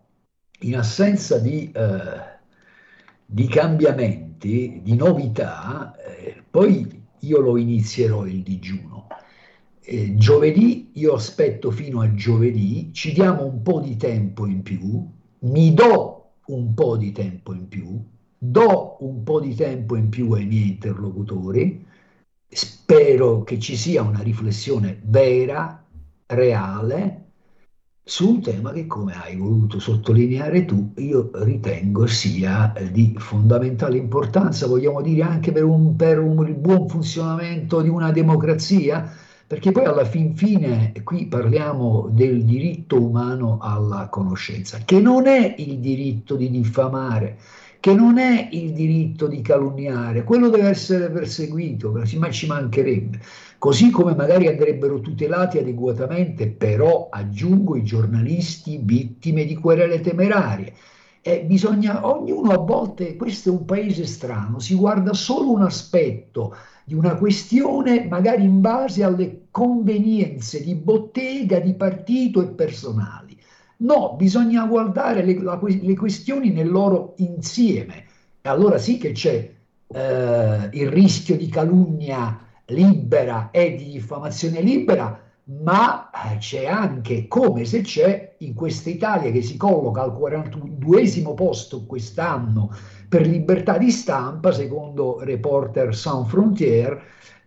in 0.61 0.77
assenza 0.77 1.39
di, 1.39 1.71
eh, 1.73 2.39
di 3.25 3.47
cambiamenti, 3.47 4.81
di 4.83 4.95
novità, 4.95 5.95
eh, 5.97 6.40
poi 6.51 7.03
io 7.21 7.41
lo 7.41 7.57
inizierò 7.57 8.27
il 8.27 8.43
digiuno. 8.43 9.07
Eh, 9.83 10.15
giovedì, 10.17 10.91
io 10.95 11.15
aspetto 11.15 11.71
fino 11.71 12.01
a 12.01 12.15
giovedì, 12.15 12.91
ci 12.93 13.13
diamo 13.13 13.45
un 13.45 13.63
po' 13.63 13.81
di 13.81 13.97
tempo 13.97 14.47
in 14.47 14.63
più, 14.63 15.09
mi 15.41 15.75
do 15.75 16.33
un 16.47 16.75
po' 16.75 16.97
di 16.97 17.13
tempo 17.13 17.55
in 17.55 17.69
più, 17.69 18.03
do 18.37 18.97
un 19.01 19.23
po' 19.23 19.41
di 19.41 19.55
tempo 19.55 19.97
in 19.97 20.09
più 20.09 20.33
ai 20.33 20.47
miei 20.47 20.71
interlocutori, 20.71 21.87
spero 22.49 23.43
che 23.43 23.59
ci 23.59 23.77
sia 23.77 24.03
una 24.03 24.23
riflessione 24.23 25.01
vera, 25.05 25.85
reale, 26.27 27.30
su 28.03 28.29
un 28.29 28.41
tema 28.41 28.73
che, 28.73 28.87
come 28.87 29.15
hai 29.15 29.37
voluto 29.37 29.79
sottolineare 29.79 30.65
tu, 30.65 30.93
io 30.97 31.31
ritengo 31.35 32.07
sia 32.07 32.73
di 32.91 33.15
fondamentale 33.19 33.99
importanza, 33.99 34.67
vogliamo 34.67 35.01
dire 35.01 35.23
anche 35.23 35.53
per, 35.53 35.65
un, 35.65 35.95
per 35.97 36.19
un, 36.19 36.47
il 36.47 36.55
buon 36.55 36.89
funzionamento 36.89 37.81
di 37.83 37.89
una 37.89 38.11
democrazia, 38.11 39.09
perché 39.47 39.71
poi 39.73 39.85
alla 39.85 40.05
fin 40.05 40.35
fine 40.35 40.93
qui 41.05 41.27
parliamo 41.27 42.09
del 42.11 42.45
diritto 42.45 43.01
umano 43.01 43.59
alla 43.61 44.09
conoscenza, 44.09 44.79
che 44.85 45.01
non 45.01 45.27
è 45.27 45.55
il 45.59 45.79
diritto 45.79 46.37
di 46.37 46.51
diffamare, 46.51 47.39
che 47.81 47.95
non 47.95 48.19
è 48.19 48.49
il 48.53 48.73
diritto 48.73 49.27
di 49.27 49.41
calunniare, 49.41 50.25
quello 50.25 50.51
deve 50.51 50.69
essere 50.69 51.11
perseguito, 51.11 51.93
ma 51.93 52.31
ci 52.31 52.47
mancherebbe 52.47 53.21
così 53.61 53.91
come 53.91 54.15
magari 54.15 54.47
andrebbero 54.47 55.01
tutelati 55.01 55.59
adeguatamente, 55.59 56.49
però 56.49 57.11
aggiungo 57.11 57.77
i 57.77 57.85
giornalisti 57.85 58.81
vittime 58.83 59.45
di 59.45 59.55
querele 59.55 60.01
temerarie. 60.01 60.73
Eh, 61.21 61.43
bisogna, 61.45 62.09
ognuno 62.09 62.53
a 62.53 62.57
volte, 62.57 63.17
questo 63.17 63.51
è 63.51 63.53
un 63.53 63.67
paese 63.67 64.07
strano, 64.07 64.61
si 64.61 64.75
guarda 64.75 65.13
solo 65.13 65.53
un 65.53 65.61
aspetto 65.61 66.57
di 66.87 66.95
una 66.95 67.17
questione 67.17 68.07
magari 68.09 68.45
in 68.45 68.63
base 68.63 69.05
alle 69.05 69.49
convenienze 69.51 70.63
di 70.63 70.75
bottega, 70.75 71.59
di 71.59 71.75
partito 71.75 72.41
e 72.41 72.47
personali. 72.47 73.39
No, 73.81 74.15
bisogna 74.17 74.65
guardare 74.65 75.23
le, 75.23 75.39
la, 75.39 75.61
le 75.63 75.97
questioni 75.97 76.51
nel 76.51 76.71
loro 76.71 77.13
insieme. 77.19 78.07
E 78.41 78.49
allora 78.49 78.79
sì 78.79 78.97
che 78.97 79.13
c'è 79.13 79.53
eh, 79.87 80.69
il 80.73 80.89
rischio 80.89 81.37
di 81.37 81.49
calunnia 81.51 82.49
libera 82.71 83.51
e 83.51 83.75
di 83.75 83.91
diffamazione 83.91 84.61
libera, 84.61 85.19
ma 85.63 86.11
eh, 86.11 86.39
c'è 86.39 86.67
anche, 86.67 87.27
come 87.29 87.65
se 87.65 87.81
c'è, 87.83 88.37
in 88.39 88.55
questa 88.55 88.91
Italia 88.91 89.31
che 89.31 89.43
si 89.43 89.57
colloca 89.57 90.03
al 90.03 90.15
42 90.15 91.35
posto 91.35 91.85
quest'anno 91.87 92.71
per 93.09 93.27
libertà 93.27 93.77
di 93.77 93.91
stampa, 93.91 94.53
secondo 94.53 95.19
Reporter 95.21 95.95
Sans 95.95 96.29
Frontières, 96.29 97.01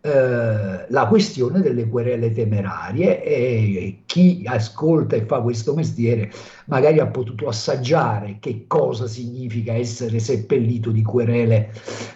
eh, 0.06 0.86
la 0.90 1.06
questione 1.08 1.62
delle 1.62 1.88
querele 1.88 2.34
temerarie 2.34 3.24
e 3.24 4.02
chi 4.06 4.44
ascolta 4.46 5.16
e 5.16 5.26
fa 5.26 5.40
questo 5.40 5.74
mestiere 5.74 6.30
magari 6.66 7.00
ha 7.00 7.08
potuto 7.08 7.48
assaggiare 7.48 8.36
che 8.42 8.66
cosa 8.68 9.08
significa 9.08 9.72
essere 9.72 10.20
seppellito 10.20 10.92
di 10.92 11.02
querele 11.04 11.72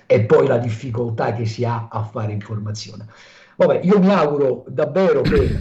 e 0.06 0.26
poi 0.26 0.48
la 0.48 0.58
difficoltà 0.58 1.32
che 1.32 1.46
si 1.46 1.64
ha 1.64 1.88
a 1.90 2.04
fare 2.04 2.34
informazione. 2.34 3.08
Vabbè, 3.56 3.80
io 3.84 4.00
mi 4.00 4.10
auguro 4.10 4.66
davvero 4.68 5.22
che, 5.22 5.58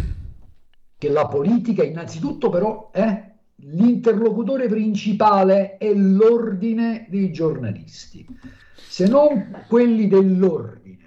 che 0.98 1.08
la 1.08 1.28
politica, 1.28 1.84
innanzitutto 1.84 2.50
però, 2.50 2.90
eh, 2.92 3.22
l'interlocutore 3.54 4.66
principale 4.66 5.76
è 5.76 5.94
l'ordine 5.94 7.06
dei 7.08 7.30
giornalisti, 7.30 8.26
se 8.74 9.06
non 9.06 9.64
quelli 9.68 10.08
dell'ordine. 10.08 11.04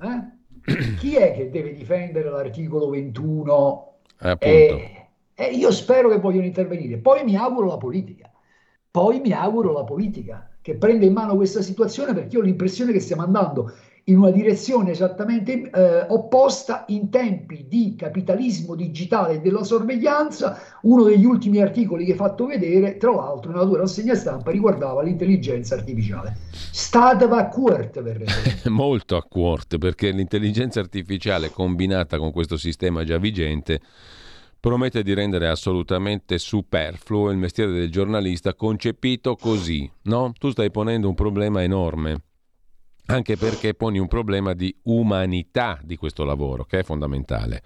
Eh? 0.00 0.38
Chi 0.98 1.16
è 1.16 1.32
che 1.34 1.50
deve 1.50 1.72
difendere 1.72 2.30
l'articolo 2.30 2.88
21? 2.90 3.92
Eh, 4.20 4.36
e, 4.38 5.06
e 5.34 5.44
io 5.46 5.70
spero 5.70 6.08
che 6.08 6.18
vogliano 6.18 6.46
intervenire. 6.46 6.98
Poi 6.98 7.24
mi 7.24 7.36
auguro 7.36 7.68
la 7.68 7.78
politica. 7.78 8.30
Poi 8.90 9.20
mi 9.20 9.32
auguro 9.32 9.72
la 9.72 9.84
politica 9.84 10.50
che 10.62 10.76
prenda 10.76 11.06
in 11.06 11.12
mano 11.12 11.36
questa 11.36 11.62
situazione 11.62 12.12
perché 12.12 12.36
ho 12.36 12.42
l'impressione 12.42 12.92
che 12.92 13.00
stiamo 13.00 13.22
andando 13.22 13.72
in 14.04 14.18
una 14.18 14.30
direzione 14.30 14.90
esattamente 14.90 15.70
eh, 15.70 16.06
opposta 16.08 16.84
in 16.88 17.10
tempi 17.10 17.66
di 17.68 17.94
capitalismo 17.96 18.74
digitale 18.74 19.34
e 19.34 19.40
della 19.40 19.64
sorveglianza. 19.64 20.58
Uno 20.82 21.04
degli 21.04 21.24
ultimi 21.24 21.60
articoli 21.60 22.04
che 22.04 22.12
hai 22.12 22.16
fatto 22.16 22.46
vedere, 22.46 22.96
tra 22.96 23.12
l'altro, 23.12 23.50
nella 23.50 23.66
tua 23.66 23.78
rassegna 23.78 24.14
stampa 24.14 24.50
riguardava 24.50 25.02
l'intelligenza 25.02 25.74
artificiale. 25.74 26.36
Stateva 26.50 27.38
a 27.38 27.48
cuort. 27.48 28.68
Molto 28.68 29.16
a 29.16 29.22
cuort, 29.22 29.78
perché 29.78 30.10
l'intelligenza 30.10 30.80
artificiale 30.80 31.50
combinata 31.50 32.18
con 32.18 32.32
questo 32.32 32.56
sistema 32.56 33.04
già 33.04 33.18
vigente 33.18 33.80
promette 34.58 35.02
di 35.02 35.14
rendere 35.14 35.48
assolutamente 35.48 36.36
superfluo 36.36 37.30
il 37.30 37.38
mestiere 37.38 37.72
del 37.72 37.90
giornalista 37.90 38.54
concepito 38.54 39.34
così, 39.34 39.90
no? 40.02 40.32
Tu 40.38 40.50
stai 40.50 40.70
ponendo 40.70 41.08
un 41.08 41.14
problema 41.14 41.62
enorme 41.62 42.24
anche 43.10 43.36
perché 43.36 43.74
poni 43.74 43.98
un 43.98 44.06
problema 44.06 44.52
di 44.54 44.74
umanità 44.84 45.80
di 45.82 45.96
questo 45.96 46.24
lavoro, 46.24 46.64
che 46.64 46.78
è 46.78 46.82
fondamentale. 46.84 47.62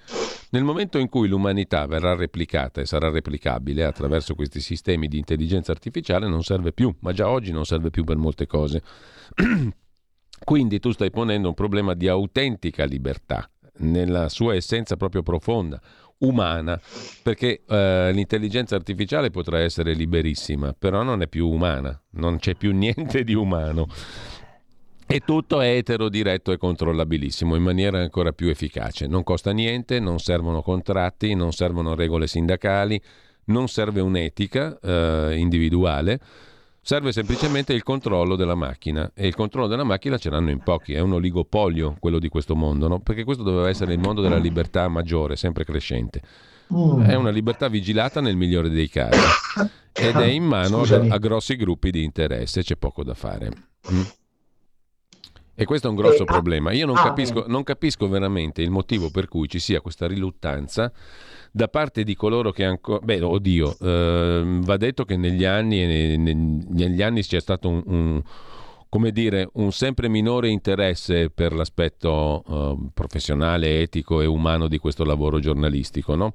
Nel 0.51 0.65
momento 0.65 0.99
in 0.99 1.09
cui 1.09 1.29
l'umanità 1.29 1.87
verrà 1.87 2.15
replicata 2.15 2.81
e 2.81 2.87
sarà 2.87 3.11
replicabile 3.11 3.85
attraverso 3.85 4.35
questi 4.35 4.61
sistemi 4.61 5.07
di 5.07 5.19
intelligenza 5.19 5.73
artificiale, 5.73 6.29
non 6.29 6.43
serve 6.43 6.73
più, 6.73 6.95
ma 7.01 7.13
già 7.13 7.29
oggi 7.29 7.53
non 7.53 7.65
serve 7.65 7.91
più 7.91 8.05
per 8.05 8.17
molte 8.17 8.47
cose. 8.47 8.83
Quindi 10.45 10.79
tu 10.79 10.93
stai 10.93 11.11
ponendo 11.11 11.49
un 11.49 11.55
problema 11.55 11.95
di 11.95 12.09
autentica 12.09 12.85
libertà, 12.85 13.49
nella 13.79 14.29
sua 14.29 14.55
essenza 14.55 14.97
proprio 14.97 15.23
profonda, 15.23 15.81
umana, 16.19 16.81
perché 17.23 17.65
eh, 17.67 18.11
l'intelligenza 18.13 18.77
artificiale 18.77 19.31
potrà 19.31 19.59
essere 19.61 19.93
liberissima, 19.93 20.73
però 20.73 21.03
non 21.03 21.23
è 21.23 21.29
più 21.29 21.49
umana, 21.49 22.01
non 22.13 22.39
c'è 22.39 22.55
più 22.55 22.73
niente 22.77 23.25
di 23.25 23.35
umano. 23.35 23.89
E 25.15 25.21
tutto 25.25 25.61
è 25.61 25.69
etero, 25.69 26.09
diretto 26.09 26.51
e 26.51 26.57
controllabilissimo 26.57 27.55
in 27.55 27.63
maniera 27.63 28.01
ancora 28.01 28.33
più 28.33 28.49
efficace. 28.49 29.07
Non 29.07 29.23
costa 29.23 29.53
niente, 29.53 30.01
non 30.01 30.19
servono 30.19 30.61
contratti, 30.61 31.37
non 31.37 31.53
servono 31.53 31.95
regole 31.95 32.27
sindacali, 32.27 33.01
non 33.45 33.69
serve 33.69 34.01
un'etica 34.01 34.77
eh, 34.83 35.37
individuale, 35.39 36.19
serve 36.81 37.13
semplicemente 37.13 37.73
il 37.75 37.85
controllo 37.85 38.35
della 38.35 38.57
macchina. 38.57 39.09
E 39.15 39.29
il 39.29 39.37
controllo 39.37 39.69
della 39.69 39.85
macchina 39.85 40.19
ce 40.19 40.31
l'hanno 40.31 40.51
in 40.51 40.59
pochi, 40.65 40.95
è 40.95 40.99
un 40.99 41.13
oligopolio 41.13 41.95
quello 42.01 42.19
di 42.19 42.29
questo 42.29 42.57
mondo, 42.57 42.89
no? 42.89 42.99
perché 42.99 43.23
questo 43.23 43.45
doveva 43.45 43.69
essere 43.69 43.93
il 43.93 44.01
mondo 44.01 44.21
della 44.21 44.39
libertà 44.39 44.89
maggiore, 44.89 45.37
sempre 45.37 45.65
crescente. 45.65 46.23
Mm. 46.75 47.03
È 47.03 47.15
una 47.15 47.31
libertà 47.31 47.69
vigilata 47.69 48.21
nel 48.21 48.35
migliore 48.35 48.69
dei 48.69 48.89
casi 48.89 49.21
ed 49.93 50.17
è 50.17 50.27
in 50.27 50.43
mano 50.43 50.83
a, 50.83 51.07
a, 51.09 51.19
grossi 51.19 51.55
gruppi 51.55 51.93
di 51.93 52.03
interesse, 52.03 52.65
c'è 52.65 52.75
poco 52.75 53.05
da 53.05 53.15
fare. 53.15 53.51
Mm? 53.93 54.03
E 55.57 55.65
questo 55.65 55.87
è 55.87 55.91
un 55.91 55.97
grosso 55.97 56.23
eh, 56.23 56.27
problema. 56.27 56.73
Io 56.73 56.87
non, 56.87 56.97
ah, 56.97 57.03
capisco, 57.03 57.45
non, 57.47 57.63
capisco, 57.63 58.09
veramente 58.09 58.63
il 58.63 58.71
motivo 58.71 59.11
per 59.11 59.29
cui 59.29 59.49
ci 59.49 59.61
sia 59.61 59.81
questa 59.81 60.07
riluttanza 60.07 60.93
da 61.53 61.69
parte 61.69 62.03
di 62.03 62.17
coloro 62.17 62.51
che 62.51 62.65
ancora... 62.65 62.99
Beh, 63.05 63.23
oddio, 63.23 63.77
eh, 63.81 64.43
va 64.61 64.77
detto 64.77 65.05
che 65.05 65.17
negli 65.17 65.45
anni, 65.45 66.17
negli 66.17 67.03
anni 67.03 67.23
c'è 67.23 67.41
stato 67.41 67.69
un, 67.69 67.83
un, 67.87 68.23
come 68.89 69.13
dire, 69.13 69.49
un 69.55 69.71
sempre 69.71 70.09
minore 70.09 70.49
interesse 70.49 71.31
per 71.31 71.53
l'aspetto 71.53 72.43
eh, 72.49 72.89
professionale, 72.93 73.81
etico 73.81 74.21
e 74.21 74.27
umano 74.27 74.67
di 74.67 74.79
questo 74.79 75.05
lavoro 75.05 75.39
giornalistico, 75.39 76.17
no? 76.17 76.33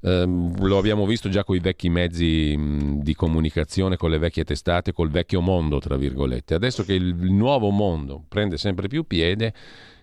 Eh, 0.00 0.24
lo 0.26 0.78
abbiamo 0.78 1.06
visto 1.06 1.28
già 1.28 1.44
con 1.44 1.56
i 1.56 1.60
vecchi 1.60 1.88
mezzi 1.88 2.56
di 3.00 3.14
comunicazione, 3.14 3.96
con 3.96 4.10
le 4.10 4.18
vecchie 4.18 4.44
testate, 4.44 4.92
col 4.92 5.10
vecchio 5.10 5.40
mondo, 5.40 5.78
tra 5.78 5.96
virgolette. 5.96 6.54
Adesso 6.54 6.84
che 6.84 6.94
il, 6.94 7.14
nuovo 7.32 7.70
mondo 7.70 8.24
prende 8.28 8.56
sempre 8.56 8.88
più 8.88 9.04
piede, 9.04 9.52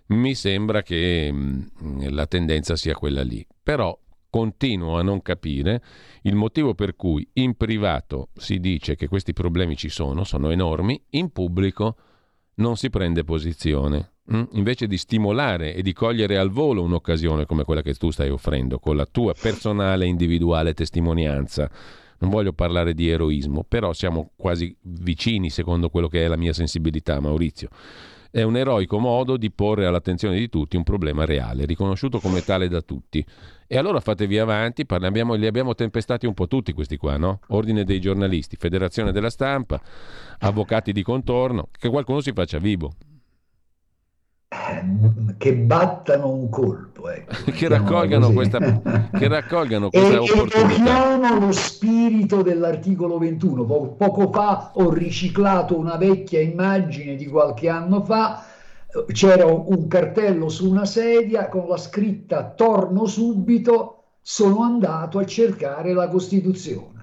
mi 0.08 0.36
sembra 0.36 0.82
che 0.84 1.34
la 2.10 2.28
tendenza 2.28 2.76
sia 2.76 2.96
quella 2.96 3.24
lì. 3.24 3.46
Però 3.64 3.98
continuo 4.30 4.98
a 4.98 5.02
non 5.02 5.22
capire 5.22 5.82
il 6.24 6.36
motivo 6.36 6.76
per 6.76 6.98
cui 6.98 7.26
in 7.34 7.56
privato 7.56 8.30
si 8.36 8.60
dice 8.60 8.96
che 8.96 9.08
questi 9.08 9.32
problemi 9.32 9.78
ci 9.78 9.88
sono, 9.88 10.26
sono 10.26 10.50
enormi, 10.50 11.02
in 11.12 11.32
pubblico 11.32 11.96
non 12.56 12.76
si 12.76 12.90
prende 12.90 13.24
posizione. 13.24 14.15
Mm? 14.34 14.42
invece 14.54 14.88
di 14.88 14.98
stimolare 14.98 15.76
e 15.76 15.84
di 15.84 15.94
cogliere 15.94 16.40
al 16.40 16.50
volo 16.50 16.82
un'occasione 16.82 17.46
come 17.46 17.64
quella 17.64 17.84
che 17.84 17.94
tu 17.94 18.10
stai 18.10 18.32
offrendo 18.32 18.80
con 18.80 18.96
la 18.96 19.06
tua 19.06 19.36
personale 19.40 20.08
individuale 20.08 20.74
testimonianza. 20.74 21.70
Non 22.18 22.32
voglio 22.32 22.52
parlare 22.52 22.96
di 22.96 23.08
eroismo, 23.08 23.64
però 23.68 23.94
siamo 23.94 24.32
quasi 24.36 24.76
vicini 24.82 25.52
secondo 25.52 25.90
quello 25.90 26.08
che 26.08 26.26
è 26.26 26.28
la 26.28 26.38
mia 26.38 26.54
sensibilità, 26.54 27.20
Maurizio. 27.20 27.70
È 28.32 28.42
un 28.42 28.58
eroico 28.58 28.98
modo 28.98 29.38
di 29.38 29.52
porre 29.52 29.86
all'attenzione 29.86 30.40
di 30.40 30.50
tutti 30.50 30.76
un 30.76 30.84
problema 30.84 31.24
reale, 31.24 31.66
riconosciuto 31.66 32.20
come 32.20 32.42
tale 32.42 32.68
da 32.68 32.82
tutti. 32.82 33.24
E 33.68 33.78
allora 33.78 34.00
fatevi 34.00 34.40
avanti, 34.40 34.88
parliamo, 34.88 35.36
li 35.36 35.46
abbiamo 35.46 35.76
tempestati 35.76 36.26
un 36.26 36.34
po' 36.34 36.48
tutti 36.48 36.74
questi 36.74 36.98
qua, 36.98 37.18
no? 37.18 37.42
Ordine 37.50 37.84
dei 37.84 38.02
giornalisti, 38.02 38.56
Federazione 38.56 39.12
della 39.12 39.30
Stampa, 39.30 39.80
avvocati 40.40 40.92
di 40.92 41.04
contorno, 41.04 41.70
che 41.78 41.90
qualcuno 41.90 42.22
si 42.22 42.32
faccia 42.32 42.58
vivo 42.58 42.96
che 45.38 45.53
battano 45.53 46.30
un 46.30 46.49
colpo, 46.49 47.10
ecco, 47.10 47.34
che, 47.52 47.68
raccolgano 47.68 48.32
questa, 48.32 48.60
che, 48.60 49.27
raccolgano 49.27 49.90
questa, 49.91 50.14
e, 50.14 50.18
opportunità. 50.18 51.36
E 51.36 51.40
lo 51.40 51.52
spirito 51.52 52.41
dell'articolo 52.41 53.18
21. 53.18 53.65
Po- 53.65 53.95
poco 53.98 54.32
fa 54.32 54.72
ho 54.73 54.90
riciclato 54.91 55.77
una 55.77 55.98
vecchia 55.98 56.40
immagine 56.40 57.15
di 57.15 57.27
qualche 57.27 57.69
anno 57.69 58.03
fa. 58.03 58.45
C'era 59.11 59.45
un 59.45 59.88
cartello 59.88 60.48
su 60.48 60.69
una 60.69 60.86
sedia 60.86 61.49
con 61.49 61.68
la 61.68 61.76
scritta 61.76 62.52
torno 62.52 63.06
subito, 63.06 64.03
sono 64.22 64.64
andato 64.64 65.19
a 65.19 65.26
cercare 65.26 65.94
la 65.94 66.07
Costituzione. 66.07 66.95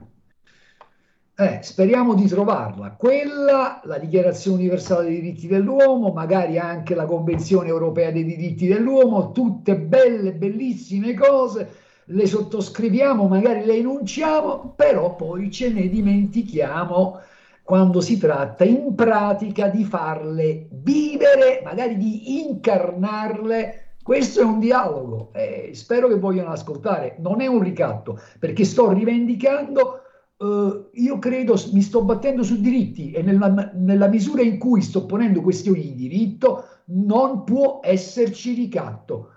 Eh, 1.43 1.59
speriamo 1.61 2.15
di 2.15 2.29
trovarla. 2.29 2.93
Quella, 2.93 3.81
la 3.83 3.99
Dichiarazione 3.99 4.59
universale 4.59 5.09
dei 5.09 5.21
diritti 5.21 5.49
dell'uomo, 5.49 6.13
magari 6.13 6.57
anche 6.57 6.95
la 6.95 7.05
Convenzione 7.05 7.67
europea 7.67 8.13
dei 8.13 8.25
diritti 8.25 8.69
dell'uomo, 8.69 9.33
tutte 9.33 9.77
belle, 9.77 10.35
bellissime 10.35 11.15
cose, 11.15 11.69
le 12.05 12.27
sottoscriviamo, 12.27 13.27
magari 13.27 13.65
le 13.65 13.75
enunciamo, 13.75 14.73
però 14.77 15.17
poi 15.17 15.51
ce 15.51 15.71
ne 15.71 15.89
dimentichiamo 15.89 17.19
quando 17.65 18.01
si 18.01 18.19
tratta 18.19 18.63
in 18.63 18.95
pratica 18.95 19.67
di 19.67 19.83
farle 19.83 20.69
vivere, 20.71 21.61
magari 21.65 21.97
di 21.97 22.41
incarnarle. 22.47 23.95
Questo 24.01 24.43
è 24.43 24.45
un 24.45 24.61
dialogo, 24.61 25.31
eh, 25.33 25.71
spero 25.75 26.07
che 26.07 26.19
vogliano 26.19 26.51
ascoltare, 26.51 27.17
non 27.19 27.41
è 27.41 27.47
un 27.47 27.61
ricatto, 27.61 28.21
perché 28.39 28.65
sto 28.65 28.93
rivendicando 28.93 30.02
Uh, 30.43 30.89
io 30.95 31.21
credo, 31.21 31.55
mi 31.71 31.83
sto 31.83 32.03
battendo 32.03 32.43
su 32.43 32.61
diritti 32.61 33.13
e 33.13 33.23
nella, 33.23 33.71
nella, 33.75 34.09
misura 34.09 34.43
in 34.43 34.59
cui 34.59 34.83
sto 34.83 35.07
ponendo 35.07 35.41
questioni 35.41 35.81
di 35.83 35.95
diritto 35.95 36.81
non 36.87 37.45
può 37.45 37.79
esserci 37.81 38.53
ricatto 38.53 39.35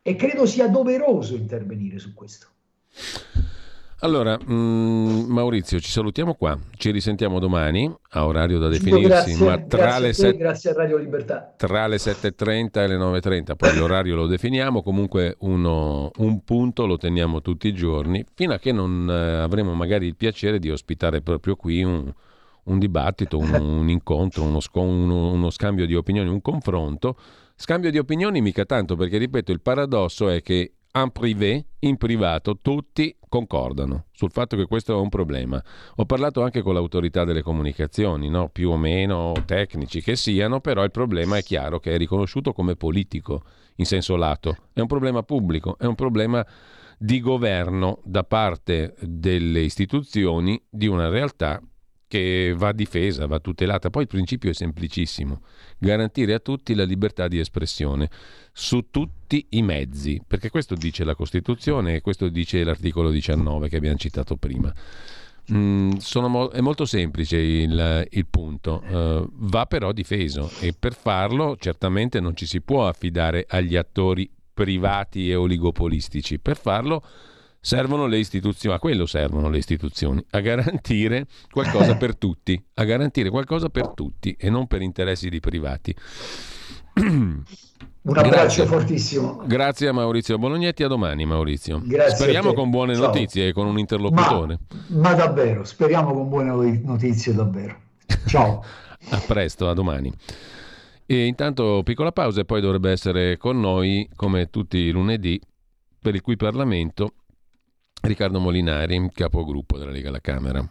e 0.00 0.14
credo 0.14 0.46
sia 0.46 0.68
doveroso 0.68 1.34
intervenire 1.34 1.98
su 1.98 2.14
questo. 2.14 2.46
Allora, 4.04 4.36
mh, 4.36 4.52
mm, 4.52 5.30
Maurizio, 5.30 5.80
ci 5.80 5.90
salutiamo 5.90 6.34
qua, 6.34 6.58
ci 6.76 6.90
risentiamo 6.90 7.38
domani 7.38 7.90
a 8.10 8.26
orario 8.26 8.58
da 8.58 8.68
definirsi, 8.68 9.06
grazie, 9.08 9.44
ma 9.46 9.58
tra, 9.60 9.78
grazie 9.78 10.00
le, 10.00 10.12
set... 10.12 10.76
Radio 10.76 10.98
Libertà. 10.98 11.54
tra 11.56 11.86
le 11.86 11.96
7.30 11.96 12.80
e 12.82 12.86
le 12.86 12.98
9.30, 12.98 13.56
poi 13.56 13.74
l'orario 13.74 14.14
lo 14.14 14.26
definiamo, 14.26 14.82
comunque 14.82 15.36
uno, 15.38 16.10
un 16.18 16.44
punto 16.44 16.84
lo 16.84 16.98
teniamo 16.98 17.40
tutti 17.40 17.66
i 17.66 17.72
giorni, 17.72 18.22
fino 18.34 18.52
a 18.52 18.58
che 18.58 18.72
non 18.72 19.08
eh, 19.08 19.40
avremo 19.40 19.72
magari 19.72 20.06
il 20.06 20.16
piacere 20.16 20.58
di 20.58 20.70
ospitare 20.70 21.22
proprio 21.22 21.56
qui 21.56 21.82
un, 21.82 22.12
un 22.64 22.78
dibattito, 22.78 23.38
un, 23.38 23.54
un 23.54 23.88
incontro, 23.88 24.42
uno, 24.42 24.60
uno, 24.70 25.32
uno 25.32 25.48
scambio 25.48 25.86
di 25.86 25.94
opinioni, 25.94 26.28
un 26.28 26.42
confronto. 26.42 27.16
Scambio 27.56 27.90
di 27.90 27.96
opinioni 27.96 28.42
mica 28.42 28.66
tanto, 28.66 28.96
perché 28.96 29.16
ripeto, 29.16 29.50
il 29.50 29.62
paradosso 29.62 30.28
è 30.28 30.42
che 30.42 30.72
en 30.96 31.10
privé, 31.10 31.64
in 31.80 31.96
privato, 31.96 32.58
tutti 32.60 33.16
concordano 33.34 34.04
sul 34.12 34.30
fatto 34.30 34.56
che 34.56 34.66
questo 34.66 34.92
è 34.92 34.96
un 34.96 35.08
problema. 35.08 35.60
Ho 35.96 36.04
parlato 36.04 36.44
anche 36.44 36.62
con 36.62 36.74
l'autorità 36.74 37.24
delle 37.24 37.42
comunicazioni, 37.42 38.28
no? 38.28 38.48
più 38.48 38.70
o 38.70 38.76
meno 38.76 39.32
tecnici 39.44 40.00
che 40.00 40.14
siano, 40.14 40.60
però 40.60 40.84
il 40.84 40.92
problema 40.92 41.36
è 41.36 41.42
chiaro 41.42 41.80
che 41.80 41.94
è 41.94 41.96
riconosciuto 41.96 42.52
come 42.52 42.76
politico 42.76 43.42
in 43.76 43.86
senso 43.86 44.14
lato. 44.14 44.56
È 44.72 44.78
un 44.78 44.86
problema 44.86 45.24
pubblico, 45.24 45.76
è 45.78 45.84
un 45.84 45.96
problema 45.96 46.46
di 46.96 47.18
governo 47.18 47.98
da 48.04 48.22
parte 48.22 48.94
delle 49.00 49.62
istituzioni 49.62 50.62
di 50.70 50.86
una 50.86 51.08
realtà 51.08 51.60
che 52.14 52.54
va 52.56 52.70
difesa, 52.70 53.26
va 53.26 53.40
tutelata. 53.40 53.90
Poi 53.90 54.02
il 54.02 54.08
principio 54.08 54.48
è 54.48 54.54
semplicissimo, 54.54 55.40
garantire 55.78 56.32
a 56.32 56.38
tutti 56.38 56.72
la 56.76 56.84
libertà 56.84 57.26
di 57.26 57.40
espressione 57.40 58.08
su 58.52 58.86
tutti 58.90 59.44
i 59.50 59.62
mezzi, 59.62 60.22
perché 60.24 60.48
questo 60.48 60.76
dice 60.76 61.02
la 61.02 61.16
Costituzione 61.16 61.96
e 61.96 62.00
questo 62.02 62.28
dice 62.28 62.62
l'articolo 62.62 63.10
19 63.10 63.68
che 63.68 63.76
abbiamo 63.76 63.96
citato 63.96 64.36
prima. 64.36 64.72
Mm, 65.52 65.94
mo- 66.26 66.50
è 66.50 66.60
molto 66.60 66.84
semplice 66.84 67.36
il, 67.36 68.06
il 68.08 68.26
punto, 68.26 68.84
uh, 68.86 69.28
va 69.32 69.66
però 69.66 69.90
difeso 69.90 70.48
e 70.60 70.72
per 70.72 70.94
farlo 70.94 71.56
certamente 71.58 72.20
non 72.20 72.36
ci 72.36 72.46
si 72.46 72.60
può 72.60 72.86
affidare 72.86 73.44
agli 73.48 73.74
attori 73.74 74.30
privati 74.54 75.30
e 75.30 75.34
oligopolistici, 75.34 76.38
per 76.38 76.56
farlo 76.56 77.02
servono 77.64 78.06
le 78.06 78.18
istituzioni, 78.18 78.76
a 78.76 78.78
quello 78.78 79.06
servono 79.06 79.48
le 79.48 79.56
istituzioni, 79.56 80.22
a 80.32 80.40
garantire 80.40 81.26
qualcosa 81.50 81.96
per 81.96 82.14
tutti, 82.14 82.62
a 82.74 82.84
garantire 82.84 83.30
qualcosa 83.30 83.70
per 83.70 83.88
tutti 83.94 84.36
e 84.38 84.50
non 84.50 84.66
per 84.66 84.82
interessi 84.82 85.30
di 85.30 85.40
privati. 85.40 85.94
Un 88.04 88.18
abbraccio 88.18 88.64
Grazie. 88.64 88.66
fortissimo. 88.66 89.42
Grazie 89.46 89.88
a 89.88 89.92
Maurizio 89.92 90.36
Bolognetti, 90.36 90.82
a 90.82 90.88
domani 90.88 91.24
Maurizio. 91.24 91.80
Grazie 91.82 92.16
speriamo 92.16 92.52
con 92.52 92.68
buone 92.68 92.94
Ciao. 92.94 93.06
notizie 93.06 93.48
e 93.48 93.52
con 93.54 93.66
un 93.66 93.78
interlocutore. 93.78 94.58
Ma, 94.88 95.00
ma, 95.00 95.14
davvero, 95.14 95.64
speriamo 95.64 96.12
con 96.12 96.28
buone 96.28 96.82
notizie 96.84 97.32
davvero. 97.32 97.74
Ciao. 98.26 98.62
a 99.08 99.22
presto, 99.26 99.70
a 99.70 99.72
domani. 99.72 100.12
E 101.06 101.24
intanto 101.24 101.80
piccola 101.82 102.12
pausa 102.12 102.42
e 102.42 102.44
poi 102.44 102.60
dovrebbe 102.60 102.90
essere 102.90 103.38
con 103.38 103.58
noi, 103.58 104.06
come 104.14 104.50
tutti 104.50 104.76
i 104.76 104.90
lunedì, 104.90 105.40
per 105.98 106.14
il 106.14 106.20
cui 106.20 106.36
Parlamento, 106.36 107.14
Riccardo 108.04 108.38
Molinari, 108.38 109.10
capogruppo 109.14 109.78
della 109.78 109.90
Lega 109.90 110.10
alla 110.10 110.20
Camera. 110.20 110.62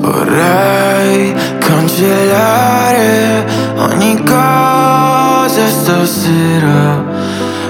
Vorrei 0.00 1.34
cancellare 1.58 3.44
ogni 3.76 4.24
cosa 4.24 5.66
stasera 5.68 7.04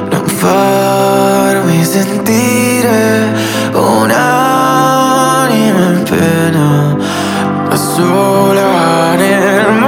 Non 0.08 0.24
farmi 0.24 1.82
sentire 1.82 3.34
un'anima 3.72 5.18
in 5.94 6.02
pena 6.04 6.96
Da 7.68 7.76
sola 7.76 9.16
nel 9.16 9.72
mondo 9.72 9.87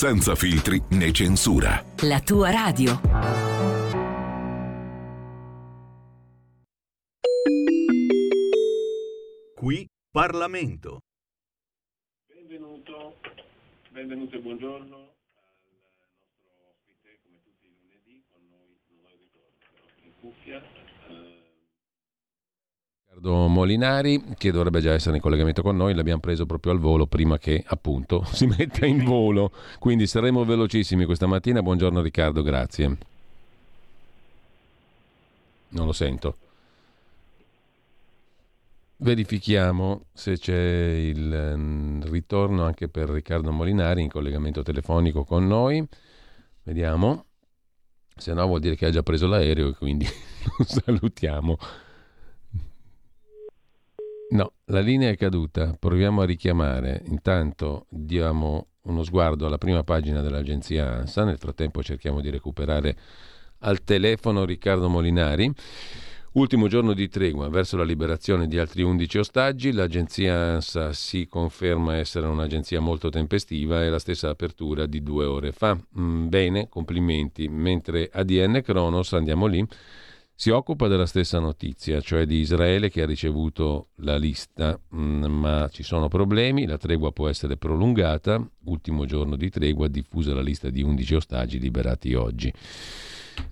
senza 0.00 0.34
filtri 0.34 0.82
né 0.92 1.12
censura. 1.12 1.84
La 2.04 2.20
tua 2.20 2.50
radio. 2.50 2.98
Qui 9.54 9.86
Parlamento. 10.10 11.00
Benvenuto, 12.32 13.20
benvenuto 13.90 14.36
e 14.36 14.38
buongiorno 14.40 14.96
al 14.96 15.58
nostro 16.08 16.48
ospite, 16.72 17.18
come 17.22 17.36
tutti 17.44 17.66
i 17.66 17.76
lunedì, 17.78 18.24
con 18.32 18.40
noi 18.48 18.80
non 18.88 19.04
ho 19.04 19.12
il 19.12 19.20
ricordo, 19.20 19.68
però 19.70 19.84
in 20.02 20.12
cuffia. 20.18 20.79
Riccardo 23.20 23.48
Molinari, 23.48 24.24
che 24.38 24.50
dovrebbe 24.50 24.80
già 24.80 24.94
essere 24.94 25.16
in 25.16 25.22
collegamento 25.22 25.60
con 25.60 25.76
noi, 25.76 25.92
l'abbiamo 25.92 26.20
preso 26.20 26.46
proprio 26.46 26.72
al 26.72 26.78
volo 26.78 27.06
prima 27.06 27.38
che 27.38 27.62
appunto 27.66 28.24
si 28.32 28.46
metta 28.46 28.86
in 28.86 29.04
volo. 29.04 29.52
Quindi 29.78 30.06
saremo 30.06 30.42
velocissimi 30.44 31.04
questa 31.04 31.26
mattina. 31.26 31.60
Buongiorno 31.60 32.00
Riccardo, 32.00 32.42
grazie. 32.42 32.96
Non 35.68 35.84
lo 35.84 35.92
sento. 35.92 36.36
Verifichiamo 38.96 40.06
se 40.14 40.38
c'è 40.38 40.54
il 40.54 41.32
ehm, 41.32 42.10
ritorno 42.10 42.64
anche 42.64 42.88
per 42.88 43.10
Riccardo 43.10 43.52
Molinari 43.52 44.00
in 44.02 44.08
collegamento 44.08 44.62
telefonico 44.62 45.24
con 45.24 45.46
noi. 45.46 45.86
Vediamo. 46.62 47.26
Se 48.16 48.32
no 48.32 48.46
vuol 48.46 48.60
dire 48.60 48.76
che 48.76 48.86
ha 48.86 48.90
già 48.90 49.02
preso 49.02 49.26
l'aereo 49.26 49.68
e 49.68 49.74
quindi 49.74 50.06
lo 50.56 50.64
salutiamo. 50.64 51.58
No, 54.30 54.52
la 54.66 54.80
linea 54.80 55.10
è 55.10 55.16
caduta. 55.16 55.76
Proviamo 55.78 56.20
a 56.22 56.24
richiamare. 56.24 57.02
Intanto 57.06 57.86
diamo 57.88 58.68
uno 58.82 59.02
sguardo 59.02 59.46
alla 59.46 59.58
prima 59.58 59.82
pagina 59.82 60.20
dell'agenzia 60.20 60.98
ANSA. 60.98 61.24
Nel 61.24 61.38
frattempo 61.38 61.82
cerchiamo 61.82 62.20
di 62.20 62.30
recuperare 62.30 62.96
al 63.60 63.82
telefono 63.82 64.44
Riccardo 64.44 64.88
Molinari. 64.88 65.52
Ultimo 66.32 66.68
giorno 66.68 66.92
di 66.92 67.08
tregua 67.08 67.48
verso 67.48 67.76
la 67.76 67.82
liberazione 67.82 68.46
di 68.46 68.56
altri 68.56 68.82
11 68.82 69.18
ostaggi. 69.18 69.72
L'agenzia 69.72 70.32
ANSA 70.36 70.92
si 70.92 71.26
conferma 71.26 71.96
essere 71.96 72.28
un'agenzia 72.28 72.78
molto 72.78 73.08
tempestiva 73.08 73.82
e 73.82 73.88
la 73.88 73.98
stessa 73.98 74.28
apertura 74.28 74.86
di 74.86 75.02
due 75.02 75.24
ore 75.24 75.50
fa. 75.50 75.76
Mm, 75.98 76.28
bene, 76.28 76.68
complimenti. 76.68 77.48
Mentre 77.48 78.08
ADN 78.12 78.62
Kronos, 78.62 79.12
andiamo 79.12 79.46
lì, 79.46 79.66
si 80.40 80.48
occupa 80.48 80.88
della 80.88 81.04
stessa 81.04 81.38
notizia, 81.38 82.00
cioè 82.00 82.24
di 82.24 82.36
Israele 82.36 82.88
che 82.88 83.02
ha 83.02 83.06
ricevuto 83.06 83.88
la 83.96 84.16
lista, 84.16 84.80
mm, 84.96 85.24
ma 85.26 85.68
ci 85.70 85.82
sono 85.82 86.08
problemi, 86.08 86.64
la 86.64 86.78
tregua 86.78 87.12
può 87.12 87.28
essere 87.28 87.58
prolungata, 87.58 88.42
ultimo 88.64 89.04
giorno 89.04 89.36
di 89.36 89.50
tregua, 89.50 89.86
diffusa 89.88 90.32
la 90.32 90.40
lista 90.40 90.70
di 90.70 90.80
11 90.80 91.14
ostaggi 91.14 91.58
liberati 91.58 92.14
oggi. 92.14 92.50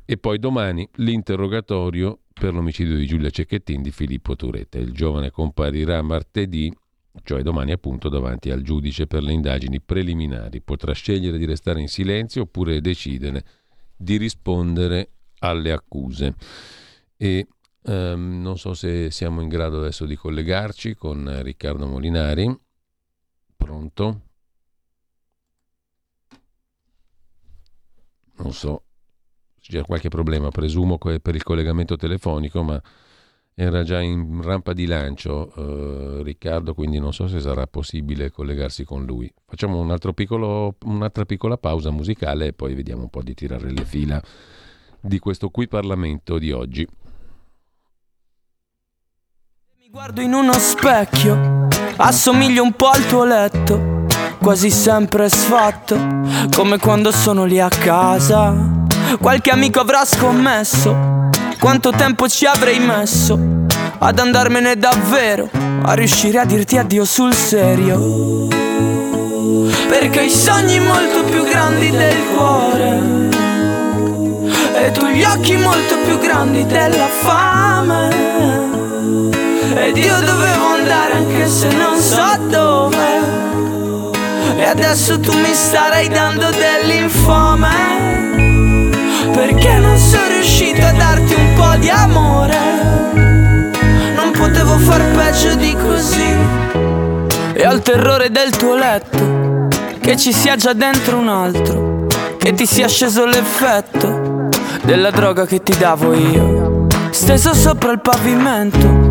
E 0.06 0.16
poi 0.16 0.38
domani 0.38 0.88
l'interrogatorio 0.94 2.20
per 2.32 2.54
l'omicidio 2.54 2.96
di 2.96 3.04
Giulia 3.04 3.28
Cecchettin 3.28 3.82
di 3.82 3.90
Filippo 3.90 4.34
Turetta. 4.34 4.78
Il 4.78 4.92
giovane 4.92 5.30
comparirà 5.30 6.00
martedì, 6.00 6.74
cioè 7.22 7.42
domani 7.42 7.72
appunto, 7.72 8.08
davanti 8.08 8.48
al 8.48 8.62
giudice 8.62 9.06
per 9.06 9.22
le 9.22 9.32
indagini 9.32 9.78
preliminari. 9.82 10.62
Potrà 10.62 10.94
scegliere 10.94 11.36
di 11.36 11.44
restare 11.44 11.82
in 11.82 11.88
silenzio 11.88 12.44
oppure 12.44 12.80
decidere 12.80 13.44
di 13.94 14.16
rispondere 14.16 15.10
alle 15.40 15.72
accuse. 15.72 16.34
E 17.20 17.48
ehm, 17.82 18.40
non 18.40 18.56
so 18.58 18.74
se 18.74 19.10
siamo 19.10 19.40
in 19.40 19.48
grado 19.48 19.78
adesso 19.78 20.06
di 20.06 20.14
collegarci 20.14 20.94
con 20.94 21.42
Riccardo 21.42 21.86
Molinari. 21.86 22.56
Pronto? 23.56 24.22
Non 28.36 28.52
so, 28.52 28.84
c'è 29.60 29.82
qualche 29.82 30.08
problema, 30.08 30.50
presumo 30.50 30.96
che 30.96 31.18
per 31.18 31.34
il 31.34 31.42
collegamento 31.42 31.96
telefonico, 31.96 32.62
ma 32.62 32.80
era 33.52 33.82
già 33.82 34.00
in 34.00 34.40
rampa 34.40 34.72
di 34.72 34.86
lancio 34.86 35.52
eh, 35.56 36.22
Riccardo, 36.22 36.74
quindi 36.74 37.00
non 37.00 37.12
so 37.12 37.26
se 37.26 37.40
sarà 37.40 37.66
possibile 37.66 38.30
collegarsi 38.30 38.84
con 38.84 39.04
lui. 39.04 39.28
Facciamo 39.44 39.80
un 39.80 39.98
piccolo, 40.14 40.76
un'altra 40.84 41.24
piccola 41.24 41.58
pausa 41.58 41.90
musicale 41.90 42.46
e 42.46 42.52
poi 42.52 42.74
vediamo 42.74 43.02
un 43.02 43.10
po' 43.10 43.24
di 43.24 43.34
tirare 43.34 43.72
le 43.72 43.84
fila 43.84 44.22
di 45.00 45.18
questo 45.18 45.48
qui 45.50 45.66
Parlamento 45.66 46.38
di 46.38 46.52
oggi. 46.52 46.86
Mi 49.90 49.94
guardo 49.94 50.20
in 50.20 50.34
uno 50.34 50.52
specchio, 50.58 51.66
assomiglio 51.96 52.62
un 52.62 52.72
po' 52.72 52.90
al 52.90 53.06
tuo 53.06 53.24
letto, 53.24 54.04
quasi 54.38 54.70
sempre 54.70 55.30
sfatto, 55.30 55.96
come 56.54 56.76
quando 56.76 57.10
sono 57.10 57.46
lì 57.46 57.58
a 57.58 57.70
casa. 57.70 58.54
Qualche 59.18 59.48
amico 59.48 59.80
avrà 59.80 60.04
scommesso 60.04 61.30
quanto 61.58 61.90
tempo 61.92 62.28
ci 62.28 62.44
avrei 62.44 62.78
messo 62.80 63.38
ad 63.96 64.18
andarmene 64.18 64.76
davvero, 64.76 65.48
a 65.80 65.94
riuscire 65.94 66.38
a 66.38 66.44
dirti 66.44 66.76
addio 66.76 67.06
sul 67.06 67.32
serio. 67.32 68.46
Perché 69.88 70.20
i 70.24 70.30
sogni 70.30 70.80
molto 70.80 71.24
più 71.24 71.44
grandi 71.44 71.90
del 71.90 72.16
cuore 72.34 73.00
e 74.84 74.90
tu 74.90 75.06
gli 75.06 75.22
occhi 75.22 75.56
molto 75.56 75.96
più 76.04 76.18
grandi 76.18 76.66
della 76.66 77.06
fame. 77.06 78.27
Ed 79.88 79.96
io 79.96 80.20
dovevo 80.20 80.66
andare 80.66 81.14
anche 81.14 81.48
se 81.48 81.68
non 81.70 81.98
so 81.98 82.36
dove. 82.46 83.06
E 84.58 84.64
adesso 84.64 85.18
tu 85.18 85.32
mi 85.32 85.54
starai 85.54 86.08
dando 86.10 86.50
dell'infame. 86.50 87.70
Perché 89.32 89.78
non 89.78 89.96
sono 89.96 90.26
riuscito 90.28 90.84
a 90.84 90.92
darti 90.92 91.32
un 91.32 91.54
po' 91.54 91.74
di 91.78 91.88
amore. 91.88 92.58
Non 94.14 94.30
potevo 94.32 94.76
far 94.76 95.02
peggio 95.16 95.54
di 95.54 95.74
così. 95.74 96.36
E 97.54 97.64
al 97.64 97.80
terrore 97.80 98.30
del 98.30 98.54
tuo 98.54 98.74
letto, 98.74 99.68
che 100.02 100.18
ci 100.18 100.34
sia 100.34 100.56
già 100.56 100.74
dentro 100.74 101.16
un 101.16 101.28
altro, 101.28 102.06
che 102.36 102.52
ti 102.52 102.66
sia 102.66 102.88
sceso 102.88 103.24
l'effetto 103.24 104.50
della 104.82 105.10
droga 105.10 105.46
che 105.46 105.62
ti 105.62 105.74
davo 105.78 106.12
io. 106.12 106.86
Steso 107.08 107.54
sopra 107.54 107.90
il 107.90 108.00
pavimento, 108.00 109.07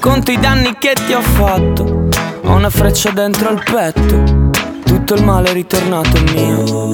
conto 0.00 0.30
i 0.30 0.38
danni 0.40 0.76
che 0.78 0.94
ti 1.06 1.12
ho 1.12 1.20
fatto. 1.20 2.08
Ho 2.44 2.54
una 2.54 2.70
freccia 2.70 3.10
dentro 3.10 3.50
al 3.50 3.62
petto, 3.62 4.50
tutto 4.82 5.14
il 5.14 5.22
male 5.22 5.50
è 5.50 5.52
ritornato 5.52 6.18
mio. 6.32 6.88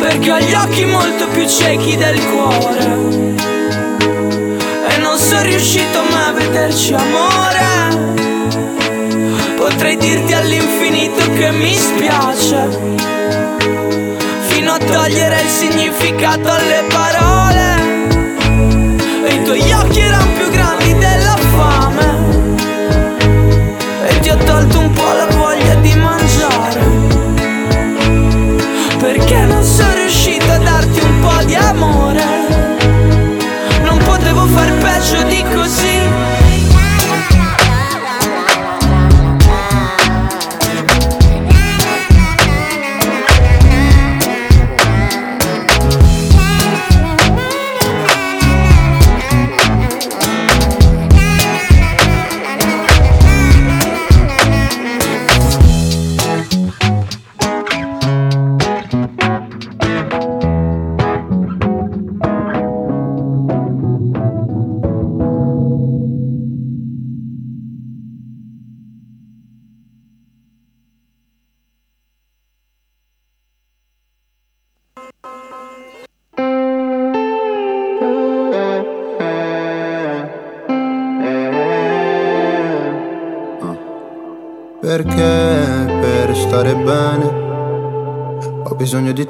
Perché 0.00 0.30
ho 0.30 0.38
gli 0.38 0.52
occhi 0.52 0.84
molto 0.84 1.26
più 1.28 1.48
ciechi 1.48 1.96
del 1.96 2.20
cuore. 2.26 2.84
E 4.88 4.96
non 4.98 5.16
sono 5.16 5.42
riuscito 5.42 6.02
mai 6.10 6.28
a 6.28 6.32
vederci 6.32 6.92
amore. 6.92 7.62
Potrei 9.56 9.96
dirti 9.96 10.34
all'infinito 10.34 11.30
che 11.32 11.50
mi 11.50 11.74
spiace 11.74 12.68
fino 14.48 14.72
a 14.72 14.78
togliere 14.78 15.40
il 15.40 15.48
significato 15.48 16.50
alle 16.50 16.84
parole. 16.90 17.62
E 19.26 19.34
i 19.34 19.42
tuoi 19.42 19.72
occhi 19.72 20.00
erano 20.00 20.23
tolto 24.54 24.78
un 24.78 24.90
po' 24.92 25.12
la 25.12 25.26
voglia 25.36 25.74
di 25.76 25.94
mangiare. 25.96 26.80
Perché 28.98 29.38
non 29.46 29.64
sono 29.64 29.94
riuscito 29.94 30.50
a 30.52 30.58
darti 30.58 31.00
un 31.00 31.20
po' 31.20 31.44
di 31.44 31.54
amore. 31.56 32.24
Non 33.82 33.98
potevo 33.98 34.46
far 34.46 34.72
peggio 34.74 35.22
di 35.24 35.44
così. 35.54 36.03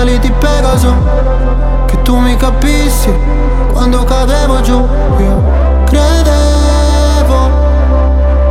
ali 0.00 0.18
di 0.18 0.30
Pegaso 0.30 0.94
Che 1.86 2.00
tu 2.02 2.16
mi 2.16 2.36
capissi 2.36 3.12
quando 3.72 4.02
cadevo 4.04 4.60
giù. 4.60 4.86
Io 5.18 5.42
credevo 5.84 7.50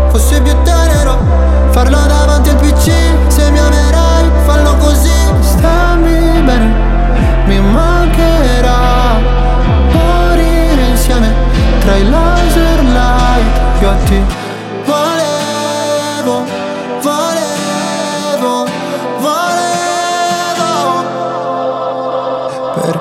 fosse 0.09 0.41
più 0.41 0.53
tenero 0.63 1.17
Farlo 1.71 1.97
davanti 2.07 2.49
al 2.49 2.55
pc 2.55 2.91
Se 3.27 3.49
mi 3.51 3.59
amerai 3.59 4.29
fallo 4.45 4.75
così. 4.77 5.11
Stammi 5.41 6.41
bene 6.41 6.73
Mi 7.45 7.59
mancherà 7.59 9.17
Morire 9.91 10.87
insieme 10.89 11.33
Tra 11.79 11.95
i 11.95 12.09
laser 12.09 12.83
light. 12.83 13.81
Io 13.81 13.89
a 13.89 13.95
ti 14.05 14.38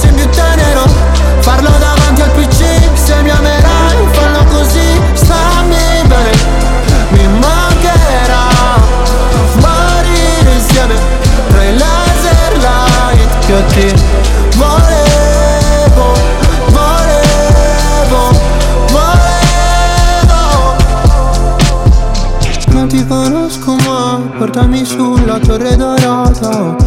fossi 0.00 0.12
più 0.12 0.28
tenero 0.30 0.84
Farlo 1.40 1.70
davanti 1.78 2.22
al 2.22 2.30
PC 2.30 2.64
Se 2.94 3.22
mi 3.22 3.30
amerai 3.30 4.06
fallo 4.12 4.44
così 4.44 5.00
Stammi 5.12 6.06
bene. 6.06 6.30
Mi 7.10 7.26
mancherà 7.26 8.46
morire 9.56 10.52
insieme 10.52 10.94
tra 11.48 11.64
i 11.64 11.76
laser 11.76 12.56
light 12.58 13.46
che 13.46 13.64
ti 13.66 13.94
volevo, 14.56 16.14
volevo, 16.68 18.30
volevo. 18.92 20.76
Non 22.68 22.86
ti 22.86 23.04
conosco 23.06 23.74
ma 23.86 24.20
portami 24.38 24.84
sulla 24.84 25.38
torre 25.38 25.76
dorata 25.76 26.79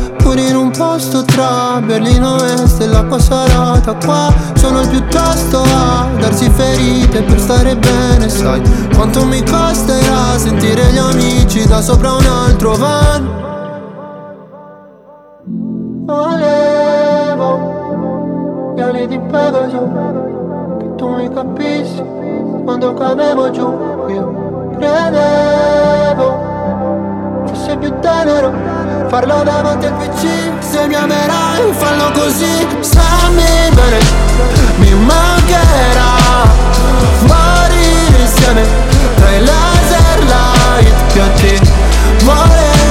Berlino 1.93 2.37
Est 2.43 2.81
e 2.81 2.87
l'acqua 2.87 3.19
salata 3.19 3.93
Qua. 3.93 4.33
Sono 4.55 4.81
il 4.81 4.89
più 4.89 5.05
tosto 5.09 5.61
a 5.61 6.07
darsi 6.19 6.49
ferite 6.49 7.21
per 7.21 7.39
stare 7.39 7.75
bene 7.75 8.29
Sai. 8.29 8.59
Quanto 8.95 9.23
mi 9.25 9.43
costerà 9.43 10.35
sentire 10.37 10.91
gli 10.91 10.97
amici 10.97 11.67
da 11.67 11.81
sopra 11.81 12.13
un 12.13 12.25
altro 12.25 12.75
van? 12.77 13.29
Volevo 16.05 17.71
gli 18.75 18.81
ali 18.81 19.05
di 19.07 19.19
Pegaso 19.19 19.91
Che 20.79 20.95
tu 20.95 21.09
mi 21.09 21.31
capissi 21.31 22.03
quando 22.63 22.95
cadevo 22.95 23.51
giù. 23.51 23.71
Io 24.07 24.71
credevo 24.79 26.52
fosse 27.53 27.77
più 27.77 27.93
tenero 27.99 28.51
Farlo 29.07 29.43
davanti 29.43 29.85
al 29.85 29.93
PC 29.93 30.27
Se 30.59 30.87
mi 30.87 30.95
amerai 30.95 31.71
fallo 31.71 32.11
così. 32.11 32.67
Stammi 32.79 33.69
bene 33.73 33.99
Mi 34.77 34.93
mancherà. 34.93 36.11
Morire 37.21 38.21
insieme 38.21 38.65
Tra 39.15 39.31
i 39.31 39.45
laser 39.45 40.23
light 40.23 41.13
Che 41.13 41.21
a 41.21 42.82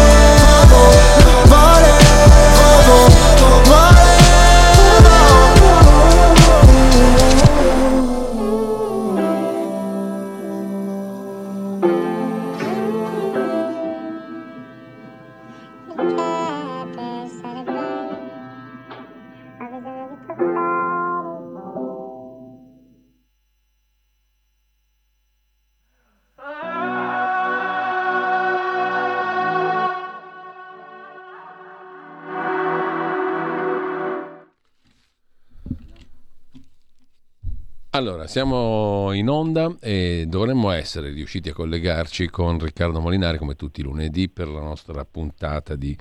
Allora, 38.02 38.26
siamo 38.26 39.12
in 39.12 39.28
onda 39.28 39.76
e 39.80 40.24
dovremmo 40.26 40.72
essere 40.72 41.12
riusciti 41.12 41.50
a 41.50 41.52
collegarci 41.52 42.28
con 42.30 42.58
Riccardo 42.58 42.98
Molinari 42.98 43.38
come 43.38 43.54
tutti 43.54 43.78
i 43.78 43.84
lunedì 43.84 44.28
per 44.28 44.48
la 44.48 44.58
nostra 44.58 45.04
puntata 45.04 45.76
di 45.76 45.96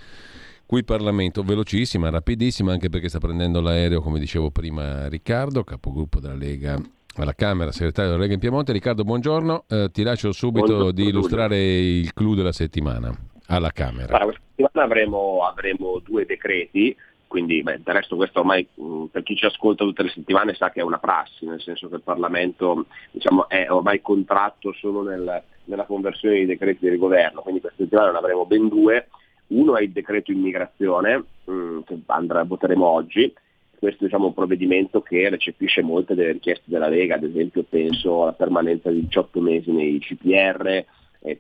Qui 0.66 0.84
Parlamento, 0.84 1.44
velocissima, 1.44 2.10
rapidissima, 2.10 2.72
anche 2.72 2.90
perché 2.90 3.08
sta 3.08 3.20
prendendo 3.20 3.62
l'aereo, 3.62 4.02
come 4.02 4.18
dicevo 4.18 4.50
prima 4.50 5.08
Riccardo, 5.10 5.64
capogruppo 5.64 6.20
della 6.20 6.34
Lega 6.34 6.76
alla 7.18 7.36
Camera, 7.36 7.72
segretario 7.72 8.10
della 8.10 8.24
Lega 8.24 8.34
in 8.34 8.40
Piemonte. 8.40 8.72
Riccardo, 8.72 9.04
buongiorno, 9.04 9.66
eh, 9.70 9.90
ti 9.92 10.02
lascio 10.02 10.32
subito 10.32 10.66
Buongiorno, 10.66 10.92
di 10.92 11.04
illustrare 11.04 11.60
il 11.60 12.14
clou 12.14 12.34
della 12.34 12.52
settimana 12.52 13.16
alla 13.46 13.70
Camera. 13.70 14.18
Allora, 14.18 14.40
questa 14.40 14.42
settimana 14.56 14.88
avremo, 14.88 15.46
avremo 15.46 16.00
due 16.04 16.26
decreti, 16.26 16.98
quindi 17.32 17.64
beh, 17.64 17.80
del 17.82 17.96
resto 17.96 18.18
questo 18.18 18.40
ormai 18.40 18.68
per 19.10 19.24
chi 19.24 19.38
ci 19.38 19.46
ascolta 19.46 19.86
tutte 19.86 20.04
le 20.04 20.10
settimane 20.10 20.54
sa 20.54 20.70
che 20.70 20.82
è 20.82 20.84
una 20.84 20.98
prassi, 20.98 21.46
nel 21.46 21.62
senso 21.62 21.88
che 21.88 21.96
il 21.96 22.02
Parlamento 22.02 22.88
diciamo, 23.10 23.48
è 23.48 23.72
ormai 23.72 24.02
contratto 24.02 24.74
solo 24.74 25.02
nel- 25.02 25.42
nella 25.64 25.86
conversione 25.86 26.36
dei 26.36 26.46
decreti 26.46 26.90
del 26.90 26.98
governo, 26.98 27.40
quindi 27.40 27.62
questa 27.62 27.84
settimana 27.84 28.12
ne 28.12 28.18
avremo 28.18 28.46
ben 28.46 28.68
due. 28.68 29.08
Uno 29.48 29.78
è 29.78 29.82
il 29.82 29.92
decreto 29.92 30.34
immigrazione, 30.34 31.24
mh, 31.46 31.80
che 31.86 32.00
andrà, 32.08 32.44
voteremo 32.44 32.86
oggi, 32.86 33.34
questo 33.80 34.04
diciamo, 34.04 34.26
è 34.26 34.28
un 34.28 34.34
provvedimento 34.34 35.02
che 35.02 35.30
recepisce 35.30 35.82
molte 35.82 36.16
delle 36.16 36.34
richieste 36.34 36.66
della 36.66 36.90
Lega, 36.90 37.16
ad 37.16 37.24
esempio 37.24 37.64
penso 37.64 38.24
alla 38.24 38.34
permanenza 38.34 38.92
di 38.92 39.06
18 39.06 39.40
mesi 39.40 39.72
nei 39.72 40.00
CPR, 40.00 40.84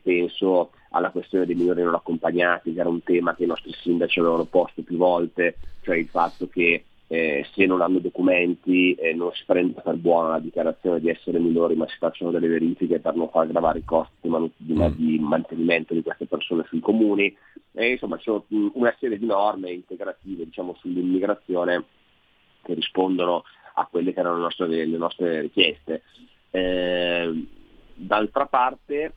penso 0.02 0.72
alla 0.92 1.10
questione 1.12 1.46
dei 1.46 1.56
minori 1.56 1.84
non 1.84 1.94
accompagnati, 1.94 2.74
che 2.74 2.80
era 2.80 2.90
un 2.90 3.04
tema 3.04 3.36
che 3.36 3.44
i 3.44 3.48
nostri 3.48 3.72
sindaci 3.74 4.20
avevano 4.20 4.46
posto 4.46 4.82
più 4.82 4.98
volte, 4.98 5.58
cioè 5.82 5.98
il 5.98 6.08
fatto 6.08 6.48
che 6.48 6.84
eh, 7.08 7.46
se 7.54 7.66
non 7.66 7.82
hanno 7.82 8.00
documenti 8.00 8.94
eh, 8.94 9.14
non 9.14 9.32
si 9.34 9.44
prenda 9.46 9.82
per 9.82 9.96
buona 9.96 10.30
la 10.30 10.40
dichiarazione 10.40 11.02
di 11.02 11.10
essere 11.10 11.40
minori, 11.40 11.76
ma 11.76 11.88
si 11.88 11.98
facciano 11.98 12.32
delle 12.32 12.48
verifiche 12.48 13.00
per 13.00 13.16
non 13.16 13.30
far 13.30 13.48
gravare 13.48 13.80
i 13.80 13.84
costi 13.84 14.14
di, 14.22 14.30
manu- 14.30 14.54
di 14.56 14.74
ma- 14.74 14.90
di 14.90 15.20
mantenimento 15.20 15.94
di 15.94 16.04
queste 16.04 16.26
persone 16.26 16.64
sui 16.68 16.80
comuni. 16.80 17.36
E, 17.74 17.92
insomma, 17.92 18.18
ci 18.18 18.24
sono 18.24 18.46
mh, 18.48 18.68
una 18.74 18.96
serie 18.98 19.18
di 19.18 19.26
norme 19.26 19.72
integrative 19.72 20.46
diciamo, 20.46 20.76
sull'immigrazione 20.80 21.84
che 22.62 22.74
rispondono 22.74 23.44
a 23.74 23.88
quelle 23.90 24.14
che 24.14 24.20
erano 24.20 24.36
le 24.36 24.42
nostre, 24.44 24.68
le 24.68 24.98
nostre 24.98 25.42
richieste. 25.42 26.04
Eh, 26.50 27.46
d'altra 27.94 28.46
parte 28.46 29.14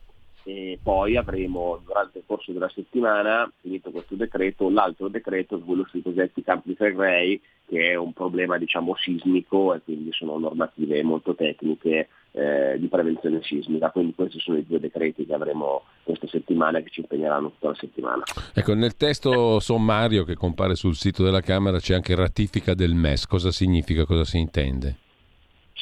e 0.47 0.77
poi 0.81 1.17
avremo 1.17 1.81
durante 1.83 2.19
il 2.19 2.23
corso 2.27 2.51
della 2.51 2.69
settimana, 2.69 3.51
finito 3.61 3.89
questo 3.89 4.13
decreto, 4.13 4.69
l'altro 4.69 5.07
decreto, 5.07 5.59
quello 5.59 5.87
sui 5.89 6.03
cosiddetti 6.03 6.43
campi 6.43 6.75
flegrei, 6.75 7.41
che 7.67 7.89
è 7.89 7.95
un 7.95 8.13
problema 8.13 8.59
diciamo 8.59 8.95
sismico 8.95 9.73
e 9.73 9.81
quindi 9.83 10.11
sono 10.11 10.37
normative 10.37 11.01
molto 11.01 11.33
tecniche 11.33 12.09
eh, 12.33 12.75
di 12.77 12.87
prevenzione 12.87 13.41
sismica, 13.41 13.89
quindi 13.89 14.13
questi 14.13 14.39
sono 14.39 14.59
i 14.59 14.65
due 14.67 14.79
decreti 14.79 15.25
che 15.25 15.33
avremo 15.33 15.81
questa 16.03 16.27
settimana 16.27 16.77
e 16.77 16.83
che 16.83 16.89
ci 16.91 16.99
impegneranno 16.99 17.49
tutta 17.49 17.69
la 17.69 17.75
settimana. 17.75 18.23
Ecco, 18.53 18.75
nel 18.75 18.95
testo 18.95 19.59
sommario 19.59 20.23
che 20.25 20.35
compare 20.35 20.75
sul 20.75 20.93
sito 20.93 21.23
della 21.23 21.41
Camera 21.41 21.79
c'è 21.79 21.95
anche 21.95 22.13
ratifica 22.13 22.75
del 22.75 22.93
MES, 22.93 23.25
cosa 23.25 23.49
significa, 23.49 24.05
cosa 24.05 24.25
si 24.25 24.37
intende? 24.37 24.97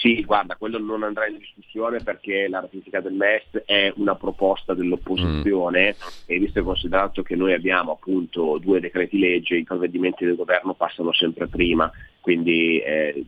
Sì, 0.03 0.21
guarda, 0.25 0.57
quello 0.57 0.79
non 0.79 1.03
andrà 1.03 1.27
in 1.27 1.37
discussione 1.37 2.03
perché 2.03 2.49
la 2.49 2.59
ratifica 2.59 2.99
del 2.99 3.13
MES 3.13 3.63
è 3.63 3.93
una 3.95 4.15
proposta 4.15 4.73
dell'opposizione 4.73 5.95
mm. 5.95 6.07
e 6.25 6.39
visto 6.39 6.59
e 6.59 6.61
considerato 6.61 7.23
che 7.23 7.37
noi 7.37 7.53
abbiamo 7.53 7.93
appunto 7.93 8.57
due 8.57 8.81
decreti 8.81 9.17
legge, 9.17 9.55
i 9.55 9.63
provvedimenti 9.63 10.25
del 10.25 10.35
governo 10.35 10.73
passano 10.73 11.13
sempre 11.13 11.47
prima, 11.47 11.89
quindi 12.19 12.79
eh, 12.79 13.23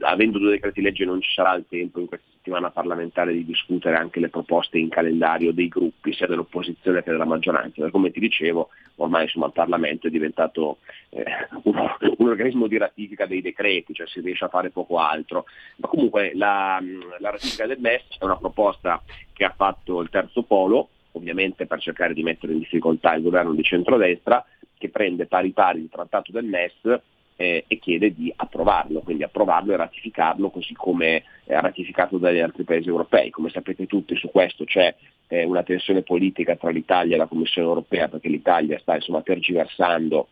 avendo 0.00 0.38
due 0.38 0.50
decreti 0.50 0.80
legge 0.80 1.04
non 1.04 1.20
ci 1.20 1.32
sarà 1.32 1.54
il 1.54 1.66
tempo 1.68 2.00
in 2.00 2.06
questa 2.06 2.26
settimana 2.36 2.70
parlamentare 2.70 3.32
di 3.32 3.44
discutere 3.44 3.96
anche 3.96 4.20
le 4.20 4.28
proposte 4.28 4.78
in 4.78 4.88
calendario 4.88 5.52
dei 5.52 5.68
gruppi, 5.68 6.12
sia 6.12 6.26
dell'opposizione 6.26 7.02
che 7.02 7.10
della 7.10 7.24
maggioranza. 7.24 7.90
Come 7.90 8.10
ti 8.10 8.20
dicevo, 8.20 8.70
ormai 8.96 9.24
insomma, 9.24 9.46
il 9.46 9.52
Parlamento 9.52 10.06
è 10.06 10.10
diventato 10.10 10.78
eh, 11.10 11.24
un, 11.64 11.74
un, 12.16 12.28
organismo 12.28 12.66
di 12.66 12.78
ratifica 12.78 13.26
dei 13.26 13.42
decreti, 13.42 13.92
cioè 13.92 14.06
si 14.06 14.20
riesce 14.20 14.44
a 14.44 14.48
fare 14.48 14.70
poco 14.70 14.98
altro. 14.98 15.44
Ma 15.76 15.88
comunque 15.88 16.32
la, 16.34 16.82
la 17.18 17.30
ratifica 17.30 17.66
del 17.66 17.80
MES 17.80 18.18
è 18.18 18.24
una 18.24 18.38
proposta 18.38 19.02
che 19.32 19.44
ha 19.44 19.52
fatto 19.54 20.00
il 20.00 20.08
terzo 20.08 20.42
polo, 20.42 20.88
ovviamente 21.12 21.66
per 21.66 21.80
cercare 21.80 22.14
di 22.14 22.22
mettere 22.22 22.52
in 22.52 22.60
difficoltà 22.60 23.14
il 23.14 23.22
governo 23.22 23.52
di 23.52 23.62
centrodestra, 23.62 24.44
che 24.78 24.88
prende 24.90 25.26
pari 25.26 25.50
pari 25.50 25.80
il 25.80 25.88
trattato 25.90 26.32
del 26.32 26.44
MES 26.44 27.00
eh, 27.40 27.64
e 27.68 27.78
chiede 27.78 28.12
di 28.12 28.32
approvarlo, 28.34 28.98
quindi 29.00 29.22
approvarlo 29.22 29.72
e 29.72 29.76
ratificarlo 29.76 30.50
così 30.50 30.74
come 30.74 31.22
è 31.44 31.58
ratificato 31.60 32.18
dagli 32.18 32.40
altri 32.40 32.64
paesi 32.64 32.88
europei. 32.88 33.30
Come 33.30 33.48
sapete 33.48 33.86
tutti 33.86 34.16
su 34.16 34.28
questo 34.28 34.64
c'è 34.64 34.92
eh, 35.28 35.44
una 35.44 35.62
tensione 35.62 36.02
politica 36.02 36.56
tra 36.56 36.70
l'Italia 36.70 37.14
e 37.14 37.18
la 37.18 37.26
Commissione 37.26 37.68
europea 37.68 38.08
perché 38.08 38.28
l'Italia 38.28 38.76
sta 38.80 38.96
insomma 38.96 39.22
tergiversando 39.22 40.26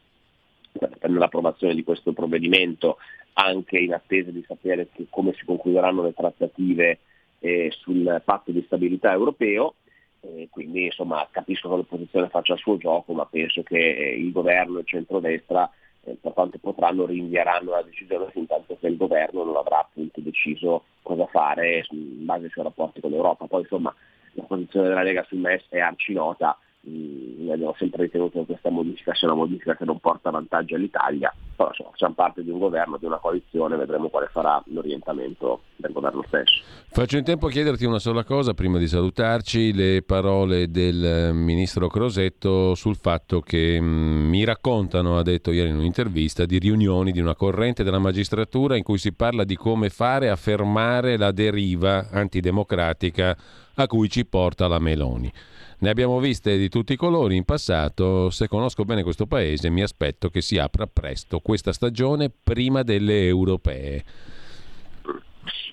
nell'approvazione 1.02 1.74
di 1.74 1.84
questo 1.84 2.12
provvedimento 2.12 2.98
anche 3.34 3.78
in 3.78 3.94
attesa 3.94 4.32
di 4.32 4.44
sapere 4.44 4.88
che, 4.92 5.06
come 5.08 5.32
si 5.34 5.44
concluderanno 5.44 6.02
le 6.02 6.12
trattative 6.12 6.98
eh, 7.38 7.70
sul 7.70 8.20
patto 8.24 8.50
di 8.50 8.64
stabilità 8.66 9.12
europeo. 9.12 9.74
Eh, 10.22 10.48
quindi 10.50 10.86
insomma 10.86 11.28
capisco 11.30 11.68
che 11.68 11.76
l'opposizione 11.76 12.30
faccia 12.30 12.54
il 12.54 12.58
suo 12.58 12.78
gioco, 12.78 13.12
ma 13.12 13.26
penso 13.26 13.62
che 13.62 13.78
eh, 13.78 14.16
il 14.16 14.32
governo 14.32 14.78
e 14.78 14.80
il 14.80 14.86
centrodestra 14.86 15.70
eh, 15.70 15.85
per 16.14 16.32
quanto 16.32 16.58
potranno 16.58 17.06
rinvieranno 17.06 17.70
la 17.70 17.82
decisione 17.82 18.30
fin 18.30 18.46
tanto 18.46 18.76
che 18.78 18.86
il 18.86 18.96
governo 18.96 19.44
non 19.44 19.56
avrà 19.56 19.80
appunto 19.80 20.20
deciso 20.20 20.84
cosa 21.02 21.26
fare 21.26 21.84
in 21.90 22.24
base 22.24 22.44
ai 22.44 22.50
suoi 22.50 22.64
rapporti 22.64 23.00
con 23.00 23.10
l'Europa. 23.10 23.46
Poi 23.46 23.62
insomma 23.62 23.94
la 24.32 24.44
posizione 24.44 24.88
della 24.88 25.02
Lega 25.02 25.24
sul 25.24 25.38
MES 25.38 25.64
è 25.68 25.80
arcinota, 25.80 26.58
noi 26.88 27.50
abbiamo 27.52 27.74
sempre 27.78 28.04
ritenuto 28.04 28.40
che 28.40 28.46
questa 28.46 28.70
modifica 28.70 29.12
sia 29.14 29.26
una 29.26 29.36
modifica 29.36 29.76
che 29.76 29.84
non 29.84 29.98
porta 29.98 30.30
vantaggio 30.30 30.76
all'Italia, 30.76 31.34
però 31.56 31.70
insomma, 31.70 31.90
facciamo 31.90 32.14
parte 32.14 32.44
di 32.44 32.50
un 32.50 32.58
governo, 32.58 32.96
di 32.96 33.06
una 33.06 33.18
coalizione, 33.18 33.76
vedremo 33.76 34.08
quale 34.08 34.28
sarà 34.32 34.62
l'orientamento 34.66 35.62
del 35.76 35.92
governo 35.92 36.22
stesso. 36.28 36.62
Faccio 36.88 37.16
in 37.16 37.24
tempo 37.24 37.46
a 37.46 37.50
chiederti 37.50 37.84
una 37.84 37.98
sola 37.98 38.24
cosa 38.24 38.54
prima 38.54 38.78
di 38.78 38.86
salutarci, 38.86 39.72
le 39.72 40.02
parole 40.02 40.70
del 40.70 41.04
eh, 41.04 41.32
ministro 41.32 41.88
Crosetto 41.88 42.74
sul 42.74 42.96
fatto 42.96 43.40
che 43.40 43.80
mh, 43.80 43.84
mm, 43.84 44.28
mi 44.28 44.44
raccontano, 44.44 45.18
ha 45.18 45.22
detto 45.22 45.50
ieri 45.50 45.70
in 45.70 45.76
un'intervista, 45.76 46.46
di 46.46 46.58
riunioni 46.58 47.10
di 47.10 47.20
una 47.20 47.34
corrente 47.34 47.82
della 47.82 47.98
magistratura 47.98 48.76
in 48.76 48.84
cui 48.84 48.98
si 48.98 49.12
parla 49.12 49.44
di 49.44 49.56
come 49.56 49.88
fare 49.90 50.30
a 50.30 50.36
fermare 50.36 51.16
la 51.16 51.32
deriva 51.32 52.08
antidemocratica 52.10 53.36
a 53.74 53.86
cui 53.86 54.08
ci 54.08 54.24
porta 54.24 54.68
la 54.68 54.78
Meloni. 54.78 55.32
Ne 55.78 55.90
abbiamo 55.90 56.18
viste 56.20 56.56
di 56.56 56.70
tutti 56.70 56.94
i 56.94 56.96
colori 56.96 57.36
in 57.36 57.44
passato, 57.44 58.30
se 58.30 58.48
conosco 58.48 58.84
bene 58.84 59.02
questo 59.02 59.26
paese 59.26 59.68
mi 59.68 59.82
aspetto 59.82 60.30
che 60.30 60.40
si 60.40 60.56
apra 60.56 60.86
presto 60.86 61.40
questa 61.40 61.74
stagione 61.74 62.30
prima 62.30 62.82
delle 62.82 63.26
europee. 63.26 64.04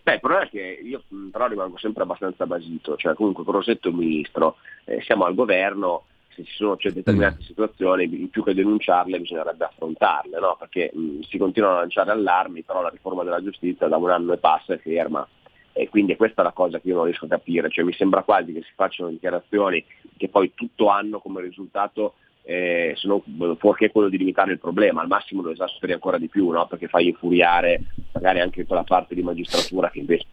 Beh, 0.04 0.16
il 0.16 0.20
problema 0.20 0.44
è 0.44 0.50
che 0.50 0.80
io 0.84 1.04
però 1.32 1.48
rimango 1.48 1.78
sempre 1.78 2.04
abbastanza 2.04 2.46
basito, 2.46 2.98
cioè 2.98 3.14
comunque 3.14 3.46
Crosetto 3.46 3.88
è 3.88 3.92
un 3.92 3.98
ministro, 3.98 4.58
eh, 4.84 5.02
siamo 5.04 5.24
al 5.24 5.36
governo, 5.36 6.04
se 6.36 6.44
ci 6.44 6.54
sono 6.54 6.76
cioè, 6.76 6.92
determinate 6.92 7.38
mm. 7.40 7.46
situazioni, 7.46 8.08
più 8.30 8.44
che 8.44 8.54
denunciarle 8.54 9.22
bisognerebbe 9.22 9.64
affrontarle, 9.64 10.38
no? 10.38 10.58
perché 10.60 10.92
mh, 10.94 11.22
si 11.22 11.38
continuano 11.38 11.78
a 11.78 11.80
lanciare 11.80 12.12
allarmi, 12.12 12.64
però 12.64 12.82
la 12.82 12.90
riforma 12.90 13.24
della 13.24 13.42
giustizia 13.42 13.88
da 13.88 13.96
un 13.96 14.10
anno 14.10 14.34
e 14.34 14.38
passa 14.38 14.74
è 14.74 14.80
ferma 14.80 15.26
e 15.74 15.90
quindi 15.90 16.16
questa 16.16 16.42
è 16.42 16.46
la 16.46 16.52
cosa 16.52 16.80
che 16.80 16.88
io 16.88 16.96
non 16.96 17.06
riesco 17.06 17.26
a 17.26 17.30
capire, 17.30 17.70
cioè 17.70 17.84
mi 17.84 17.94
sembra 17.94 18.24
quasi 18.24 18.54
che 18.54 18.62
si 18.62 18.72
facciano 18.76 19.10
dichiarazioni 19.10 19.84
che 20.16 20.30
poi 20.30 20.54
tutto 20.54 20.88
hanno 20.88 21.20
come 21.20 21.42
risultato 21.42 22.14
eh, 22.44 22.94
se 22.96 23.08
non 23.08 23.22
fuorché 23.58 23.90
quello 23.90 24.10
di 24.10 24.18
limitare 24.18 24.52
il 24.52 24.60
problema, 24.60 25.02
al 25.02 25.08
massimo 25.08 25.42
lo 25.42 25.52
esasperi 25.52 25.94
ancora 25.94 26.18
di 26.18 26.28
più, 26.28 26.50
no? 26.50 26.68
perché 26.68 26.88
fai 26.88 27.08
infuriare 27.08 27.82
magari 28.12 28.40
anche 28.42 28.66
quella 28.66 28.84
parte 28.84 29.16
di 29.16 29.24
magistratura 29.24 29.90
che 29.90 30.00
invece 30.00 30.26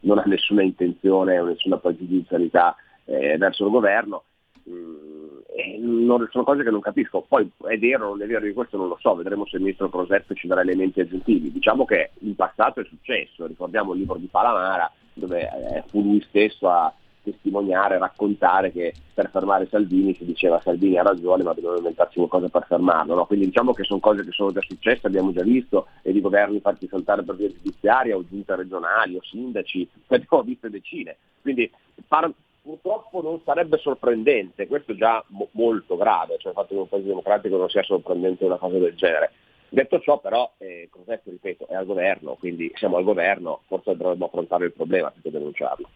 non 0.00 0.18
ha 0.18 0.24
nessuna 0.24 0.62
intenzione 0.62 1.38
o 1.38 1.44
nessuna 1.44 1.76
pregiudizialità 1.76 2.74
eh, 3.04 3.36
verso 3.36 3.64
il 3.64 3.70
governo. 3.70 4.24
Mm, 4.68 6.04
non, 6.04 6.28
sono 6.30 6.44
cose 6.44 6.62
che 6.62 6.70
non 6.70 6.80
capisco. 6.80 7.24
Poi 7.26 7.50
è 7.68 7.78
vero 7.78 8.06
o 8.06 8.10
non 8.10 8.22
è 8.22 8.26
vero, 8.26 8.44
di 8.44 8.52
questo 8.52 8.76
non 8.76 8.88
lo 8.88 8.98
so, 9.00 9.14
vedremo 9.14 9.46
se 9.46 9.56
il 9.56 9.62
ministro 9.62 9.88
Crosetto 9.88 10.34
ci 10.34 10.46
darà 10.46 10.60
elementi 10.60 11.00
aggiuntivi. 11.00 11.50
Diciamo 11.50 11.84
che 11.84 12.10
in 12.20 12.34
passato 12.34 12.80
è 12.80 12.84
successo, 12.84 13.46
ricordiamo 13.46 13.92
il 13.92 14.00
libro 14.00 14.16
di 14.16 14.26
Palamara, 14.26 14.90
dove 15.14 15.40
eh, 15.40 15.84
fu 15.88 16.02
lui 16.02 16.20
stesso 16.28 16.68
a 16.68 16.92
testimoniare, 17.22 17.98
raccontare 17.98 18.72
che 18.72 18.94
per 19.12 19.30
fermare 19.30 19.66
Salvini 19.68 20.14
si 20.14 20.24
diceva 20.24 20.60
Salvini 20.62 20.96
ha 20.96 21.02
ragione 21.02 21.42
ma 21.42 21.52
dobbiamo 21.52 21.76
inventarci 21.76 22.16
qualcosa 22.16 22.48
per 22.48 22.64
fermarlo. 22.66 23.14
No? 23.14 23.26
Quindi 23.26 23.46
diciamo 23.46 23.72
che 23.72 23.84
sono 23.84 24.00
cose 24.00 24.24
che 24.24 24.30
sono 24.30 24.52
già 24.52 24.60
successe, 24.62 25.06
abbiamo 25.06 25.32
già 25.32 25.42
visto, 25.42 25.88
e 26.02 26.12
di 26.12 26.20
governi 26.20 26.60
fatti 26.60 26.86
saltare 26.88 27.22
per 27.22 27.36
via 27.36 27.48
giudiziaria 27.48 28.16
o 28.16 28.24
giunte 28.26 28.54
regionali 28.54 29.16
o 29.16 29.22
sindaci, 29.22 29.88
ne 30.08 30.16
abbiamo 30.22 30.42
viste 30.42 30.70
decine. 30.70 31.16
Quindi 31.42 31.70
par- 32.06 32.32
purtroppo 32.62 33.22
non 33.22 33.40
sarebbe 33.44 33.78
sorprendente, 33.78 34.66
questo 34.66 34.92
è 34.92 34.94
già 34.94 35.24
mo- 35.28 35.48
molto 35.52 35.96
grave, 35.96 36.36
cioè 36.38 36.52
il 36.52 36.58
fatto 36.58 36.74
che 36.74 36.80
un 36.80 36.88
paese 36.88 37.06
democratico 37.06 37.56
non 37.56 37.68
sia 37.68 37.82
sorprendente 37.82 38.44
una 38.44 38.56
cosa 38.56 38.78
del 38.78 38.94
genere. 38.94 39.32
Detto 39.70 40.00
ciò 40.00 40.18
però, 40.18 40.50
eh, 40.58 40.88
Crosetto, 40.90 41.30
ripeto, 41.30 41.66
è 41.68 41.74
al 41.74 41.84
governo, 41.84 42.36
quindi 42.38 42.72
siamo 42.74 42.96
al 42.96 43.04
governo, 43.04 43.62
forse 43.66 43.96
dovremmo 43.96 44.26
affrontare 44.26 44.64
il 44.64 44.72
problema 44.72 45.10
più 45.10 45.22
che 45.22 45.30
denunciarlo. 45.30 45.88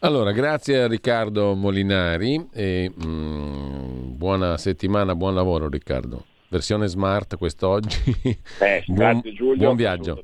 Allora, 0.00 0.30
grazie 0.30 0.82
a 0.82 0.86
Riccardo 0.86 1.54
Molinari 1.54 2.48
e 2.52 2.90
mm, 2.90 4.16
buona 4.16 4.56
settimana, 4.56 5.14
buon 5.16 5.34
lavoro 5.34 5.68
Riccardo. 5.68 6.24
Versione 6.48 6.86
smart 6.86 7.36
quest'oggi. 7.36 8.14
Eh, 8.60 8.84
buon, 8.86 8.96
grazie 8.96 9.32
Giulio. 9.32 9.64
Buon 9.64 9.76
viaggio. 9.76 10.22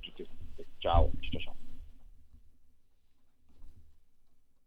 Ciao. 0.79 1.11
ciao, 1.21 1.41
ciao. 1.41 1.54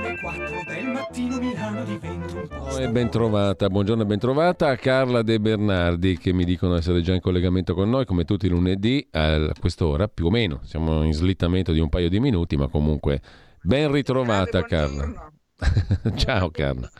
alle 0.00 0.18
4 0.18 0.64
del 0.66 0.86
mattino 0.86 1.38
Milano 1.38 1.84
diventa 1.84 2.58
un. 2.58 2.80
E 2.80 2.88
ben 2.88 3.10
trovata, 3.10 3.68
buongiorno 3.68 4.02
e 4.02 4.06
ben 4.06 4.18
trovata 4.18 4.68
a 4.70 4.76
Carla 4.76 5.20
De 5.20 5.38
Bernardi 5.38 6.16
che 6.16 6.32
mi 6.32 6.46
dicono 6.46 6.74
essere 6.76 7.02
già 7.02 7.12
in 7.12 7.20
collegamento 7.20 7.74
con 7.74 7.90
noi 7.90 8.06
come 8.06 8.24
tutti 8.24 8.46
i 8.46 8.48
lunedì 8.48 9.06
a 9.10 9.52
quest'ora 9.60 10.08
più 10.08 10.26
o 10.26 10.30
meno, 10.30 10.60
siamo 10.62 11.02
in 11.02 11.12
slittamento 11.12 11.72
di 11.72 11.80
un 11.80 11.90
paio 11.90 12.08
di 12.08 12.18
minuti 12.18 12.56
ma 12.56 12.68
comunque 12.68 13.20
ben 13.60 13.92
ritrovata 13.92 14.62
Carla. 14.62 15.30
Ciao 16.16 16.50
Carla. 16.50 16.90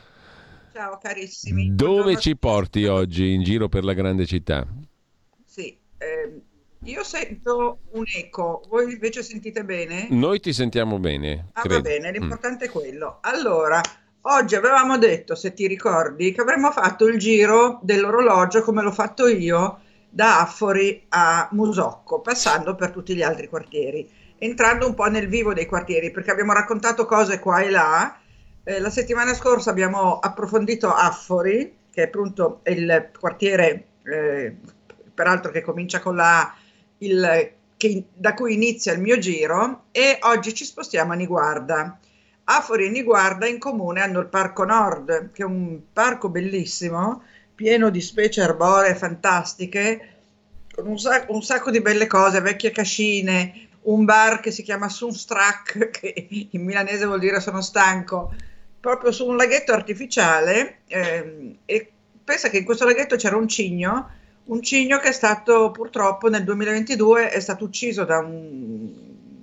Ciao 0.74 0.98
carissimi. 1.00 1.74
Dove 1.74 1.92
Buongiorno. 1.92 2.18
ci 2.18 2.36
porti 2.36 2.84
oggi 2.84 3.32
in 3.32 3.42
giro 3.42 3.70
per 3.70 3.82
la 3.82 3.94
grande 3.94 4.26
città? 4.26 4.66
Sì, 5.46 5.74
ehm, 5.96 6.42
io 6.84 7.02
sento 7.04 7.80
un 7.92 8.04
eco, 8.16 8.62
voi 8.68 8.92
invece 8.92 9.22
sentite 9.22 9.64
bene? 9.64 10.06
Noi 10.10 10.40
ti 10.40 10.52
sentiamo 10.52 10.98
bene. 10.98 11.48
Ah, 11.52 11.60
va 11.60 11.68
credo. 11.68 11.82
bene, 11.82 12.08
Mm. 12.08 12.12
l'importante 12.14 12.64
è 12.66 12.70
quello. 12.70 13.18
Allora, 13.20 13.80
oggi 14.22 14.54
avevamo 14.54 14.96
detto, 14.96 15.34
se 15.34 15.52
ti 15.52 15.66
ricordi, 15.66 16.32
che 16.32 16.40
avremmo 16.40 16.70
fatto 16.70 17.06
il 17.06 17.18
giro 17.18 17.80
dell'orologio 17.82 18.62
come 18.62 18.82
l'ho 18.82 18.92
fatto 18.92 19.26
io 19.26 19.80
da 20.08 20.40
Affori 20.40 21.04
a 21.10 21.48
Musocco, 21.52 22.20
passando 22.20 22.74
per 22.74 22.90
tutti 22.90 23.14
gli 23.14 23.22
altri 23.22 23.48
quartieri, 23.48 24.08
entrando 24.38 24.86
un 24.86 24.94
po' 24.94 25.06
nel 25.10 25.28
vivo 25.28 25.52
dei 25.52 25.66
quartieri, 25.66 26.10
perché 26.10 26.30
abbiamo 26.30 26.54
raccontato 26.54 27.04
cose 27.04 27.38
qua 27.40 27.60
e 27.60 27.68
là. 27.70 28.18
Eh, 28.64 28.80
la 28.80 28.90
settimana 28.90 29.34
scorsa 29.34 29.68
abbiamo 29.70 30.18
approfondito 30.18 30.90
Affori, 30.90 31.76
che 31.92 32.02
è 32.02 32.06
appunto 32.06 32.60
il 32.64 33.10
quartiere, 33.18 33.88
eh, 34.02 34.56
peraltro 35.12 35.50
che 35.52 35.60
comincia 35.60 36.00
con 36.00 36.16
la 36.16 36.40
A, 36.40 36.54
il- 37.00 37.50
che- 37.76 38.04
da 38.14 38.34
cui 38.34 38.54
inizia 38.54 38.92
il 38.92 39.00
mio 39.00 39.18
giro, 39.18 39.84
e 39.92 40.18
oggi 40.22 40.54
ci 40.54 40.64
spostiamo 40.64 41.12
a 41.12 41.16
Niguarda. 41.16 41.98
Afori 42.44 42.86
e 42.86 42.90
Niguarda 42.90 43.46
in 43.46 43.58
comune 43.58 44.00
hanno 44.00 44.20
il 44.20 44.26
Parco 44.26 44.64
Nord, 44.64 45.30
che 45.32 45.42
è 45.42 45.46
un 45.46 45.80
parco 45.92 46.28
bellissimo, 46.28 47.22
pieno 47.54 47.90
di 47.90 48.00
specie 48.00 48.42
arboree 48.42 48.94
fantastiche, 48.94 50.14
con 50.74 50.86
un, 50.86 50.98
sac- 50.98 51.30
un 51.30 51.42
sacco 51.42 51.70
di 51.70 51.80
belle 51.80 52.06
cose, 52.06 52.40
vecchie 52.40 52.70
cascine, 52.70 53.68
un 53.82 54.04
bar 54.04 54.40
che 54.40 54.50
si 54.50 54.62
chiama 54.62 54.88
Sunstrak, 54.88 55.90
che 56.00 56.26
in 56.50 56.64
milanese 56.64 57.06
vuol 57.06 57.18
dire 57.20 57.40
sono 57.40 57.60
stanco, 57.60 58.32
proprio 58.80 59.12
su 59.12 59.26
un 59.26 59.36
laghetto 59.36 59.72
artificiale. 59.72 60.80
ehm, 60.88 61.56
e 61.64 61.90
pensa 62.24 62.48
che 62.48 62.58
in 62.58 62.64
questo 62.64 62.84
laghetto 62.84 63.16
c'era 63.16 63.36
un 63.36 63.48
cigno, 63.48 64.10
un 64.50 64.62
cigno 64.62 64.98
che 64.98 65.08
è 65.08 65.12
stato 65.12 65.70
purtroppo 65.70 66.28
nel 66.28 66.44
2022 66.44 67.30
è 67.30 67.40
stato 67.40 67.64
ucciso 67.64 68.04
da, 68.04 68.18
un- 68.18 68.88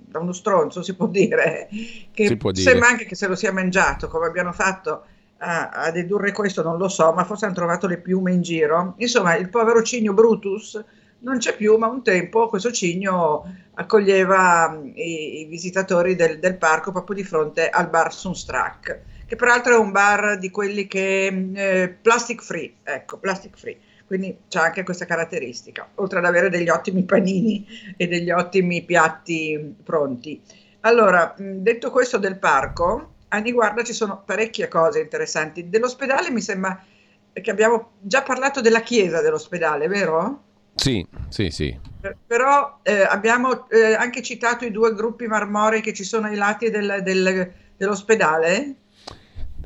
da 0.06 0.18
uno 0.18 0.32
stronzo, 0.32 0.82
si 0.82 0.94
può 0.94 1.06
dire, 1.06 1.68
che 2.12 2.36
può 2.36 2.50
dire. 2.50 2.70
sembra 2.70 2.88
anche 2.88 3.06
che 3.06 3.14
se 3.14 3.26
lo 3.26 3.34
sia 3.34 3.52
mangiato, 3.52 4.08
come 4.08 4.26
abbiano 4.26 4.52
fatto 4.52 5.04
a, 5.38 5.70
a 5.70 5.90
dedurre 5.90 6.32
questo, 6.32 6.62
non 6.62 6.76
lo 6.76 6.88
so, 6.88 7.12
ma 7.12 7.24
forse 7.24 7.46
hanno 7.46 7.54
trovato 7.54 7.86
le 7.86 7.98
piume 7.98 8.32
in 8.32 8.42
giro. 8.42 8.94
Insomma, 8.98 9.36
il 9.36 9.48
povero 9.48 9.82
cigno 9.82 10.12
Brutus 10.12 10.82
non 11.20 11.38
c'è 11.38 11.56
più, 11.56 11.76
ma 11.76 11.88
un 11.88 12.02
tempo 12.02 12.48
questo 12.48 12.70
cigno 12.70 13.44
accoglieva 13.74 14.68
mh, 14.68 14.92
i, 14.94 15.40
i 15.40 15.44
visitatori 15.46 16.16
del, 16.16 16.38
del 16.38 16.56
parco 16.56 16.92
proprio 16.92 17.16
di 17.16 17.24
fronte 17.24 17.68
al 17.70 17.88
bar 17.88 18.12
Sunstrak, 18.12 19.00
che 19.26 19.36
peraltro 19.36 19.74
è 19.74 19.78
un 19.78 19.90
bar 19.90 20.38
di 20.38 20.50
quelli 20.50 20.86
che 20.86 21.30
mh, 21.30 21.52
eh, 21.56 21.96
plastic 22.02 22.42
free, 22.42 22.74
ecco, 22.82 23.18
plastic 23.18 23.56
free. 23.56 23.78
Quindi 24.08 24.38
c'è 24.48 24.58
anche 24.60 24.84
questa 24.84 25.04
caratteristica, 25.04 25.86
oltre 25.96 26.18
ad 26.18 26.24
avere 26.24 26.48
degli 26.48 26.70
ottimi 26.70 27.02
panini 27.04 27.66
e 27.94 28.08
degli 28.08 28.30
ottimi 28.30 28.82
piatti 28.82 29.76
pronti. 29.84 30.42
Allora, 30.80 31.34
detto 31.36 31.90
questo 31.90 32.16
del 32.16 32.38
parco, 32.38 33.16
a 33.28 33.36
Niguarda 33.36 33.84
ci 33.84 33.92
sono 33.92 34.22
parecchie 34.24 34.66
cose 34.66 35.00
interessanti. 35.00 35.68
Dell'ospedale 35.68 36.30
mi 36.30 36.40
sembra 36.40 36.82
che 37.30 37.50
abbiamo 37.50 37.90
già 38.00 38.22
parlato 38.22 38.62
della 38.62 38.80
chiesa 38.80 39.20
dell'ospedale, 39.20 39.88
vero? 39.88 40.42
Sì, 40.74 41.06
sì, 41.28 41.50
sì. 41.50 41.78
Per- 42.00 42.16
Però 42.26 42.78
eh, 42.82 43.02
abbiamo 43.02 43.68
eh, 43.68 43.92
anche 43.92 44.22
citato 44.22 44.64
i 44.64 44.70
due 44.70 44.94
gruppi 44.94 45.26
marmorei 45.26 45.82
che 45.82 45.92
ci 45.92 46.04
sono 46.04 46.28
ai 46.28 46.36
lati 46.36 46.70
del- 46.70 47.02
del- 47.02 47.52
dell'ospedale. 47.76 48.74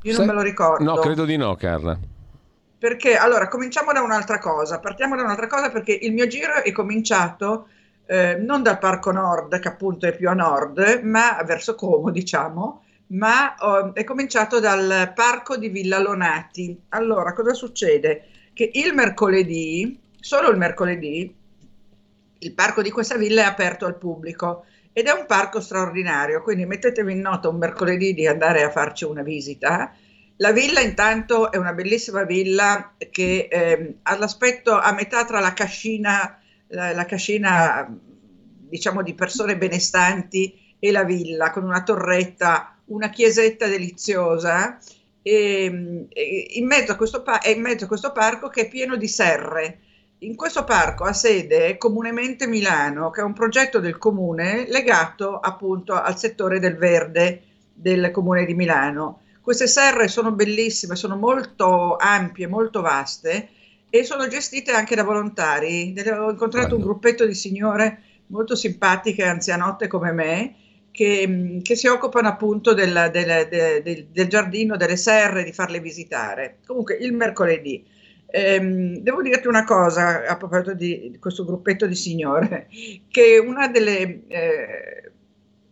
Io 0.03 0.13
non 0.13 0.15
Sai- 0.15 0.27
me 0.27 0.33
lo 0.33 0.43
ricordo. 0.43 0.83
No, 0.83 0.97
credo 0.97 1.25
di 1.25 1.37
no, 1.37 1.55
Carla. 1.55 1.97
Perché 2.83 3.15
allora 3.15 3.47
cominciamo 3.47 3.93
da 3.93 4.03
un'altra 4.03 4.41
cosa. 4.41 4.81
Partiamo 4.81 5.15
da 5.15 5.23
un'altra 5.23 5.47
cosa 5.47 5.71
perché 5.71 5.93
il 5.93 6.13
mio 6.13 6.27
giro 6.27 6.65
è 6.65 6.73
cominciato 6.73 7.69
eh, 8.07 8.35
non 8.35 8.65
dal 8.65 8.81
Parco 8.81 9.13
Nord, 9.13 9.61
che 9.61 9.69
appunto 9.69 10.07
è 10.07 10.17
più 10.17 10.29
a 10.29 10.35
nord, 10.35 10.99
ma 11.05 11.41
verso 11.47 11.77
Como, 11.77 12.11
diciamo, 12.11 12.83
ma 13.13 13.55
oh, 13.61 13.95
è 13.95 14.03
cominciato 14.03 14.59
dal 14.59 15.13
Parco 15.15 15.57
di 15.57 15.69
Villa 15.69 16.01
Lonati. 16.01 16.77
Allora, 16.89 17.33
cosa 17.35 17.55
succede? 17.55 18.25
Che 18.53 18.69
il 18.75 18.93
mercoledì, 18.95 20.01
solo 20.19 20.51
il 20.51 20.57
mercoledì, 20.57 21.33
il 22.37 22.53
parco 22.53 22.83
di 22.83 22.91
questa 22.91 23.17
villa 23.17 23.43
è 23.43 23.47
aperto 23.47 23.87
al 23.87 23.97
pubblico 23.97 24.65
ed 24.93 25.07
è 25.07 25.13
un 25.13 25.27
parco 25.27 25.61
straordinario, 25.61 26.43
quindi 26.43 26.67
mettetevi 26.67 27.13
in 27.13 27.21
nota 27.21 27.49
un 27.49 27.59
mercoledì 27.59 28.13
di 28.13 28.27
andare 28.27 28.65
a 28.65 28.71
farci 28.71 29.05
una 29.05 29.23
visita. 29.23 29.95
La 30.37 30.53
villa 30.53 30.81
intanto 30.81 31.53
è 31.53 31.57
una 31.57 31.73
bellissima 31.73 32.25
villa 32.25 32.95
che 33.11 33.49
ehm, 33.51 33.99
ha 34.03 34.17
l'aspetto 34.17 34.73
a 34.73 34.93
metà 34.93 35.25
tra 35.25 35.41
la 35.41 35.53
cascina, 35.53 36.41
la, 36.69 36.93
la 36.93 37.05
cascina 37.05 37.87
diciamo 38.73 39.03
di 39.03 39.15
persone 39.15 39.59
benestanti 39.59 40.77
e 40.79 40.91
la 40.91 41.05
villa 41.05 41.51
con 41.51 41.65
una 41.65 41.83
torretta, 41.83 42.77
una 42.87 43.11
chiesetta 43.11 43.67
deliziosa 43.67 44.79
e, 45.23 46.07
e 46.09 46.47
in 46.53 46.67
mezzo 46.67 46.97
pa- 47.23 47.41
in 47.45 47.61
mezzo 47.61 47.85
a 47.85 47.89
questo 47.89 48.13
parco 48.13 48.49
che 48.49 48.63
è 48.63 48.69
pieno 48.69 48.97
di 48.97 49.09
serre. 49.09 49.79
In 50.19 50.37
questo 50.37 50.65
parco 50.65 51.05
ha 51.05 51.13
sede 51.13 51.77
comunemente 51.77 52.47
Milano, 52.47 53.11
che 53.11 53.21
è 53.21 53.25
un 53.25 53.33
progetto 53.33 53.81
del 53.81 53.99
comune 53.99 54.67
legato 54.69 55.39
appunto 55.39 55.95
al 55.95 56.17
settore 56.19 56.59
del 56.59 56.77
verde 56.77 57.43
del 57.75 58.11
comune 58.11 58.45
di 58.45 58.55
Milano. 58.55 59.22
Queste 59.43 59.67
serre 59.67 60.09
sono 60.09 60.33
bellissime, 60.33 60.95
sono 60.97 61.17
molto 61.17 61.97
ampie, 61.97 62.47
molto 62.47 62.81
vaste 62.81 63.51
e 63.91 64.05
sono 64.05 64.29
gestite 64.29 64.71
anche 64.73 64.95
da 64.95 65.03
volontari. 65.05 65.93
Ho 66.09 66.31
incontrato 66.31 66.77
un 66.77 66.81
gruppetto 66.83 67.27
di 67.27 67.35
signore 67.35 68.03
molto 68.27 68.55
simpatiche, 68.55 69.25
anzianotte 69.25 69.89
come 69.89 70.13
me, 70.13 70.55
che, 70.91 71.27
mh, 71.27 71.63
che 71.63 71.75
si 71.77 71.87
occupano 71.89 72.29
appunto 72.29 72.73
del, 72.73 73.11
del- 73.13 73.49
de- 73.51 73.83
del- 73.83 74.07
del 74.09 74.29
giardino, 74.29 74.77
delle 74.77 74.97
serre, 74.97 75.45
di 75.45 75.53
farle 75.53 75.81
visitare. 75.81 76.59
Comunque 76.65 76.95
il 76.97 77.13
mercoledì. 77.13 77.85
Ehm, 78.35 78.99
devo 78.99 79.21
dirti 79.23 79.47
una 79.47 79.65
cosa 79.65 80.25
a 80.27 80.37
proposito 80.39 80.73
di 80.75 81.17
questo 81.21 81.45
gruppetto 81.45 81.87
di 81.87 81.95
signore, 81.95 82.69
che 83.09 83.39
una 83.39 83.69
delle 83.69 84.27
eh, 84.29 85.12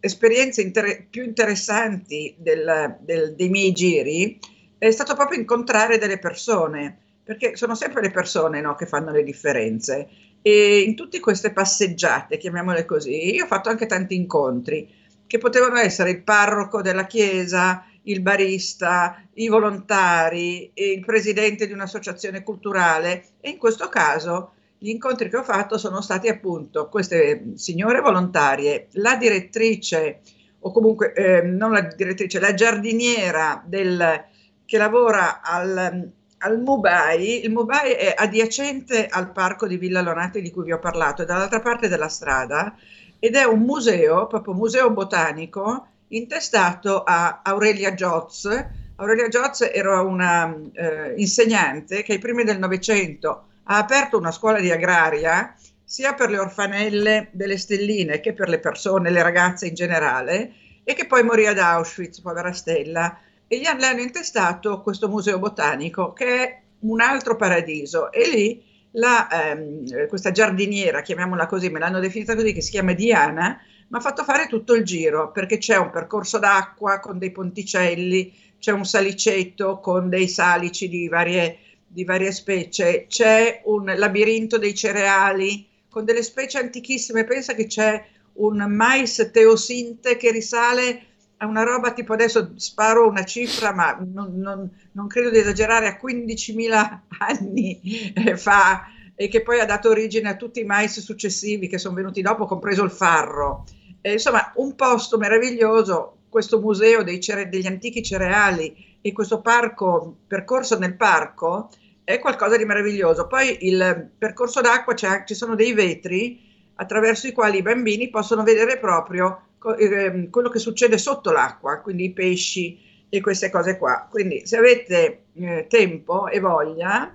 esperienze 0.00 0.62
inter- 0.62 1.06
più 1.08 1.22
interessanti 1.22 2.34
del- 2.38 2.96
del- 3.00 3.34
dei 3.34 3.48
miei 3.48 3.72
giri 3.72 4.38
è 4.78 4.90
stato 4.90 5.14
proprio 5.14 5.38
incontrare 5.38 5.98
delle 5.98 6.18
persone, 6.18 6.98
perché 7.22 7.54
sono 7.56 7.74
sempre 7.74 8.02
le 8.02 8.10
persone 8.10 8.60
no, 8.60 8.74
che 8.74 8.86
fanno 8.86 9.12
le 9.12 9.22
differenze. 9.22 10.08
E 10.42 10.80
in 10.80 10.96
tutte 10.96 11.20
queste 11.20 11.52
passeggiate, 11.52 12.38
chiamiamole 12.38 12.86
così, 12.86 13.34
io 13.34 13.44
ho 13.44 13.46
fatto 13.46 13.68
anche 13.68 13.86
tanti 13.86 14.14
incontri 14.14 14.88
che 15.26 15.38
potevano 15.38 15.76
essere 15.76 16.10
il 16.10 16.22
parroco 16.22 16.80
della 16.80 17.06
chiesa, 17.06 17.84
il 18.04 18.20
barista, 18.20 19.22
i 19.34 19.48
volontari, 19.48 20.70
il 20.74 21.04
presidente 21.04 21.66
di 21.66 21.72
un'associazione 21.72 22.42
culturale 22.42 23.26
e 23.40 23.50
in 23.50 23.58
questo 23.58 23.88
caso 23.88 24.54
gli 24.82 24.88
incontri 24.88 25.28
che 25.28 25.36
ho 25.36 25.42
fatto 25.42 25.76
sono 25.76 26.00
stati 26.00 26.28
appunto 26.28 26.88
queste 26.88 27.52
signore 27.56 28.00
volontarie, 28.00 28.88
la 28.92 29.14
direttrice 29.14 30.20
o 30.60 30.72
comunque 30.72 31.12
eh, 31.12 31.42
non 31.42 31.72
la 31.72 31.82
direttrice, 31.82 32.40
la 32.40 32.54
giardiniera 32.54 33.62
del, 33.66 34.24
che 34.64 34.78
lavora 34.78 35.42
al, 35.42 36.10
al 36.38 36.60
Mubai. 36.62 37.44
Il 37.44 37.50
Mubai 37.50 37.92
è 37.92 38.14
adiacente 38.16 39.06
al 39.06 39.32
parco 39.32 39.66
di 39.66 39.76
Villa 39.76 40.00
Lonati 40.00 40.40
di 40.40 40.50
cui 40.50 40.64
vi 40.64 40.72
ho 40.72 40.78
parlato, 40.78 41.22
è 41.22 41.26
dall'altra 41.26 41.60
parte 41.60 41.86
della 41.86 42.08
strada 42.08 42.74
ed 43.18 43.34
è 43.34 43.44
un 43.44 43.60
museo, 43.60 44.28
proprio 44.28 44.54
museo 44.54 44.90
botanico, 44.92 45.88
intestato 46.08 47.02
a 47.02 47.42
Aurelia 47.44 47.92
Giotz. 47.92 48.48
Aurelia 48.96 49.28
Giotz 49.28 49.60
era 49.60 50.00
una 50.00 50.56
eh, 50.72 51.12
insegnante 51.18 52.02
che 52.02 52.12
ai 52.12 52.18
primi 52.18 52.44
del 52.44 52.58
Novecento 52.58 53.44
ha 53.70 53.78
aperto 53.78 54.18
una 54.18 54.32
scuola 54.32 54.58
di 54.58 54.70
agraria 54.72 55.54
sia 55.84 56.14
per 56.14 56.28
le 56.28 56.38
orfanelle 56.38 57.28
delle 57.30 57.56
stelline 57.56 58.18
che 58.18 58.32
per 58.32 58.48
le 58.48 58.58
persone, 58.58 59.10
le 59.10 59.22
ragazze 59.22 59.68
in 59.68 59.74
generale, 59.74 60.52
e 60.82 60.94
che 60.94 61.06
poi 61.06 61.22
morì 61.22 61.46
ad 61.46 61.58
Auschwitz, 61.58 62.20
povera 62.20 62.52
Stella, 62.52 63.18
e 63.46 63.58
gli 63.58 63.66
hanno, 63.66 63.80
le 63.80 63.86
hanno 63.86 64.00
intestato 64.00 64.82
questo 64.82 65.08
museo 65.08 65.38
botanico 65.38 66.12
che 66.12 66.26
è 66.26 66.60
un 66.80 67.00
altro 67.00 67.36
paradiso. 67.36 68.10
E 68.10 68.28
lì 68.28 68.62
la, 68.92 69.28
ehm, 69.28 70.08
questa 70.08 70.32
giardiniera, 70.32 71.00
chiamiamola 71.00 71.46
così, 71.46 71.68
me 71.70 71.78
l'hanno 71.78 72.00
definita 72.00 72.34
così, 72.34 72.52
che 72.52 72.62
si 72.62 72.72
chiama 72.72 72.92
Diana, 72.92 73.60
mi 73.88 73.98
ha 73.98 74.00
fatto 74.00 74.24
fare 74.24 74.46
tutto 74.48 74.74
il 74.74 74.84
giro 74.84 75.30
perché 75.30 75.58
c'è 75.58 75.76
un 75.76 75.90
percorso 75.90 76.38
d'acqua 76.38 76.98
con 76.98 77.18
dei 77.18 77.30
ponticelli, 77.30 78.32
c'è 78.58 78.72
un 78.72 78.84
salicetto 78.84 79.78
con 79.78 80.08
dei 80.08 80.28
salici 80.28 80.88
di 80.88 81.08
varie, 81.08 81.58
di 81.92 82.04
varie 82.04 82.30
specie, 82.30 83.06
c'è 83.08 83.62
un 83.64 83.92
labirinto 83.96 84.58
dei 84.58 84.74
cereali 84.74 85.66
con 85.88 86.04
delle 86.04 86.22
specie 86.22 86.58
antichissime. 86.58 87.24
Pensa 87.24 87.54
che 87.54 87.66
c'è 87.66 88.02
un 88.34 88.64
mais 88.68 89.30
teosinte 89.32 90.16
che 90.16 90.30
risale 90.30 91.06
a 91.38 91.46
una 91.46 91.64
roba 91.64 91.92
tipo 91.92 92.12
adesso 92.12 92.52
sparo 92.56 93.08
una 93.08 93.24
cifra, 93.24 93.72
ma 93.72 93.98
non, 94.00 94.34
non, 94.36 94.70
non 94.92 95.06
credo 95.08 95.30
di 95.30 95.38
esagerare, 95.38 95.88
a 95.88 95.98
15.000 96.00 96.98
anni 97.18 98.12
eh, 98.14 98.36
fa 98.36 98.86
e 99.16 99.28
che 99.28 99.42
poi 99.42 99.58
ha 99.58 99.66
dato 99.66 99.88
origine 99.88 100.28
a 100.28 100.36
tutti 100.36 100.60
i 100.60 100.64
mais 100.64 101.00
successivi 101.00 101.66
che 101.66 101.78
sono 101.78 101.94
venuti 101.94 102.22
dopo, 102.22 102.46
compreso 102.46 102.84
il 102.84 102.90
farro. 102.90 103.64
Eh, 104.00 104.12
insomma, 104.12 104.52
un 104.56 104.76
posto 104.76 105.18
meraviglioso, 105.18 106.18
questo 106.28 106.60
museo 106.60 107.04
cere- 107.18 107.48
degli 107.48 107.66
antichi 107.66 108.02
cereali 108.02 108.98
e 109.00 109.12
questo 109.12 109.40
parco, 109.40 110.16
percorso 110.26 110.78
nel 110.78 110.94
parco, 110.94 111.70
è 112.12 112.18
qualcosa 112.18 112.56
di 112.56 112.64
meraviglioso. 112.64 113.26
Poi 113.26 113.66
il 113.66 114.10
percorso 114.16 114.60
d'acqua, 114.60 114.94
ci 114.94 115.34
sono 115.34 115.54
dei 115.54 115.72
vetri 115.72 116.48
attraverso 116.74 117.26
i 117.26 117.32
quali 117.32 117.58
i 117.58 117.62
bambini 117.62 118.08
possono 118.08 118.42
vedere 118.42 118.78
proprio 118.78 119.48
eh, 119.78 120.28
quello 120.30 120.48
che 120.48 120.58
succede 120.58 120.96
sotto 120.96 121.30
l'acqua, 121.30 121.80
quindi 121.80 122.04
i 122.04 122.12
pesci 122.12 123.06
e 123.08 123.20
queste 123.20 123.50
cose 123.50 123.76
qua. 123.76 124.06
Quindi 124.10 124.46
se 124.46 124.56
avete 124.56 125.24
eh, 125.34 125.66
tempo 125.68 126.28
e 126.28 126.40
voglia, 126.40 127.12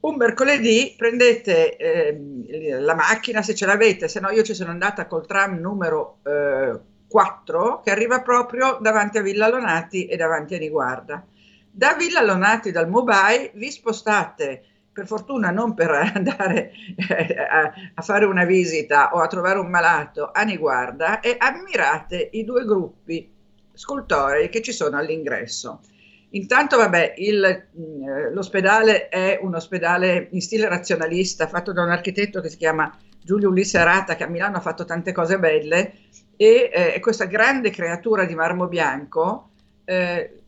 un 0.00 0.14
mercoledì 0.14 0.94
prendete 0.96 1.76
eh, 1.76 2.78
la 2.78 2.94
macchina 2.94 3.42
se 3.42 3.54
ce 3.54 3.66
l'avete, 3.66 4.06
se 4.06 4.20
no 4.20 4.30
io 4.30 4.42
ci 4.42 4.54
sono 4.54 4.70
andata 4.70 5.06
col 5.06 5.26
tram 5.26 5.58
numero 5.58 6.20
4 7.08 7.80
eh, 7.80 7.82
che 7.82 7.90
arriva 7.90 8.22
proprio 8.22 8.78
davanti 8.80 9.18
a 9.18 9.22
Villa 9.22 9.48
Lonati 9.48 10.06
e 10.06 10.16
davanti 10.16 10.54
a 10.54 10.58
Niguarda. 10.58 11.26
Da 11.76 11.92
Villa 11.92 12.22
Lonati, 12.22 12.70
dal 12.70 12.88
Mobile, 12.88 13.50
vi 13.52 13.70
spostate 13.70 14.64
per 14.90 15.06
fortuna 15.06 15.50
non 15.50 15.74
per 15.74 15.90
andare 16.14 16.72
eh, 16.96 17.36
a, 17.94 18.00
fare 18.00 18.24
una 18.24 18.46
visita 18.46 19.10
o 19.12 19.18
a 19.18 19.26
trovare 19.26 19.58
un 19.58 19.68
malato 19.68 20.30
a 20.32 20.40
Niguarda 20.40 21.20
e 21.20 21.36
ammirate 21.38 22.30
i 22.32 22.44
due 22.44 22.64
gruppi 22.64 23.30
scultorei 23.74 24.48
che 24.48 24.62
ci 24.62 24.72
sono 24.72 24.96
all'ingresso. 24.96 25.80
Intanto, 26.30 26.78
vabbè, 26.78 27.12
il, 27.18 27.44
eh, 27.44 28.32
l'ospedale 28.32 29.10
è 29.10 29.38
un 29.42 29.54
ospedale 29.54 30.28
in 30.30 30.40
stile 30.40 30.70
razionalista 30.70 31.46
fatto 31.46 31.74
da 31.74 31.82
un 31.82 31.90
architetto 31.90 32.40
che 32.40 32.48
si 32.48 32.56
chiama 32.56 32.90
Giulio 33.22 33.50
Ulisse 33.50 33.76
Arata, 33.76 34.16
che 34.16 34.24
a 34.24 34.28
Milano 34.28 34.56
ha 34.56 34.60
fatto 34.60 34.86
tante 34.86 35.12
cose 35.12 35.38
belle, 35.38 35.92
e 36.38 36.70
eh, 36.72 37.00
questa 37.00 37.26
grande 37.26 37.68
creatura 37.68 38.24
di 38.24 38.34
marmo 38.34 38.66
bianco 38.66 39.50
eh, 39.84 40.40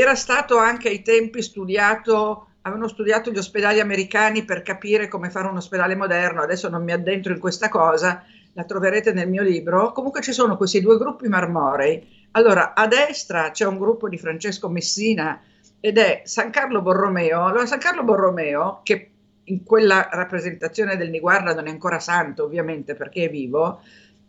era 0.00 0.14
stato 0.14 0.56
anche 0.56 0.88
ai 0.88 1.02
tempi 1.02 1.42
studiato, 1.42 2.46
avevano 2.62 2.88
studiato 2.88 3.30
gli 3.30 3.38
ospedali 3.38 3.80
americani 3.80 4.44
per 4.44 4.62
capire 4.62 5.08
come 5.08 5.30
fare 5.30 5.48
un 5.48 5.56
ospedale 5.56 5.94
moderno, 5.94 6.42
adesso 6.42 6.68
non 6.68 6.84
mi 6.84 6.92
addentro 6.92 7.32
in 7.32 7.40
questa 7.40 7.68
cosa, 7.68 8.24
la 8.54 8.64
troverete 8.64 9.12
nel 9.12 9.28
mio 9.28 9.42
libro. 9.42 9.92
Comunque 9.92 10.22
ci 10.22 10.32
sono 10.32 10.56
questi 10.56 10.80
due 10.80 10.96
gruppi 10.96 11.28
marmorei 11.28 12.20
allora, 12.32 12.74
a 12.74 12.86
destra 12.86 13.50
c'è 13.50 13.66
un 13.66 13.78
gruppo 13.78 14.08
di 14.08 14.16
Francesco 14.16 14.68
Messina 14.68 15.40
ed 15.80 15.98
è 15.98 16.22
San 16.24 16.50
Carlo 16.50 16.80
Borromeo. 16.80 17.44
Allora, 17.44 17.66
San 17.66 17.78
Carlo 17.78 18.04
Borromeo, 18.04 18.80
che 18.82 19.10
in 19.44 19.64
quella 19.64 20.08
rappresentazione 20.10 20.96
del 20.96 21.10
Niguarda 21.10 21.52
non 21.52 21.66
è 21.66 21.70
ancora 21.70 21.98
santo, 21.98 22.44
ovviamente, 22.44 22.94
perché 22.94 23.24
è 23.24 23.30
vivo, 23.30 23.82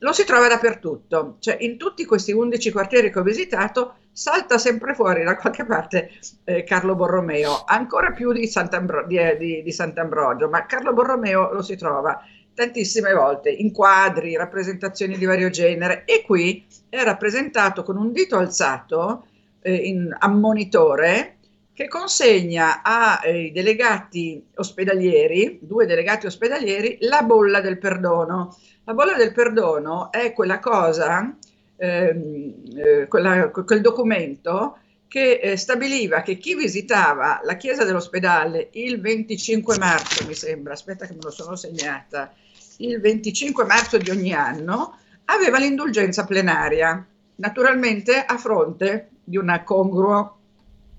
lo 0.03 0.11
si 0.11 0.25
trova 0.25 0.47
dappertutto. 0.47 1.38
Cioè, 1.39 1.57
in 1.61 1.77
tutti 1.77 2.05
questi 2.05 2.31
11 2.31 2.71
quartieri 2.71 3.11
che 3.11 3.19
ho 3.19 3.23
visitato, 3.23 3.95
salta 4.11 4.57
sempre 4.57 4.93
fuori 4.93 5.23
da 5.23 5.35
qualche 5.38 5.65
parte 5.65 6.11
eh, 6.43 6.63
Carlo 6.63 6.93
Borromeo, 6.93 7.63
ancora 7.65 8.11
più 8.11 8.31
di, 8.31 8.45
Sant'Ambro- 8.45 9.07
di, 9.07 9.17
eh, 9.17 9.38
di, 9.38 9.63
di 9.63 9.71
Sant'Ambrogio, 9.71 10.49
ma 10.49 10.65
Carlo 10.65 10.93
Borromeo 10.93 11.53
lo 11.53 11.61
si 11.61 11.75
trova 11.77 12.21
tantissime 12.53 13.13
volte 13.13 13.49
in 13.49 13.71
quadri, 13.71 14.35
rappresentazioni 14.35 15.17
di 15.17 15.25
vario 15.25 15.49
genere 15.49 16.03
e 16.05 16.21
qui 16.23 16.67
è 16.88 17.01
rappresentato 17.01 17.81
con 17.81 17.97
un 17.97 18.11
dito 18.11 18.38
alzato 18.38 19.25
eh, 19.61 19.73
in 19.73 20.15
ammonitore 20.19 21.38
che 21.73 21.88
consegna 21.88 22.84
ai 22.84 23.51
delegati 23.51 24.45
ospedalieri, 24.55 25.57
due 25.61 25.88
delegati 25.88 26.27
ospedalieri, 26.27 26.97
la 27.01 27.23
bolla 27.23 27.61
del 27.61 27.80
perdono. 27.80 28.55
La 28.85 28.93
bolla 28.93 29.15
del 29.15 29.31
perdono 29.31 30.11
è 30.11 30.34
quella 30.34 30.60
cosa, 30.60 31.34
ehm, 31.77 32.53
eh, 32.76 33.07
quella, 33.07 33.49
quel 33.49 33.80
documento 33.80 34.77
che 35.07 35.39
eh, 35.41 35.55
stabiliva 35.55 36.22
che 36.22 36.38
chi 36.38 36.53
visitava 36.55 37.39
la 37.43 37.55
chiesa 37.55 37.85
dell'ospedale 37.85 38.69
il 38.73 38.99
25 38.99 39.77
marzo, 39.77 40.26
mi 40.26 40.34
sembra, 40.34 40.73
aspetta 40.73 41.05
che 41.05 41.14
me 41.14 41.22
lo 41.22 41.31
sono 41.31 41.55
segnata, 41.55 42.34
il 42.77 42.99
25 42.99 43.64
marzo 43.64 43.97
di 43.97 44.10
ogni 44.10 44.34
anno, 44.34 44.97
aveva 45.26 45.60
l'indulgenza 45.60 46.26
plenaria, 46.26 47.05
naturalmente 47.35 48.26
a 48.26 48.38
fronte 48.38 49.11
di 49.23 49.38
una, 49.38 49.64
congruo, 49.64 50.38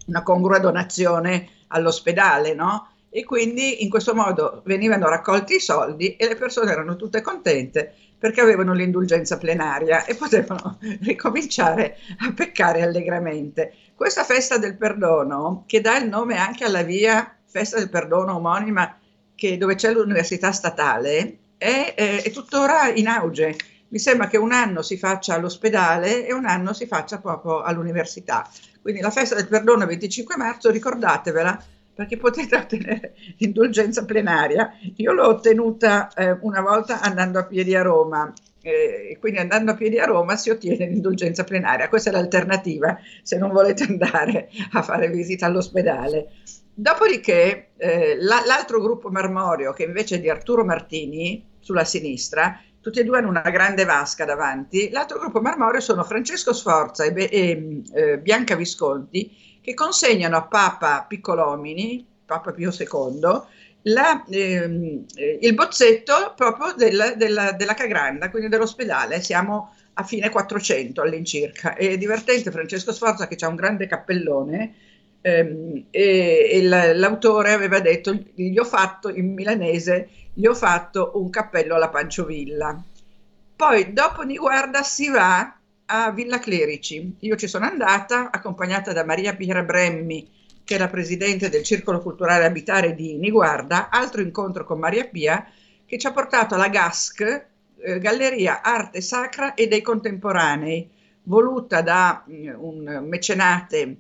una 0.07 0.23
congrua 0.23 0.59
donazione 0.59 1.49
all'ospedale, 1.67 2.55
no? 2.55 2.94
E 3.17 3.23
quindi 3.23 3.85
in 3.85 3.91
questo 3.91 4.13
modo 4.13 4.61
venivano 4.65 5.09
raccolti 5.09 5.55
i 5.55 5.61
soldi 5.61 6.17
e 6.17 6.27
le 6.27 6.35
persone 6.35 6.73
erano 6.73 6.97
tutte 6.97 7.21
contente 7.21 7.95
perché 8.19 8.41
avevano 8.41 8.75
l'indulgenza 8.75 9.39
plenaria 9.39 10.05
e 10.05 10.17
potevano 10.17 10.81
ricominciare 11.01 11.97
a 12.19 12.33
peccare 12.33 12.83
allegramente. 12.83 13.73
Questa 13.95 14.25
festa 14.25 14.59
del 14.59 14.77
perdono, 14.77 15.63
che 15.69 15.81
dà 15.81 15.97
il 15.97 16.09
nome 16.09 16.39
anche 16.39 16.65
alla 16.65 16.83
via 16.83 17.37
festa 17.47 17.79
del 17.79 17.89
perdono 17.89 18.35
omonima 18.35 18.99
che, 19.37 19.59
dove 19.59 19.77
c'è 19.77 19.93
l'università 19.93 20.51
statale, 20.51 21.37
è, 21.57 21.95
è, 21.95 22.31
tuttora 22.33 22.89
in 22.89 23.07
auge. 23.07 23.55
Mi 23.91 24.01
sembra 24.01 24.27
che 24.27 24.39
un 24.39 24.51
anno 24.51 24.83
si 24.83 24.99
faccia 24.99 25.35
all'ospedale 25.35 26.27
e 26.27 26.33
un 26.33 26.47
anno 26.47 26.73
si 26.73 26.89
faccia 26.89 27.19
proprio 27.19 27.63
all'università. 27.63 28.51
Quindi 28.83 29.01
la 29.01 29.11
festa 29.11 29.37
del 29.37 29.47
perdono 29.47 29.83
il 29.83 29.89
25 29.89 30.37
marzo, 30.37 30.71
ricordatevela, 30.73 31.65
perché 31.95 32.17
potete 32.17 32.57
ottenere 32.57 33.15
l'indulgenza 33.39 34.05
plenaria. 34.05 34.77
Io 34.97 35.13
l'ho 35.13 35.29
ottenuta 35.29 36.13
eh, 36.15 36.37
una 36.41 36.61
volta 36.61 37.01
andando 37.01 37.39
a 37.39 37.45
piedi 37.45 37.75
a 37.75 37.83
Roma, 37.83 38.33
eh, 38.61 39.17
quindi 39.21 39.39
andando 39.39 39.73
a 39.73 39.75
piedi 39.75 39.99
a 39.99 40.07
Roma 40.07 40.37
si 40.37 40.51
ottiene 40.51 40.87
l'indulgenza 40.87 41.45
plenaria. 41.45 41.89
Questa 41.89 42.11
è 42.11 42.13
l'alternativa 42.13 42.99
se 43.23 43.37
non 43.39 43.51
volete 43.53 43.85
andare 43.85 44.49
a 44.73 44.83
fare 44.83 45.09
visita 45.09 45.47
all'ospedale. 45.47 46.31
Dopodiché 46.77 47.69
eh, 47.77 48.17
la, 48.19 48.43
l'altro 48.45 48.81
gruppo 48.81 49.09
marmoreo, 49.11 49.73
che 49.73 49.85
invece 49.85 50.17
è 50.17 50.21
di 50.21 50.29
Arturo 50.29 50.65
Martini, 50.65 51.53
sulla 51.61 51.85
sinistra, 51.85 52.61
tutti 52.81 53.01
e 53.01 53.05
due 53.05 53.19
hanno 53.19 53.29
una 53.29 53.49
grande 53.49 53.85
vasca 53.85 54.25
davanti, 54.25 54.91
l'altro 54.91 55.19
gruppo 55.19 55.41
marmoreo 55.41 55.81
sono 55.81 56.05
Francesco 56.05 56.53
Sforza 56.53 57.05
e, 57.05 57.29
e 57.31 57.83
eh, 57.95 58.19
Bianca 58.19 58.57
Visconti, 58.57 59.44
che 59.65 59.73
consegnano 59.73 60.37
a 60.37 60.43
Papa 60.43 61.07
Piccolomini, 61.09 62.07
Papa 62.27 62.53
Pio 62.53 62.71
II, 62.71 63.21
la, 63.85 64.23
ehm, 64.29 65.07
il 65.41 65.55
bozzetto 65.55 66.35
proprio 66.37 66.75
del, 66.77 67.15
della, 67.17 67.53
della 67.53 67.73
Cagranda, 67.73 68.29
quindi 68.29 68.51
dell'ospedale. 68.51 69.23
Siamo 69.23 69.75
a 69.95 70.03
fine 70.03 70.29
400 70.29 71.01
all'incirca. 71.01 71.75
È 71.75 71.97
divertente 71.97 72.51
Francesco 72.51 72.93
Sforza 72.93 73.27
che 73.27 73.43
ha 73.43 73.49
un 73.49 73.55
grande 73.55 73.87
cappellone 73.87 74.75
ehm, 75.23 75.87
e, 75.91 76.49
e 76.53 76.63
l'autore 76.63 77.53
aveva 77.53 77.81
detto, 77.81 78.13
gli 78.35 78.59
ho 78.59 78.65
fatto 78.65 79.09
in 79.09 79.33
milanese, 79.33 80.11
gli 80.35 80.45
ho 80.45 80.55
fatto 80.55 81.13
un 81.15 81.31
cappello 81.31 81.75
alla 81.75 81.89
Panciovilla. 81.89 82.85
Poi 83.57 83.95
dopo 83.95 84.21
Niguarda 84.25 84.83
si 84.83 85.09
va 85.09 85.57
a 85.87 86.11
Villa 86.11 86.39
Clerici. 86.39 87.17
Io 87.21 87.37
ci 87.37 87.47
sono 87.47 87.67
andata 87.67 88.31
accompagnata 88.31 88.93
da 88.93 89.05
Maria 89.05 89.35
Piera 89.35 89.63
Bremmi, 89.63 90.31
che 90.65 90.77
è 90.77 90.79
la 90.79 90.89
presidente 90.89 91.49
del 91.49 91.63
Circolo 91.63 92.01
Culturale 92.01 92.45
Abitare 92.45 92.95
di 92.95 93.19
Niguarda, 93.19 93.91
altro 93.91 94.23
incontro 94.23 94.65
con 94.65 94.79
Maria 94.79 95.07
Pia, 95.07 95.47
che 95.85 95.99
ci 95.99 96.07
ha 96.07 96.13
portato 96.13 96.55
alla 96.55 96.69
GASC, 96.69 97.47
eh, 97.77 97.99
Galleria 97.99 98.63
Arte 98.63 99.01
Sacra 99.01 99.55
e 99.55 99.69
dei 99.69 99.83
Contemporanei, 99.83 100.89
voluta 101.25 101.83
da 101.83 102.25
mh, 102.27 102.35
mm, 102.35 102.55
un 102.59 103.07
mecenate 103.07 103.97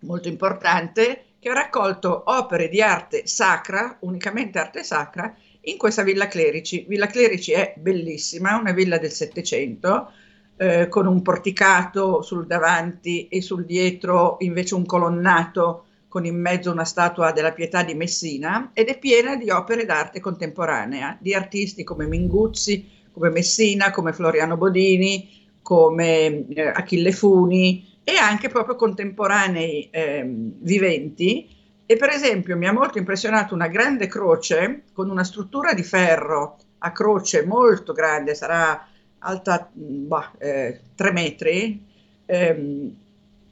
molto 0.00 0.28
importante 0.28 1.24
che 1.38 1.48
ha 1.48 1.54
raccolto 1.54 2.22
opere 2.26 2.68
di 2.68 2.80
arte 2.80 3.26
sacra, 3.26 3.96
unicamente 4.00 4.60
arte 4.60 4.84
sacra, 4.84 5.34
in 5.62 5.76
questa 5.76 6.02
Villa 6.02 6.28
Clerici. 6.28 6.84
Villa 6.88 7.06
Clerici 7.06 7.50
è 7.52 7.74
bellissima, 7.76 8.56
una 8.56 8.70
villa 8.70 8.98
del 8.98 9.10
Settecento, 9.10 10.12
eh, 10.56 10.88
con 10.88 11.06
un 11.06 11.22
porticato 11.22 12.22
sul 12.22 12.46
davanti 12.46 13.28
e 13.28 13.40
sul 13.40 13.64
dietro 13.64 14.36
invece 14.40 14.74
un 14.74 14.86
colonnato 14.86 15.84
con 16.08 16.26
in 16.26 16.38
mezzo 16.38 16.70
una 16.70 16.84
statua 16.84 17.32
della 17.32 17.52
Pietà 17.52 17.82
di 17.82 17.94
Messina 17.94 18.70
ed 18.74 18.88
è 18.88 18.98
piena 18.98 19.34
di 19.34 19.48
opere 19.48 19.86
d'arte 19.86 20.20
contemporanea, 20.20 21.16
di 21.18 21.32
artisti 21.32 21.84
come 21.84 22.06
Minguzzi, 22.06 22.86
come 23.12 23.30
Messina, 23.30 23.90
come 23.90 24.12
Floriano 24.12 24.58
Bodini, 24.58 25.48
come 25.62 26.46
eh, 26.48 26.66
Achille 26.66 27.12
Funi 27.12 27.98
e 28.04 28.16
anche 28.16 28.48
proprio 28.48 28.76
contemporanei 28.76 29.88
eh, 29.90 30.22
viventi. 30.26 31.48
E 31.86 31.96
per 31.96 32.10
esempio 32.10 32.56
mi 32.56 32.66
ha 32.66 32.72
molto 32.72 32.98
impressionato 32.98 33.54
una 33.54 33.68
grande 33.68 34.06
croce 34.06 34.84
con 34.92 35.08
una 35.08 35.24
struttura 35.24 35.72
di 35.72 35.82
ferro 35.82 36.58
a 36.78 36.92
croce 36.92 37.46
molto 37.46 37.92
grande, 37.92 38.34
sarà 38.34 38.86
alta 39.22 39.68
bah, 39.72 40.32
eh, 40.38 40.80
3 40.94 41.12
metri, 41.12 41.84
ehm, 42.26 42.96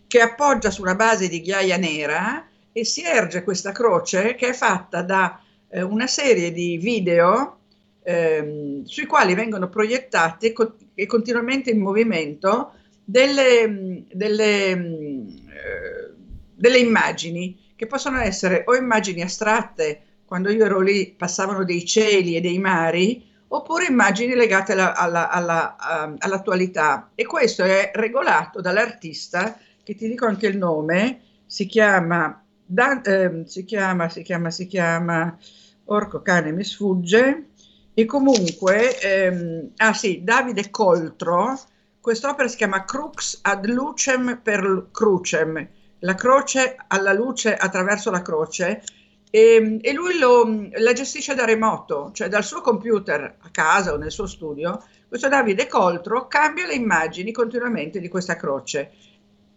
che 0.07 0.21
appoggia 0.21 0.71
su 0.71 0.83
una 0.83 0.95
base 0.95 1.29
di 1.29 1.41
ghiaia 1.41 1.77
nera 1.77 2.47
e 2.73 2.85
si 2.85 3.03
erge 3.03 3.43
questa 3.43 3.73
croce 3.73 4.35
che 4.35 4.49
è 4.49 4.53
fatta 4.53 5.03
da 5.03 5.41
eh, 5.69 5.83
una 5.83 6.07
serie 6.07 6.53
di 6.53 6.77
video 6.79 7.59
ehm, 8.03 8.85
sui 8.85 9.07
quali 9.07 9.35
vengono 9.35 9.69
proiettate 9.69 10.53
co- 10.53 10.77
e 10.95 11.07
continuamente 11.07 11.71
in 11.71 11.81
movimento 11.81 12.73
delle, 13.05 14.05
delle, 14.13 14.71
eh, 14.71 16.13
delle 16.55 16.79
immagini 16.79 17.59
che 17.77 17.87
possono 17.87 18.21
essere 18.21 18.65
o 18.67 18.75
immagini 18.75 19.23
astratte, 19.23 20.03
quando 20.25 20.51
io 20.51 20.65
ero 20.65 20.81
lì 20.81 21.15
passavano 21.17 21.65
dei 21.65 21.85
cieli 21.85 22.37
e 22.37 22.41
dei 22.41 22.59
mari, 22.59 23.30
oppure 23.53 23.87
immagini 23.87 24.35
legate 24.35 24.73
alla, 24.73 24.95
alla, 24.95 25.29
alla, 25.29 25.77
um, 26.05 26.17
all'attualità. 26.19 27.11
E 27.15 27.27
questo 27.27 27.65
è 27.65 27.91
regolato 27.95 28.61
dall'artista, 28.61 29.59
che 29.83 29.95
ti 29.95 30.09
dico 30.09 30.27
anche 30.27 30.47
il 30.47 30.57
nome, 30.57 31.21
si 31.47 31.67
chiama, 31.67 32.43
da, 32.65 33.01
eh, 33.03 33.43
si 33.47 33.65
chiama, 33.65 34.09
si 34.09 34.23
chiama, 34.23 34.51
si 34.51 34.67
chiama, 34.67 35.37
orco 35.87 36.23
cane 36.23 36.53
mi 36.53 36.63
sfugge, 36.63 37.47
e 37.93 38.05
comunque, 38.05 38.99
ehm, 39.01 39.71
ah 39.79 39.95
sì, 39.95 40.23
Davide 40.23 40.71
Coltro, 40.71 41.59
quest'opera 42.01 42.47
si 42.47 42.57
chiama 42.57 42.85
Crux 42.85 43.41
ad 43.43 43.67
lucem 43.67 44.41
per 44.43 44.87
crucem, 44.93 45.69
la 45.99 46.15
croce 46.15 46.77
alla 46.87 47.13
luce 47.13 47.57
attraverso 47.57 48.13
la 48.13 48.23
croce, 48.23 48.83
e, 49.31 49.79
e 49.81 49.93
lui 49.93 50.19
lo, 50.19 50.69
la 50.73 50.93
gestisce 50.93 51.35
da 51.35 51.45
remoto, 51.45 52.11
cioè 52.13 52.29
dal 52.29 52.45
suo 52.45 52.61
computer 52.61 53.37
a 53.39 53.49
casa 53.51 53.93
o 53.93 53.97
nel 53.97 54.11
suo 54.11 54.27
studio. 54.27 54.83
Questo 55.09 55.29
Davide 55.29 55.67
Coltro 55.69 56.27
cambia 56.27 56.67
le 56.67 56.75
immagini 56.75 57.33
continuamente 57.33 58.01
di 58.01 58.09
questa 58.09 58.37
croce. 58.37 58.91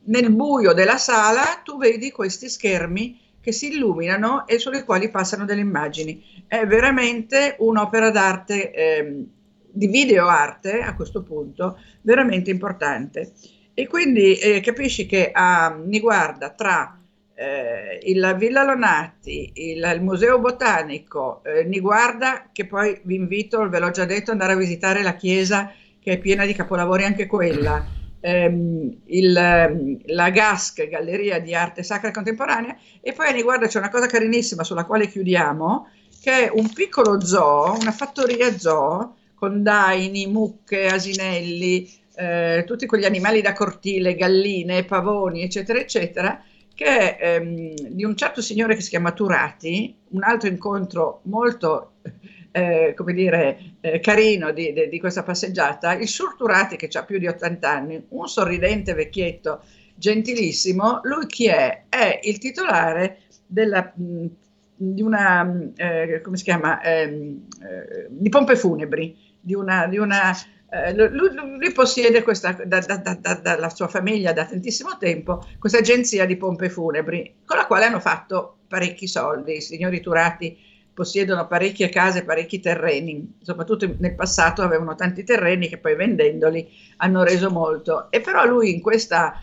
Nel 0.05 0.31
buio 0.31 0.73
della 0.73 0.97
sala 0.97 1.61
tu 1.63 1.77
vedi 1.77 2.11
questi 2.11 2.49
schermi 2.49 3.19
che 3.41 3.51
si 3.51 3.73
illuminano 3.73 4.47
e 4.47 4.57
sulle 4.57 4.83
quali 4.83 5.09
passano 5.09 5.45
delle 5.45 5.61
immagini. 5.61 6.43
È 6.47 6.65
veramente 6.65 7.55
un'opera 7.59 8.09
d'arte, 8.09 8.71
eh, 8.71 9.25
di 9.69 9.87
videoarte 9.87 10.81
a 10.81 10.95
questo 10.95 11.23
punto, 11.23 11.77
veramente 12.01 12.51
importante. 12.51 13.33
E 13.73 13.87
quindi 13.87 14.37
eh, 14.37 14.61
capisci 14.61 15.05
che 15.05 15.31
a 15.33 15.75
Niguarda 15.75 16.51
tra 16.51 16.97
eh, 17.35 17.99
il 18.03 18.35
Villa 18.37 18.63
Lonati, 18.63 19.51
il, 19.55 19.91
il 19.93 20.01
Museo 20.01 20.39
Botanico, 20.39 21.41
eh, 21.43 21.63
Niguarda, 21.63 22.49
che 22.51 22.65
poi 22.65 22.99
vi 23.03 23.15
invito, 23.15 23.67
ve 23.69 23.79
l'ho 23.79 23.91
già 23.91 24.05
detto, 24.05 24.31
andare 24.31 24.53
a 24.53 24.57
visitare 24.57 25.01
la 25.01 25.15
chiesa 25.15 25.71
che 25.99 26.13
è 26.13 26.17
piena 26.19 26.45
di 26.45 26.53
capolavori 26.53 27.05
anche 27.05 27.25
quella, 27.25 27.85
ehm, 28.19 28.97
il, 29.05 29.35
ehm, 29.35 29.97
la 30.07 30.29
GASC, 30.29 30.87
Galleria 30.87 31.39
di 31.39 31.55
Arte 31.55 31.81
Sacra 31.81 32.11
Contemporanea, 32.11 32.77
e 33.01 33.13
poi 33.13 33.27
a 33.27 33.31
Niguarda 33.31 33.67
c'è 33.67 33.79
una 33.79 33.89
cosa 33.89 34.07
carinissima 34.07 34.63
sulla 34.63 34.85
quale 34.85 35.07
chiudiamo, 35.07 35.87
che 36.21 36.45
è 36.45 36.51
un 36.53 36.71
piccolo 36.71 37.19
zoo, 37.19 37.77
una 37.79 37.91
fattoria 37.91 38.57
zoo, 38.57 39.15
con 39.33 39.63
daini, 39.63 40.27
mucche, 40.27 40.87
asinelli, 40.87 41.89
eh, 42.15 42.63
tutti 42.65 42.85
quegli 42.85 43.05
animali 43.05 43.41
da 43.41 43.53
cortile, 43.53 44.15
galline, 44.15 44.85
pavoni, 44.85 45.41
eccetera, 45.41 45.79
eccetera, 45.79 46.41
che 46.73 47.17
ehm, 47.19 47.73
di 47.75 48.03
un 48.03 48.15
certo 48.15 48.41
signore 48.41 48.75
che 48.75 48.81
si 48.81 48.89
chiama 48.89 49.11
Turati, 49.11 49.95
un 50.09 50.23
altro 50.23 50.49
incontro 50.49 51.21
molto, 51.23 51.93
eh, 52.51 52.93
come 52.95 53.13
dire, 53.13 53.75
eh, 53.81 53.99
carino 53.99 54.51
di, 54.51 54.73
di, 54.73 54.89
di, 54.89 54.99
questa 54.99 55.23
passeggiata, 55.23 55.93
il 55.93 56.07
Sur 56.07 56.35
Turati 56.35 56.75
che 56.75 56.89
ha 56.97 57.03
più 57.03 57.19
di 57.19 57.27
80 57.27 57.69
anni, 57.69 58.05
un 58.09 58.27
sorridente 58.27 58.93
vecchietto 58.93 59.61
gentilissimo, 59.95 61.01
lui 61.03 61.27
chi 61.27 61.47
è? 61.47 61.85
È 61.87 62.19
il 62.23 62.39
titolare 62.39 63.19
della, 63.45 63.93
mh, 63.95 64.25
di 64.75 65.01
una, 65.01 65.71
eh, 65.75 66.21
come 66.21 66.37
si 66.37 66.43
chiama, 66.43 66.81
ehm, 66.81 67.47
eh, 67.61 68.07
di 68.09 68.29
pompe 68.29 68.55
funebri, 68.55 69.15
di 69.39 69.53
una, 69.53 69.87
di 69.87 69.97
una 69.97 70.33
eh, 70.73 70.93
lui, 70.95 71.29
lui, 71.33 71.71
possiede 71.71 72.23
questa, 72.23 72.53
da, 72.65 72.79
da, 72.79 72.97
da, 72.97 73.33
dalla 73.35 73.69
sua 73.69 73.87
famiglia 73.87 74.33
da 74.33 74.43
tantissimo 74.45 74.97
tempo 74.97 75.45
questa 75.59 75.77
agenzia 75.77 76.25
di 76.25 76.35
pompe 76.35 76.67
funebri 76.67 77.41
con 77.45 77.57
la 77.57 77.67
quale 77.67 77.85
hanno 77.85 77.99
fatto 77.99 78.57
parecchi 78.67 79.07
soldi. 79.07 79.57
I 79.57 79.61
signori 79.61 80.01
Turati 80.01 80.57
possiedono 80.91 81.45
parecchie 81.45 81.89
case, 81.89 82.23
parecchi 82.23 82.59
terreni, 82.59 83.37
soprattutto 83.41 83.95
nel 83.99 84.15
passato 84.15 84.63
avevano 84.63 84.95
tanti 84.95 85.23
terreni 85.23 85.67
che 85.67 85.77
poi 85.77 85.95
vendendoli 85.95 86.67
hanno 86.97 87.23
reso 87.23 87.51
molto. 87.51 88.09
E 88.09 88.19
però 88.21 88.43
lui 88.45 88.73
in 88.73 88.81
questa, 88.81 89.39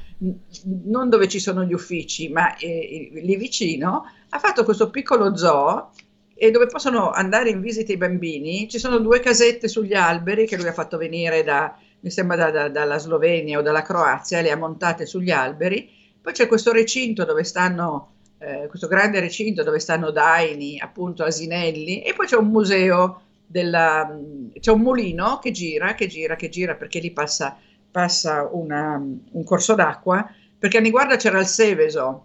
non 0.87 1.09
dove 1.09 1.29
ci 1.29 1.39
sono 1.39 1.63
gli 1.63 1.73
uffici, 1.73 2.29
ma 2.29 2.57
eh, 2.57 3.11
lì 3.13 3.37
vicino, 3.37 4.05
ha 4.29 4.39
fatto 4.41 4.65
questo 4.65 4.91
piccolo 4.91 5.37
zoo 5.37 5.93
e 6.43 6.51
dove 6.51 6.69
possono 6.69 7.11
andare 7.11 7.51
in 7.51 7.61
visita 7.61 7.93
i 7.93 7.99
bambini, 7.99 8.67
ci 8.67 8.79
sono 8.79 8.97
due 8.97 9.21
casette 9.21 9.69
sugli 9.69 9.93
alberi 9.93 10.47
che 10.47 10.57
lui 10.57 10.69
ha 10.69 10.73
fatto 10.73 10.97
venire 10.97 11.43
da, 11.43 11.79
mi 12.01 12.11
sembra 12.11 12.37
da, 12.37 12.51
da, 12.51 12.69
dalla 12.71 12.97
Slovenia 12.97 13.59
o 13.59 13.63
dalla 13.63 13.83
Croazia, 13.83 14.41
le 14.41 14.51
ha 14.51 14.57
montate 14.57 15.05
sugli 15.05 15.31
alberi. 15.31 15.87
Poi 16.19 16.33
c'è 16.33 16.47
questo 16.47 16.73
recinto 16.73 17.27
dove 17.27 17.45
stanno, 17.45 18.13
eh, 18.39 18.69
questo 18.69 18.87
grande 18.87 19.21
recinto 19.21 19.63
dove 19.63 19.81
stanno 19.81 20.11
daini, 20.11 20.81
appunto 20.81 21.25
asinelli, 21.25 22.01
e 22.01 22.15
poi 22.15 22.27
c'è 22.27 22.37
un 22.37 22.49
museo, 22.49 23.21
della, 23.45 24.19
c'è 24.59 24.71
un 24.71 24.81
mulino 24.81 25.41
che 25.41 25.51
gira, 25.51 25.93
che 25.93 26.07
gira, 26.07 26.37
che 26.37 26.49
gira, 26.49 26.75
perché 26.75 27.01
lì 27.01 27.11
passa, 27.11 27.55
passa 27.91 28.49
una, 28.51 28.97
un 28.97 29.45
corso 29.45 29.75
d'acqua, 29.75 30.27
perché 30.59 30.79
a 30.79 30.81
Niguarda 30.81 31.17
c'era 31.17 31.39
il 31.39 31.47
Seveso, 31.47 32.25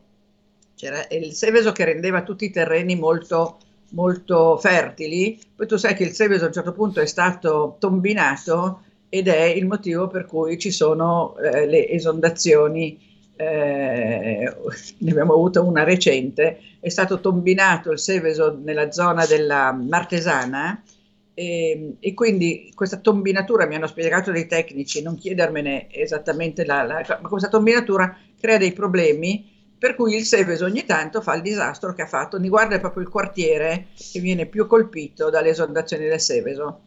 c'era 0.73 1.05
il 1.09 1.33
Seveso 1.33 1.73
che 1.73 1.83
rendeva 1.83 2.21
tutti 2.21 2.45
i 2.45 2.51
terreni 2.51 2.95
molto 2.95 3.59
molto 3.95 4.57
fertili, 4.57 5.39
poi 5.55 5.65
tu 5.65 5.77
sai 5.77 5.95
che 5.95 6.03
il 6.03 6.11
Seveso 6.11 6.43
a 6.43 6.47
un 6.47 6.53
certo 6.53 6.73
punto 6.73 6.99
è 6.99 7.05
stato 7.05 7.77
tombinato 7.79 8.81
ed 9.09 9.27
è 9.27 9.43
il 9.45 9.65
motivo 9.65 10.07
per 10.07 10.25
cui 10.25 10.59
ci 10.59 10.69
sono 10.69 11.35
eh, 11.37 11.65
le 11.65 11.89
esondazioni, 11.89 12.99
eh, 13.37 14.55
ne 14.97 15.11
abbiamo 15.11 15.33
avuto 15.33 15.63
una 15.63 15.83
recente, 15.83 16.59
è 16.79 16.89
stato 16.89 17.19
tombinato 17.19 17.91
il 17.91 17.99
Seveso 17.99 18.59
nella 18.61 18.91
zona 18.91 19.25
della 19.25 19.71
Martesana 19.71 20.83
e, 21.33 21.95
e, 21.99 22.13
quindi 22.13 22.71
questa 22.75 22.97
tombinatura, 22.97 23.65
mi 23.65 23.75
hanno 23.75 23.87
spiegato 23.87 24.31
dei 24.31 24.47
tecnici, 24.47 25.01
non 25.01 25.17
chiedermene 25.17 25.87
esattamente 25.89 26.65
la, 26.65 26.83
la 26.83 27.19
ma 27.21 27.29
questa 27.29 27.49
tombinatura 27.49 28.17
crea 28.39 28.57
dei 28.57 28.73
problemi 28.73 29.54
per 29.77 29.95
cui 29.95 30.15
il 30.15 30.25
Seveso 30.25 30.65
ogni 30.65 30.85
tanto 30.85 31.21
fa 31.21 31.35
il 31.35 31.41
disastro 31.41 31.93
che 31.93 32.03
ha 32.03 32.07
fatto. 32.07 32.37
Niguarda 32.37 32.75
è 32.75 32.79
proprio 32.79 33.03
il 33.03 33.09
quartiere 33.09 33.87
che 33.95 34.19
viene 34.19 34.45
più 34.45 34.67
colpito 34.67 35.29
dalle 35.29 35.49
esondazioni 35.49 36.07
del 36.07 36.19
Seveso. 36.19 36.81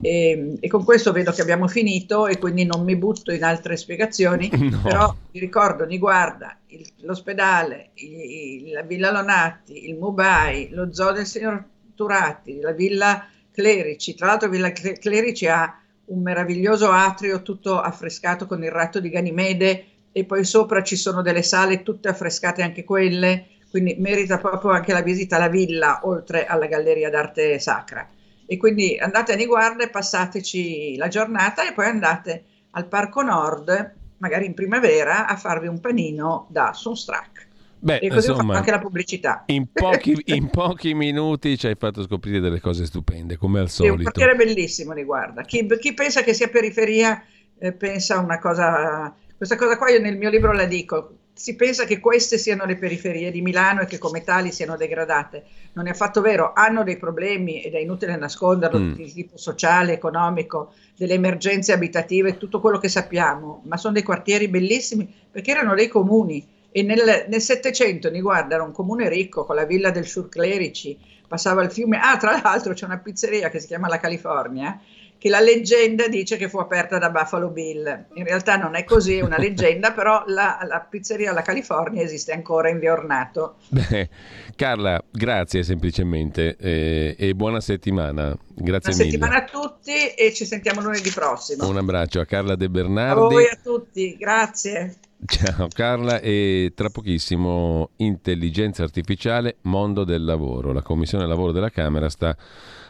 E, 0.00 0.56
e, 0.60 0.68
con 0.68 0.84
questo 0.84 1.12
vedo 1.12 1.30
che 1.32 1.40
abbiamo 1.40 1.68
finito 1.68 2.26
e 2.26 2.38
quindi 2.38 2.64
non 2.64 2.84
mi 2.84 2.96
butto 2.96 3.32
in 3.32 3.42
altre 3.42 3.76
spiegazioni, 3.76 4.50
no. 4.52 4.80
però 4.82 5.16
vi 5.30 5.38
ricordo 5.38 5.84
Niguarda, 5.84 6.58
il, 6.66 6.86
l'ospedale, 7.02 7.90
il, 7.94 8.70
la 8.72 8.82
Villa 8.82 9.10
Lonati, 9.10 9.88
il 9.88 9.96
Mubai, 9.96 10.68
lo 10.70 10.92
zoo 10.92 11.12
del 11.12 11.26
signor 11.26 11.64
Turati, 11.94 12.60
la 12.60 12.72
Villa 12.72 13.26
Clerici, 13.50 14.14
tra 14.14 14.26
l'altro 14.26 14.48
Villa 14.48 14.72
Clerici 14.72 15.46
ha 15.46 15.78
un 16.06 16.20
meraviglioso 16.20 16.90
atrio 16.90 17.40
tutto 17.42 17.80
affrescato 17.80 18.46
con 18.46 18.62
il 18.62 18.70
ratto 18.70 19.00
di 19.00 19.08
Ganimede 19.08 19.86
e 20.16 20.24
poi 20.24 20.44
sopra 20.44 20.84
ci 20.84 20.94
sono 20.94 21.22
delle 21.22 21.42
sale 21.42 21.82
tutte 21.82 22.06
affrescate 22.08 22.62
anche 22.62 22.84
quelle, 22.84 23.46
quindi 23.68 23.96
merita 23.98 24.38
proprio 24.38 24.70
anche 24.70 24.92
la 24.92 25.02
visita 25.02 25.34
alla 25.34 25.48
villa 25.48 26.02
oltre 26.04 26.46
alla 26.46 26.66
galleria 26.66 27.10
d'arte 27.10 27.58
sacra. 27.58 28.08
E 28.46 28.56
quindi 28.56 28.96
andate 28.96 29.32
a 29.32 29.34
Niguarda 29.34 29.82
e 29.82 29.90
passateci 29.90 30.94
la 30.96 31.08
giornata 31.08 31.68
e 31.68 31.72
poi 31.72 31.86
andate 31.86 32.44
al 32.70 32.86
Parco 32.86 33.22
Nord, 33.22 33.94
magari 34.18 34.46
in 34.46 34.54
primavera, 34.54 35.26
a 35.26 35.34
farvi 35.36 35.66
un 35.66 35.80
panino 35.80 36.46
da 36.48 36.72
Sunstrack. 36.72 37.48
Beh, 37.80 37.98
e 37.98 38.08
così 38.08 38.28
insomma, 38.28 38.54
anche 38.56 38.70
la 38.70 38.78
pubblicità. 38.78 39.44
In 39.46 39.66
pochi, 39.72 40.16
in 40.26 40.48
pochi 40.48 40.94
minuti 40.94 41.58
ci 41.58 41.66
hai 41.66 41.74
fatto 41.76 42.04
scoprire 42.04 42.38
delle 42.38 42.60
cose 42.60 42.86
stupende, 42.86 43.36
come 43.36 43.58
al 43.58 43.68
Sì, 43.68 43.88
un 43.88 43.96
solito. 43.96 44.12
quartiere 44.12 44.36
bellissimo, 44.36 44.92
riguarda. 44.92 45.42
Chi, 45.42 45.66
chi 45.80 45.92
pensa 45.94 46.22
che 46.22 46.32
sia 46.34 46.48
periferia 46.48 47.22
eh, 47.58 47.72
pensa 47.72 48.16
a 48.16 48.20
una 48.20 48.38
cosa. 48.38 49.14
Questa 49.36 49.56
cosa 49.56 49.76
qua 49.76 49.90
io 49.90 50.00
nel 50.00 50.16
mio 50.16 50.30
libro 50.30 50.52
la 50.52 50.64
dico. 50.64 51.18
Si 51.32 51.56
pensa 51.56 51.84
che 51.84 51.98
queste 51.98 52.38
siano 52.38 52.64
le 52.64 52.76
periferie 52.76 53.32
di 53.32 53.42
Milano 53.42 53.80
e 53.80 53.86
che 53.86 53.98
come 53.98 54.22
tali 54.22 54.52
siano 54.52 54.76
degradate. 54.76 55.44
Non 55.72 55.88
è 55.88 55.90
affatto 55.90 56.20
vero, 56.20 56.52
hanno 56.54 56.84
dei 56.84 56.96
problemi 56.96 57.60
ed 57.60 57.74
è 57.74 57.78
inutile 57.78 58.14
nasconderlo 58.16 58.78
Mm. 58.78 58.92
di 58.92 59.12
tipo 59.12 59.36
sociale, 59.36 59.94
economico, 59.94 60.72
delle 60.96 61.14
emergenze 61.14 61.72
abitative, 61.72 62.38
tutto 62.38 62.60
quello 62.60 62.78
che 62.78 62.88
sappiamo, 62.88 63.62
ma 63.64 63.76
sono 63.76 63.94
dei 63.94 64.04
quartieri 64.04 64.46
bellissimi 64.46 65.12
perché 65.30 65.50
erano 65.50 65.74
dei 65.74 65.88
comuni. 65.88 66.46
E 66.70 66.82
nel, 66.82 67.26
Settecento, 67.40 68.10
mi 68.12 68.20
guarda, 68.20 68.54
era 68.54 68.64
un 68.64 68.72
comune 68.72 69.08
ricco 69.08 69.44
con 69.44 69.56
la 69.56 69.64
villa 69.64 69.90
del 69.90 70.06
Surclerici, 70.06 70.96
passava 71.26 71.62
il 71.62 71.70
fiume. 71.72 71.98
Ah, 72.00 72.16
tra 72.16 72.40
l'altro 72.42 72.72
c'è 72.74 72.84
una 72.84 72.98
pizzeria 72.98 73.48
che 73.48 73.58
si 73.58 73.66
chiama 73.66 73.88
La 73.88 73.98
California, 73.98 74.80
che 75.24 75.30
la 75.30 75.40
leggenda 75.40 76.06
dice 76.06 76.36
che 76.36 76.50
fu 76.50 76.58
aperta 76.58 76.98
da 76.98 77.08
Buffalo 77.08 77.48
Bill. 77.48 78.08
In 78.12 78.24
realtà 78.24 78.58
non 78.58 78.74
è 78.74 78.84
così, 78.84 79.16
è 79.16 79.22
una 79.22 79.38
leggenda, 79.38 79.92
però 79.92 80.22
la, 80.26 80.58
la 80.68 80.80
pizzeria 80.80 81.32
La 81.32 81.40
California 81.40 82.02
esiste 82.02 82.32
ancora 82.32 82.68
in 82.68 82.78
via 82.78 82.92
Ornato. 82.92 83.54
Beh, 83.70 84.10
Carla, 84.54 85.02
grazie 85.10 85.62
semplicemente 85.62 86.56
eh, 86.58 87.16
e 87.18 87.34
buona 87.34 87.60
settimana. 87.60 88.36
Grazie 88.54 88.92
Buona 88.92 89.04
mille. 89.04 89.10
settimana 89.10 89.36
a 89.36 89.44
tutti 89.44 90.08
e 90.08 90.34
ci 90.34 90.44
sentiamo 90.44 90.82
lunedì 90.82 91.10
prossimo. 91.10 91.68
Un 91.68 91.78
abbraccio 91.78 92.20
a 92.20 92.26
Carla 92.26 92.54
De 92.54 92.66
A 92.66 92.68
Bernardi. 92.68 93.34
voi 93.34 93.48
a 93.48 93.58
tutti, 93.62 94.18
grazie. 94.18 94.96
Ciao 95.24 95.68
Carla 95.72 96.20
e 96.20 96.72
tra 96.74 96.90
pochissimo 96.90 97.92
intelligenza 97.96 98.82
artificiale, 98.82 99.56
mondo 99.62 100.04
del 100.04 100.22
lavoro. 100.22 100.70
La 100.74 100.82
Commissione 100.82 101.26
Lavoro 101.26 101.52
della 101.52 101.70
Camera 101.70 102.10
sta 102.10 102.36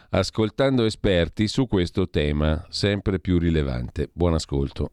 ascoltando 0.09 0.85
esperti 0.85 1.47
su 1.47 1.67
questo 1.67 2.09
tema 2.09 2.65
sempre 2.69 3.19
più 3.19 3.37
rilevante. 3.37 4.09
Buon 4.13 4.33
ascolto. 4.33 4.91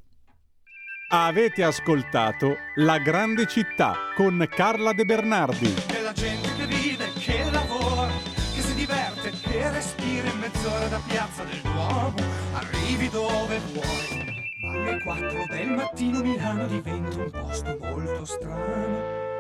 Avete 1.11 1.63
ascoltato 1.63 2.57
La 2.77 2.99
grande 2.99 3.47
città 3.47 3.95
con 4.17 4.47
Carla 4.49 4.93
De 4.95 5.05
Bernardi. 5.05 5.75
Della 5.87 6.13
gente 6.13 6.49
che 6.57 6.67
vive, 6.67 7.13
che 7.19 7.51
lavora, 7.51 8.09
che 8.55 8.61
si 8.63 8.75
diverte, 8.75 9.31
che 9.43 9.71
respira 9.71 10.31
in 10.31 10.39
mezz'ora 10.39 10.87
da 10.89 11.01
piazza 11.07 11.45
del 11.45 11.61
Duomo, 11.61 12.15
arrivi 12.55 13.11
dove 13.11 13.61
vuoi. 13.73 14.51
Ma 14.63 14.73
alle 14.73 15.03
4 15.03 15.45
del 15.51 15.69
mattino 15.69 16.21
Milano 16.23 16.67
diventa 16.67 17.17
un 17.19 17.31
posto 17.31 17.79
molto 17.79 18.25
strano. 18.25 19.32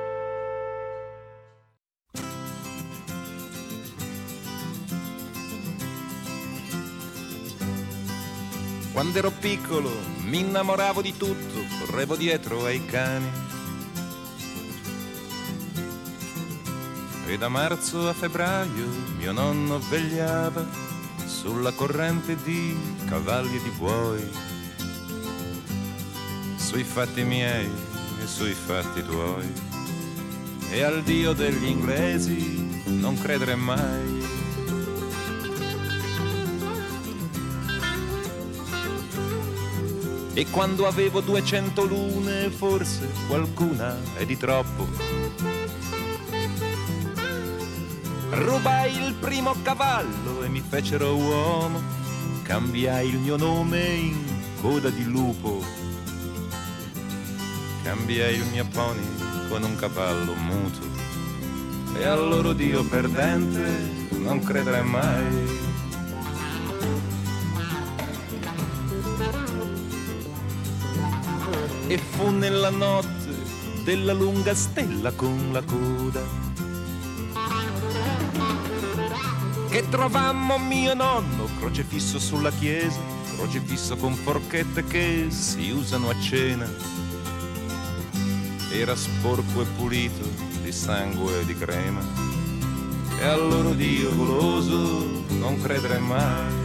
Quando 9.02 9.18
ero 9.18 9.32
piccolo 9.32 9.90
mi 10.26 10.38
innamoravo 10.38 11.02
di 11.02 11.16
tutto, 11.16 11.64
correvo 11.80 12.14
dietro 12.14 12.66
ai 12.66 12.84
cani. 12.84 13.28
E 17.26 17.36
da 17.36 17.48
marzo 17.48 18.08
a 18.08 18.12
febbraio 18.12 18.86
mio 19.18 19.32
nonno 19.32 19.80
vegliava 19.90 20.64
sulla 21.26 21.72
corrente 21.72 22.40
di 22.44 22.78
cavalli 23.08 23.56
e 23.56 23.62
di 23.64 23.70
buoi, 23.70 24.30
sui 26.54 26.84
fatti 26.84 27.24
miei 27.24 27.68
e 28.22 28.26
sui 28.28 28.54
fatti 28.54 29.04
tuoi. 29.04 29.52
E 30.70 30.80
al 30.80 31.02
Dio 31.02 31.32
degli 31.32 31.64
inglesi 31.64 32.84
non 32.84 33.18
credere 33.18 33.56
mai. 33.56 34.11
E 40.34 40.46
quando 40.48 40.86
avevo 40.86 41.20
200 41.20 41.84
lune, 41.84 42.48
forse 42.48 43.06
qualcuna 43.28 43.94
è 44.16 44.24
di 44.24 44.38
troppo. 44.38 44.88
Rubai 48.30 48.96
il 48.96 49.12
primo 49.20 49.54
cavallo 49.62 50.42
e 50.42 50.48
mi 50.48 50.62
fecero 50.66 51.14
uomo. 51.14 51.80
Cambiai 52.42 53.08
il 53.08 53.18
mio 53.18 53.36
nome 53.36 53.84
in 53.84 54.24
coda 54.62 54.88
di 54.88 55.04
lupo. 55.04 55.62
Cambiai 57.82 58.34
il 58.34 58.46
mio 58.46 58.64
pony 58.72 59.06
con 59.50 59.62
un 59.62 59.76
cavallo 59.76 60.34
muto. 60.34 60.80
E 61.94 62.04
al 62.04 62.26
loro 62.26 62.54
Dio 62.54 62.82
perdente 62.84 64.08
non 64.12 64.42
credere 64.42 64.80
mai. 64.80 65.71
E 71.92 71.98
fu 71.98 72.30
nella 72.30 72.70
notte 72.70 73.34
della 73.84 74.14
lunga 74.14 74.54
stella 74.54 75.12
con 75.12 75.50
la 75.52 75.62
coda 75.62 76.22
che 79.68 79.86
trovammo 79.90 80.56
mio 80.56 80.94
nonno 80.94 81.48
crocefisso 81.58 82.18
sulla 82.18 82.50
chiesa, 82.50 82.98
crocefisso 83.36 83.96
con 83.96 84.14
forchette 84.14 84.84
che 84.84 85.26
si 85.30 85.70
usano 85.70 86.10
a 86.10 86.20
cena. 86.20 86.66
Era 88.70 88.94
sporco 88.94 89.62
e 89.62 89.64
pulito 89.76 90.28
di 90.62 90.72
sangue 90.72 91.40
e 91.40 91.44
di 91.46 91.56
crema 91.56 92.02
e 93.18 93.24
al 93.24 93.48
loro 93.48 93.72
Dio 93.72 94.14
goloso 94.14 95.24
non 95.28 95.60
credere 95.60 95.98
mai. 95.98 96.61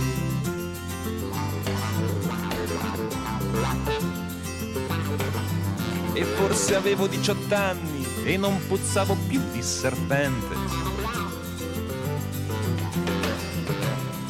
E 6.18 6.24
forse 6.24 6.74
avevo 6.74 7.06
18 7.06 7.54
anni 7.54 8.04
e 8.24 8.38
non 8.38 8.60
puzzavo 8.66 9.16
più 9.28 9.40
di 9.52 9.62
serpente. 9.62 10.56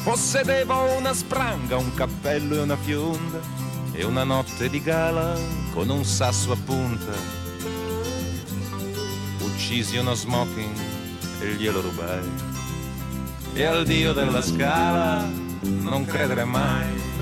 Possedevo 0.02 0.98
una 0.98 1.14
spranga, 1.14 1.78
un 1.78 1.94
cappello 1.94 2.56
e 2.56 2.60
una 2.60 2.76
fionda 2.76 3.40
e 3.92 4.04
una 4.04 4.22
notte 4.24 4.68
di 4.68 4.82
gala 4.82 5.34
con 5.72 5.88
un 5.88 6.04
sasso 6.04 6.52
a 6.52 6.56
punta. 6.62 7.12
Uccisi 9.40 9.96
uno 9.96 10.12
smoking 10.12 10.76
e 11.40 11.54
glielo 11.54 11.80
rubai. 11.80 12.30
E 13.54 13.64
al 13.64 13.86
dio 13.86 14.12
della 14.12 14.42
scala 14.42 15.26
non 15.62 16.04
credere 16.04 16.44
mai. 16.44 17.17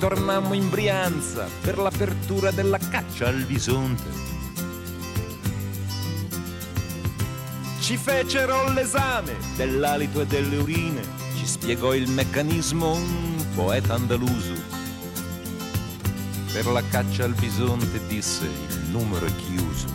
Tornammo 0.00 0.54
in 0.54 0.70
Brianza 0.70 1.46
per 1.60 1.76
l'apertura 1.76 2.50
della 2.50 2.78
caccia 2.78 3.28
al 3.28 3.44
bisonte. 3.44 4.08
Ci 7.80 7.98
fecero 7.98 8.72
l'esame 8.72 9.36
dell'alito 9.56 10.22
e 10.22 10.26
delle 10.26 10.56
urine, 10.56 11.02
ci 11.36 11.46
spiegò 11.46 11.92
il 11.92 12.08
meccanismo 12.08 12.94
un 12.94 13.44
poeta 13.54 13.92
andaluso. 13.92 14.54
Per 16.50 16.66
la 16.66 16.82
caccia 16.88 17.24
al 17.24 17.34
bisonte 17.34 18.00
disse 18.06 18.46
il 18.46 18.88
numero 18.90 19.26
è 19.26 19.36
chiuso. 19.36 19.86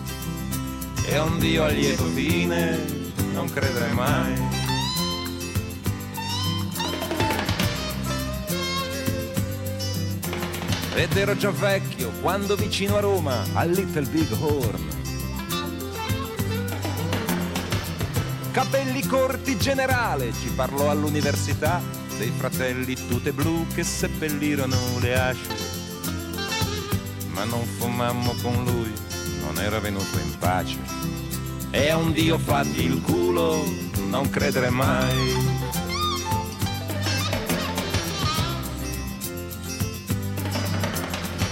E 1.07 1.17
un 1.17 1.39
Dio 1.39 1.63
a 1.63 1.69
lieto 1.69 2.05
fine 2.05 2.79
non 3.33 3.49
credere 3.49 3.91
mai. 3.93 4.64
Ed 10.95 11.17
ero 11.17 11.35
già 11.35 11.51
vecchio 11.51 12.09
quando 12.21 12.55
vicino 12.55 12.95
a 12.95 13.01
Roma, 13.01 13.43
al 13.53 13.69
Little 13.69 14.05
Big 14.05 14.31
Horn, 14.39 14.87
capelli 18.51 19.05
corti 19.05 19.57
generale, 19.57 20.31
ci 20.31 20.47
parlò 20.55 20.89
all'università 20.89 21.81
dei 22.17 22.31
fratelli 22.37 22.95
tutte 23.07 23.33
blu 23.33 23.67
che 23.73 23.83
seppellirono 23.83 24.77
le 24.99 25.19
asce. 25.19 25.73
Ma 27.33 27.43
non 27.43 27.65
fumammo 27.65 28.33
con 28.41 28.63
lui, 28.63 28.93
non 29.41 29.59
era 29.59 29.79
venuto 29.79 30.17
in 30.17 30.37
pace. 30.39 30.77
E 31.71 31.89
a 31.89 31.97
un 31.97 32.13
dio 32.13 32.37
fatti 32.37 32.85
il 32.85 33.01
culo, 33.01 33.61
non 34.07 34.29
credere 34.29 34.69
mai. 34.69 35.44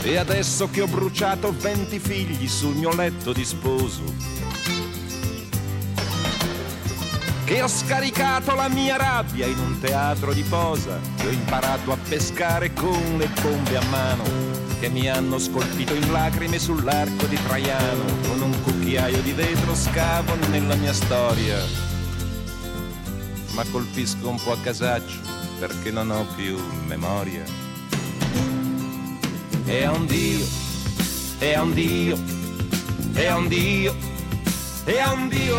E 0.05 0.17
adesso 0.17 0.69
che 0.69 0.81
ho 0.81 0.87
bruciato 0.87 1.55
venti 1.57 1.97
figli 1.97 2.45
sul 2.49 2.75
mio 2.75 2.93
letto 2.93 3.31
di 3.31 3.45
sposo, 3.45 4.03
che 7.45 7.61
ho 7.61 7.69
scaricato 7.69 8.53
la 8.53 8.67
mia 8.67 8.97
rabbia 8.97 9.45
in 9.45 9.57
un 9.57 9.79
teatro 9.79 10.33
di 10.33 10.43
posa, 10.43 10.99
che 11.15 11.27
ho 11.27 11.31
imparato 11.31 11.93
a 11.93 11.97
pescare 11.97 12.73
con 12.73 13.15
le 13.17 13.29
bombe 13.41 13.77
a 13.77 13.85
mano, 13.85 14.23
che 14.81 14.89
mi 14.89 15.07
hanno 15.07 15.39
scolpito 15.39 15.93
in 15.93 16.11
lacrime 16.11 16.59
sull'arco 16.59 17.25
di 17.25 17.41
Traiano, 17.41 18.03
con 18.27 18.41
un 18.41 18.61
cucchiaio 18.61 19.21
di 19.21 19.31
vetro 19.31 19.73
scavo 19.73 20.35
nella 20.49 20.75
mia 20.75 20.93
storia. 20.93 21.57
Ma 23.51 23.63
colpisco 23.71 24.27
un 24.27 24.43
po' 24.43 24.51
a 24.51 24.57
casaccio 24.57 25.21
perché 25.59 25.91
non 25.91 26.11
ho 26.11 26.25
più 26.35 26.57
memoria 26.87 27.62
è 29.65 29.87
un 29.87 30.05
Dio, 30.05 30.45
è 31.39 31.57
un 31.57 31.73
Dio, 31.73 32.17
è 33.13 33.31
un 33.31 33.47
Dio, 33.47 33.95
è 34.83 35.03
un 35.05 35.29
Dio, 35.29 35.57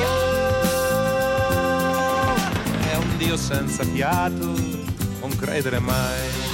è 2.81 2.97
un 2.97 3.17
Dio 3.17 3.37
senza 3.37 3.85
fiato, 3.85 4.55
non 5.21 5.37
credere 5.37 5.79
mai. 5.79 6.54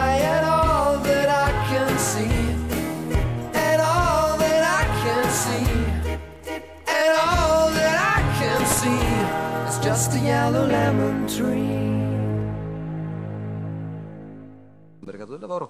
Just 9.91 10.13
a 10.13 10.19
yellow 10.19 10.65
lemon 10.67 11.25
tree. 11.25 11.99
mercato 14.99 15.31
del 15.31 15.41
lavoro 15.41 15.69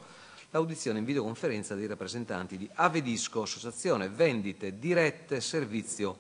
l'audizione 0.52 0.99
in 0.99 1.06
videoconferenza 1.06 1.73
dei 1.73 1.88
rappresentanti 1.88 2.56
di 2.56 2.69
Avedisco, 2.72 3.41
Associazione 3.41 4.10
Vendite 4.10 4.77
Dirette 4.77 5.41
Servizio 5.41 6.19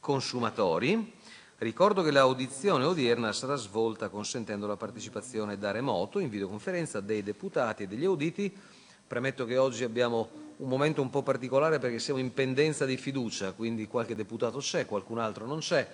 Consumatori. 0.00 1.12
Ricordo 1.58 2.02
che 2.02 2.10
l'audizione 2.10 2.84
odierna 2.84 3.34
sarà 3.34 3.56
svolta 3.56 4.08
consentendo 4.08 4.66
la 4.66 4.76
partecipazione 4.76 5.58
da 5.58 5.72
remoto 5.72 6.20
in 6.20 6.30
videoconferenza 6.30 7.00
dei 7.00 7.22
deputati 7.22 7.82
e 7.82 7.86
degli 7.86 8.06
auditi. 8.06 8.50
Premetto 9.06 9.44
che 9.44 9.58
oggi 9.58 9.84
abbiamo 9.84 10.26
un 10.56 10.68
momento 10.70 11.02
un 11.02 11.10
po' 11.10 11.22
particolare 11.22 11.78
perché 11.78 11.98
siamo 11.98 12.18
in 12.18 12.32
pendenza 12.32 12.86
di 12.86 12.96
fiducia, 12.96 13.52
quindi 13.52 13.86
qualche 13.88 14.14
deputato 14.14 14.56
c'è, 14.56 14.86
qualcun 14.86 15.18
altro 15.18 15.44
non 15.44 15.58
c'è, 15.58 15.86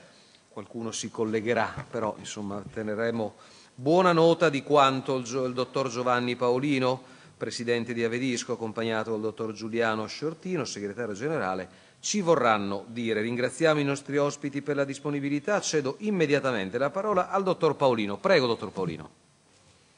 qualcuno 0.58 0.90
si 0.90 1.08
collegherà, 1.08 1.86
però 1.88 2.16
insomma 2.18 2.60
teneremo 2.72 3.34
buona 3.76 4.10
nota 4.10 4.48
di 4.48 4.64
quanto 4.64 5.14
il, 5.18 5.24
il 5.46 5.52
dottor 5.52 5.88
Giovanni 5.88 6.34
Paolino, 6.34 7.00
presidente 7.36 7.94
di 7.94 8.02
Avedisco, 8.02 8.54
accompagnato 8.54 9.12
dal 9.12 9.20
dottor 9.20 9.52
Giuliano 9.52 10.06
Sciortino, 10.06 10.64
segretario 10.64 11.14
generale, 11.14 11.68
ci 12.00 12.20
vorranno 12.22 12.84
dire. 12.88 13.20
Ringraziamo 13.20 13.78
i 13.78 13.84
nostri 13.84 14.16
ospiti 14.16 14.60
per 14.60 14.74
la 14.74 14.84
disponibilità. 14.84 15.60
Cedo 15.60 15.94
immediatamente 15.98 16.76
la 16.76 16.90
parola 16.90 17.30
al 17.30 17.44
dottor 17.44 17.76
Paolino. 17.76 18.16
Prego, 18.16 18.48
dottor 18.48 18.72
Paolino. 18.72 19.10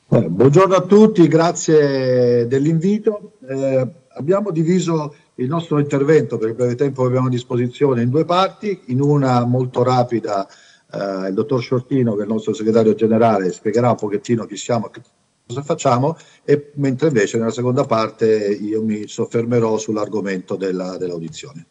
Buongiorno 0.09 0.75
a 0.75 0.83
tutti, 0.83 1.27
grazie 1.27 2.47
dell'invito. 2.47 3.33
Eh, 3.49 3.87
abbiamo 4.09 4.51
diviso 4.51 5.15
il 5.41 5.49
nostro 5.49 5.79
intervento 5.79 6.37
per 6.39 6.51
il 6.51 6.55
breve 6.55 6.75
tempo 6.75 7.03
che 7.03 7.09
abbiamo 7.09 7.27
a 7.27 7.31
disposizione 7.31 8.03
in 8.03 8.11
due 8.11 8.25
parti, 8.25 8.83
in 8.87 9.01
una 9.01 9.45
molto 9.47 9.83
rapida 9.83 10.47
eh, 10.93 11.29
il 11.29 11.35
dottor 11.35 11.61
Sciortino 11.61 12.15
che 12.15 12.21
è 12.21 12.25
il 12.25 12.31
nostro 12.31 12.53
segretario 12.53 12.95
generale 12.95 13.51
spiegherà 13.51 13.91
un 13.91 13.97
pochettino 13.97 14.45
chi 14.45 14.57
siamo 14.57 14.91
e 14.93 15.01
cosa 15.47 15.63
facciamo 15.63 16.17
e 16.45 16.71
mentre 16.75 17.09
invece 17.09 17.39
nella 17.39 17.51
seconda 17.51 17.85
parte 17.85 18.29
io 18.49 18.83
mi 18.83 19.07
soffermerò 19.07 19.79
sull'argomento 19.79 20.57
della- 20.57 20.97
dell'audizione. 20.99 21.67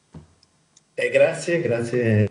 Eh, 0.95 1.09
grazie, 1.09 1.61
grazie 1.61 2.27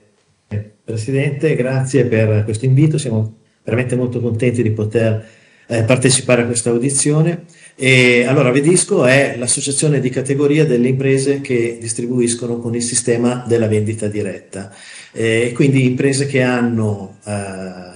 Presidente, 0.85 1.55
grazie 1.55 2.07
per 2.07 2.45
questo 2.45 2.65
invito, 2.65 2.99
siamo 2.99 3.37
veramente 3.63 3.95
molto 3.95 4.21
contenti 4.21 4.63
di 4.63 4.71
poter 4.71 5.27
eh, 5.67 5.83
partecipare 5.85 6.43
a 6.43 6.47
questa 6.47 6.71
audizione. 6.71 7.45
E 7.81 8.25
allora 8.25 8.51
Vedisco 8.51 9.05
è 9.05 9.37
l'associazione 9.39 10.01
di 10.01 10.11
categoria 10.11 10.67
delle 10.67 10.89
imprese 10.89 11.41
che 11.41 11.79
distribuiscono 11.81 12.59
con 12.59 12.75
il 12.75 12.83
sistema 12.83 13.45
della 13.47 13.69
vendita 13.69 14.09
diretta, 14.09 14.75
Eh, 15.13 15.53
quindi 15.55 15.85
imprese 15.85 16.27
che 16.27 16.43
hanno 16.43 17.19
eh, 17.25 17.31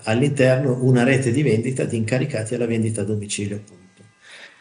all'interno 0.05 0.79
una 0.83 1.03
rete 1.03 1.33
di 1.33 1.43
vendita 1.43 1.85
di 1.85 1.97
incaricati 1.97 2.55
alla 2.55 2.67
vendita 2.67 3.01
a 3.01 3.05
domicilio. 3.05 3.57
Appunto. 3.57 4.03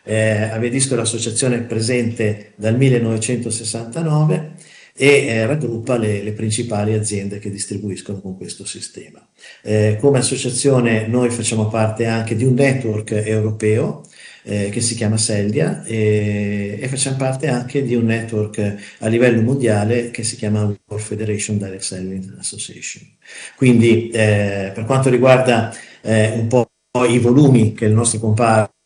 Eh, 0.04 0.50
Avedisco 0.52 0.96
è 0.96 0.98
l'associazione 0.98 1.60
presente 1.60 2.54
dal 2.56 2.76
1969 2.76 4.54
e 4.96 5.08
eh, 5.08 5.46
raggruppa 5.46 5.98
le, 5.98 6.24
le 6.24 6.32
principali 6.32 6.94
aziende 6.96 7.38
che 7.38 7.52
distribuiscono 7.52 8.20
con 8.22 8.36
questo 8.38 8.66
sistema. 8.66 9.24
Eh, 9.62 9.98
come 10.00 10.18
associazione 10.18 11.06
noi 11.06 11.30
facciamo 11.30 11.68
parte 11.68 12.08
anche 12.08 12.36
di 12.36 12.44
un 12.44 12.56
network 12.56 13.12
europeo 13.12 14.02
eh, 14.44 14.70
che 14.70 14.82
si 14.82 14.96
chiama 14.96 15.18
Seldia 15.18 15.84
e, 15.84 16.80
e 16.82 16.88
facciamo 16.88 17.18
parte 17.18 17.48
anche 17.48 17.84
di 17.84 17.96
un 17.96 18.06
network 18.06 18.76
a 19.00 19.08
livello 19.08 19.42
mondiale 19.42 20.12
che 20.12 20.24
si 20.24 20.36
chiama 20.36 20.62
World 20.62 21.06
Federation 21.06 21.58
Direct 21.58 21.82
Selling 21.82 22.36
Association. 22.40 23.08
Quindi 23.56 24.10
eh, 24.10 24.72
per 24.74 24.86
quanto 24.86 25.10
riguarda 25.10 25.74
eh, 26.02 26.32
un 26.32 26.48
po' 26.48 26.68
i 27.08 27.20
volumi 27.20 27.74
che 27.74 27.86
il 27.86 27.94
nostro 27.94 28.20
comparto 28.20 28.80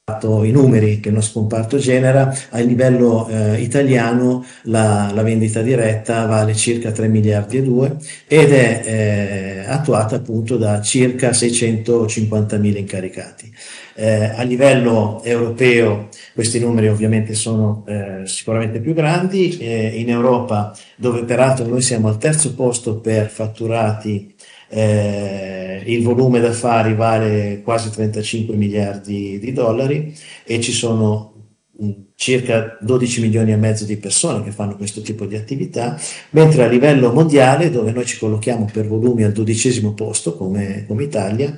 i 0.44 0.52
numeri 0.52 1.00
che 1.00 1.08
il 1.08 1.16
nostro 1.16 1.40
comparto 1.40 1.80
genera, 1.80 2.32
a 2.52 2.60
livello 2.60 3.28
eh, 3.28 3.60
italiano 3.60 4.46
la, 4.66 5.10
la 5.12 5.24
vendita 5.24 5.64
diretta 5.64 6.28
vale 6.28 6.54
circa 6.54 6.92
3 6.92 7.08
miliardi 7.08 7.58
e 7.58 7.64
2 7.64 7.98
ed 8.28 8.52
è 8.54 8.82
eh, 8.86 9.66
attuata 9.68 10.18
appunto 10.18 10.58
da 10.58 10.80
circa 10.80 11.34
650 11.34 12.58
mila 12.58 12.78
incaricati. 12.78 13.52
Eh, 13.96 14.26
a 14.26 14.44
livello 14.44 15.24
europeo 15.24 16.10
questi 16.36 16.60
numeri 16.60 16.88
ovviamente 16.88 17.34
sono 17.34 17.84
eh, 17.88 18.28
sicuramente 18.28 18.82
più 18.82 18.94
grandi, 18.94 19.58
eh, 19.58 19.88
in 20.00 20.12
Europa 20.12 20.78
dove 20.98 21.24
peraltro 21.24 21.66
noi 21.66 21.82
siamo 21.82 22.10
al 22.10 22.20
terzo 22.20 22.54
posto 22.54 23.00
per 23.00 23.28
fatturati 23.30 24.35
eh, 24.76 25.84
il 25.86 26.04
volume 26.04 26.42
d'affari 26.42 26.96
vale 26.96 27.62
quasi 27.64 27.90
35 27.92 28.56
miliardi 28.58 29.40
di 29.40 29.54
dollari 29.54 30.14
e 30.44 30.60
ci 30.60 30.74
sono 30.74 31.34
mh, 31.80 31.92
circa 32.16 32.78
12 32.82 33.22
milioni 33.22 33.54
e 33.54 33.56
mezzo 33.56 33.86
di 33.86 33.96
persone 33.96 34.44
che 34.44 34.52
fanno 34.52 34.76
questo 34.76 35.00
tipo 35.02 35.26
di 35.26 35.38
attività, 35.38 35.98
mentre 36.32 36.66
a 36.66 36.68
livello 36.68 37.14
mondiale, 37.14 37.72
dove 37.72 37.92
noi 37.94 38.06
ci 38.06 38.18
collochiamo 38.18 38.70
per 38.72 38.86
volumi 38.86 39.24
al 39.24 39.32
dodicesimo 39.32 39.94
posto 39.94 40.36
come, 40.36 40.84
come 40.86 41.04
Italia, 41.04 41.58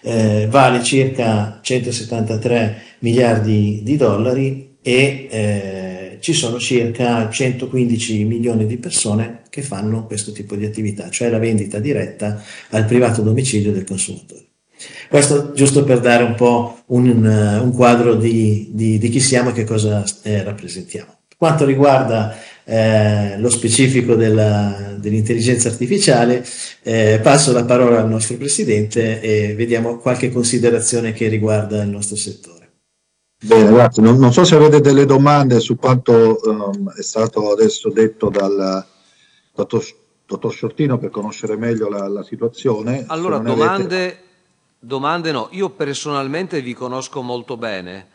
eh, 0.00 0.46
vale 0.48 0.82
circa 0.82 1.58
173 1.62 2.82
miliardi 3.00 3.80
di 3.82 3.96
dollari 3.96 4.76
e 4.80 5.28
eh, 5.30 5.83
ci 6.24 6.32
sono 6.32 6.58
circa 6.58 7.28
115 7.28 8.24
milioni 8.24 8.64
di 8.64 8.78
persone 8.78 9.42
che 9.50 9.60
fanno 9.60 10.06
questo 10.06 10.32
tipo 10.32 10.56
di 10.56 10.64
attività, 10.64 11.10
cioè 11.10 11.28
la 11.28 11.38
vendita 11.38 11.78
diretta 11.80 12.42
al 12.70 12.86
privato 12.86 13.20
domicilio 13.20 13.72
del 13.72 13.84
consumatore. 13.84 14.46
Questo 15.10 15.52
giusto 15.52 15.84
per 15.84 16.00
dare 16.00 16.22
un 16.22 16.34
po' 16.34 16.78
un, 16.86 17.26
un 17.26 17.72
quadro 17.74 18.14
di, 18.14 18.70
di- 18.72 18.96
di 18.96 19.08
chi 19.10 19.20
siamo 19.20 19.50
e 19.50 19.52
che 19.52 19.64
cosa 19.64 20.02
eh, 20.22 20.42
rappresentiamo. 20.42 21.14
Per 21.28 21.36
quanto 21.36 21.66
riguarda 21.66 22.34
eh, 22.64 23.38
lo 23.38 23.50
specifico 23.50 24.14
della- 24.14 24.96
dell'intelligenza 24.96 25.68
artificiale, 25.68 26.42
eh, 26.84 27.20
passo 27.22 27.52
la 27.52 27.66
parola 27.66 28.00
al 28.00 28.08
nostro 28.08 28.38
Presidente 28.38 29.20
e 29.20 29.54
vediamo 29.54 29.98
qualche 29.98 30.30
considerazione 30.30 31.12
che 31.12 31.28
riguarda 31.28 31.82
il 31.82 31.90
nostro 31.90 32.16
settore. 32.16 32.53
Bene, 33.44 33.70
grazie. 33.72 34.02
Non, 34.02 34.16
non 34.16 34.32
so 34.32 34.42
se 34.42 34.54
avete 34.54 34.80
delle 34.80 35.04
domande 35.04 35.60
su 35.60 35.76
quanto 35.76 36.42
ehm, 36.42 36.94
è 36.94 37.02
stato 37.02 37.52
adesso 37.52 37.90
detto 37.90 38.30
dal 38.30 38.86
dottor, 39.54 39.84
dottor 40.24 40.50
Sciortino 40.50 40.96
per 40.96 41.10
conoscere 41.10 41.54
meglio 41.56 41.90
la, 41.90 42.08
la 42.08 42.22
situazione. 42.22 43.04
Allora, 43.06 43.36
non 43.36 43.48
avete- 43.48 43.58
domande, 43.58 44.22
domande 44.78 45.32
no. 45.32 45.48
Io 45.50 45.68
personalmente 45.68 46.62
vi 46.62 46.72
conosco 46.72 47.20
molto 47.20 47.58
bene, 47.58 48.06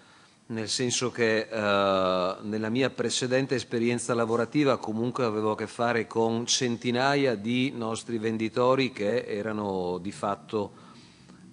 nel 0.48 0.68
senso 0.68 1.12
che 1.12 1.42
eh, 1.42 2.36
nella 2.42 2.70
mia 2.70 2.90
precedente 2.90 3.54
esperienza 3.54 4.16
lavorativa 4.16 4.78
comunque 4.78 5.26
avevo 5.26 5.52
a 5.52 5.56
che 5.56 5.68
fare 5.68 6.08
con 6.08 6.48
centinaia 6.48 7.36
di 7.36 7.72
nostri 7.76 8.18
venditori 8.18 8.92
che 8.92 9.26
erano 9.26 10.00
di 10.02 10.12
fatto 10.12 10.88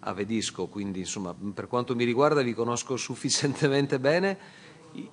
a 0.06 0.12
Vedisco, 0.12 0.66
quindi 0.66 1.00
insomma 1.00 1.34
per 1.54 1.66
quanto 1.66 1.96
mi 1.96 2.04
riguarda 2.04 2.42
vi 2.42 2.54
conosco 2.54 2.96
sufficientemente 2.96 3.98
bene. 3.98 4.64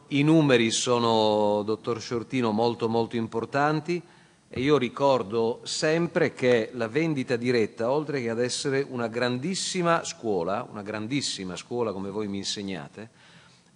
I, 0.08 0.24
numeri 0.24 0.72
sono, 0.72 1.64
dottor 1.64 2.00
Sciortino, 2.00 2.52
molto 2.52 2.88
molto 2.88 3.18
importanti 3.18 4.02
E 4.56 4.62
io 4.62 4.78
ricordo 4.78 5.62
sempre 5.64 6.34
che 6.34 6.70
la 6.74 6.88
vendita 6.88 7.38
diretta, 7.38 7.90
oltre 7.90 8.22
che 8.22 8.30
ad 8.30 8.40
essere 8.40 8.86
una 8.88 9.08
grandissima 9.08 10.04
scuola, 10.04 10.64
una 10.70 10.84
grandissima 10.84 11.56
scuola 11.56 11.92
come 11.92 12.12
voi 12.12 12.28
mi 12.28 12.38
insegnate, 12.38 13.10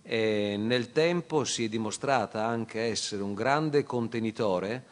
eh, 0.04 0.56
nel 0.56 0.92
tempo 0.92 1.46
si 1.46 1.66
è 1.66 1.68
dimostrata 1.68 2.46
anche 2.46 2.80
essere 2.82 3.24
un 3.24 3.34
grande 3.34 3.84
contenitore, 3.86 4.86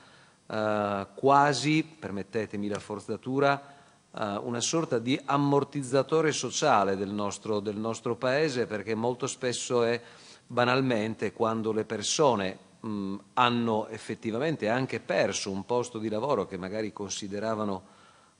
eh, 0.47 1.05
quasi, 1.13 1.83
permettetemi 1.83 2.67
la 2.67 2.79
forzatura, 2.79 3.74
una 4.17 4.61
sorta 4.61 4.97
di 4.97 5.19
ammortizzatore 5.25 6.31
sociale 6.31 6.95
del 6.95 7.09
nostro, 7.09 7.59
del 7.59 7.75
nostro 7.75 8.15
paese, 8.15 8.65
perché 8.65 8.95
molto 8.95 9.27
spesso 9.27 9.83
è 9.83 10.01
banalmente 10.47 11.33
quando 11.33 11.71
le 11.73 11.83
persone 11.83 12.57
mh, 12.79 13.15
hanno 13.33 13.87
effettivamente 13.87 14.69
anche 14.69 14.99
perso 14.99 15.51
un 15.51 15.65
posto 15.65 15.97
di 15.97 16.09
lavoro 16.09 16.45
che 16.45 16.57
magari 16.57 16.93
consideravano 16.93 17.83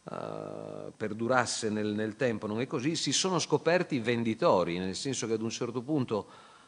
uh, 0.04 0.92
perdurasse 0.95 1.70
nel, 1.70 1.88
nel, 1.88 2.16
tempo, 2.16 2.48
non 2.48 2.62
è 2.62 2.68
così, 2.68 2.95
si 2.95 3.12
sono 3.12 3.40
scoperti 3.40 4.00
venditori, 4.00 4.78
nel 4.78 4.95
senso 4.95 5.28
che 5.28 5.34
ad 5.34 5.42
un 5.42 5.50
certo 5.50 5.82
punto 5.82 6.28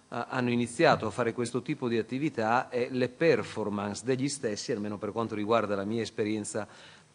uh, 0.10 0.16
hanno 0.27 0.50
iniziato 0.50 1.06
a 1.06 1.11
fare 1.11 1.34
questo 1.34 1.61
tipo 1.61 1.88
di 1.88 1.98
attività 1.98 2.69
e 2.69 2.90
le 2.92 3.10
performance 3.10 4.03
degli 4.03 4.27
stessi, 4.27 4.72
almeno 4.72 4.98
per 4.98 5.11
quanto 5.11 5.36
riguarda 5.36 5.76
la 5.76 5.86
mia 5.86 6.02
esperienza 6.02 6.68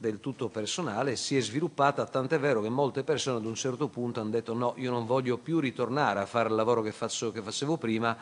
del 0.02 0.18
tutto 0.18 0.48
personale, 0.48 1.14
si 1.14 1.36
è 1.36 1.40
sviluppata, 1.40 2.04
tant'è 2.04 2.40
vero 2.40 2.60
che 2.60 2.68
molte 2.68 3.04
persone 3.04 3.36
ad 3.36 3.44
un 3.44 3.54
certo 3.54 3.86
punto 3.86 4.20
hanno 4.20 4.30
detto 4.30 4.52
no, 4.52 4.74
io 4.76 4.90
non 4.90 5.06
voglio 5.06 5.38
più 5.38 5.60
ritornare 5.60 6.18
a 6.18 6.26
fare 6.26 6.48
il 6.48 6.56
lavoro 6.56 6.82
che, 6.82 6.90
faccio, 6.90 7.30
che 7.30 7.40
facevo 7.40 7.76
prima, 7.76 8.16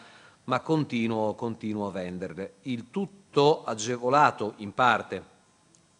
ma 0.44 0.60
continuo, 0.60 1.34
continuo 1.34 1.86
a 1.86 1.90
venderle. 1.90 2.56
Il 2.64 2.90
tutto 2.90 3.64
agevolato 3.64 4.52
in 4.56 4.74
parte, 4.74 5.24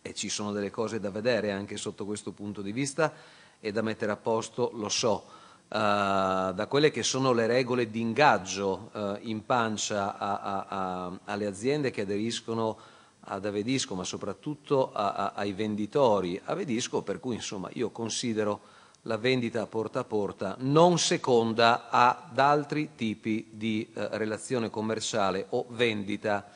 e 0.03 0.13
ci 0.13 0.29
sono 0.29 0.53
delle 0.53 0.71
cose 0.71 1.01
da 1.01 1.11
vedere 1.11 1.51
anche 1.51 1.79
sotto 1.79 2.05
questo 2.05 2.33
punto 2.33 2.61
di 2.61 2.73
vista 2.73 3.11
e 3.59 3.73
da 3.73 3.81
mettere 3.81 4.13
a 4.13 4.17
posto, 4.17 4.73
lo 4.75 4.91
so, 4.91 5.25
uh, 5.69 6.53
da 6.53 6.67
quelle 6.69 6.91
che 6.91 7.03
sono 7.03 7.33
le 7.33 7.47
regole 7.47 7.91
di 7.91 8.01
ingaggio 8.01 8.91
uh, 8.93 9.17
in 9.23 9.47
pancia 9.47 10.19
a, 10.19 10.41
a, 10.41 10.67
a, 10.69 11.19
alle 11.25 11.47
aziende 11.47 11.91
che 11.91 12.03
aderiscono 12.03 12.90
ad 13.31 13.47
Avedisco, 13.47 13.95
ma 13.95 14.05
soprattutto 14.05 14.93
ai 14.93 15.53
venditori 15.53 16.41
Avedisco, 16.45 17.03
per 17.03 17.21
cui 17.21 17.37
insomma 17.37 17.69
io 17.73 17.91
considero 17.91 18.61
la 19.05 19.17
vendita 19.17 19.67
porta 19.67 20.01
a 20.01 20.05
porta 20.05 20.57
non 20.59 20.99
seconda 20.99 21.89
ad 21.89 22.39
altri 22.39 22.91
tipi 22.95 23.49
di 23.51 23.89
eh, 23.95 24.09
relazione 24.19 24.69
commerciale 24.69 25.47
o 25.51 25.65
vendita 25.71 26.47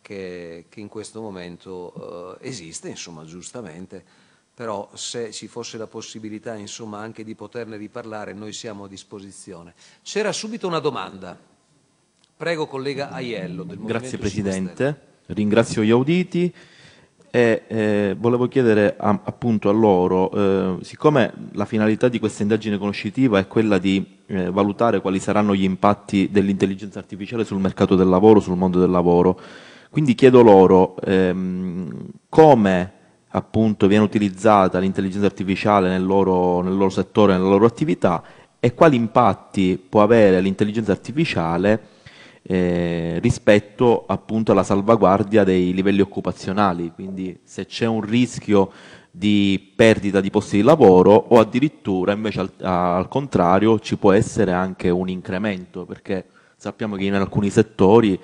che, 0.00 0.64
che 0.68 0.80
in 0.80 0.88
questo 0.88 1.20
momento 1.20 2.38
eh, 2.40 2.48
esiste, 2.48 2.88
insomma, 2.88 3.24
giustamente. 3.24 4.02
Però 4.54 4.90
se 4.94 5.30
ci 5.32 5.46
fosse 5.46 5.78
la 5.78 5.86
possibilità, 5.86 6.54
insomma, 6.54 6.98
anche 6.98 7.24
di 7.24 7.34
poterne 7.34 7.76
riparlare, 7.76 8.32
noi 8.32 8.52
siamo 8.52 8.84
a 8.84 8.88
disposizione. 8.88 9.74
C'era 10.02 10.32
subito 10.32 10.66
una 10.66 10.80
domanda. 10.80 11.38
Prego, 12.36 12.66
collega 12.66 13.10
Aiello. 13.10 13.62
Del 13.62 13.78
Grazie 13.78 14.18
Presidente, 14.18 15.09
ringrazio 15.32 15.82
gli 15.82 15.90
auditi 15.90 16.52
e 17.32 17.62
eh, 17.68 18.16
volevo 18.18 18.48
chiedere 18.48 18.96
a, 18.98 19.20
appunto 19.22 19.68
a 19.68 19.72
loro, 19.72 20.30
eh, 20.32 20.84
siccome 20.84 21.32
la 21.52 21.64
finalità 21.64 22.08
di 22.08 22.18
questa 22.18 22.42
indagine 22.42 22.76
conoscitiva 22.76 23.38
è 23.38 23.46
quella 23.46 23.78
di 23.78 24.04
eh, 24.26 24.50
valutare 24.50 25.00
quali 25.00 25.20
saranno 25.20 25.54
gli 25.54 25.62
impatti 25.62 26.28
dell'intelligenza 26.30 26.98
artificiale 26.98 27.44
sul 27.44 27.60
mercato 27.60 27.94
del 27.94 28.08
lavoro, 28.08 28.40
sul 28.40 28.56
mondo 28.56 28.80
del 28.80 28.90
lavoro, 28.90 29.38
quindi 29.90 30.14
chiedo 30.14 30.42
loro 30.42 30.96
ehm, 31.00 32.06
come 32.28 32.92
appunto 33.28 33.86
viene 33.86 34.02
utilizzata 34.02 34.80
l'intelligenza 34.80 35.26
artificiale 35.26 35.88
nel 35.88 36.04
loro, 36.04 36.62
nel 36.62 36.74
loro 36.74 36.90
settore, 36.90 37.34
nella 37.34 37.48
loro 37.48 37.66
attività 37.66 38.22
e 38.58 38.74
quali 38.74 38.96
impatti 38.96 39.80
può 39.88 40.02
avere 40.02 40.40
l'intelligenza 40.40 40.90
artificiale 40.90 41.80
eh, 42.50 43.20
rispetto 43.22 44.06
appunto 44.08 44.50
alla 44.50 44.64
salvaguardia 44.64 45.44
dei 45.44 45.72
livelli 45.72 46.00
occupazionali, 46.00 46.90
quindi 46.92 47.38
se 47.44 47.64
c'è 47.64 47.86
un 47.86 48.00
rischio 48.00 48.72
di 49.08 49.72
perdita 49.76 50.20
di 50.20 50.30
posti 50.30 50.56
di 50.56 50.62
lavoro 50.62 51.12
o 51.12 51.38
addirittura 51.38 52.12
invece 52.12 52.40
al, 52.40 52.50
al 52.62 53.06
contrario 53.06 53.78
ci 53.78 53.96
può 53.96 54.10
essere 54.10 54.50
anche 54.50 54.90
un 54.90 55.08
incremento 55.08 55.84
perché 55.84 56.26
sappiamo 56.56 56.96
che 56.96 57.04
in 57.04 57.14
alcuni 57.14 57.50
settori 57.50 58.18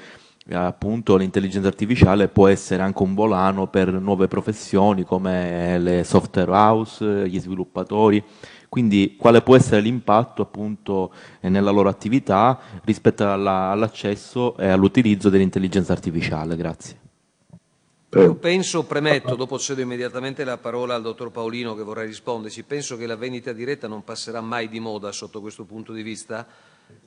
eh, 0.49 0.55
appunto 0.57 1.17
l'intelligenza 1.17 1.69
artificiale 1.69 2.27
può 2.27 2.49
essere 2.49 2.83
anche 2.83 3.05
un 3.05 3.15
volano 3.15 3.69
per 3.69 3.93
nuove 3.93 4.27
professioni 4.27 5.05
come 5.05 5.79
le 5.79 6.03
software 6.03 6.51
house, 6.51 7.29
gli 7.29 7.39
sviluppatori 7.39 8.21
quindi 8.69 9.17
quale 9.19 9.43
può 9.43 9.57
essere 9.57 9.81
l'impatto 9.81 10.43
appunto 10.43 11.13
eh, 11.41 11.49
nella 11.49 11.71
loro 11.71 11.89
attività 11.89 12.59
rispetto 12.85 13.31
alla, 13.31 13.71
all'accesso 13.71 14.57
e 14.57 14.69
all'utilizzo 14.69 15.29
dell'intelligenza 15.29 15.93
artificiale? 15.93 16.57
Grazie. 16.57 17.05
Io 18.15 18.37
penso, 18.37 18.85
premetto, 18.85 19.35
dopo 19.35 19.59
cedo 19.59 19.83
immediatamente 19.83 20.43
la 20.45 20.57
parola 20.57 20.95
al 20.95 21.03
dottor 21.03 21.31
Paolino 21.31 21.75
che 21.75 21.83
vorrà 21.83 22.03
risponderci, 22.03 22.63
penso 22.63 22.97
che 22.97 23.05
la 23.05 23.17
vendita 23.17 23.53
diretta 23.53 23.89
non 23.89 24.05
passerà 24.05 24.41
mai 24.41 24.69
di 24.69 24.81
moda 24.81 25.13
sotto 25.13 25.43
questo 25.43 25.65
punto 25.65 25.93
di 25.93 26.03
vista 26.03 26.47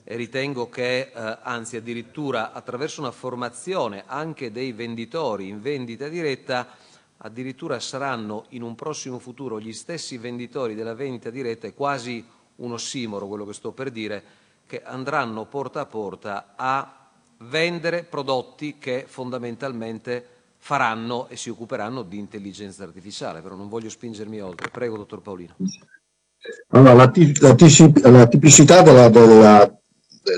e 0.03 0.15
ritengo 0.15 0.69
che, 0.69 1.11
eh, 1.13 1.37
anzi 1.41 1.77
addirittura 1.77 2.51
attraverso 2.51 3.01
una 3.01 3.11
formazione 3.11 4.03
anche 4.05 4.51
dei 4.51 4.71
venditori 4.71 5.47
in 5.47 5.61
vendita 5.61 6.07
diretta, 6.09 6.67
addirittura 7.21 7.79
saranno 7.79 8.45
in 8.49 8.61
un 8.61 8.75
prossimo 8.75 9.19
futuro 9.19 9.59
gli 9.59 9.73
stessi 9.73 10.17
venditori 10.17 10.75
della 10.75 10.93
vendita 10.93 11.29
diretta, 11.29 11.67
è 11.67 11.73
quasi 11.73 12.23
un 12.57 12.71
ossimoro 12.71 13.27
quello 13.27 13.45
che 13.45 13.53
sto 13.53 13.71
per 13.71 13.91
dire, 13.91 14.23
che 14.65 14.81
andranno 14.83 15.45
porta 15.45 15.81
a 15.81 15.85
porta 15.85 16.53
a 16.55 17.09
vendere 17.39 18.03
prodotti 18.03 18.77
che 18.77 19.05
fondamentalmente 19.07 20.25
faranno 20.57 21.27
e 21.29 21.37
si 21.37 21.49
occuperanno 21.49 22.03
di 22.03 22.17
intelligenza 22.17 22.83
artificiale, 22.83 23.41
però 23.41 23.55
non 23.55 23.69
voglio 23.69 23.89
spingermi 23.89 24.41
oltre. 24.41 24.69
Prego, 24.69 24.97
dottor 24.97 25.21
Paolino. 25.21 25.55
Allora, 26.69 26.93
la, 26.93 27.11
la, 27.39 28.09
la 28.09 28.27
tipicità 28.27 28.81
della, 28.81 29.09
della, 29.09 29.79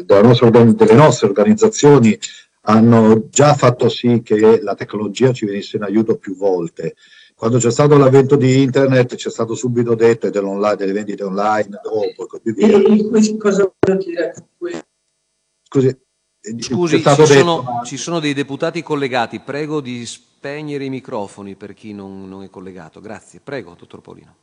della 0.06 0.22
nostra, 0.22 0.50
delle 0.50 0.94
nostre 0.94 1.28
organizzazioni 1.28 2.18
hanno 2.64 3.28
già 3.30 3.54
fatto 3.56 3.90
sì 3.90 4.22
che 4.22 4.62
la 4.62 4.76
tecnologia 4.76 5.34
ci 5.34 5.46
venisse 5.46 5.78
in 5.78 5.84
aiuto 5.84 6.18
più 6.18 6.36
volte. 6.36 6.96
Quando 7.36 7.58
c'è 7.58 7.72
stato 7.72 7.98
l'avvento 7.98 8.36
di 8.36 8.62
internet 8.62 9.16
ci 9.16 9.28
è 9.28 9.32
stato 9.32 9.56
subito 9.56 9.96
detto 9.96 10.28
e 10.28 10.30
delle 10.30 10.92
vendite 10.92 11.24
online 11.24 11.80
dopo 11.82 12.24
e 12.24 12.28
così 12.28 12.52
via. 12.54 12.78
E 12.78 13.38
cosa 13.38 13.74
voglio 13.80 13.98
dire? 13.98 14.34
Scusi, 15.64 15.88
eh, 15.88 16.56
Scusi 16.60 16.98
ci, 16.98 17.04
detto, 17.04 17.26
sono, 17.26 17.62
ma... 17.62 17.84
ci, 17.84 17.98
sono, 17.98 18.20
dei 18.20 18.34
deputati 18.34 18.84
collegati, 18.84 19.40
prego 19.40 19.82
di 19.82 20.06
spegnere 20.06 20.86
i 20.86 20.90
microfoni 20.90 21.56
per 21.56 21.74
chi 21.74 21.94
non, 21.94 22.28
non 22.28 22.44
è 22.44 22.50
collegato. 22.50 23.00
Grazie, 23.00 23.40
prego, 23.44 23.76
dottor 23.78 24.02
Paolino. 24.02 24.36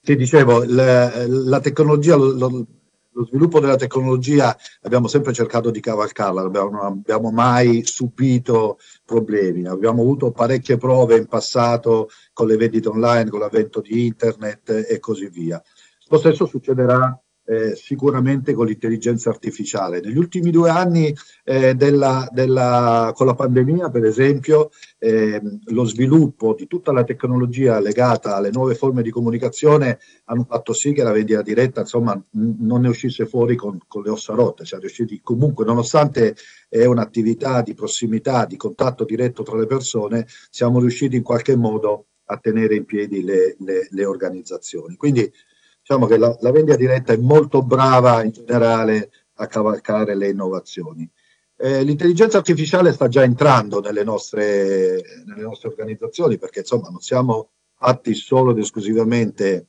Ti 0.00 0.16
dicevo, 0.16 0.64
la, 0.64 1.26
la 1.26 1.60
tecnologia, 1.60 2.16
lo, 2.16 2.30
lo, 2.32 2.66
lo 3.14 3.24
sviluppo 3.24 3.60
della 3.60 3.76
tecnologia 3.76 4.56
abbiamo 4.82 5.06
sempre 5.06 5.32
cercato 5.32 5.70
di 5.70 5.80
cavalcarla, 5.80 6.42
non 6.48 6.74
abbiamo 6.76 7.30
mai 7.30 7.82
subito 7.84 8.78
problemi, 9.04 9.66
abbiamo 9.66 10.02
avuto 10.02 10.32
parecchie 10.32 10.76
prove 10.76 11.16
in 11.16 11.26
passato 11.26 12.08
con 12.32 12.46
le 12.46 12.56
vendite 12.56 12.88
online, 12.88 13.30
con 13.30 13.40
l'avvento 13.40 13.80
di 13.80 14.06
internet 14.06 14.86
e 14.88 14.98
così 14.98 15.28
via. 15.28 15.62
Lo 16.08 16.18
stesso 16.18 16.46
succederà 16.46 17.18
eh, 17.46 17.74
sicuramente 17.76 18.54
con 18.54 18.66
l'intelligenza 18.66 19.30
artificiale. 19.30 20.00
Negli 20.00 20.16
ultimi 20.16 20.50
due 20.50 20.70
anni 20.70 21.14
eh, 21.44 21.74
della, 21.74 22.28
della, 22.32 23.12
con 23.14 23.26
la 23.26 23.34
pandemia, 23.34 23.90
per 23.90 24.04
esempio, 24.04 24.70
eh, 24.98 25.40
lo 25.66 25.84
sviluppo 25.84 26.54
di 26.54 26.66
tutta 26.66 26.92
la 26.92 27.04
tecnologia 27.04 27.78
legata 27.80 28.36
alle 28.36 28.50
nuove 28.50 28.74
forme 28.74 29.02
di 29.02 29.10
comunicazione 29.10 29.98
hanno 30.24 30.46
fatto 30.48 30.72
sì 30.72 30.92
che 30.92 31.02
la 31.02 31.12
vendita 31.12 31.42
diretta 31.42 31.80
insomma, 31.80 32.20
non 32.30 32.80
ne 32.80 32.88
uscisse 32.88 33.26
fuori 33.26 33.56
con, 33.56 33.78
con 33.86 34.02
le 34.02 34.10
ossa 34.10 34.34
rotte, 34.34 34.64
cioè 34.64 34.80
riusciti 34.80 35.20
comunque, 35.22 35.64
nonostante 35.64 36.36
è 36.68 36.84
un'attività 36.84 37.62
di 37.62 37.74
prossimità, 37.74 38.46
di 38.46 38.56
contatto 38.56 39.04
diretto 39.04 39.42
tra 39.42 39.56
le 39.56 39.66
persone, 39.66 40.26
siamo 40.50 40.80
riusciti 40.80 41.16
in 41.16 41.22
qualche 41.22 41.56
modo 41.56 42.06
a 42.26 42.38
tenere 42.38 42.74
in 42.74 42.84
piedi 42.84 43.22
le, 43.22 43.54
le, 43.58 43.86
le 43.90 44.04
organizzazioni. 44.06 44.96
Quindi 44.96 45.30
diciamo 45.86 46.06
che 46.06 46.16
la, 46.16 46.34
la 46.40 46.50
vendita 46.50 46.78
diretta 46.78 47.12
è 47.12 47.18
molto 47.18 47.62
brava 47.62 48.24
in 48.24 48.30
generale 48.30 49.10
a 49.34 49.46
cavalcare 49.46 50.14
le 50.14 50.30
innovazioni. 50.30 51.08
Eh, 51.56 51.82
l'intelligenza 51.82 52.38
artificiale 52.38 52.90
sta 52.92 53.06
già 53.08 53.22
entrando 53.22 53.80
nelle 53.80 54.02
nostre, 54.02 55.02
nelle 55.26 55.42
nostre, 55.42 55.68
organizzazioni 55.68 56.38
perché 56.38 56.60
insomma 56.60 56.88
non 56.88 57.00
siamo 57.00 57.50
fatti 57.76 58.14
solo 58.14 58.52
ed 58.52 58.58
esclusivamente 58.58 59.68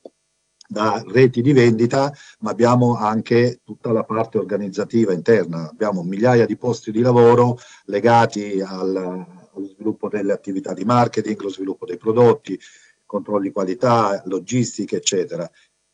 da 0.66 1.04
reti 1.06 1.42
di 1.42 1.52
vendita, 1.52 2.10
ma 2.40 2.50
abbiamo 2.50 2.96
anche 2.96 3.60
tutta 3.62 3.92
la 3.92 4.02
parte 4.02 4.38
organizzativa 4.38 5.12
interna. 5.12 5.68
Abbiamo 5.68 6.02
migliaia 6.02 6.46
di 6.46 6.56
posti 6.56 6.90
di 6.90 7.02
lavoro 7.02 7.58
legati 7.84 8.60
al, 8.60 8.96
allo 8.96 9.66
sviluppo 9.68 10.08
delle 10.08 10.32
attività 10.32 10.72
di 10.72 10.84
marketing, 10.84 11.40
lo 11.42 11.50
sviluppo 11.50 11.84
dei 11.84 11.98
prodotti, 11.98 12.58
controlli 13.04 13.52
qualità, 13.52 14.20
logistiche, 14.26 14.96
eccetera. 14.96 15.48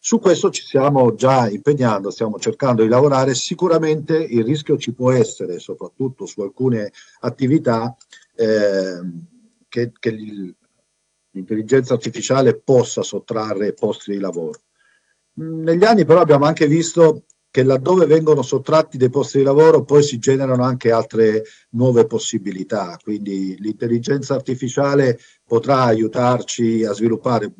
Su 0.04 0.18
questo 0.18 0.50
ci 0.50 0.62
stiamo 0.62 1.14
già 1.14 1.48
impegnando, 1.48 2.10
stiamo 2.10 2.36
cercando 2.40 2.82
di 2.82 2.88
lavorare. 2.88 3.36
Sicuramente 3.36 4.16
il 4.16 4.42
rischio 4.42 4.76
ci 4.76 4.92
può 4.92 5.12
essere, 5.12 5.60
soprattutto 5.60 6.26
su 6.26 6.40
alcune 6.40 6.90
attività, 7.20 7.96
eh, 8.34 8.98
che, 9.68 9.92
che 9.96 10.10
l'intelligenza 11.30 11.94
artificiale 11.94 12.58
possa 12.58 13.02
sottrarre 13.02 13.74
posti 13.74 14.10
di 14.10 14.18
lavoro. 14.18 14.62
Negli 15.34 15.84
anni 15.84 16.04
però 16.04 16.20
abbiamo 16.20 16.46
anche 16.46 16.66
visto 16.66 17.26
che 17.48 17.62
laddove 17.62 18.06
vengono 18.06 18.42
sottratti 18.42 18.96
dei 18.96 19.08
posti 19.08 19.38
di 19.38 19.44
lavoro 19.44 19.84
poi 19.84 20.02
si 20.02 20.18
generano 20.18 20.64
anche 20.64 20.90
altre 20.90 21.44
nuove 21.70 22.06
possibilità, 22.06 22.98
quindi 23.00 23.54
l'intelligenza 23.60 24.34
artificiale 24.34 25.20
potrà 25.46 25.82
aiutarci 25.82 26.84
a 26.84 26.92
sviluppare. 26.92 27.52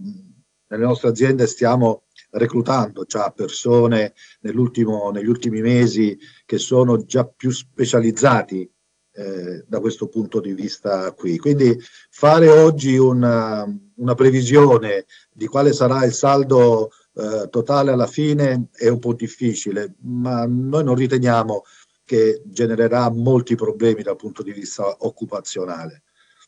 Nelle 0.67 0.85
nostre 0.85 1.11
aziende 1.11 1.47
stiamo 1.47 2.05
reclutando 2.33 3.05
già 3.05 3.31
persone 3.31 4.15
negli 4.41 4.57
ultimi 4.57 5.61
mesi 5.61 6.19
che 6.45 6.59
sono 6.59 7.05
già 7.05 7.25
più 7.25 7.51
specializzati 7.51 8.71
eh, 9.15 9.65
da 9.67 9.81
questo 9.81 10.09
punto 10.09 10.41
di 10.41 10.53
vista 10.53 11.13
qui. 11.13 11.39
Quindi 11.39 11.79
fare 12.11 12.49
oggi 12.49 12.97
una, 12.97 13.67
una 13.97 14.15
previsione 14.15 15.05
di 15.33 15.47
quale 15.47 15.73
sarà 15.73 16.05
il 16.05 16.13
saldo 16.13 16.91
eh, 17.15 17.49
totale 17.51 17.91
alla 17.91 18.07
fine 18.07 18.69
è 18.73 18.89
un 18.89 18.99
po' 18.99 19.13
difficile, 19.13 19.97
ma 20.01 20.47
noi 20.47 20.85
non 20.85 20.95
riteniamo 20.95 21.65
che 22.05 22.43
genererà 22.47 23.11
molti 23.11 23.55
problemi 23.55 24.03
dal 24.03 24.17
punto 24.17 24.43
di 24.43 24.53
vista 24.53 24.97
occupazionale. 25.01 26.05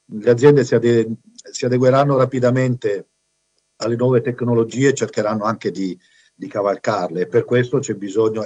Le 0.06 0.30
aziende 0.30 0.64
si, 0.64 0.74
ade- 0.74 1.16
si 1.50 1.64
adegueranno 1.64 2.16
rapidamente 2.16 3.08
alle 3.84 3.96
nuove 3.96 4.20
tecnologie 4.20 4.94
cercheranno 4.94 5.44
anche 5.44 5.70
di, 5.70 5.98
di 6.34 6.48
cavalcarle 6.48 7.22
e 7.22 7.26
per 7.26 7.44
questo 7.44 7.78
c'è 7.78 7.94
bisogno, 7.94 8.44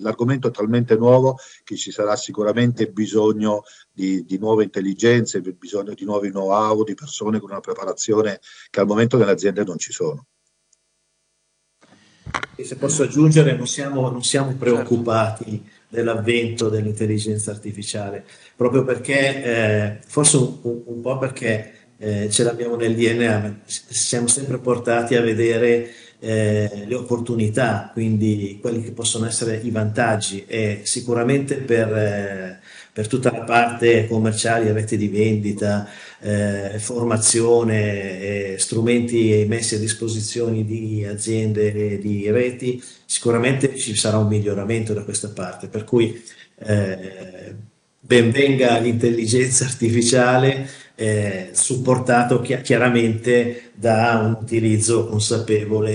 l'argomento 0.00 0.48
è 0.48 0.50
talmente 0.50 0.96
nuovo 0.96 1.38
che 1.62 1.76
ci 1.76 1.92
sarà 1.92 2.16
sicuramente 2.16 2.88
bisogno 2.88 3.62
di, 3.92 4.24
di 4.24 4.38
nuove 4.38 4.64
intelligenze, 4.64 5.40
bisogno 5.40 5.94
di 5.94 6.04
nuovi 6.04 6.30
know-how, 6.30 6.82
di 6.82 6.94
persone 6.94 7.38
con 7.38 7.50
una 7.50 7.60
preparazione 7.60 8.40
che 8.70 8.80
al 8.80 8.86
momento 8.86 9.16
nelle 9.16 9.32
aziende 9.32 9.62
non 9.64 9.78
ci 9.78 9.92
sono. 9.92 10.26
E 12.56 12.64
se 12.64 12.76
posso 12.76 13.02
aggiungere, 13.02 13.56
non 13.56 13.66
siamo, 13.66 14.08
non 14.10 14.22
siamo 14.22 14.54
preoccupati 14.54 15.62
dell'avvento 15.88 16.68
dell'intelligenza 16.68 17.52
artificiale, 17.52 18.24
proprio 18.56 18.82
perché, 18.84 19.44
eh, 19.44 19.98
forse 20.06 20.36
un, 20.36 20.82
un, 20.86 21.00
po' 21.00 21.18
perché 21.18 21.83
eh, 21.98 22.28
ce 22.30 22.42
l'abbiamo 22.42 22.76
nel 22.76 22.94
DNA, 22.94 23.60
siamo 23.64 24.26
sempre 24.26 24.58
portati 24.58 25.14
a 25.14 25.20
vedere 25.20 25.92
eh, 26.24 26.84
le 26.86 26.94
opportunità, 26.94 27.90
quindi 27.92 28.58
quelli 28.60 28.82
che 28.82 28.92
possono 28.92 29.26
essere 29.26 29.60
i 29.62 29.70
vantaggi. 29.70 30.44
E 30.46 30.80
sicuramente 30.84 31.56
per, 31.56 31.94
eh, 31.94 32.58
per 32.92 33.06
tutta 33.08 33.30
la 33.30 33.42
parte 33.42 34.06
commerciale, 34.06 34.72
rete 34.72 34.96
di 34.96 35.08
vendita, 35.08 35.86
eh, 36.20 36.78
formazione, 36.78 38.56
strumenti 38.56 39.44
messi 39.46 39.74
a 39.74 39.78
disposizione 39.78 40.64
di 40.64 41.04
aziende 41.04 41.72
e 41.72 41.98
di 41.98 42.30
reti, 42.30 42.82
sicuramente 43.04 43.76
ci 43.76 43.94
sarà 43.94 44.16
un 44.16 44.28
miglioramento 44.28 44.94
da 44.94 45.02
questa 45.02 45.28
parte, 45.28 45.68
per 45.68 45.84
cui 45.84 46.22
eh, 46.60 47.54
benvenga 48.00 48.78
l'intelligenza 48.78 49.64
artificiale 49.64 50.68
eh, 50.94 51.50
supportato 51.52 52.40
chi- 52.40 52.60
chiaramente 52.60 53.72
da 53.74 54.20
un 54.24 54.36
utilizzo 54.40 55.06
consapevole 55.06 55.90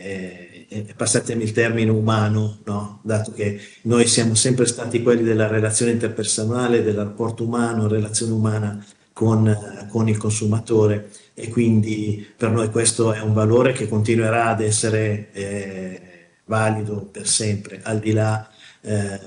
e, 0.00 0.66
e 0.68 0.94
passatemi 0.96 1.42
il 1.42 1.52
termine 1.52 1.90
umano, 1.90 2.58
no? 2.64 3.00
dato 3.02 3.32
che 3.32 3.58
noi 3.82 4.06
siamo 4.06 4.34
sempre 4.34 4.66
stati 4.66 5.02
quelli 5.02 5.22
della 5.22 5.46
relazione 5.46 5.92
interpersonale, 5.92 6.82
del 6.82 6.94
rapporto 6.94 7.44
umano, 7.44 7.88
relazione 7.88 8.32
umana 8.32 8.84
con, 9.12 9.86
con 9.88 10.08
il 10.08 10.18
consumatore 10.18 11.10
e 11.34 11.48
quindi 11.48 12.26
per 12.36 12.50
noi 12.50 12.70
questo 12.70 13.12
è 13.12 13.20
un 13.20 13.32
valore 13.32 13.72
che 13.72 13.88
continuerà 13.88 14.48
ad 14.48 14.60
essere 14.60 15.28
eh, 15.32 16.00
valido 16.44 17.08
per 17.10 17.26
sempre, 17.26 17.80
al 17.82 17.98
di 17.98 18.12
là 18.12 18.48
eh, 18.86 19.20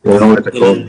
della, 0.00 0.40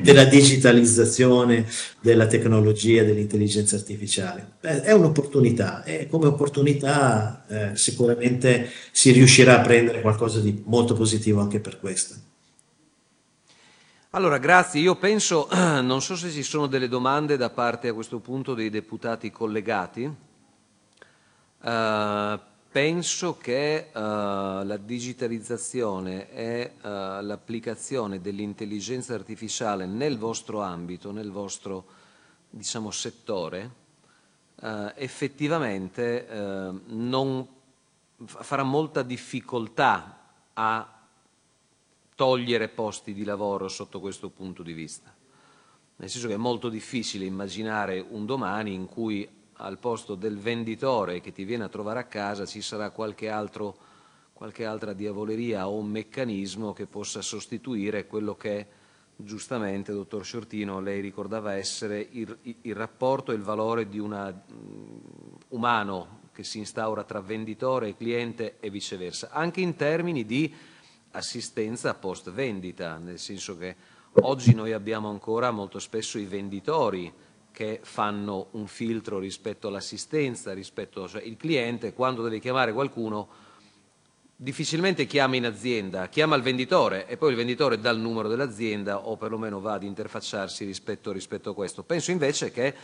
della, 0.02 0.24
digitalizzazione, 0.24 1.66
della 2.00 2.26
tecnologia, 2.26 3.04
dell'intelligenza 3.04 3.76
artificiale. 3.76 4.54
Eh, 4.62 4.82
è 4.84 4.94
un'opportunità 4.94 5.84
e 5.84 6.08
come 6.08 6.28
opportunità 6.28 7.44
eh, 7.50 7.76
sicuramente 7.76 8.70
si 8.92 9.12
riuscirà 9.12 9.60
a 9.60 9.62
prendere 9.62 10.00
qualcosa 10.00 10.40
di 10.40 10.64
molto 10.66 10.94
positivo 10.94 11.42
anche 11.42 11.60
per 11.60 11.80
questo. 11.80 12.16
Allora, 14.12 14.38
grazie. 14.38 14.80
Io 14.80 14.96
penso, 14.96 15.50
non 15.52 16.02
so 16.02 16.16
se 16.16 16.32
ci 16.32 16.44
sono 16.44 16.68
delle 16.68 16.88
domande 16.88 17.36
da 17.36 17.50
parte 17.50 17.90
a 17.90 17.94
questo 17.94 18.20
punto 18.20 18.54
dei 18.54 18.70
deputati 18.70 19.32
collegati. 19.32 20.10
Uh, 21.60 22.40
penso 22.78 23.38
che 23.38 23.88
uh, 23.92 23.98
la 23.98 24.78
digitalizzazione 24.78 26.32
e 26.32 26.74
uh, 26.76 26.88
l'applicazione 27.24 28.22
dell'intelligenza 28.22 29.16
artificiale 29.16 29.88
nel 29.88 30.20
vostro 30.20 30.62
ambito, 30.62 31.12
nel 31.12 31.32
vostro 31.32 31.86
diciamo, 32.52 32.92
settore, 32.92 33.72
uh, 34.58 34.92
effettivamente 34.94 36.28
non 36.90 37.48
farà 38.26 38.62
molta 38.62 39.02
difficoltà 39.02 40.20
a 40.54 41.00
togliere 42.14 42.68
posti 42.68 43.12
di 43.12 43.24
lavoro 43.24 43.70
sotto 43.70 44.00
questo 44.00 44.30
punto 44.30 44.62
di 44.62 44.74
vista. 44.74 45.12
Nel 45.96 46.10
senso 46.12 46.28
che 46.28 46.36
è 46.36 46.38
molto 46.38 46.70
difficile 46.70 47.26
immaginare 47.26 48.06
un 48.08 48.28
domani 48.28 48.76
in 48.76 48.86
cui 48.86 49.28
al 49.58 49.78
posto 49.78 50.16
del 50.16 50.38
venditore 50.38 51.22
che 51.22 51.32
ti 51.32 51.44
viene 51.44 51.64
a 51.64 51.70
trovare 51.70 52.00
a 52.00 52.06
casa 52.06 52.46
ci 52.46 52.62
sarà 52.62 52.92
qualche, 52.92 53.30
altro, 53.30 53.76
qualche 54.34 54.66
altra 54.66 54.94
diavoleria 54.94 55.68
o 55.68 55.78
un 55.78 55.90
meccanismo 55.90 56.74
che 56.74 56.86
possa 56.86 57.22
sostituire 57.22 58.08
quello 58.08 58.36
che 58.36 58.68
giustamente, 59.16 59.92
dottor 59.92 60.24
Sciortino, 60.24 60.80
lei 60.80 61.02
ricordava 61.02 61.56
essere 61.56 62.08
il, 62.12 62.38
il 62.62 62.76
rapporto 62.76 63.32
e 63.32 63.36
il 63.36 63.42
valore 63.42 63.90
di 63.90 63.98
un 63.98 64.34
umano 65.50 66.20
che 66.32 66.44
si 66.44 66.60
instaura 66.60 67.04
tra 67.04 67.20
venditore 67.20 67.90
e 67.90 67.96
cliente 67.96 68.58
e 68.60 68.70
viceversa, 68.70 69.30
anche 69.32 69.60
in 69.60 69.76
termini 69.76 70.24
di 70.24 70.54
assistenza 71.12 71.96
post 71.96 72.30
vendita, 72.30 72.98
nel 72.98 73.18
senso 73.18 73.58
che 73.58 73.76
oggi 74.22 74.54
noi 74.54 74.72
abbiamo 74.72 75.10
ancora 75.10 75.50
molto 75.50 75.80
spesso 75.80 76.20
i 76.20 76.26
venditori 76.26 77.12
che 77.58 77.80
fanno 77.82 78.50
un 78.52 78.68
filtro 78.68 79.18
rispetto 79.18 79.68
all'assistenza, 79.68 80.54
rispetto 80.54 81.08
cioè 81.08 81.24
il 81.24 81.38
cliente 81.38 81.92
quando 81.92 82.22
deve 82.22 82.40
chiamare 82.40 82.72
qualcuno 82.72 83.28
difficilmente 84.36 85.08
chiama 85.08 85.38
in 85.38 85.48
azienda, 85.48 86.08
chiama 86.08 86.36
il 86.36 86.44
venditore 86.44 87.08
e 87.08 87.18
poi 87.18 87.32
il 87.32 87.36
venditore 87.36 87.80
dà 87.80 87.90
il 87.90 87.98
numero 87.98 88.28
dell'azienda 88.28 89.08
o 89.08 89.18
perlomeno 89.18 89.60
va 89.60 89.74
ad 89.74 89.82
interfacciarsi 89.82 90.66
rispetto, 90.66 91.12
rispetto 91.12 91.50
a 91.50 91.56
questo. 91.56 91.82
Penso 91.82 92.12
invece 92.12 92.52
che 92.52 92.76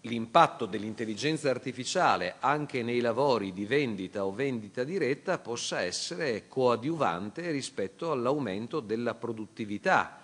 l'impatto 0.00 0.66
dell'intelligenza 0.66 1.50
artificiale 1.50 2.34
anche 2.40 2.82
nei 2.82 2.98
lavori 2.98 3.52
di 3.52 3.64
vendita 3.64 4.26
o 4.26 4.34
vendita 4.34 4.82
diretta 4.82 5.38
possa 5.38 5.82
essere 5.82 6.48
coadiuvante 6.48 7.48
rispetto 7.52 8.10
all'aumento 8.10 8.80
della 8.80 9.14
produttività, 9.14 10.18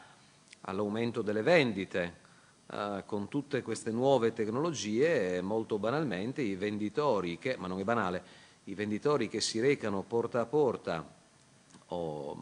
all'aumento 0.62 1.22
delle 1.22 1.42
vendite, 1.42 2.24
Uh, 2.66 3.04
con 3.06 3.28
tutte 3.28 3.62
queste 3.62 3.92
nuove 3.92 4.32
tecnologie, 4.32 5.40
molto 5.40 5.78
banalmente 5.78 6.42
i 6.42 6.56
venditori 6.56 7.38
che, 7.38 7.56
ma 7.56 7.68
non 7.68 7.78
è 7.78 7.84
banale, 7.84 8.22
i 8.64 8.74
venditori 8.74 9.28
che 9.28 9.40
si 9.40 9.60
recano 9.60 10.02
porta 10.02 10.40
a 10.40 10.46
porta 10.46 11.06
o, 11.88 12.36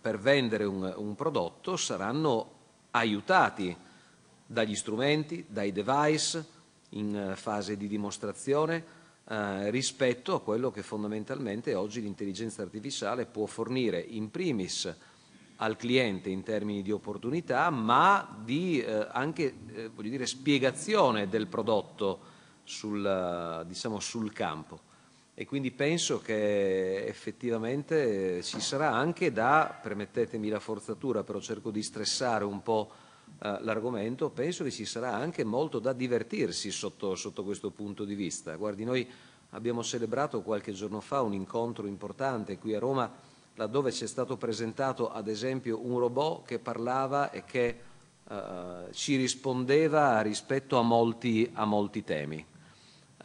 per 0.00 0.18
vendere 0.18 0.64
un, 0.64 0.94
un, 0.96 1.14
prodotto 1.14 1.76
saranno 1.76 2.50
aiutati 2.92 3.76
dagli 4.46 4.74
strumenti, 4.74 5.44
dai 5.46 5.72
device 5.72 6.44
in 6.90 7.34
fase 7.36 7.76
di 7.76 7.88
dimostrazione 7.88 8.82
uh, 9.24 9.68
rispetto 9.68 10.34
a 10.34 10.40
quello 10.40 10.70
che 10.70 10.82
fondamentalmente 10.82 11.74
oggi 11.74 12.00
l'intelligenza 12.00 12.62
artificiale 12.62 13.26
può 13.26 13.44
fornire. 13.44 14.00
In 14.00 14.30
primis 14.30 14.94
al 15.56 15.76
cliente 15.76 16.28
in 16.28 16.42
termini 16.42 16.82
di 16.82 16.90
opportunità, 16.90 17.70
ma 17.70 18.40
di 18.44 18.80
eh, 18.80 19.06
anche 19.10 19.54
eh, 19.72 19.90
dire, 19.96 20.26
spiegazione 20.26 21.28
del 21.28 21.46
prodotto 21.46 22.20
sul, 22.64 23.64
diciamo, 23.66 24.00
sul 24.00 24.32
campo. 24.32 24.80
e 25.38 25.44
quindi 25.44 25.70
penso 25.70 26.18
che 26.20 27.04
effettivamente 27.04 28.42
ci 28.42 28.58
sarà 28.58 28.92
anche 28.92 29.32
da, 29.32 29.78
permettetemi 29.82 30.48
la 30.48 30.60
forzatura, 30.60 31.24
però 31.24 31.40
cerco 31.40 31.70
di 31.70 31.82
stressare 31.82 32.44
un 32.44 32.62
po' 32.62 32.90
eh, 33.42 33.58
l'argomento, 33.60 34.30
penso 34.30 34.64
che 34.64 34.70
ci 34.70 34.86
sarà 34.86 35.12
anche 35.12 35.44
molto 35.44 35.78
da 35.78 35.92
divertirsi 35.92 36.70
sotto, 36.70 37.14
sotto 37.14 37.44
questo 37.44 37.70
punto 37.70 38.04
di 38.04 38.14
vista. 38.14 38.56
Guardi, 38.56 38.84
noi 38.84 39.06
abbiamo 39.50 39.82
celebrato 39.82 40.40
qualche 40.40 40.72
giorno 40.72 41.00
fa 41.00 41.20
un 41.20 41.34
incontro 41.34 41.86
importante 41.86 42.56
qui 42.56 42.74
a 42.74 42.78
Roma 42.78 43.12
laddove 43.56 43.92
ci 43.92 44.04
è 44.04 44.06
stato 44.06 44.36
presentato 44.36 45.10
ad 45.10 45.28
esempio 45.28 45.84
un 45.84 45.98
robot 45.98 46.46
che 46.46 46.58
parlava 46.58 47.30
e 47.30 47.44
che 47.44 47.80
eh, 48.28 48.92
ci 48.92 49.16
rispondeva 49.16 50.20
rispetto 50.20 50.78
a 50.78 50.82
molti, 50.82 51.50
a 51.52 51.64
molti 51.64 52.04
temi. 52.04 52.44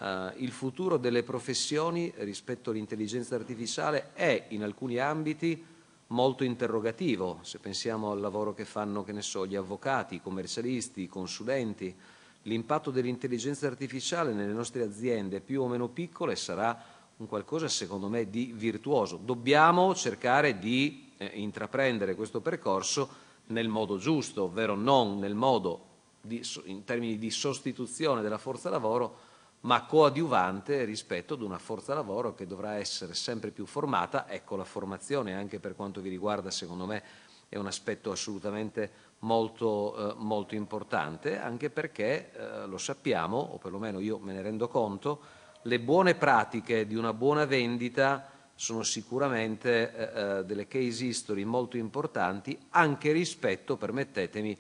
Uh, 0.02 0.32
il 0.38 0.50
futuro 0.50 0.98
delle 0.98 1.22
professioni 1.22 2.12
rispetto 2.18 2.72
all'intelligenza 2.72 3.36
artificiale 3.36 4.14
è 4.14 4.46
in 4.48 4.64
alcuni 4.64 4.98
ambiti 4.98 5.64
molto 6.08 6.44
interrogativo, 6.44 7.40
se 7.44 7.60
pensiamo 7.60 8.10
al 8.10 8.20
lavoro 8.20 8.56
che 8.56 8.66
fanno 8.66 9.04
che 9.04 9.22
so, 9.22 9.46
gli 9.46 9.56
avvocati, 9.56 10.16
i 10.16 10.22
commercialisti, 10.22 11.02
i 11.02 11.08
consulenti, 11.08 11.96
l'impatto 12.44 12.90
dell'intelligenza 12.90 13.68
artificiale 13.68 14.34
nelle 14.34 14.54
nostre 14.54 14.82
aziende 14.82 15.40
più 15.40 15.62
o 15.62 15.68
meno 15.68 15.88
piccole 15.88 16.36
sarà 16.36 16.91
un 17.22 17.28
qualcosa 17.28 17.68
secondo 17.68 18.10
me 18.10 18.30
di 18.30 18.52
virtuoso. 18.56 19.18
Dobbiamo 19.18 19.94
cercare 19.94 20.58
di 20.58 21.14
eh, 21.18 21.26
intraprendere 21.36 22.16
questo 22.16 22.42
percorso 22.42 23.30
nel 23.48 23.68
modo 23.68 23.98
giusto, 23.98 24.44
ovvero 24.44 24.76
non 24.76 25.20
nel 25.20 25.36
modo 25.36 25.86
di, 26.20 26.44
in 26.66 26.84
termini 26.84 27.20
di 27.20 27.30
sostituzione 27.30 28.22
della 28.22 28.40
forza 28.40 28.70
lavoro, 28.70 29.30
ma 29.62 29.86
coadiuvante 29.86 30.84
rispetto 30.84 31.36
ad 31.36 31.42
una 31.42 31.60
forza 31.60 31.94
lavoro 31.94 32.34
che 32.34 32.48
dovrà 32.48 32.78
essere 32.78 33.14
sempre 33.14 33.52
più 33.52 33.68
formata. 33.68 34.28
Ecco, 34.28 34.56
la 34.56 34.64
formazione 34.64 35.36
anche 35.36 35.60
per 35.60 35.76
quanto 35.76 36.02
vi 36.02 36.10
riguarda, 36.10 36.50
secondo 36.50 36.88
me, 36.88 37.04
è 37.50 37.58
un 37.58 37.68
aspetto 37.68 38.12
assolutamente 38.12 39.10
molto, 39.20 39.96
eh, 39.96 40.16
molto 40.18 40.56
importante, 40.56 41.38
anche 41.38 41.70
perché 41.70 42.32
eh, 42.32 42.66
lo 42.66 42.80
sappiamo, 42.80 43.38
o 43.38 43.58
perlomeno 43.58 44.00
io 44.00 44.18
me 44.18 44.34
ne 44.34 44.42
rendo 44.42 44.68
conto, 44.68 45.40
le 45.64 45.80
buone 45.80 46.16
pratiche 46.16 46.86
di 46.88 46.96
una 46.96 47.14
buona 47.14 47.46
vendita 47.46 48.30
sono 48.56 48.84
sicuramente 48.84 49.94
eh, 49.96 50.40
eh 50.40 50.46
delle 50.46 50.68
case 50.68 51.06
history 51.06 51.44
molto 51.44 51.78
importanti 51.78 52.58
anche 52.70 53.12
rispetto, 53.12 53.78
permettetemi, 53.78 54.58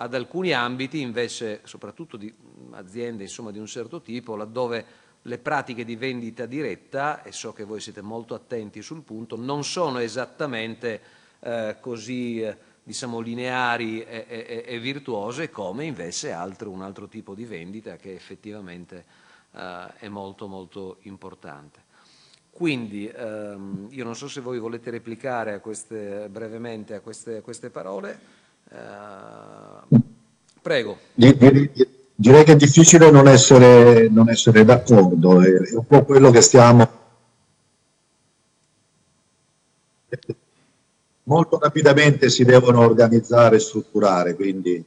ad 0.00 0.14
alcuni 0.14 0.52
ambiti 0.52 1.00
invece, 1.00 1.60
soprattutto 1.64 2.16
di 2.16 2.32
aziende 2.72 3.24
insomma, 3.24 3.50
di 3.50 3.58
un 3.58 3.66
certo 3.66 4.00
tipo, 4.00 4.36
laddove 4.36 5.06
le 5.22 5.38
pratiche 5.38 5.84
di 5.84 5.96
vendita 5.96 6.46
diretta, 6.46 7.22
e 7.22 7.32
so 7.32 7.52
che 7.52 7.64
voi 7.64 7.80
siete 7.80 8.00
molto 8.00 8.34
attenti 8.34 8.80
sul 8.80 9.02
punto, 9.02 9.36
non 9.36 9.64
sono 9.64 9.98
esattamente 9.98 11.00
eh, 11.40 11.76
così 11.80 12.40
eh, 12.40 12.56
diciamo, 12.82 13.18
lineari 13.18 14.02
e, 14.02 14.24
e, 14.28 14.64
e, 14.66 14.78
virtuose 14.78 15.50
come 15.50 15.84
invece 15.84 16.32
altro, 16.32 16.70
un 16.70 16.82
altro 16.82 17.08
tipo 17.08 17.34
di 17.34 17.44
vendita 17.44 17.96
che 17.96 18.14
effettivamente 18.14 19.26
eh, 19.58 19.86
è 19.98 20.08
molto 20.08 20.46
molto 20.46 20.98
importante. 21.02 21.86
Quindi 22.50 23.06
ehm, 23.08 23.86
io 23.90 24.04
non 24.04 24.16
so 24.16 24.28
se 24.28 24.40
voi 24.40 24.58
volete 24.58 24.90
replicare 24.90 25.52
a 25.52 25.60
queste, 25.60 26.28
brevemente 26.28 26.94
a 26.94 27.00
queste, 27.00 27.36
a 27.36 27.40
queste 27.40 27.70
parole. 27.70 28.18
Uh, 28.70 29.98
prego. 30.60 30.98
Direi 31.14 32.44
che 32.44 32.52
è 32.52 32.56
difficile 32.56 33.12
non 33.12 33.28
essere, 33.28 34.08
non 34.08 34.28
essere 34.28 34.64
d'accordo, 34.64 35.40
è 35.40 35.74
un 35.74 35.86
po' 35.86 36.04
quello 36.04 36.32
che 36.32 36.40
stiamo... 36.40 36.90
Molto 41.22 41.58
rapidamente 41.60 42.28
si 42.28 42.42
devono 42.42 42.80
organizzare 42.80 43.56
e 43.56 43.60
strutturare, 43.60 44.34
quindi... 44.34 44.84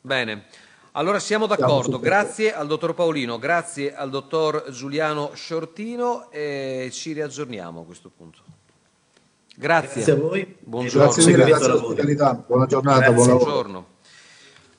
Bene, 0.00 0.46
allora 0.92 1.18
siamo 1.18 1.46
d'accordo. 1.46 1.98
Grazie 1.98 2.54
al 2.54 2.66
dottor 2.66 2.94
Paolino, 2.94 3.38
grazie 3.38 3.94
al 3.94 4.10
dottor 4.10 4.70
Giuliano 4.70 5.32
Sciortino 5.34 6.30
e 6.30 6.88
ci 6.92 7.12
riaggiorniamo 7.12 7.80
a 7.80 7.84
questo 7.84 8.10
punto. 8.14 8.40
Grazie. 9.54 10.02
Grazie 10.04 10.12
a 10.12 10.16
voi. 10.16 10.56
Buongiorno. 10.58 11.04
Grazie 11.12 11.26
mille, 11.26 11.44
grazie 11.44 11.66
all'ospitalità. 11.66 12.34
Buona 12.46 12.66
giornata, 12.66 12.98
Grazie, 12.98 13.14
buon 13.14 13.26
lavoro. 13.26 13.44
buongiorno. 13.44 13.86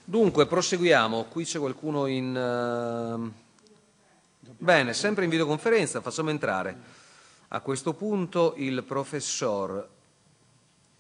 Dunque, 0.06 0.46
proseguiamo. 0.48 1.26
Qui 1.30 1.44
c'è 1.46 1.60
qualcuno 1.60 2.06
in... 2.08 2.36
eh, 2.36 3.48
Bene, 4.62 4.94
sempre 4.94 5.24
in 5.24 5.30
videoconferenza, 5.30 6.02
facciamo 6.02 6.32
entrare 6.32 6.76
a 7.50 7.62
questo 7.62 7.94
punto 7.94 8.56
il 8.58 8.84
professor, 8.84 9.88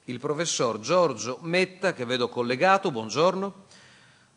il 0.06 0.20
professor 0.20 0.80
Giorgio 0.80 1.40
Metta, 1.42 1.94
che 1.94 2.06
vedo 2.06 2.30
collegato, 2.30 2.90
buongiorno. 2.92 3.66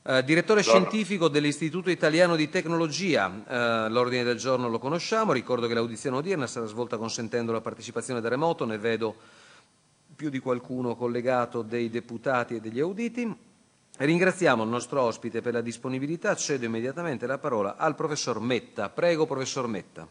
Eh, 0.05 0.25
direttore 0.25 0.63
Buongiorno. 0.63 0.89
scientifico 0.89 1.29
dell'Istituto 1.29 1.89
Italiano 1.89 2.35
di 2.35 2.49
Tecnologia, 2.49 3.31
eh, 3.47 3.89
l'ordine 3.89 4.25
del 4.25 4.37
giorno 4.37 4.69
lo 4.69 4.81
conosciamo, 4.81 5.31
ricordo 5.31 5.69
che 5.69 5.75
l'audizione 5.75 6.17
odierna 6.17 6.49
sarà 6.49 6.67
svolta 6.67 6.97
consentendo 6.97 7.53
la 7.53 7.61
partecipazione 7.61 8.21
da 8.21 8.29
remoto, 8.29 8.65
ne 8.65 8.79
vedo 8.79 9.15
più 10.17 10.29
di 10.29 10.41
qualcuno 10.41 10.97
collegato 10.97 11.63
dei 11.63 11.89
deputati 11.89 12.57
e 12.57 12.61
degli 12.61 12.81
auditi. 12.81 13.33
Ringraziamo 13.97 14.65
il 14.65 14.71
nostro 14.71 15.03
ospite 15.03 15.41
per 15.41 15.53
la 15.53 15.61
disponibilità, 15.61 16.35
cedo 16.35 16.65
immediatamente 16.65 17.29
la 17.29 17.39
parola 17.39 17.77
al 17.77 17.95
professor 17.95 18.41
Metta. 18.41 18.89
Prego, 18.89 19.25
professor 19.25 19.69
Metta. 19.69 20.09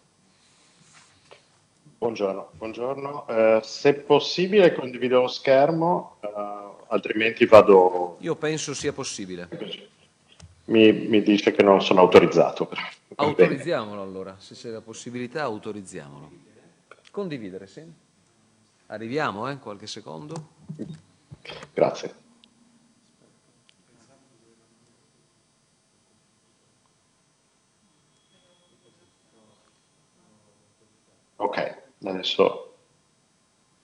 Buongiorno, 2.01 2.49
buongiorno. 2.57 3.27
Eh, 3.27 3.59
se 3.61 3.93
possibile 3.93 4.73
condivido 4.73 5.21
lo 5.21 5.27
schermo, 5.27 6.15
eh, 6.21 6.30
altrimenti 6.88 7.45
vado... 7.45 8.17
Io 8.21 8.35
penso 8.35 8.73
sia 8.73 8.91
possibile. 8.91 9.47
Mi, 10.65 10.91
mi 10.91 11.21
dice 11.21 11.51
che 11.51 11.61
non 11.61 11.80
sono 11.80 11.99
autorizzato. 11.99 12.65
però. 12.65 12.81
Autorizziamolo 13.17 14.01
allora, 14.01 14.35
se 14.39 14.55
c'è 14.55 14.69
la 14.69 14.81
possibilità 14.81 15.43
autorizziamolo. 15.43 16.31
Condividere, 17.11 17.67
sì. 17.67 17.83
Arriviamo, 18.88 19.47
eh, 19.47 19.59
qualche 19.59 19.85
secondo. 19.85 20.33
Grazie. 21.71 22.15
Ok, 31.35 31.80
adesso 32.05 32.75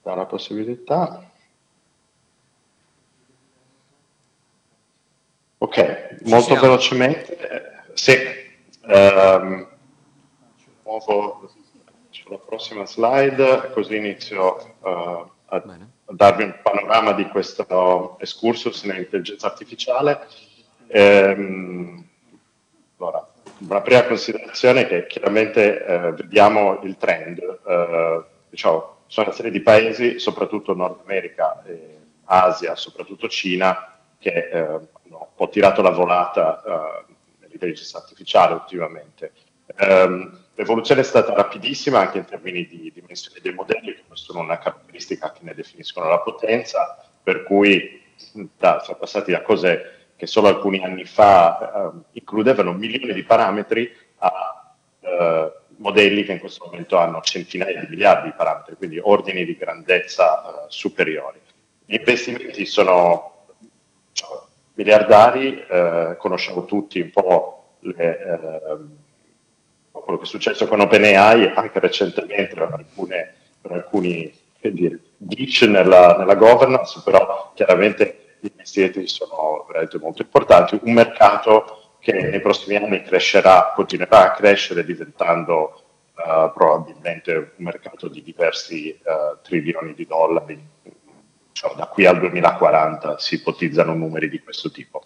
do 0.02 0.14
la 0.14 0.26
possibilità. 0.26 1.30
Ok, 5.58 6.18
molto 6.22 6.46
siamo. 6.46 6.60
velocemente. 6.60 7.82
Sì, 7.94 8.16
ehm, 8.86 9.68
muovo 10.84 11.50
sulla 12.10 12.38
prossima 12.38 12.86
slide, 12.86 13.70
così 13.72 13.96
inizio 13.96 14.76
eh, 14.82 15.26
a, 15.46 15.56
a 15.56 16.12
darvi 16.14 16.44
un 16.44 16.60
panorama 16.62 17.12
di 17.12 17.26
questo 17.28 18.18
excursus 18.20 18.84
nell'intelligenza 18.84 19.46
artificiale. 19.48 20.26
Ehm, 20.86 22.06
allora, 22.98 23.27
una 23.58 23.80
prima 23.80 24.04
considerazione 24.04 24.82
è 24.82 24.86
che 24.86 25.06
chiaramente 25.06 25.84
eh, 25.84 26.12
vediamo 26.12 26.80
il 26.82 26.96
trend, 26.96 27.38
eh, 27.66 28.22
diciamo, 28.48 28.96
sono 29.06 29.26
una 29.26 29.34
serie 29.34 29.50
di 29.50 29.60
paesi, 29.60 30.18
soprattutto 30.18 30.74
Nord 30.74 31.00
America, 31.04 31.62
e 31.64 31.96
Asia, 32.24 32.76
soprattutto 32.76 33.28
Cina, 33.28 33.98
che 34.18 34.48
eh, 34.50 34.58
hanno 34.58 34.88
un 35.06 35.26
po' 35.34 35.48
tirato 35.48 35.82
la 35.82 35.90
volata 35.90 36.62
eh, 36.62 37.14
nell'intelligenza 37.40 37.98
artificiale 37.98 38.54
ultimamente. 38.54 39.32
Ehm, 39.76 40.44
l'evoluzione 40.54 41.00
è 41.00 41.04
stata 41.04 41.34
rapidissima 41.34 42.00
anche 42.00 42.18
in 42.18 42.24
termini 42.24 42.66
di 42.66 42.92
dimensione 42.94 43.40
dei 43.42 43.52
modelli, 43.52 43.94
che 43.94 44.02
sono 44.12 44.40
una 44.40 44.58
caratteristica 44.58 45.32
che 45.32 45.40
ne 45.42 45.54
definiscono 45.54 46.08
la 46.08 46.20
potenza, 46.20 47.02
per 47.22 47.44
cui 47.44 48.02
da, 48.56 48.80
siamo 48.84 48.98
passati 48.98 49.30
da 49.30 49.42
cose 49.42 49.97
che 50.18 50.26
solo 50.26 50.48
alcuni 50.48 50.82
anni 50.82 51.04
fa 51.04 51.92
eh, 51.94 51.98
includevano 52.14 52.72
milioni 52.72 53.12
di 53.12 53.22
parametri 53.22 53.88
a 54.18 54.74
eh, 54.98 55.52
modelli 55.76 56.24
che 56.24 56.32
in 56.32 56.40
questo 56.40 56.64
momento 56.66 56.98
hanno 56.98 57.20
centinaia 57.20 57.78
di 57.80 57.86
miliardi 57.88 58.30
di 58.30 58.34
parametri, 58.36 58.74
quindi 58.74 58.98
ordini 58.98 59.44
di 59.44 59.56
grandezza 59.56 60.42
eh, 60.42 60.64
superiori. 60.66 61.38
Gli 61.84 61.94
investimenti 61.94 62.66
sono 62.66 63.44
diciamo, 64.10 64.46
miliardari, 64.74 65.64
eh, 65.70 66.16
conosciamo 66.18 66.64
tutti 66.64 66.98
un 66.98 67.10
po' 67.10 67.76
le, 67.78 68.18
ehm, 68.20 68.96
quello 69.92 70.18
che 70.18 70.24
è 70.24 70.26
successo 70.26 70.66
con 70.66 70.80
OpenAI 70.80 71.52
anche 71.54 71.78
recentemente 71.78 72.54
per, 72.54 72.72
alcune, 72.72 73.34
per 73.60 73.70
alcuni 73.70 74.34
glitch 74.60 75.62
nella, 75.62 76.16
nella 76.16 76.34
governance, 76.34 77.00
però 77.04 77.52
chiaramente 77.54 78.27
gli 78.40 78.48
investimenti 78.50 79.06
sono 79.08 79.64
veramente 79.66 79.98
molto 79.98 80.22
importanti. 80.22 80.78
Un 80.82 80.92
mercato 80.92 81.96
che 82.00 82.12
nei 82.12 82.40
prossimi 82.40 82.76
anni 82.76 83.02
crescerà, 83.02 83.72
continuerà 83.74 84.24
a 84.24 84.30
crescere 84.32 84.84
diventando 84.84 85.82
eh, 86.16 86.50
probabilmente 86.54 87.34
un 87.34 87.64
mercato 87.64 88.08
di 88.08 88.22
diversi 88.22 88.90
eh, 88.90 89.00
trilioni 89.42 89.94
di 89.94 90.06
dollari. 90.06 90.66
Cioè, 91.52 91.74
da 91.74 91.86
qui 91.86 92.06
al 92.06 92.20
2040 92.20 93.18
si 93.18 93.34
ipotizzano 93.34 93.92
numeri 93.92 94.28
di 94.28 94.40
questo 94.40 94.70
tipo. 94.70 95.02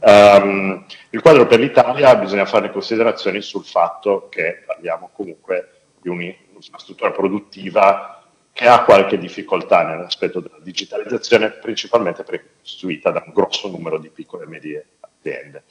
Um, 0.00 0.86
il 1.10 1.20
quadro 1.20 1.46
per 1.46 1.60
l'Italia 1.60 2.16
bisogna 2.16 2.46
fare 2.46 2.70
considerazioni 2.70 3.42
sul 3.42 3.64
fatto 3.64 4.28
che 4.30 4.62
parliamo 4.64 5.10
comunque 5.12 5.82
di 6.00 6.08
un'infrastruttura 6.08 7.10
produttiva 7.10 8.19
che 8.52 8.66
ha 8.66 8.84
qualche 8.84 9.18
difficoltà 9.18 9.84
nell'aspetto 9.84 10.40
della 10.40 10.58
digitalizzazione, 10.60 11.50
principalmente 11.50 12.24
perché 12.24 12.44
è 12.44 12.50
costituita 12.60 13.10
da 13.10 13.22
un 13.24 13.32
grosso 13.32 13.68
numero 13.68 13.98
di 13.98 14.10
piccole 14.10 14.44
e 14.44 14.48
medie 14.48 14.86
aziende. 15.00 15.64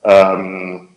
Um, 0.00 0.96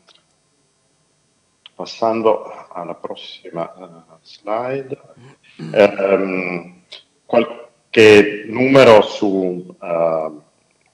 passando 1.76 2.68
alla 2.70 2.96
prossima 2.96 3.72
uh, 3.76 4.18
slide, 4.22 5.00
um, 5.58 6.82
qualche 7.26 8.46
numero 8.48 9.02
su 9.02 9.76
uh, 9.78 10.42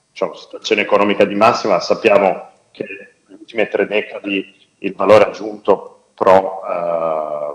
diciamo, 0.10 0.34
situazione 0.34 0.82
economica 0.82 1.24
di 1.26 1.36
massima, 1.36 1.80
sappiamo 1.80 2.50
che 2.72 2.84
nelle 3.28 3.40
ultime 3.40 3.68
tre 3.68 3.86
decadi 3.86 4.70
il 4.80 4.96
valore 4.96 5.26
aggiunto 5.26 6.10
pro, 6.16 6.62
uh, 6.64 7.51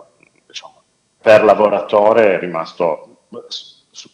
per 1.26 1.42
lavoratore 1.42 2.36
è 2.36 2.38
rimasto 2.38 3.22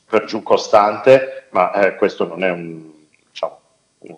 per 0.09 0.25
giù 0.25 0.43
costante, 0.43 1.49
ma 1.51 1.71
eh, 1.75 1.97
questo 1.97 2.27
non 2.27 2.43
è 2.43 2.49
un, 2.49 2.91
diciamo, 3.29 3.61
un, 3.99 4.17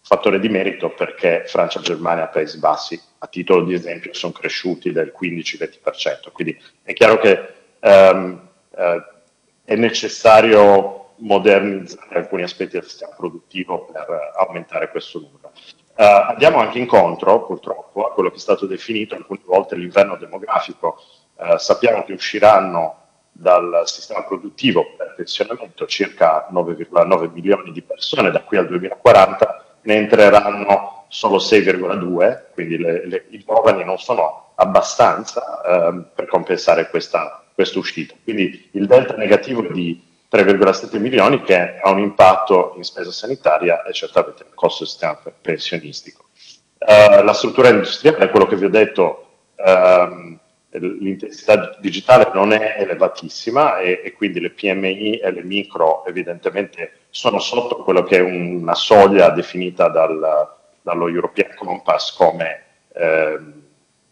fattore 0.00 0.40
di 0.40 0.48
merito 0.48 0.90
perché 0.90 1.44
Francia, 1.46 1.78
Germania, 1.78 2.26
Paesi 2.26 2.58
Bassi, 2.58 3.00
a 3.18 3.28
titolo 3.28 3.62
di 3.62 3.74
esempio, 3.74 4.12
sono 4.12 4.32
cresciuti 4.32 4.90
del 4.90 5.14
15-20%. 5.16 6.32
Quindi 6.32 6.60
è 6.82 6.92
chiaro 6.94 7.18
che 7.18 7.48
um, 7.78 8.48
uh, 8.70 9.02
è 9.62 9.76
necessario 9.76 11.12
modernizzare 11.18 12.18
alcuni 12.18 12.42
aspetti 12.42 12.72
del 12.72 12.88
sistema 12.88 13.14
produttivo 13.14 13.84
per 13.84 14.32
aumentare 14.34 14.90
questo 14.90 15.20
numero. 15.20 15.52
Uh, 15.94 16.30
andiamo 16.30 16.58
anche 16.58 16.80
incontro, 16.80 17.46
purtroppo, 17.46 18.04
a 18.04 18.12
quello 18.12 18.30
che 18.30 18.36
è 18.36 18.40
stato 18.40 18.66
definito 18.66 19.14
alcune 19.14 19.42
volte 19.44 19.76
l'inverno 19.76 20.16
demografico. 20.16 21.00
Uh, 21.42 21.58
sappiamo 21.58 22.04
che 22.04 22.12
usciranno 22.12 22.98
dal 23.32 23.82
sistema 23.86 24.22
produttivo 24.22 24.94
per 24.96 25.14
pensionamento 25.16 25.86
circa 25.86 26.46
9,9 26.52 27.32
milioni 27.32 27.72
di 27.72 27.82
persone 27.82 28.30
da 28.30 28.42
qui 28.42 28.58
al 28.58 28.68
2040, 28.68 29.64
ne 29.82 29.94
entreranno 29.94 31.06
solo 31.08 31.38
6,2, 31.38 32.52
quindi 32.52 32.78
le, 32.78 33.06
le, 33.06 33.24
i 33.30 33.42
giovani 33.44 33.84
non 33.84 33.98
sono 33.98 34.52
abbastanza 34.54 35.60
uh, 35.64 36.04
per 36.14 36.26
compensare 36.26 36.88
questa, 36.88 37.42
questa 37.52 37.78
uscita. 37.78 38.14
Quindi 38.22 38.70
il 38.72 38.86
delta 38.86 39.16
negativo 39.16 39.62
di 39.62 40.00
3,7 40.30 40.98
milioni 41.00 41.42
che 41.42 41.78
ha 41.80 41.90
un 41.90 41.98
impatto 41.98 42.74
in 42.76 42.84
spesa 42.84 43.10
sanitaria 43.10 43.82
e 43.82 43.92
certamente 43.92 44.44
nel 44.44 44.54
costo 44.54 44.84
del 44.84 44.88
sistema 44.88 45.18
pensionistico. 45.40 46.26
Uh, 46.78 47.24
la 47.24 47.32
struttura 47.32 47.68
industriale, 47.68 48.30
quello 48.30 48.46
che 48.46 48.56
vi 48.56 48.64
ho 48.64 48.70
detto, 48.70 49.26
uh, 49.56 50.38
l'intensità 50.78 51.76
digitale 51.80 52.30
non 52.32 52.52
è 52.52 52.76
elevatissima 52.78 53.78
e, 53.78 54.00
e, 54.04 54.12
quindi 54.12 54.40
le 54.40 54.50
PMI 54.50 55.18
e 55.18 55.30
le 55.30 55.42
micro 55.42 56.04
evidentemente 56.06 57.00
sono 57.10 57.38
sotto 57.38 57.82
quello 57.82 58.02
che 58.04 58.18
è 58.18 58.20
una 58.20 58.74
soglia 58.74 59.28
definita 59.30 59.88
dal, 59.88 60.48
dallo 60.80 61.08
European 61.08 61.54
Compass 61.54 62.16
come 62.16 62.62
eh, 62.94 63.38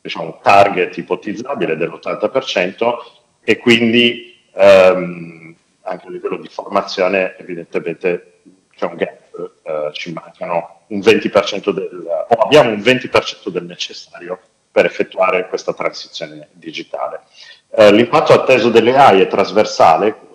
diciamo, 0.00 0.40
target 0.42 0.96
ipotizzabile 0.96 1.76
dell'80% 1.76 2.96
e 3.42 3.56
quindi 3.58 4.38
ehm, 4.52 5.54
anche 5.82 6.06
a 6.06 6.10
livello 6.10 6.36
di 6.36 6.48
formazione 6.48 7.36
evidentemente 7.38 8.40
c'è 8.76 8.84
un 8.84 8.96
gap, 8.96 9.52
eh, 9.62 9.90
ci 9.92 10.12
mancano 10.12 10.82
un 10.88 10.98
20% 10.98 11.70
del, 11.70 12.06
o 12.28 12.34
abbiamo 12.34 12.70
un 12.70 12.80
20% 12.80 13.48
del 13.48 13.64
necessario 13.64 14.40
per 14.70 14.86
effettuare 14.86 15.48
questa 15.48 15.72
transizione 15.72 16.48
digitale. 16.52 17.22
Eh, 17.70 17.92
l'impatto 17.92 18.32
atteso 18.32 18.70
delle 18.70 18.96
AI 18.96 19.20
è 19.20 19.26
trasversale, 19.26 20.28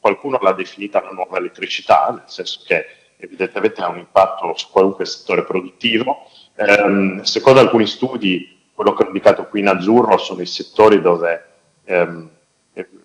qualcuno 0.00 0.38
l'ha 0.40 0.52
definita 0.52 1.02
la 1.02 1.10
nuova 1.10 1.38
elettricità, 1.38 2.10
nel 2.10 2.22
senso 2.26 2.60
che 2.64 2.86
evidentemente 3.16 3.80
ha 3.80 3.88
un 3.88 3.98
impatto 3.98 4.52
su 4.56 4.70
qualunque 4.70 5.04
settore 5.04 5.42
produttivo. 5.44 6.28
Eh, 6.54 7.20
secondo 7.22 7.60
alcuni 7.60 7.86
studi, 7.86 8.56
quello 8.72 8.92
che 8.92 9.02
ho 9.02 9.06
indicato 9.06 9.46
qui 9.46 9.60
in 9.60 9.68
azzurro 9.68 10.16
sono 10.18 10.42
i 10.42 10.46
settori 10.46 11.00
dove 11.00 11.44
ehm, 11.84 12.30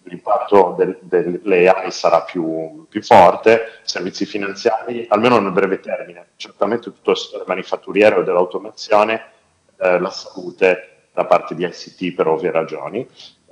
l'impatto 0.04 0.76
del, 0.78 1.42
AI 1.44 1.92
sarà 1.92 2.22
più, 2.22 2.86
più, 2.90 3.02
forte, 3.02 3.80
servizi 3.84 4.26
finanziari, 4.26 5.06
almeno 5.10 5.40
nel 5.40 5.52
breve 5.52 5.80
termine, 5.80 6.32
certamente 6.36 6.92
tutto 6.92 7.12
il 7.12 7.18
settore 7.18 7.46
manifatturiero 7.48 8.20
e 8.20 8.24
dell'automazione, 8.24 9.24
eh, 9.82 10.00
la 10.00 10.10
salute 10.10 11.08
da 11.14 11.26
parte 11.26 11.56
di 11.56 11.66
ICT 11.66 12.16
per 12.16 12.28
ovvie 12.28 12.52
ragioni. 12.52 13.08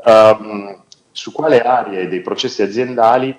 Um, 0.06 0.84
su 1.12 1.32
quale 1.32 1.62
aree 1.62 2.08
dei 2.08 2.22
processi 2.22 2.62
aziendali? 2.62 3.38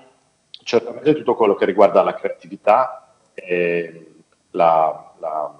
Certamente 0.62 1.14
tutto 1.14 1.34
quello 1.34 1.54
che 1.54 1.64
riguarda 1.64 2.02
la 2.02 2.14
creatività, 2.14 3.10
e 3.34 4.06
la, 4.50 5.12
la, 5.18 5.58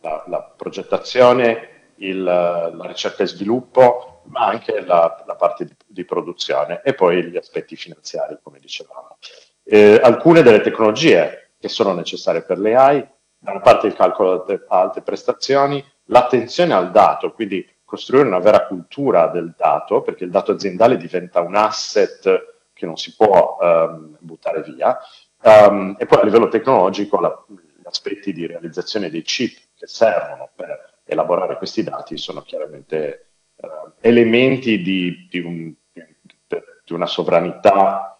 la, 0.00 0.24
la 0.26 0.42
progettazione, 0.56 1.68
il, 1.96 2.22
la 2.22 2.86
ricerca 2.86 3.22
e 3.22 3.26
sviluppo, 3.26 4.22
ma 4.24 4.46
anche 4.46 4.80
la, 4.80 5.22
la 5.26 5.34
parte 5.34 5.64
di, 5.64 5.74
di, 5.86 6.04
produzione 6.04 6.80
e 6.82 6.94
poi 6.94 7.24
gli 7.24 7.36
aspetti 7.36 7.76
finanziari, 7.76 8.38
come 8.42 8.58
dicevamo. 8.58 9.18
Eh, 9.64 10.00
alcune 10.02 10.42
delle 10.42 10.60
tecnologie 10.60 11.52
che 11.58 11.68
sono 11.68 11.92
necessarie 11.92 12.42
per 12.42 12.58
le 12.58 12.74
AI, 12.74 13.08
da 13.38 13.50
una 13.50 13.60
parte 13.60 13.86
il 13.86 13.94
calcolo 13.94 14.44
a 14.44 14.80
alte 14.80 15.02
prestazioni, 15.02 15.84
l'attenzione 16.06 16.74
al 16.74 16.90
dato, 16.90 17.32
quindi 17.32 17.66
costruire 17.84 18.26
una 18.26 18.38
vera 18.40 18.66
cultura 18.66 19.28
del 19.28 19.54
dato, 19.56 20.02
perché 20.02 20.24
il 20.24 20.30
dato 20.30 20.52
aziendale 20.52 20.96
diventa 20.96 21.40
un 21.40 21.54
asset 21.54 22.52
che 22.72 22.86
non 22.86 22.96
si 22.96 23.14
può 23.14 23.56
um, 23.60 24.16
buttare 24.18 24.62
via, 24.62 24.98
um, 25.42 25.94
e 25.98 26.06
poi 26.06 26.20
a 26.20 26.24
livello 26.24 26.48
tecnologico 26.48 27.20
la, 27.20 27.44
gli 27.46 27.86
aspetti 27.86 28.32
di 28.32 28.46
realizzazione 28.46 29.10
dei 29.10 29.22
chip 29.22 29.56
che 29.76 29.86
servono 29.86 30.50
per 30.54 31.00
elaborare 31.04 31.56
questi 31.56 31.82
dati 31.82 32.16
sono 32.16 32.42
chiaramente 32.42 33.28
uh, 33.56 33.92
elementi 34.00 34.82
di, 34.82 35.28
di, 35.30 35.38
un, 35.38 35.72
di, 35.92 36.92
una 36.92 37.06
sovranità 37.06 38.18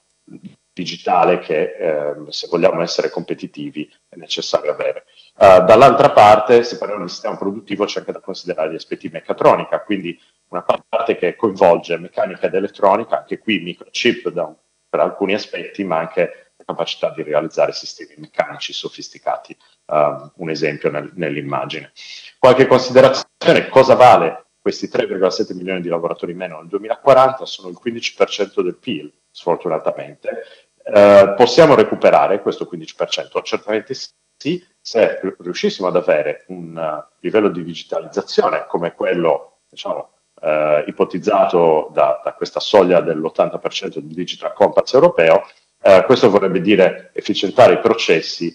digitale 0.75 1.39
che 1.39 1.77
eh, 1.79 2.15
se 2.29 2.49
vogliamo 2.49 2.83
essere 2.83 3.09
competitivi 3.09 3.89
è 4.09 4.17
necessario 4.17 4.73
avere. 4.73 5.05
Uh, 5.37 5.65
dall'altra 5.65 6.11
parte, 6.11 6.63
se 6.63 6.79
parliamo 6.79 7.05
di 7.05 7.11
sistema 7.11 7.37
produttivo, 7.37 7.85
c'è 7.85 8.01
anche 8.01 8.13
da 8.13 8.21
considerare 8.21 8.71
gli 8.71 8.77
aspetti 8.77 9.09
meccatronica, 9.09 9.83
quindi 9.83 10.19
una 10.49 10.63
parte 10.63 11.17
che 11.17 11.35
coinvolge 11.35 11.99
meccanica 11.99 12.47
ed 12.47 12.55
elettronica, 12.55 13.19
anche 13.19 13.39
qui 13.39 13.59
microchip 13.59 14.31
un, 14.33 14.55
per 14.89 15.01
alcuni 15.01 15.35
aspetti, 15.35 15.83
ma 15.83 15.99
anche 15.99 16.53
la 16.57 16.65
capacità 16.65 17.11
di 17.11 17.25
realizzare 17.25 17.73
sistemi 17.73 18.15
meccanici 18.17 18.73
sofisticati, 18.73 19.57
uh, 19.87 20.31
un 20.37 20.51
esempio 20.51 20.91
nel, 20.91 21.11
nell'immagine. 21.15 21.91
Qualche 22.39 22.67
considerazione, 22.67 23.69
cosa 23.69 23.95
vale 23.95 24.45
questi 24.65 24.87
3,7 24.87 25.55
milioni 25.55 25.83
di 25.83 25.89
lavoratori 25.89 26.33
in 26.33 26.39
meno 26.39 26.57
nel 26.57 26.69
2040 26.69 27.45
sono 27.45 27.69
il 27.69 27.79
15% 27.85 28.63
del 28.63 28.77
PIL, 28.77 29.13
sfortunatamente. 29.31 30.43
Eh, 30.83 31.35
possiamo 31.37 31.75
recuperare 31.75 32.41
questo 32.41 32.67
15%? 32.73 33.43
Certamente 33.43 33.93
sì, 33.93 34.09
se 34.81 35.21
riuscissimo 35.39 35.89
ad 35.89 35.97
avere 35.97 36.45
un 36.49 36.77
uh, 36.77 37.17
livello 37.21 37.49
di 37.49 37.65
digitalizzazione 37.65 38.67
come 38.67 38.95
quello 38.95 39.61
diciamo, 39.71 40.11
eh, 40.45 40.85
ipotizzato 40.87 41.91
da, 41.93 42.21
da, 42.23 42.35
questa 42.35 42.61
soglia 42.61 43.01
dell'80% 43.01 43.99
del 43.99 44.15
Digital 44.15 44.53
Compass 44.53 44.93
europeo, 44.93 45.47
eh, 45.83 46.03
questo 46.05 46.31
vorrebbe 46.31 46.61
dire 46.61 47.11
efficientare 47.15 47.75
i 47.75 47.79
processi, 47.79 48.55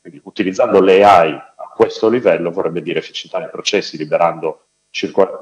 quindi 0.00 0.20
utilizzando 0.24 0.80
le 0.80 1.02
AI 1.04 1.32
a 1.32 1.68
questo 1.74 2.08
livello 2.08 2.50
vorrebbe 2.50 2.82
dire 2.82 2.98
efficientare 2.98 3.46
i 3.46 3.50
processi 3.50 3.96
liberando 3.96 4.66
circa 4.90 5.40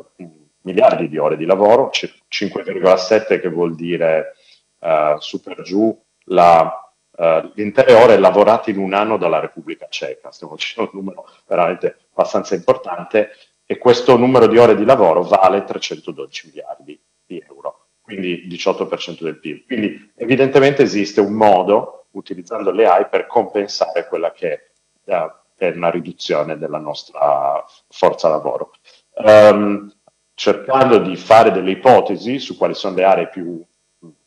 miliardi 0.63 1.09
di 1.09 1.19
ore 1.19 1.37
di 1.37 1.45
lavoro, 1.45 1.91
5,7 1.91 3.41
che 3.41 3.49
vuol 3.49 3.75
dire 3.75 4.35
uh, 4.79 5.19
su 5.19 5.41
per 5.41 5.63
giù 5.63 5.99
la, 6.27 6.90
uh, 7.21 7.51
le 7.55 7.63
intere 7.63 7.93
ore 7.93 8.19
lavorate 8.19 8.71
in 8.71 8.79
un 8.79 8.95
anno 8.95 9.19
dalla 9.19 9.41
Repubblica 9.41 9.87
Ceca, 9.89 10.33
stiamo 10.33 10.55
dicendo 10.55 10.91
un 10.93 10.99
numero 11.01 11.29
veramente 11.47 11.99
abbastanza 12.13 12.55
importante 12.55 13.31
e 13.67 13.77
questo 13.79 14.17
numero 14.17 14.47
di 14.47 14.57
ore 14.57 14.75
di 14.75 14.85
lavoro 14.85 15.23
vale 15.23 15.65
312 15.65 16.47
miliardi 16.49 17.01
di 17.27 17.45
euro, 17.47 17.89
quindi 18.01 18.49
18% 18.49 19.23
del 19.23 19.39
PIL. 19.39 19.65
Quindi 19.67 20.13
evidentemente 20.17 20.83
esiste 20.83 21.21
un 21.21 21.35
modo, 21.35 22.07
utilizzando 22.13 22.73
le 22.73 22.87
AI, 22.87 23.07
per 23.09 23.27
compensare 23.27 24.09
quella 24.09 24.33
che 24.33 24.71
uh, 25.05 25.31
è 25.57 25.69
una 25.69 25.91
riduzione 25.91 26.57
della 26.57 26.79
nostra 26.79 27.65
forza 27.89 28.29
lavoro. 28.29 28.73
Um, 29.13 29.93
cercando 30.35 30.99
di 30.99 31.17
fare 31.17 31.53
delle 31.53 31.73
ipotesi 31.73 32.39
su 32.39 32.57
quali 32.57 32.73
sono 32.73 32.95
le 32.97 33.05
aree 33.05 33.29
più 33.29 33.63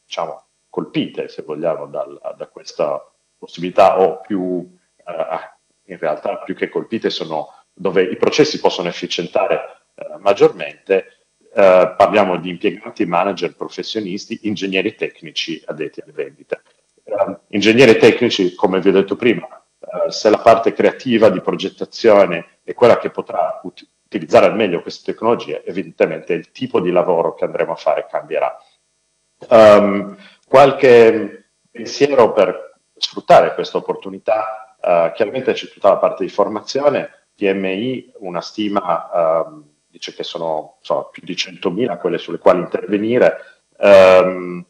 diciamo, 0.06 0.43
colpite, 0.74 1.28
se 1.28 1.44
vogliamo, 1.44 1.86
dal, 1.86 2.20
da 2.36 2.48
questa 2.48 3.08
possibilità 3.38 4.00
o 4.00 4.22
più, 4.22 4.68
eh, 5.06 5.92
in 5.92 6.00
realtà 6.00 6.38
più 6.38 6.56
che 6.56 6.68
colpite 6.68 7.12
sono 7.12 7.50
dove 7.72 8.02
i 8.02 8.16
processi 8.18 8.60
possono 8.60 8.88
efficientare 8.88 9.84
eh, 9.94 10.18
maggiormente, 10.18 11.26
eh, 11.54 11.94
parliamo 11.96 12.38
di 12.38 12.50
impiegati, 12.50 13.06
manager, 13.06 13.56
professionisti, 13.56 14.40
ingegneri 14.48 14.96
tecnici 14.96 15.62
addetti 15.64 16.02
alle 16.02 16.12
vendite. 16.12 16.64
Uh, 17.04 17.38
ingegneri 17.50 18.00
tecnici, 18.00 18.56
come 18.56 18.80
vi 18.80 18.90
ho 18.90 18.94
detto 18.94 19.16
prima, 19.16 19.46
uh, 19.78 20.10
se 20.10 20.32
la 20.32 20.40
parte 20.40 20.74
creativa 20.74 21.30
di 21.30 21.42
progettazione 21.42 22.62
è 22.64 22.74
quella 22.74 22.98
che 22.98 23.12
potrà 23.12 23.60
ut- 23.62 23.88
utilizzare 24.06 24.48
al 24.48 24.56
meglio 24.56 24.82
queste 24.82 25.12
tecnologie, 25.12 25.64
evidentemente 25.66 26.34
il 26.34 26.50
tipo 26.52 26.80
di 26.80 26.90
lavoro 26.90 27.36
che 27.36 27.44
andremo 27.44 27.74
a 27.74 27.76
fare 27.76 28.08
cambierà. 28.10 28.58
Um, 29.50 30.18
qualche 30.54 31.46
pensiero 31.72 32.32
per 32.32 32.76
sfruttare 32.96 33.56
questa 33.56 33.80
opportunità, 33.80 34.78
uh, 34.80 35.12
chiaramente 35.12 35.54
c'è 35.54 35.68
tutta 35.68 35.90
la 35.90 35.98
parte 35.98 36.24
di 36.24 36.30
formazione, 36.30 37.30
PMI, 37.36 38.14
una 38.20 38.40
stima 38.40 39.48
uh, 39.48 39.64
dice 39.88 40.14
che 40.14 40.22
sono 40.22 40.78
so, 40.82 41.10
più 41.12 41.24
di 41.26 41.34
100.000 41.34 41.98
quelle 41.98 42.20
sulle 42.20 42.38
quali 42.38 42.60
intervenire, 42.60 43.38
um, 43.80 44.64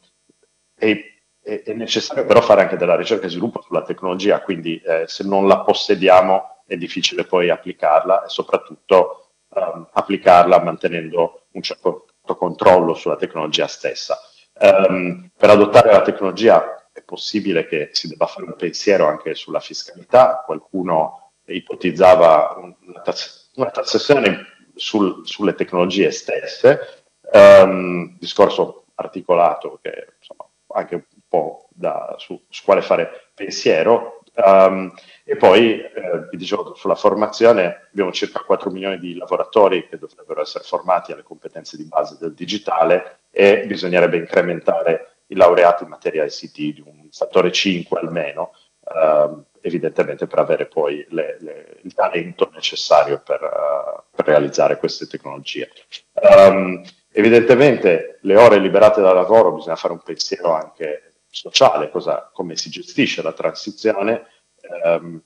e 0.74 1.18
è 1.42 1.74
necessario 1.74 2.24
però 2.24 2.40
fare 2.40 2.62
anche 2.62 2.78
della 2.78 2.96
ricerca 2.96 3.26
e 3.26 3.28
sviluppo 3.28 3.60
sulla 3.60 3.82
tecnologia, 3.82 4.40
quindi 4.40 4.80
eh, 4.82 5.04
se 5.06 5.24
non 5.24 5.46
la 5.46 5.60
possediamo 5.60 6.62
è 6.66 6.78
difficile 6.78 7.24
poi 7.24 7.50
applicarla 7.50 8.24
e 8.24 8.30
soprattutto 8.30 9.32
um, 9.48 9.86
applicarla 9.92 10.62
mantenendo 10.62 11.42
un 11.50 11.60
certo 11.60 12.06
controllo 12.24 12.94
sulla 12.94 13.16
tecnologia 13.16 13.66
stessa. 13.66 14.18
Um, 14.60 15.30
per 15.36 15.50
adottare 15.50 15.90
la 15.90 16.02
tecnologia 16.02 16.88
è 16.92 17.02
possibile 17.02 17.66
che 17.66 17.90
si 17.92 18.06
debba 18.06 18.26
fare 18.26 18.46
un 18.46 18.54
pensiero 18.56 19.06
anche 19.08 19.34
sulla 19.34 19.58
fiscalità, 19.58 20.42
qualcuno 20.46 21.32
ipotizzava 21.46 22.56
una, 22.56 23.00
tass- 23.00 23.50
una 23.56 23.70
tassazione 23.70 24.46
sul, 24.74 25.26
sulle 25.26 25.54
tecnologie 25.54 26.10
stesse, 26.12 27.04
um, 27.32 28.16
discorso 28.18 28.84
articolato 28.94 29.80
che 29.82 30.14
insomma, 30.18 30.48
anche 30.68 30.94
un 30.94 31.02
po' 31.28 31.66
da, 31.70 32.14
su, 32.18 32.40
su, 32.48 32.64
quale 32.64 32.82
fare 32.82 33.30
pensiero. 33.34 34.20
Um, 34.36 34.92
e 35.24 35.36
poi, 35.36 35.80
eh, 35.80 36.28
vi 36.30 36.36
dicevo, 36.36 36.74
sulla 36.74 36.96
formazione 36.96 37.88
abbiamo 37.90 38.10
circa 38.12 38.40
4 38.40 38.70
milioni 38.70 38.98
di 38.98 39.16
lavoratori 39.16 39.86
che 39.88 39.98
dovrebbero 39.98 40.40
essere 40.40 40.64
formati 40.64 41.12
alle 41.12 41.22
competenze 41.22 41.76
di 41.76 41.84
base 41.84 42.16
del 42.18 42.34
digitale 42.34 43.20
e 43.36 43.66
bisognerebbe 43.66 44.16
incrementare 44.16 45.16
i 45.26 45.34
laureati 45.34 45.82
in 45.82 45.88
materia 45.88 46.24
ICT 46.24 46.56
di 46.56 46.82
un 46.86 47.08
fattore 47.10 47.50
5 47.50 47.98
almeno, 47.98 48.52
eh, 48.86 49.30
evidentemente 49.60 50.28
per 50.28 50.38
avere 50.38 50.66
poi 50.66 51.04
le, 51.08 51.38
le, 51.40 51.78
il 51.82 51.92
talento 51.94 52.48
necessario 52.54 53.20
per, 53.24 53.42
uh, 53.42 54.02
per, 54.14 54.26
realizzare 54.26 54.76
queste 54.76 55.08
tecnologie. 55.08 55.68
Um, 56.12 56.84
evidentemente 57.10 58.18
le 58.22 58.36
ore 58.36 58.58
liberate 58.58 59.00
dal 59.00 59.14
lavoro 59.14 59.52
bisogna 59.52 59.76
fare 59.76 59.94
un 59.94 60.02
pensiero 60.02 60.52
anche 60.52 61.14
sociale, 61.28 61.90
cosa, 61.90 62.30
come 62.32 62.56
si 62.56 62.70
gestisce 62.70 63.22
la 63.22 63.32
transizione. 63.32 64.26
Um, 64.84 65.20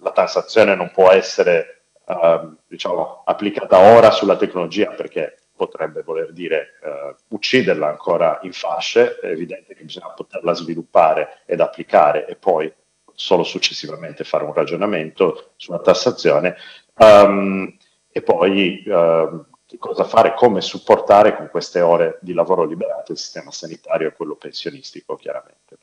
la 0.00 0.12
transazione 0.12 0.74
non 0.74 0.90
può 0.92 1.10
essere 1.10 1.84
uh, 2.06 2.54
diciamo, 2.66 3.22
applicata 3.26 3.78
ora 3.78 4.10
sulla 4.10 4.36
tecnologia 4.36 4.90
perché 4.90 5.41
potrebbe 5.62 6.02
voler 6.02 6.32
dire 6.32 6.78
uh, 6.82 7.34
ucciderla 7.34 7.86
ancora 7.86 8.40
in 8.42 8.52
fasce, 8.52 9.20
è 9.20 9.26
evidente 9.26 9.76
che 9.76 9.84
bisogna 9.84 10.08
poterla 10.08 10.54
sviluppare 10.54 11.42
ed 11.46 11.60
applicare 11.60 12.26
e 12.26 12.34
poi 12.34 12.72
solo 13.14 13.44
successivamente 13.44 14.24
fare 14.24 14.42
un 14.42 14.52
ragionamento 14.52 15.52
sulla 15.54 15.78
tassazione 15.78 16.56
um, 16.96 17.72
e 18.10 18.22
poi 18.22 18.82
uh, 18.88 19.46
cosa 19.78 20.02
fare, 20.02 20.34
come 20.34 20.60
supportare 20.60 21.36
con 21.36 21.48
queste 21.48 21.80
ore 21.80 22.18
di 22.20 22.34
lavoro 22.34 22.64
liberate 22.64 23.12
il 23.12 23.18
sistema 23.18 23.52
sanitario 23.52 24.08
e 24.08 24.14
quello 24.14 24.34
pensionistico 24.34 25.14
chiaramente. 25.14 25.78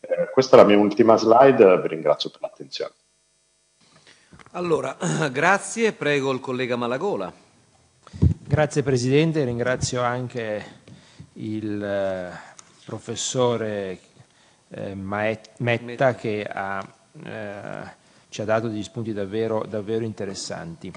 Eh, 0.00 0.28
questa 0.32 0.56
è 0.56 0.58
la 0.58 0.66
mia 0.66 0.76
ultima 0.76 1.16
slide, 1.16 1.80
vi 1.80 1.88
ringrazio 1.88 2.30
per 2.30 2.40
l'attenzione. 2.40 2.94
Allora, 4.52 4.96
grazie, 5.30 5.92
prego 5.92 6.32
il 6.32 6.40
collega 6.40 6.74
Malagola. 6.74 7.48
Grazie 8.50 8.82
Presidente, 8.82 9.44
ringrazio 9.44 10.02
anche 10.02 10.64
il 11.34 11.80
eh, 11.80 12.32
professore 12.84 14.00
eh, 14.70 14.92
Metta 14.96 16.16
che 16.16 16.42
ha, 16.42 16.84
eh, 17.22 17.82
ci 18.28 18.40
ha 18.40 18.44
dato 18.44 18.66
degli 18.66 18.82
spunti 18.82 19.12
davvero, 19.12 19.64
davvero 19.68 20.04
interessanti. 20.04 20.92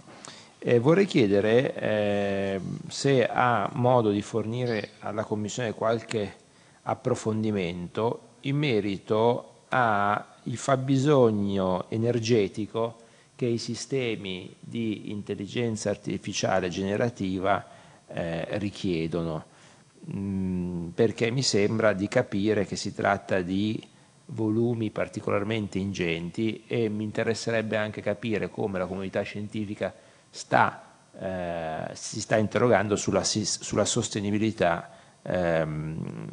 Eh, 0.57 0.79
vorrei 0.79 1.05
chiedere 1.05 1.75
eh, 1.75 2.59
se 2.87 3.27
ha 3.27 3.69
modo 3.73 4.09
di 4.09 4.23
fornire 4.23 4.93
alla 5.01 5.23
Commissione 5.23 5.75
qualche 5.75 6.33
approfondimento 6.81 8.29
in 8.41 8.57
merito 8.57 9.65
al 9.69 10.25
fabbisogno 10.43 11.85
energetico 11.89 13.02
che 13.35 13.45
i 13.45 13.57
sistemi 13.57 14.55
di 14.59 15.11
intelligenza 15.11 15.89
artificiale 15.89 16.69
generativa 16.69 17.65
eh, 18.07 18.57
richiedono. 18.57 19.45
Mm, 20.13 20.89
perché 20.89 21.31
mi 21.31 21.41
sembra 21.41 21.93
di 21.93 22.07
capire 22.07 22.65
che 22.65 22.75
si 22.75 22.93
tratta 22.93 23.41
di 23.41 23.81
volumi 24.27 24.89
particolarmente 24.89 25.77
ingenti 25.77 26.63
e 26.67 26.89
mi 26.89 27.03
interesserebbe 27.03 27.77
anche 27.77 28.01
capire 28.01 28.49
come 28.49 28.79
la 28.79 28.85
comunità 28.85 29.21
scientifica 29.21 29.93
sta, 30.29 30.83
eh, 31.19 31.95
si 31.95 32.19
sta 32.21 32.37
interrogando 32.37 32.95
sulla, 32.95 33.23
sulla 33.23 33.85
sostenibilità 33.85 34.89
ehm, 35.21 36.27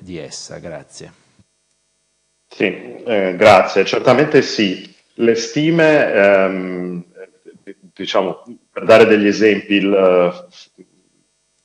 di 0.00 0.18
essa. 0.18 0.58
Grazie. 0.58 1.12
Sì, 2.48 2.64
eh, 2.64 3.34
grazie. 3.36 3.84
Certamente 3.84 4.42
sì. 4.42 4.91
Le 5.14 5.34
stime, 5.34 6.12
ehm, 6.12 7.04
diciamo, 7.94 8.42
per 8.70 8.84
dare 8.84 9.06
degli 9.06 9.26
esempi, 9.26 9.74
il, 9.74 10.48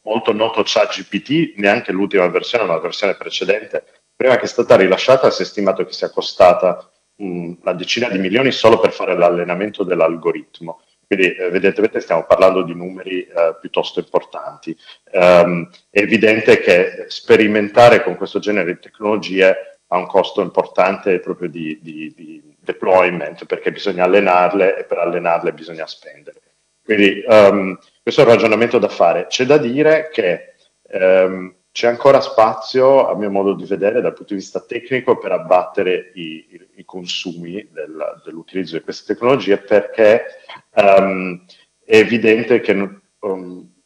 molto 0.07 0.33
noto 0.33 0.63
ChatGPT, 0.65 1.57
neanche 1.57 1.91
l'ultima 1.91 2.27
versione, 2.27 2.65
ma 2.65 2.73
la 2.73 2.79
versione 2.79 3.15
precedente, 3.15 3.83
prima 4.15 4.37
che 4.37 4.43
è 4.43 4.47
stata 4.47 4.75
rilasciata 4.75 5.29
si 5.29 5.43
è 5.43 5.45
stimato 5.45 5.85
che 5.85 5.93
sia 5.93 6.09
costata 6.09 6.89
una 7.17 7.73
decina 7.73 8.09
di 8.09 8.17
milioni 8.17 8.51
solo 8.51 8.79
per 8.79 8.91
fare 8.91 9.15
l'allenamento 9.15 9.83
dell'algoritmo. 9.83 10.81
Quindi 11.05 11.35
evidentemente 11.37 12.01
stiamo 12.01 12.25
parlando 12.25 12.63
di 12.63 12.73
numeri 12.73 13.21
eh, 13.21 13.55
piuttosto 13.61 13.99
importanti. 13.99 14.75
Um, 15.13 15.69
è 15.89 16.01
evidente 16.01 16.59
che 16.59 17.05
sperimentare 17.07 18.03
con 18.03 18.17
questo 18.17 18.39
genere 18.39 18.73
di 18.73 18.79
tecnologie 18.79 19.55
ha 19.87 19.97
un 19.97 20.05
costo 20.05 20.41
importante 20.41 21.19
proprio 21.19 21.47
di, 21.47 21.79
di, 21.81 22.13
di 22.13 22.56
deployment 22.67 23.45
perché 23.45 23.71
bisogna 23.71 24.03
allenarle 24.03 24.77
e 24.77 24.83
per 24.83 24.97
allenarle 24.97 25.53
bisogna 25.53 25.87
spendere. 25.87 26.41
Quindi 26.83 27.23
um, 27.27 27.77
questo 28.03 28.21
è 28.21 28.25
un 28.25 28.31
ragionamento 28.31 28.77
da 28.77 28.89
fare. 28.89 29.27
C'è 29.27 29.45
da 29.45 29.57
dire 29.57 30.09
che 30.11 30.53
um, 30.91 31.53
c'è 31.71 31.87
ancora 31.87 32.21
spazio, 32.21 33.07
a 33.09 33.15
mio 33.15 33.29
modo 33.29 33.53
di 33.53 33.65
vedere, 33.65 34.01
dal 34.01 34.13
punto 34.13 34.33
di 34.33 34.39
vista 34.39 34.61
tecnico, 34.61 35.17
per 35.17 35.31
abbattere 35.31 36.11
i, 36.15 36.45
i, 36.49 36.67
i 36.75 36.85
consumi 36.85 37.67
del, 37.71 38.21
dell'utilizzo 38.23 38.77
di 38.77 38.83
queste 38.83 39.13
tecnologie 39.13 39.57
perché 39.57 40.25
um, 40.75 41.45
è 41.83 41.97
evidente 41.97 42.61
che 42.61 42.73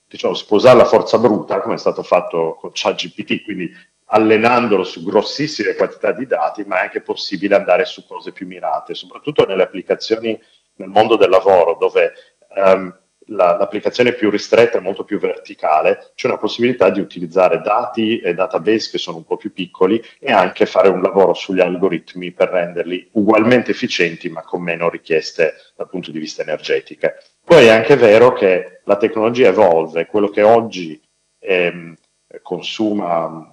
diciamo, 0.07 0.33
sposare 0.33 0.77
la 0.77 0.85
forza 0.85 1.17
bruta, 1.17 1.59
come 1.61 1.75
è 1.75 1.77
stato 1.77 2.03
fatto 2.03 2.55
con 2.59 2.71
ChatGPT, 2.73 3.43
quindi 3.43 3.71
allenandolo 4.13 4.83
su 4.83 5.03
grossissime 5.03 5.75
quantità 5.75 6.11
di 6.11 6.25
dati, 6.25 6.63
ma 6.65 6.79
è 6.79 6.83
anche 6.83 7.01
possibile 7.01 7.55
andare 7.55 7.85
su 7.85 8.05
cose 8.05 8.31
più 8.31 8.45
mirate, 8.45 8.93
soprattutto 8.93 9.45
nelle 9.45 9.63
applicazioni 9.63 10.39
nel 10.75 10.89
mondo 10.89 11.15
del 11.15 11.29
lavoro, 11.29 11.77
dove 11.79 12.13
um, 12.55 12.93
la, 13.27 13.55
l'applicazione 13.55 14.13
più 14.13 14.29
ristretta 14.29 14.79
è 14.79 14.81
molto 14.81 15.03
più 15.03 15.17
verticale, 15.17 16.11
c'è 16.15 16.27
una 16.27 16.37
possibilità 16.37 16.89
di 16.89 16.99
utilizzare 16.99 17.61
dati 17.61 18.19
e 18.19 18.33
database 18.33 18.91
che 18.91 18.97
sono 18.97 19.17
un 19.17 19.25
po' 19.25 19.37
più 19.37 19.53
piccoli 19.53 20.03
e 20.19 20.31
anche 20.31 20.65
fare 20.65 20.89
un 20.89 21.01
lavoro 21.01 21.33
sugli 21.33 21.61
algoritmi 21.61 22.31
per 22.31 22.49
renderli 22.49 23.09
ugualmente 23.13 23.71
efficienti 23.71 24.29
ma 24.29 24.41
con 24.41 24.61
meno 24.61 24.89
richieste 24.89 25.53
dal 25.75 25.89
punto 25.89 26.11
di 26.11 26.19
vista 26.19 26.41
energetico. 26.41 27.13
Poi 27.43 27.65
è 27.65 27.69
anche 27.69 27.95
vero 27.95 28.33
che 28.33 28.81
la 28.83 28.97
tecnologia 28.97 29.47
evolve, 29.47 30.07
quello 30.07 30.29
che 30.29 30.41
oggi 30.41 31.01
ehm, 31.39 31.95
consuma 32.41 33.49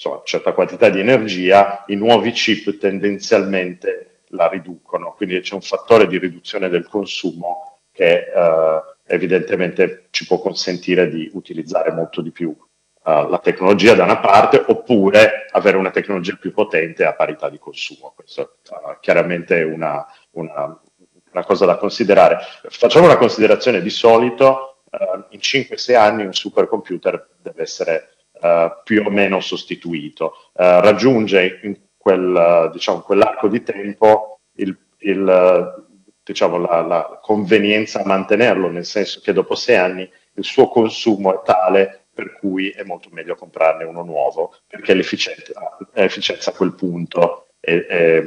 insomma, 0.00 0.22
certa 0.24 0.54
quantità 0.54 0.88
di 0.88 0.98
energia, 0.98 1.84
i 1.88 1.94
nuovi 1.94 2.30
chip 2.30 2.78
tendenzialmente 2.78 4.22
la 4.28 4.48
riducono, 4.48 5.12
quindi 5.12 5.38
c'è 5.40 5.54
un 5.54 5.60
fattore 5.60 6.06
di 6.06 6.16
riduzione 6.16 6.70
del 6.70 6.88
consumo 6.88 7.80
che 7.92 8.30
eh, 8.34 8.80
evidentemente 9.04 10.06
ci 10.08 10.26
può 10.26 10.38
consentire 10.38 11.10
di 11.10 11.30
utilizzare 11.34 11.92
molto 11.92 12.22
di 12.22 12.30
più 12.30 12.48
uh, 12.48 13.28
la 13.28 13.40
tecnologia 13.42 13.94
da 13.94 14.04
una 14.04 14.20
parte 14.20 14.64
oppure 14.66 15.46
avere 15.50 15.76
una 15.76 15.90
tecnologia 15.90 16.36
più 16.36 16.52
potente 16.52 17.04
a 17.04 17.12
parità 17.12 17.50
di 17.50 17.58
consumo. 17.58 18.12
Questo 18.14 18.40
è 18.40 18.72
uh, 18.72 18.96
chiaramente 19.00 19.62
una, 19.62 20.06
una, 20.32 20.80
una, 21.32 21.44
cosa 21.44 21.66
da 21.66 21.76
considerare. 21.76 22.38
Facciamo 22.68 23.06
una 23.06 23.16
considerazione 23.18 23.82
di 23.82 23.90
solito, 23.90 24.82
uh, 24.90 25.24
in 25.30 25.40
5-6 25.40 25.96
anni 25.96 26.24
un 26.24 26.32
supercomputer 26.32 27.30
deve 27.42 27.62
essere 27.62 28.10
più 28.84 29.04
o 29.04 29.10
meno 29.10 29.40
sostituito, 29.40 30.34
raggiunge 30.54 31.60
in 31.62 31.76
quel, 31.96 32.70
diciamo, 32.72 33.00
quell'arco 33.00 33.48
di 33.48 33.62
tempo 33.62 34.40
il, 34.54 34.76
il 34.98 35.86
diciamo, 36.22 36.58
la, 36.58 36.80
la, 36.80 37.18
convenienza 37.20 38.00
a 38.00 38.06
mantenerlo, 38.06 38.70
nel 38.70 38.84
senso 38.84 39.20
che 39.22 39.32
dopo 39.32 39.54
sei 39.54 39.76
anni 39.76 40.10
il 40.34 40.44
suo 40.44 40.68
consumo 40.68 41.34
è 41.34 41.44
tale 41.44 42.06
per 42.12 42.36
cui 42.38 42.70
è 42.70 42.82
molto 42.82 43.08
meglio 43.12 43.34
comprarne 43.34 43.84
uno 43.84 44.02
nuovo, 44.02 44.54
perché 44.66 44.94
l'efficienza, 44.94 45.76
l'efficienza 45.94 46.50
a 46.50 46.54
quel 46.54 46.74
punto 46.74 47.46
è, 47.58 47.72
è, 47.72 48.22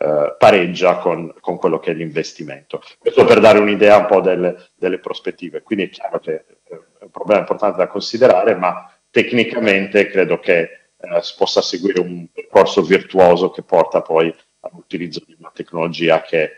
eh, 0.00 0.34
pareggia 0.38 0.98
con, 0.98 1.34
con, 1.40 1.56
quello 1.56 1.78
che 1.78 1.90
è 1.90 1.94
l'investimento. 1.94 2.82
Questo 2.98 3.24
per 3.24 3.40
dare 3.40 3.58
un'idea 3.58 3.96
un 3.96 4.06
po' 4.06 4.20
delle, 4.20 4.70
delle 4.74 4.98
prospettive. 4.98 5.62
Quindi 5.62 5.86
è 5.86 5.90
chiaro 5.90 6.18
che 6.20 6.44
è 6.62 6.78
un 7.00 7.10
problema 7.10 7.40
importante 7.40 7.78
da 7.78 7.86
considerare, 7.86 8.54
ma 8.54 8.90
tecnicamente 9.22 10.06
credo 10.06 10.38
che 10.38 10.60
eh, 10.60 11.22
possa 11.36 11.60
seguire 11.60 11.98
un 12.00 12.28
percorso 12.32 12.82
virtuoso 12.82 13.50
che 13.50 13.62
porta 13.62 14.00
poi 14.00 14.32
all'utilizzo 14.60 15.24
di 15.26 15.34
una 15.36 15.50
tecnologia 15.52 16.22
che 16.22 16.52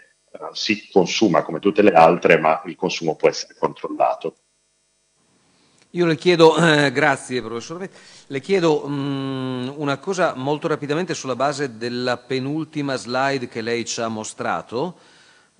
si 0.52 0.89
consuma 0.92 1.42
come 1.42 1.58
tutte 1.58 1.82
le 1.82 1.92
altre, 1.92 2.39
ma 2.39 2.60
il 2.66 2.76
consumo 2.76 3.16
può 3.16 3.28
essere 3.28 3.55
controllato. 3.58 4.34
Io 5.94 6.06
le 6.06 6.16
chiedo, 6.16 6.55
eh, 6.56 6.92
grazie 6.92 7.42
professor 7.42 7.89
le 8.26 8.40
chiedo 8.40 8.84
um, 8.84 9.74
una 9.76 9.97
cosa 9.97 10.34
molto 10.36 10.68
rapidamente 10.68 11.14
sulla 11.14 11.34
base 11.34 11.78
della 11.78 12.16
penultima 12.16 12.94
slide 12.94 13.48
che 13.48 13.60
lei 13.60 13.84
ci 13.84 14.00
ha 14.00 14.06
mostrato, 14.06 14.98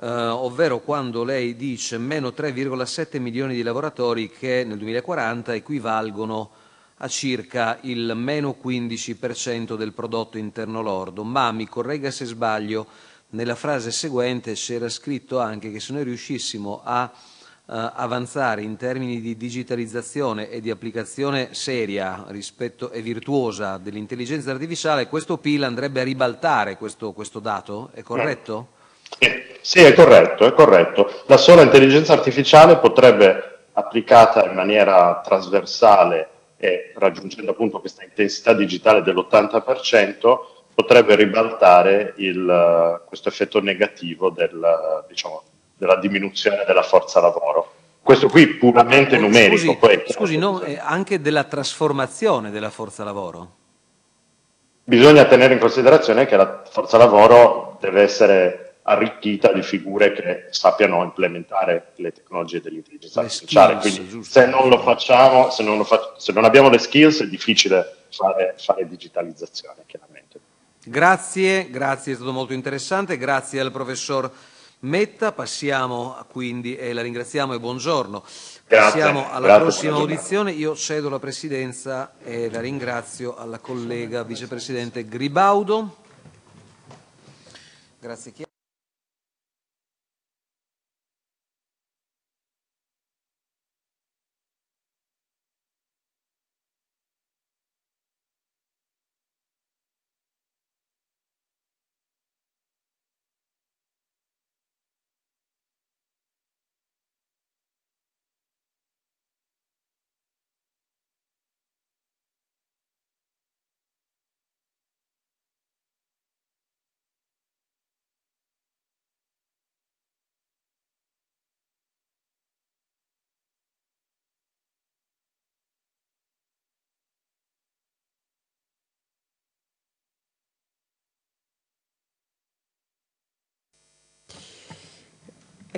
eh, 0.01 0.07
ovvero 0.07 0.81
quando 0.81 1.25
lei 1.25 1.57
dice 1.57 1.99
meno 1.99 2.29
3,7 2.29 3.19
milioni 3.19 3.55
di 3.55 3.63
lavoratori 3.63 4.31
che 4.31 4.63
nel 4.65 4.79
2040 4.79 5.55
equivalgono 5.55 6.60
a 7.03 7.09
circa 7.09 7.79
il 7.83 8.13
meno 8.15 8.57
15% 8.63 9.75
del 9.75 9.93
prodotto 9.93 10.37
interno 10.37 10.83
lordo, 10.83 11.25
ma 11.25 11.51
mi 11.51 11.67
corregga 11.67 12.11
se 12.11 12.27
sbaglio, 12.27 12.87
nella 13.31 13.55
frase 13.55 13.91
seguente 13.91 14.53
c'era 14.53 14.89
scritto 14.89 15.39
anche 15.39 15.71
che 15.71 15.81
se 15.81 15.93
noi 15.93 16.03
riuscissimo 16.03 16.83
a 16.85 17.11
uh, 17.11 17.73
avanzare 17.95 18.63
in 18.63 18.77
termini 18.77 19.21
di 19.21 19.37
digitalizzazione 19.37 20.51
e 20.51 20.61
di 20.61 20.71
applicazione 20.71 21.51
seria 21.53 22.25
rispetto, 22.29 22.91
e 22.91 23.01
virtuosa 23.01 23.79
dell'intelligenza 23.79 24.51
artificiale, 24.51 25.07
questo 25.07 25.39
PIL 25.39 25.63
andrebbe 25.63 26.01
a 26.01 26.05
ribaltare 26.05 26.77
questo, 26.77 27.13
questo 27.13 27.39
dato, 27.39 27.91
è 27.95 28.03
corretto? 28.03 28.79
Sì, 29.63 29.81
è 29.81 29.95
corretto, 29.95 30.45
è 30.45 30.53
corretto. 30.53 31.23
La 31.27 31.37
sola 31.39 31.63
intelligenza 31.63 32.13
artificiale 32.13 32.77
potrebbe, 32.77 33.59
applicata 33.73 34.45
in 34.45 34.55
maniera 34.55 35.23
trasversale 35.25 36.29
e 36.63 36.93
raggiungendo 36.95 37.53
appunto 37.53 37.81
questa 37.81 38.05
intensità 38.05 38.53
digitale 38.53 39.03
dell'80%, 39.03 40.39
potrebbe 40.75 41.17
ribaltare 41.17 42.13
il, 42.17 43.03
questo 43.07 43.31
effetto 43.31 43.61
negativo 43.63 44.29
del, 44.29 45.05
diciamo, 45.09 45.43
della 45.77 45.97
diminuzione 45.97 46.65
della 46.67 46.83
forza 46.83 47.19
lavoro. 47.21 47.73
Questo 48.03 48.29
qui 48.29 48.47
puramente 48.47 49.17
oh, 49.17 49.21
numerico. 49.21 49.57
Scusi, 49.57 49.77
poi, 49.77 50.03
scusi 50.07 50.37
no, 50.37 50.61
eh, 50.63 50.79
anche 50.79 51.21
della 51.21 51.45
trasformazione 51.45 52.51
della 52.51 52.71
forza 52.71 53.05
lavoro? 53.05 53.51
Bisogna 54.85 55.25
tenere 55.25 55.55
in 55.55 55.61
considerazione 55.61 56.27
che 56.27 56.37
la 56.37 56.63
forza 56.69 56.99
lavoro 56.99 57.79
deve 57.81 58.03
essere 58.03 58.70
arricchita 58.83 59.53
di 59.53 59.63
figure 59.63 60.13
che 60.13 60.47
sappiano 60.51 61.03
implementare 61.03 61.93
le 61.97 62.13
tecnologie 62.13 62.61
dell'intelligenza 62.61 63.21
artificiale. 63.21 63.77
Quindi 63.77 64.25
se 64.25 64.47
non 64.47 64.69
lo 64.69 64.79
facciamo, 64.81 65.51
se 65.51 65.63
non, 65.63 65.77
lo 65.77 65.85
fa- 65.85 66.15
se 66.17 66.33
non, 66.33 66.45
abbiamo 66.45 66.69
le 66.69 66.79
skills 66.79 67.23
è 67.23 67.29
difficile 67.29 68.05
fare, 68.11 68.55
fare 68.59 68.89
digitalizzazione, 68.89 69.83
chiaramente. 69.87 70.41
Grazie, 70.83 71.71
grazie, 71.71 72.13
è 72.13 72.17
stato 72.17 72.33
molto 72.33 72.53
interessante, 72.53 73.19
grazie 73.19 73.61
al 73.61 73.71
professor 73.71 74.31
Metta, 74.81 75.33
passiamo 75.33 76.17
quindi, 76.31 76.75
e 76.75 76.95
la 76.95 77.03
ringraziamo 77.03 77.53
e 77.53 77.61
buongiorno. 77.61 78.25
Grazie, 78.67 79.01
passiamo 79.01 79.31
alla 79.31 79.47
grazie, 79.47 79.63
prossima 79.63 79.97
audizione, 79.97 80.53
io 80.53 80.75
cedo 80.75 81.11
la 81.11 81.19
presidenza 81.19 82.15
e 82.25 82.51
la 82.51 82.61
ringrazio 82.61 83.37
alla 83.37 83.59
collega 83.59 84.23
vicepresidente 84.23 85.05
Gribaudo. 85.05 85.97
Grazie. 88.01 88.49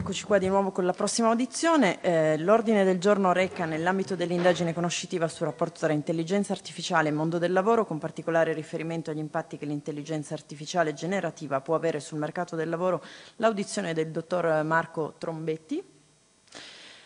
Eccoci 0.03 0.25
qua 0.25 0.39
di 0.39 0.49
nuovo 0.49 0.73
con 0.73 0.85
la 0.85 0.93
prossima 0.93 1.29
audizione. 1.29 2.01
Eh, 2.01 2.37
l'ordine 2.37 2.83
del 2.83 2.99
giorno 2.99 3.33
reca 3.33 3.67
nell'ambito 3.67 4.17
dell'indagine 4.17 4.75
conoscitiva 4.75 5.29
sul 5.29 5.47
rapporto 5.47 5.79
tra 5.79 5.93
intelligenza 5.93 6.53
artificiale 6.53 7.09
e 7.09 7.13
mondo 7.13 7.39
del 7.39 7.53
lavoro, 7.53 7.87
con 7.87 7.99
particolare 7.99 8.53
riferimento 8.53 9.13
agli 9.13 9.19
impatti 9.19 9.57
che 9.59 9.65
l'intelligenza 9.65 10.35
artificiale 10.35 10.93
generativa 10.93 11.61
può 11.61 11.77
avere 11.77 12.01
sul 12.01 12.19
mercato 12.19 12.57
del 12.57 12.69
lavoro, 12.69 13.01
l'audizione 13.37 13.95
del 13.95 14.11
dottor 14.11 14.65
Marco 14.65 15.15
Trombetti, 15.19 15.81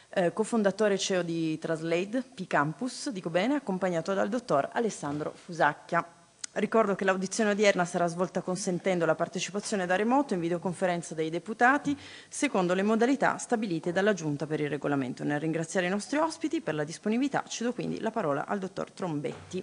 eh, 0.09 0.33
cofondatore 0.33 0.97
CEO 0.97 1.21
di 1.21 1.59
Translate 1.59 2.23
P-Campus, 2.35 3.11
dico 3.11 3.29
bene, 3.29 3.57
accompagnato 3.57 4.15
dal 4.15 4.31
dottor 4.31 4.71
Alessandro 4.73 5.33
Fusacchia. 5.35 6.16
Ricordo 6.57 6.95
che 6.95 7.05
l'audizione 7.05 7.51
odierna 7.51 7.85
sarà 7.85 8.07
svolta 8.07 8.41
consentendo 8.41 9.05
la 9.05 9.15
partecipazione 9.15 9.85
da 9.85 9.95
remoto 9.95 10.33
in 10.33 10.41
videoconferenza 10.41 11.15
dei 11.15 11.29
deputati, 11.29 11.95
secondo 12.29 12.73
le 12.73 12.83
modalità 12.83 13.37
stabilite 13.37 13.93
dalla 13.93 14.15
Giunta 14.15 14.47
per 14.47 14.61
il 14.61 14.71
regolamento. 14.71 15.23
Nel 15.23 15.39
ringraziare 15.39 15.87
i 15.87 15.91
nostri 15.91 16.17
ospiti 16.17 16.63
per 16.63 16.75
la 16.75 16.85
disponibilità, 16.85 17.45
cedo 17.47 17.75
quindi 17.75 18.01
la 18.01 18.11
parola 18.11 18.47
al 18.47 18.59
dottor 18.59 18.91
Trombetti. 18.91 19.63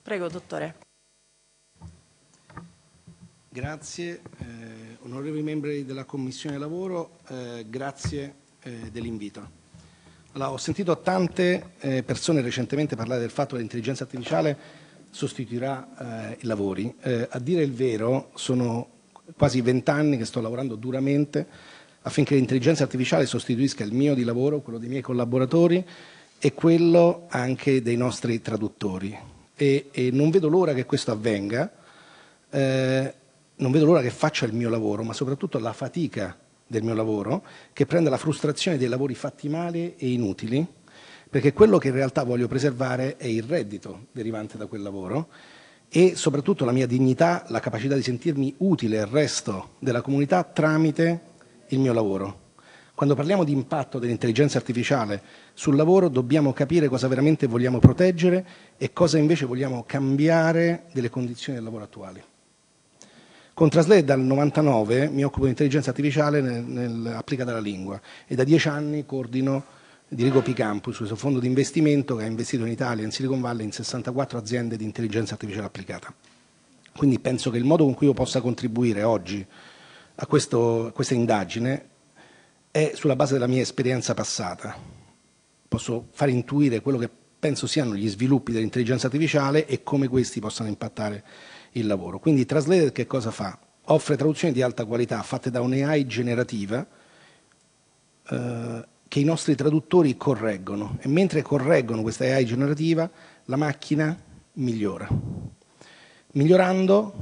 Prego, 0.00 0.28
dottore. 0.28 0.76
Grazie, 3.48 4.20
eh, 4.38 4.98
onorevoli 5.00 5.42
membri 5.42 5.84
della 5.84 6.04
Commissione 6.04 6.56
Lavoro, 6.56 7.18
eh, 7.30 7.66
grazie 7.68 8.34
eh, 8.62 8.90
dell'invito. 8.92 9.60
Allora, 10.34 10.52
ho 10.52 10.56
sentito 10.56 11.00
tante 11.00 11.72
eh, 11.80 12.04
persone 12.04 12.40
recentemente 12.42 12.94
parlare 12.94 13.20
del 13.20 13.30
fatto 13.30 13.54
che 13.54 13.60
l'intelligenza 13.60 14.04
artificiale 14.04 14.81
sostituirà 15.12 16.30
eh, 16.30 16.38
i 16.40 16.46
lavori. 16.46 16.92
Eh, 17.02 17.28
a 17.30 17.38
dire 17.38 17.62
il 17.62 17.72
vero, 17.72 18.30
sono 18.34 18.88
quasi 19.36 19.60
vent'anni 19.60 20.16
che 20.16 20.24
sto 20.24 20.40
lavorando 20.40 20.74
duramente 20.74 21.46
affinché 22.02 22.34
l'intelligenza 22.34 22.82
artificiale 22.82 23.26
sostituisca 23.26 23.84
il 23.84 23.92
mio 23.92 24.14
di 24.14 24.24
lavoro, 24.24 24.60
quello 24.60 24.78
dei 24.78 24.88
miei 24.88 25.02
collaboratori 25.02 25.84
e 26.38 26.54
quello 26.54 27.26
anche 27.28 27.82
dei 27.82 27.96
nostri 27.96 28.40
traduttori. 28.40 29.16
E, 29.54 29.90
e 29.92 30.10
non 30.10 30.30
vedo 30.30 30.48
l'ora 30.48 30.72
che 30.72 30.86
questo 30.86 31.12
avvenga, 31.12 31.70
eh, 32.50 33.14
non 33.56 33.70
vedo 33.70 33.84
l'ora 33.84 34.00
che 34.00 34.10
faccia 34.10 34.46
il 34.46 34.54
mio 34.54 34.70
lavoro, 34.70 35.04
ma 35.04 35.12
soprattutto 35.12 35.58
la 35.58 35.72
fatica 35.72 36.36
del 36.66 36.82
mio 36.82 36.94
lavoro, 36.94 37.44
che 37.72 37.86
prenda 37.86 38.10
la 38.10 38.16
frustrazione 38.16 38.78
dei 38.78 38.88
lavori 38.88 39.14
fatti 39.14 39.48
male 39.48 39.94
e 39.96 40.10
inutili 40.10 40.66
perché 41.32 41.54
quello 41.54 41.78
che 41.78 41.88
in 41.88 41.94
realtà 41.94 42.24
voglio 42.24 42.46
preservare 42.46 43.16
è 43.16 43.24
il 43.24 43.44
reddito 43.44 44.08
derivante 44.12 44.58
da 44.58 44.66
quel 44.66 44.82
lavoro 44.82 45.28
e 45.88 46.14
soprattutto 46.14 46.66
la 46.66 46.72
mia 46.72 46.86
dignità, 46.86 47.46
la 47.48 47.58
capacità 47.58 47.94
di 47.94 48.02
sentirmi 48.02 48.56
utile 48.58 49.00
al 49.00 49.06
resto 49.06 49.70
della 49.78 50.02
comunità 50.02 50.44
tramite 50.44 51.20
il 51.68 51.78
mio 51.78 51.94
lavoro. 51.94 52.40
Quando 52.94 53.14
parliamo 53.14 53.44
di 53.44 53.52
impatto 53.52 53.98
dell'intelligenza 53.98 54.58
artificiale 54.58 55.22
sul 55.54 55.74
lavoro 55.74 56.10
dobbiamo 56.10 56.52
capire 56.52 56.88
cosa 56.88 57.08
veramente 57.08 57.46
vogliamo 57.46 57.78
proteggere 57.78 58.46
e 58.76 58.92
cosa 58.92 59.16
invece 59.16 59.46
vogliamo 59.46 59.84
cambiare 59.86 60.84
delle 60.92 61.08
condizioni 61.08 61.56
del 61.56 61.64
lavoro 61.64 61.84
attuali. 61.84 62.22
Con 63.54 63.70
Translate 63.70 64.04
dal 64.04 64.20
99 64.20 65.08
mi 65.08 65.24
occupo 65.24 65.44
di 65.44 65.52
intelligenza 65.52 65.88
artificiale 65.88 66.42
nel, 66.42 66.62
nel, 66.62 67.14
applicata 67.16 67.52
alla 67.52 67.60
lingua 67.60 67.98
e 68.26 68.34
da 68.34 68.44
dieci 68.44 68.68
anni 68.68 69.06
coordino 69.06 69.80
dirigo 70.14 70.42
P-Campus, 70.42 70.98
questo 70.98 71.16
fondo 71.16 71.38
di 71.38 71.46
investimento 71.46 72.16
che 72.16 72.24
ha 72.24 72.26
investito 72.26 72.64
in 72.64 72.70
Italia, 72.70 73.04
in 73.04 73.10
Silicon 73.10 73.40
Valley, 73.40 73.64
in 73.64 73.72
64 73.72 74.38
aziende 74.38 74.76
di 74.76 74.84
intelligenza 74.84 75.34
artificiale 75.34 75.66
applicata. 75.66 76.12
Quindi 76.94 77.18
penso 77.18 77.50
che 77.50 77.56
il 77.56 77.64
modo 77.64 77.84
con 77.84 77.94
cui 77.94 78.06
io 78.08 78.12
possa 78.12 78.42
contribuire 78.42 79.02
oggi 79.02 79.44
a, 80.14 80.26
questo, 80.26 80.86
a 80.86 80.92
questa 80.92 81.14
indagine 81.14 81.88
è 82.70 82.92
sulla 82.94 83.16
base 83.16 83.32
della 83.32 83.46
mia 83.46 83.62
esperienza 83.62 84.12
passata. 84.12 84.76
Posso 85.66 86.08
far 86.10 86.28
intuire 86.28 86.82
quello 86.82 86.98
che 86.98 87.08
penso 87.38 87.66
siano 87.66 87.96
gli 87.96 88.08
sviluppi 88.08 88.52
dell'intelligenza 88.52 89.06
artificiale 89.06 89.66
e 89.66 89.82
come 89.82 90.08
questi 90.08 90.40
possano 90.40 90.68
impattare 90.68 91.24
il 91.72 91.86
lavoro. 91.86 92.18
Quindi 92.18 92.44
Translated 92.44 92.92
che 92.92 93.06
cosa 93.06 93.30
fa? 93.30 93.58
Offre 93.86 94.16
traduzioni 94.16 94.52
di 94.52 94.60
alta 94.60 94.84
qualità 94.84 95.22
fatte 95.22 95.50
da 95.50 95.62
un'AI 95.62 96.06
generativa 96.06 96.86
eh, 98.28 98.90
che 99.12 99.20
i 99.20 99.24
nostri 99.24 99.54
traduttori 99.54 100.16
correggono 100.16 100.96
e 100.98 101.06
mentre 101.06 101.42
correggono 101.42 102.00
questa 102.00 102.24
AI 102.24 102.46
generativa 102.46 103.10
la 103.44 103.56
macchina 103.56 104.18
migliora. 104.54 105.06
Migliorando 106.28 107.12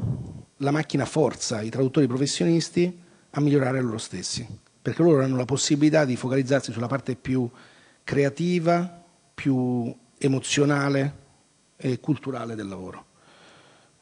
la 0.58 0.70
macchina 0.70 1.04
forza 1.04 1.62
i 1.62 1.68
traduttori 1.68 2.06
professionisti 2.06 2.96
a 3.30 3.40
migliorare 3.40 3.80
loro 3.80 3.98
stessi, 3.98 4.46
perché 4.80 5.02
loro 5.02 5.24
hanno 5.24 5.34
la 5.34 5.44
possibilità 5.44 6.04
di 6.04 6.14
focalizzarsi 6.14 6.70
sulla 6.70 6.86
parte 6.86 7.16
più 7.16 7.50
creativa, 8.04 9.02
più 9.34 9.92
emozionale 10.16 11.14
e 11.76 11.98
culturale 11.98 12.54
del 12.54 12.68
lavoro. 12.68 13.04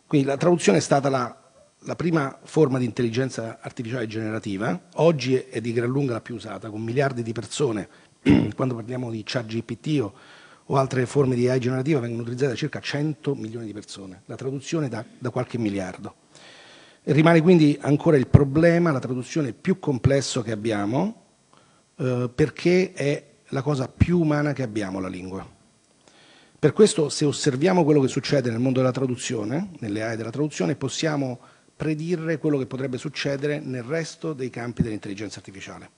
Quindi 0.07 0.27
la 0.27 0.37
traduzione 0.37 0.77
è 0.77 0.83
stata 0.83 1.09
la, 1.09 1.48
la 1.89 1.97
prima 1.97 2.39
forma 2.43 2.77
di 2.77 2.85
intelligenza 2.85 3.61
artificiale 3.63 4.07
generativa, 4.07 4.79
oggi 4.97 5.37
è 5.37 5.59
di 5.63 5.73
gran 5.73 5.89
lunga 5.89 6.13
la 6.13 6.21
più 6.21 6.35
usata, 6.35 6.69
con 6.69 6.83
miliardi 6.83 7.23
di 7.23 7.33
persone, 7.33 7.89
quando 8.55 8.75
parliamo 8.75 9.11
di 9.11 9.23
chat 9.25 9.47
GPT 9.47 9.99
o, 10.03 10.13
o 10.67 10.77
altre 10.77 11.07
forme 11.07 11.35
di 11.35 11.49
AI 11.49 11.59
generativa 11.59 11.99
vengono 11.99 12.21
utilizzate 12.21 12.51
da 12.51 12.59
circa 12.59 12.79
100 12.79 13.35
milioni 13.35 13.65
di 13.65 13.73
persone, 13.73 14.21
la 14.27 14.37
traduzione 14.37 14.91
da, 14.91 15.03
da 15.19 15.31
qualche 15.31 15.57
miliardo. 15.57 16.17
E 17.03 17.11
rimane 17.15 17.41
quindi 17.41 17.79
ancora 17.81 18.19
il 18.19 18.27
problema, 18.27 18.93
la 18.93 18.99
traduzione 18.99 19.55
più 19.55 19.79
complesso 19.79 20.43
che 20.43 20.53
abbiamo, 20.53 21.23
eh, 21.97 22.29
perché 22.35 22.93
è 22.93 23.25
la 23.49 23.63
cosa 23.63 23.89
più 23.89 24.21
umana 24.21 24.53
che 24.53 24.63
abbiamo, 24.63 25.01
la 25.01 25.09
lingua. 25.09 25.57
Per 26.59 26.73
questo 26.75 27.09
se 27.09 27.25
osserviamo 27.25 27.83
quello 27.83 28.03
che 28.03 28.09
succede 28.09 28.51
nel 28.51 28.61
mondo 28.61 28.81
della 28.81 28.93
traduzione, 28.93 29.71
nelle 29.79 30.03
aree 30.03 30.17
della 30.17 30.29
traduzione, 30.29 30.77
possiamo 30.77 31.57
predire 31.79 32.39
quello 32.39 32.59
che 32.59 32.67
potrebbe 32.67 32.99
succedere 32.99 33.61
nel 33.61 33.85
resto 33.85 34.33
dei 34.33 34.51
campi 34.51 34.83
dell'intelligenza 34.83 35.39
artificiale. 35.39 35.89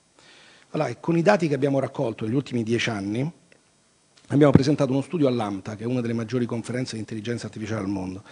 Allora, 0.69 0.95
con 0.97 1.17
i 1.17 1.23
dati 1.23 1.47
che 1.47 1.55
abbiamo 1.55 1.79
raccolto 1.79 2.23
negli 2.23 2.35
ultimi 2.35 2.61
dieci 2.61 2.91
anni, 2.91 3.29
abbiamo 4.27 4.51
presentato 4.51 4.91
uno 4.91 5.01
studio 5.01 5.27
all'AMTA, 5.27 5.75
che 5.75 5.83
è 5.83 5.87
una 5.87 5.99
delle 5.99 6.13
maggiori 6.13 6.45
conferenze 6.45 6.93
di 6.93 6.99
intelligenza 6.99 7.47
artificiale 7.47 7.81
al 7.81 7.87
mondo. 7.87 8.23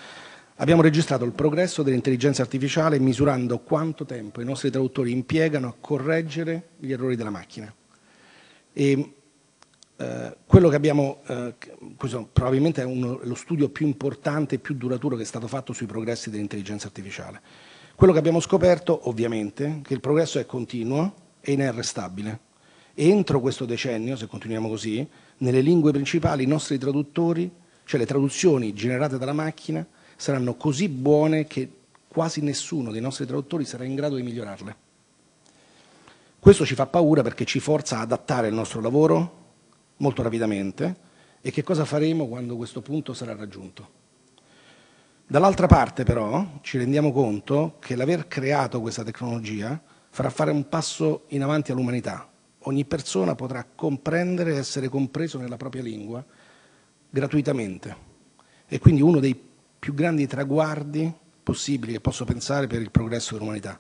Abbiamo 0.58 0.84
registrato 0.84 1.26
il 1.26 1.32
progresso 1.32 1.82
dell'intelligenza 1.82 2.44
artificiale 2.44 3.00
misurando 3.00 3.58
quanto 3.60 4.06
tempo 4.06 4.42
i 4.42 4.45
nostri 4.45 4.69
traduttori 4.69 5.11
impiegano 5.11 5.69
a 5.69 5.76
correggere 5.78 6.69
gli 6.78 6.92
errori 6.92 7.16
della 7.16 7.32
macchina. 7.32 7.74
E 8.72 9.14
eh, 10.00 10.38
quello 10.45 10.69
che 10.69 10.78
abbiamo, 10.78 11.19
eh, 11.28 11.53
questo 11.98 12.30
probabilmente 12.32 12.82
è 12.82 12.86
uno, 12.86 13.19
lo 13.22 13.36
studio 13.36 13.68
più 13.68 13.86
importante 13.86 14.56
e 14.56 14.60
più 14.60 14.76
duraturo 14.76 15.18
che 15.18 15.24
è 15.24 15.26
stato 15.26 15.45
fatto 15.48 15.74
sui 15.74 15.88
progressi 15.88 16.30
dell'intelligenza 16.30 16.88
artificiale. 16.88 17.42
Quello 17.95 18.14
che 18.14 18.19
abbiamo 18.19 18.40
scoperto, 18.40 19.10
ovviamente, 19.10 19.82
che 19.84 19.94
il 19.94 20.00
progresso 20.00 20.40
è 20.40 20.45
continuo 20.45 21.14
e 21.42 21.52
inarrestabile. 21.52 22.40
Entro 22.94 23.42
questo 23.42 23.66
decennio, 23.66 24.16
se 24.16 24.28
continuiamo 24.28 24.69
così, 24.69 25.06
nelle 25.40 25.60
lingue 25.60 25.92
principali 25.92 26.44
i 26.44 26.48
nostri 26.48 26.78
traduttori, 26.78 27.52
cioè 27.84 28.00
le 28.00 28.06
traduzioni 28.06 28.74
generate 28.74 29.18
dalla 29.18 29.34
macchina, 29.34 29.86
saranno 30.16 30.56
così 30.56 30.88
buone 30.88 31.45
che 31.45 31.69
quasi 32.08 32.40
nessuno 32.40 32.92
dei 32.92 33.02
nostri 33.02 33.26
traduttori 33.26 33.66
sarà 33.66 33.84
in 33.84 33.95
grado 33.95 34.16
di 34.16 34.24
migliorarle. 34.24 34.76
Questo 36.40 36.66
ci 36.66 36.76
fa 36.76 36.86
paura 36.86 37.22
perché 37.22 37.44
ci 37.44 37.60
forza 37.60 37.98
a 37.98 38.02
adattare 38.02 38.48
il 38.48 38.53
nostro 38.53 38.80
lavoro 38.80 39.39
molto 40.00 40.22
rapidamente 40.22 41.08
e 41.42 41.52
che 41.52 41.64
cosa 41.64 41.86
faremo 41.86 42.28
quando 42.28 42.58
questo 42.58 42.82
punto 42.82 43.14
sarà 43.14 43.36
raggiunto. 43.36 43.98
Dall'altra 45.26 45.68
parte 45.68 46.03
però 46.03 46.60
ci 46.61 46.78
rendiamo 46.78 47.11
conto 47.11 47.78
che 47.80 47.95
l'aver 47.95 48.28
creato 48.28 48.82
questa 48.82 49.03
tecnologia 49.03 49.80
farà 50.10 50.30
fare 50.30 50.52
un 50.52 50.68
passo 50.68 51.26
in 51.30 51.44
avanti 51.44 51.72
all'umanità. 51.72 52.28
Ogni 52.64 52.84
persona 52.86 53.36
potrà 53.36 53.64
comprendere 53.64 54.53
e 54.53 54.58
essere 54.58 54.90
compreso 54.90 55.38
nella 55.38 55.56
propria 55.56 55.84
lingua 55.84 56.26
gratuitamente. 57.10 58.08
E 58.68 58.80
quindi 58.80 59.02
uno 59.02 59.19
dei 59.19 59.40
più 59.80 59.94
grandi 59.94 60.28
traguardi 60.28 61.11
possibili 61.42 61.94
che 61.94 62.02
posso 62.02 62.26
pensare 62.26 62.68
per 62.68 62.82
il 62.82 62.92
progresso 62.92 63.34
dell'umanità. 63.34 63.80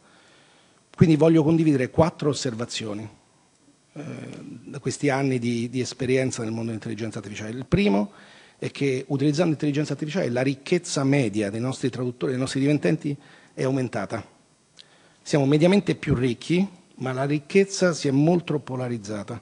Quindi 0.95 1.15
voglio 1.15 1.43
condividere 1.43 1.89
quattro 1.89 2.29
osservazioni 2.29 3.17
da 4.63 4.79
questi 4.79 5.09
anni 5.09 5.39
di, 5.39 5.69
di 5.69 5.79
esperienza 5.79 6.41
nel 6.41 6.51
mondo 6.51 6.67
dell'intelligenza 6.67 7.19
artificiale. 7.19 7.51
Il 7.51 7.65
primo 7.65 8.11
è 8.57 8.71
che 8.71 9.05
utilizzando 9.07 9.51
l'intelligenza 9.51 9.93
artificiale 9.93 10.29
la 10.29 10.41
ricchezza 10.41 11.03
media 11.03 11.49
dei 11.49 11.61
nostri 11.61 11.89
traduttori, 11.89 12.31
dei 12.31 12.39
nostri 12.39 12.59
divententi 12.59 13.15
è 13.53 13.63
aumentata. 13.63 14.23
Siamo 15.21 15.45
mediamente 15.45 15.95
più 15.95 16.13
ricchi, 16.13 16.67
ma 16.95 17.13
la 17.13 17.25
ricchezza 17.25 17.93
si 17.93 18.07
è 18.07 18.11
molto 18.11 18.59
polarizzata. 18.59 19.41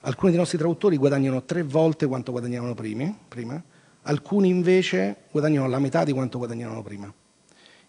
Alcuni 0.00 0.32
dei 0.32 0.40
nostri 0.40 0.58
traduttori 0.58 0.96
guadagnano 0.96 1.44
tre 1.44 1.62
volte 1.62 2.06
quanto 2.06 2.32
guadagnavano 2.32 2.74
prima, 2.74 3.16
prima, 3.28 3.62
alcuni 4.02 4.48
invece 4.48 5.16
guadagnano 5.30 5.68
la 5.68 5.78
metà 5.78 6.04
di 6.04 6.12
quanto 6.12 6.38
guadagnavano 6.38 6.82
prima. 6.82 7.12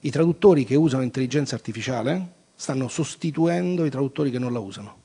I 0.02 0.12
traduttori 0.12 0.64
che 0.64 0.76
usano 0.76 1.02
l'intelligenza 1.02 1.56
artificiale 1.56 2.34
stanno 2.56 2.88
sostituendo 2.88 3.84
i 3.86 3.90
traduttori 3.90 4.32
che 4.32 4.40
non 4.40 4.54
la 4.54 4.60
usano. 4.60 5.04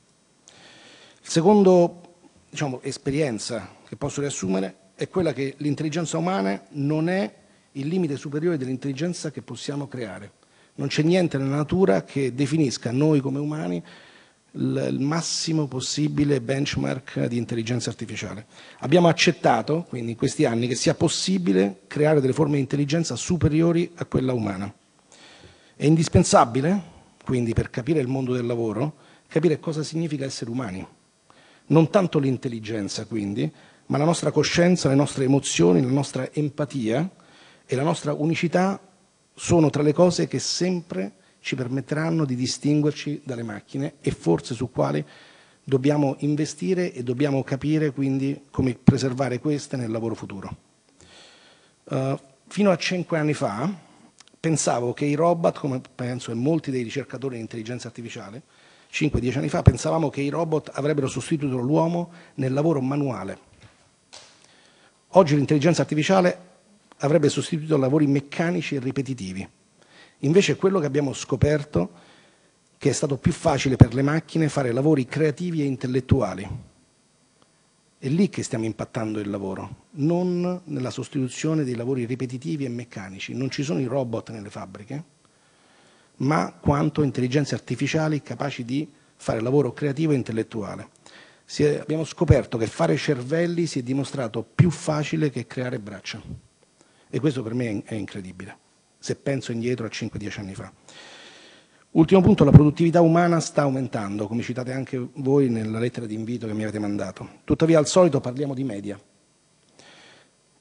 Il 1.31 1.37
secondo 1.37 2.17
diciamo, 2.51 2.81
esperienza 2.83 3.77
che 3.87 3.95
posso 3.95 4.21
riassumere 4.21 4.75
è 4.97 5.09
quella 5.09 5.33
che 5.33 5.55
l'intelligenza 5.59 6.19
umana 6.19 6.61
non 6.71 7.09
è 7.09 7.33
il 7.71 7.87
limite 7.87 8.17
superiore 8.17 8.57
dell'intelligenza 8.57 9.31
che 9.31 9.41
possiamo 9.41 9.87
creare. 9.87 10.33
Non 10.75 10.89
c'è 10.89 11.03
niente 11.03 11.39
nella 11.39 11.55
natura 11.55 12.03
che 12.03 12.35
definisca 12.35 12.91
noi 12.91 13.21
come 13.21 13.39
umani 13.39 13.81
il 14.55 14.97
massimo 14.99 15.69
possibile 15.69 16.41
benchmark 16.41 17.27
di 17.27 17.37
intelligenza 17.37 17.91
artificiale. 17.91 18.47
Abbiamo 18.81 19.07
accettato, 19.07 19.87
quindi 19.89 20.11
in 20.11 20.17
questi 20.17 20.45
anni, 20.47 20.67
che 20.67 20.75
sia 20.75 20.95
possibile 20.95 21.83
creare 21.87 22.21
delle 22.21 22.33
forme 22.33 22.55
di 22.55 22.63
intelligenza 22.63 23.15
superiori 23.15 23.89
a 23.95 24.05
quella 24.05 24.33
umana. 24.33 24.75
È 25.77 25.87
indispensabile, 25.87 26.83
quindi, 27.23 27.53
per 27.53 27.71
capire 27.71 28.01
il 28.01 28.09
mondo 28.09 28.33
del 28.33 28.47
lavoro, 28.47 28.97
capire 29.29 29.61
cosa 29.61 29.85
significa 29.85 30.25
essere 30.25 30.51
umani 30.51 30.85
non 31.71 31.91
tanto 31.91 32.19
l'intelligenza 32.19 33.05
quindi, 33.07 33.51
ma 33.87 33.99
la 33.99 34.05
nostra 34.05 34.31
coscienza, 34.31 34.89
le 34.89 34.95
nostre 34.95 35.25
emozioni, 35.25 35.83
la 35.83 35.89
nostra 35.89 36.31
empatia 36.33 37.11
e 37.67 37.77
la 37.77 37.83
nostra 37.83 38.13
unicità 38.13 38.81
sono 39.35 39.71
tra 39.71 39.83
le 39.83 39.93
cose 39.93 40.29
che 40.29 40.39
sempre 40.39 41.15
ci 41.41 41.57
permetteranno 41.57 42.25
di 42.25 42.35
distinguerci 42.35 43.23
dalle 43.25 43.43
macchine 43.43 43.95
e 44.01 44.11
forse 44.11 44.55
su 44.55 44.71
quali 44.71 45.05
dobbiamo 45.65 46.17
investire 46.19 46.93
e 46.93 47.03
dobbiamo 47.03 47.43
capire 47.43 47.93
quindi 47.93 48.45
come 48.51 48.75
preservare 48.75 49.39
queste 49.39 49.77
nel 49.77 49.91
lavoro 49.91 50.15
futuro. 50.15 50.57
Uh, 51.85 52.19
fino 52.47 52.71
a 52.71 52.77
cinque 52.77 53.19
anni 53.19 53.35
fa 53.35 53.73
pensavo 54.39 54.93
che 54.93 55.05
i 55.05 55.15
robot, 55.15 55.59
come 55.59 55.81
penso 55.95 56.31
e 56.31 56.35
molti 56.35 56.71
dei 56.71 56.83
ricercatori 56.83 57.37
di 57.37 57.43
intelligenza 57.43 57.89
artificiale, 57.89 58.43
5-10 58.93 59.39
anni 59.39 59.49
fa 59.49 59.63
pensavamo 59.63 60.11
che 60.11 60.21
i 60.21 60.29
robot 60.29 60.71
avrebbero 60.75 61.07
sostituito 61.07 61.59
l'uomo 61.59 62.11
nel 62.35 62.53
lavoro 62.53 62.81
manuale. 62.81 63.39
Oggi 65.15 65.37
l'intelligenza 65.37 65.83
artificiale 65.83 66.49
avrebbe 66.99 67.29
sostituito 67.29 67.77
lavori 67.77 68.07
meccanici 68.07 68.77
e 68.77 68.81
ripetitivi. 68.81 69.49
Invece 70.19 70.57
quello 70.57 70.81
che 70.81 70.87
abbiamo 70.87 71.13
scoperto 71.13 71.91
è 71.95 72.09
che 72.81 72.89
è 72.89 72.93
stato 72.93 73.19
più 73.19 73.33
facile 73.33 73.77
per 73.77 73.93
le 73.93 74.01
macchine 74.01 74.49
fare 74.49 74.73
lavori 74.73 75.05
creativi 75.05 75.61
e 75.61 75.67
intellettuali. 75.67 76.49
È 77.99 78.09
lì 78.09 78.31
che 78.31 78.43
stiamo 78.43 78.65
impattando 78.65 79.21
il 79.21 79.29
lavoro, 79.29 79.89
non 79.97 80.63
nella 80.65 80.89
sostituzione 80.89 81.65
dei 81.65 81.75
lavori 81.75 82.07
ripetitivi 82.07 82.65
e 82.65 82.71
meccanici. 82.71 83.35
Non 83.35 83.51
ci 83.51 83.65
sono 83.65 83.81
i 83.81 83.85
robot 83.85 84.31
nelle 84.31 84.49
fabbriche, 84.49 85.05
ma 86.21 86.53
quanto 86.59 87.03
intelligenze 87.03 87.55
artificiali 87.55 88.23
capaci 88.23 88.65
di 88.65 88.89
fare 89.17 89.41
lavoro 89.41 89.73
creativo 89.73 90.13
e 90.13 90.17
intellettuale. 90.17 90.89
È- 91.45 91.79
abbiamo 91.79 92.05
scoperto 92.05 92.57
che 92.57 92.67
fare 92.67 92.97
cervelli 92.97 93.67
si 93.67 93.81
è 93.81 93.83
dimostrato 93.83 94.43
più 94.43 94.71
facile 94.71 95.31
che 95.31 95.47
creare 95.47 95.79
braccia. 95.79 96.21
E 97.09 97.21
questo 97.21 97.43
per 97.43 97.55
me 97.55 97.83
è 97.85 97.95
incredibile, 97.95 98.57
se 98.99 99.17
penso 99.17 99.53
indietro 99.53 99.85
a 99.85 99.91
5-10 99.91 100.41
anni 100.41 100.55
fa. 100.55 100.73
Ultimo 101.93 102.21
punto, 102.21 102.45
la 102.45 102.53
produttività 102.53 103.01
umana 103.01 103.41
sta 103.41 103.63
aumentando, 103.63 104.29
come 104.29 104.43
citate 104.43 104.73
anche 104.73 105.09
voi 105.15 105.49
nella 105.49 105.81
lettera 105.81 106.07
di 106.07 106.15
invito 106.15 106.47
che 106.47 106.53
mi 106.53 106.63
avete 106.63 106.79
mandato. 106.79 107.41
Tuttavia, 107.43 107.79
al 107.79 107.89
solito 107.89 108.21
parliamo 108.21 108.55
di 108.55 108.63
media 108.63 108.99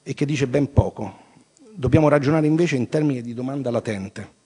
e 0.02 0.14
che 0.14 0.24
dice 0.24 0.48
ben 0.48 0.72
poco. 0.72 1.28
Dobbiamo 1.72 2.08
ragionare 2.08 2.48
invece 2.48 2.74
in 2.74 2.88
termini 2.88 3.22
di 3.22 3.32
domanda 3.32 3.70
latente. 3.70 4.38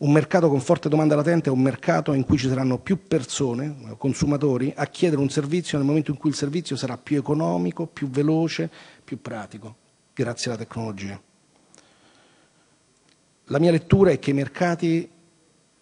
Un 0.00 0.12
mercato 0.12 0.48
con 0.48 0.60
forte 0.60 0.88
domanda 0.88 1.14
latente 1.14 1.50
è 1.50 1.52
un 1.52 1.60
mercato 1.60 2.14
in 2.14 2.24
cui 2.24 2.38
ci 2.38 2.48
saranno 2.48 2.78
più 2.78 3.06
persone, 3.06 3.96
consumatori, 3.98 4.72
a 4.74 4.86
chiedere 4.86 5.20
un 5.20 5.28
servizio 5.28 5.76
nel 5.76 5.86
momento 5.86 6.10
in 6.10 6.16
cui 6.16 6.30
il 6.30 6.36
servizio 6.36 6.74
sarà 6.74 6.96
più 6.96 7.18
economico, 7.18 7.86
più 7.86 8.08
veloce, 8.08 8.70
più 9.04 9.20
pratico, 9.20 9.76
grazie 10.14 10.50
alla 10.50 10.58
tecnologia. 10.58 11.20
La 13.44 13.58
mia 13.58 13.70
lettura 13.70 14.10
è 14.10 14.18
che 14.18 14.30
i 14.30 14.32
mercati 14.32 15.06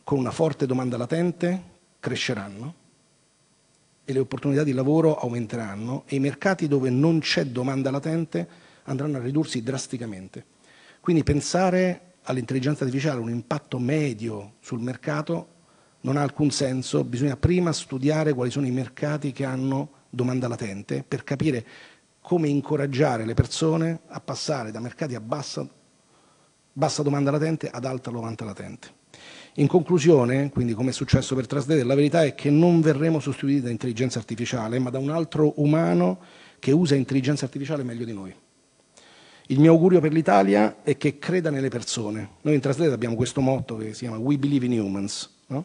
con 0.03 0.19
una 0.19 0.33
forte 0.33 0.67
domanda 0.67 0.97
latente 0.97 1.63
cresceranno 2.01 2.75
e 4.05 4.13
le 4.13 4.19
opportunità 4.19 4.65
di 4.65 4.73
lavoro 4.73 5.15
aumenteranno 5.15 6.03
e 6.07 6.17
i 6.17 6.21
mercati 6.21 6.67
dove 6.67 6.91
non 6.91 7.21
c'è 7.21 7.47
domanda 7.47 7.93
latente 7.93 8.49
andranno 8.83 9.19
a 9.19 9.21
ridursi 9.21 9.63
drasticamente. 9.63 10.45
Quindi 10.99 11.23
pensare 11.23 12.08
all'intelligenza 12.29 12.85
artificiale, 12.85 13.21
un 13.21 13.31
impatto 13.31 13.79
medio 13.79 14.55
sul 14.61 14.81
mercato, 14.81 15.57
non 16.03 16.17
ha 16.17 16.23
alcun 16.23 16.51
senso, 16.51 17.03
bisogna 17.03 17.37
prima 17.37 17.73
studiare 17.73 18.35
quali 18.35 18.51
sono 18.51 18.67
i 18.67 18.71
mercati 18.71 19.33
che 19.33 19.45
hanno 19.45 19.91
domanda 20.11 20.47
latente 20.47 21.05
per 21.07 21.25
capire 21.25 21.67
come 22.21 22.49
incoraggiare 22.49 23.25
le 23.25 23.35
persone 23.35 24.01
a 24.09 24.21
passare 24.21 24.71
da 24.71 24.81
mercati 24.81 25.15
a 25.15 25.21
bassa, 25.21 25.67
bassa 26.73 27.03
domanda 27.03 27.31
latente 27.31 27.69
ad 27.71 27.85
alta 27.85 28.11
domanda 28.11 28.45
latente. 28.45 28.97
In 29.55 29.67
conclusione, 29.67 30.51
quindi 30.51 30.75
come 30.75 30.91
è 30.91 30.93
successo 30.93 31.35
per 31.35 31.47
Trasdate, 31.47 31.83
la 31.83 31.95
verità 31.95 32.23
è 32.23 32.35
che 32.35 32.51
non 32.51 32.81
verremo 32.81 33.19
sostituiti 33.19 33.63
da 33.63 33.71
intelligenza 33.71 34.19
artificiale, 34.19 34.79
ma 34.79 34.91
da 34.91 34.99
un 34.99 35.11
altro 35.11 35.55
umano 35.61 36.21
che 36.59 36.73
usa 36.73 36.95
intelligenza 36.95 37.47
artificiale 37.47 37.83
meglio 37.83 38.05
di 38.05 38.13
noi. 38.13 38.35
Il 39.51 39.61
mio 39.61 39.73
augurio 39.73 40.01
per 40.01 40.13
l'Italia 40.13 40.83
è 40.83 40.99
che 40.99 41.19
creda 41.19 41.49
nelle 41.49 41.71
persone. 41.71 42.29
Noi 42.43 42.55
in 42.55 42.61
Trasdate 42.61 42.93
abbiamo 42.93 43.15
questo 43.15 43.41
motto 43.41 43.77
che 43.77 43.95
si 43.95 44.01
chiama 44.01 44.19
We 44.19 44.37
Believe 44.37 44.67
in 44.67 44.79
Humans. 44.79 45.31
no? 45.47 45.65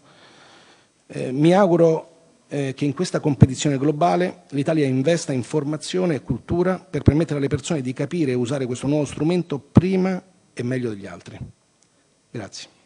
Eh, 1.08 1.34
mi 1.34 1.54
auguro 1.54 2.14
eh, 2.48 2.74
che 2.74 2.86
in 2.86 2.94
questa 2.94 3.20
competizione 3.20 3.78
globale 3.78 4.44
l'Italia 4.50 4.86
investa 4.86 5.34
in 5.34 5.44
formazione 5.44 6.16
e 6.16 6.22
cultura 6.22 6.78
per 6.80 7.02
permettere 7.02 7.40
alle 7.40 7.48
persone 7.50 7.82
di 7.82 7.92
capire 7.92 8.32
e 8.32 8.36
usare 8.36 8.66
questo 8.66 8.88
nuovo 8.88 9.04
strumento 9.04 9.60
prima 9.60 10.22
e 10.54 10.64
meglio 10.64 10.90
degli 10.90 11.06
altri. 11.06 11.38
Grazie. 12.32 12.83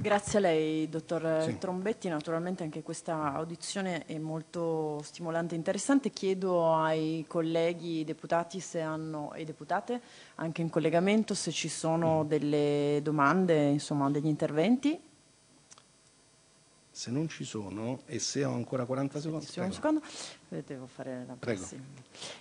Grazie 0.00 0.38
a 0.38 0.40
lei, 0.40 0.88
dottor 0.88 1.54
Trombetti. 1.58 2.08
Naturalmente 2.08 2.62
anche 2.62 2.82
questa 2.82 3.34
audizione 3.34 4.06
è 4.06 4.16
molto 4.16 4.98
stimolante 5.02 5.54
e 5.54 5.58
interessante. 5.58 6.08
Chiedo 6.08 6.74
ai 6.74 7.26
colleghi 7.28 8.02
deputati 8.02 8.60
se 8.60 8.80
hanno, 8.80 9.34
e 9.34 9.44
deputate 9.44 10.00
anche 10.36 10.62
in 10.62 10.70
collegamento 10.70 11.34
se 11.34 11.50
ci 11.50 11.68
sono 11.68 12.24
delle 12.24 13.00
domande, 13.02 13.68
insomma, 13.68 14.08
degli 14.08 14.26
interventi. 14.26 14.98
Se 17.00 17.10
non 17.10 17.30
ci 17.30 17.44
sono 17.44 18.00
e 18.04 18.18
se 18.18 18.44
ho 18.44 18.52
ancora 18.52 18.84
40 18.84 19.20
secondi, 19.20 19.46
Sì, 19.46 19.58
un 19.58 19.72
secondo. 19.72 20.02
Eh, 20.50 20.62
Devo 20.66 20.86
fare 20.86 21.24
la 21.26 21.34
prossima. 21.38 21.80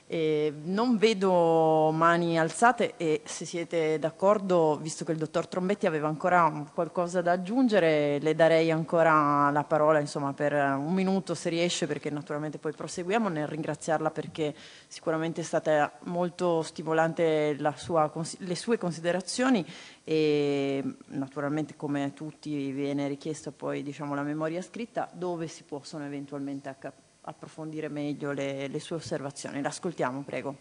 Eh, 0.05 0.51
non 0.63 0.97
vedo 0.97 1.91
mani 1.93 2.37
alzate 2.37 2.95
e 2.97 3.21
se 3.23 3.45
siete 3.45 3.97
d'accordo, 3.99 4.77
visto 4.81 5.05
che 5.05 5.13
il 5.13 5.17
dottor 5.17 5.47
Trombetti 5.47 5.85
aveva 5.85 6.09
ancora 6.09 6.65
qualcosa 6.73 7.21
da 7.21 7.31
aggiungere, 7.31 8.19
le 8.19 8.35
darei 8.35 8.69
ancora 8.69 9.49
la 9.49 9.63
parola 9.63 9.99
insomma, 9.99 10.33
per 10.33 10.51
un 10.51 10.93
minuto 10.93 11.35
se 11.35 11.47
riesce, 11.47 11.87
perché 11.87 12.09
naturalmente 12.09 12.57
poi 12.57 12.73
proseguiamo 12.73 13.29
nel 13.29 13.47
ringraziarla 13.47 14.11
perché 14.11 14.53
sicuramente 14.87 15.39
è 15.39 15.43
stata 15.45 15.89
molto 16.05 16.63
stimolante 16.63 17.55
la 17.59 17.73
sua 17.77 18.11
le 18.39 18.55
sue 18.55 18.77
considerazioni 18.77 19.65
e 20.09 20.83
naturalmente 21.09 21.75
come 21.75 22.03
a 22.03 22.09
tutti 22.09 22.71
viene 22.71 23.07
richiesta 23.07 23.51
poi 23.51 23.83
diciamo, 23.83 24.15
la 24.15 24.23
memoria 24.23 24.59
scritta 24.59 25.07
dove 25.13 25.47
si 25.47 25.61
possono 25.61 26.03
eventualmente 26.03 26.75
approfondire 27.21 27.89
meglio 27.89 28.31
le, 28.31 28.67
le 28.69 28.79
sue 28.79 28.95
osservazioni. 28.95 29.61
L'ascoltiamo, 29.61 30.23
prego. 30.23 30.57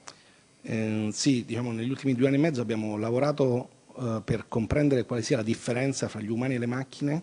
Eh, 0.61 1.09
sì, 1.13 1.47
diciamo, 1.47 1.73
negli 1.73 1.89
ultimi 1.89 2.13
due 2.13 2.27
anni 2.27 2.37
e 2.37 2.41
mezzo 2.41 2.61
abbiamo 2.61 2.99
lavorato 2.99 3.71
eh, 3.99 4.21
per 4.23 4.49
comprendere 4.49 5.07
quale 5.07 5.23
sia 5.23 5.39
la 5.39 5.43
differenza 5.43 6.09
fra 6.09 6.21
gli 6.21 6.29
umani 6.29 6.57
e 6.57 6.59
le 6.59 6.67
macchine, 6.67 7.23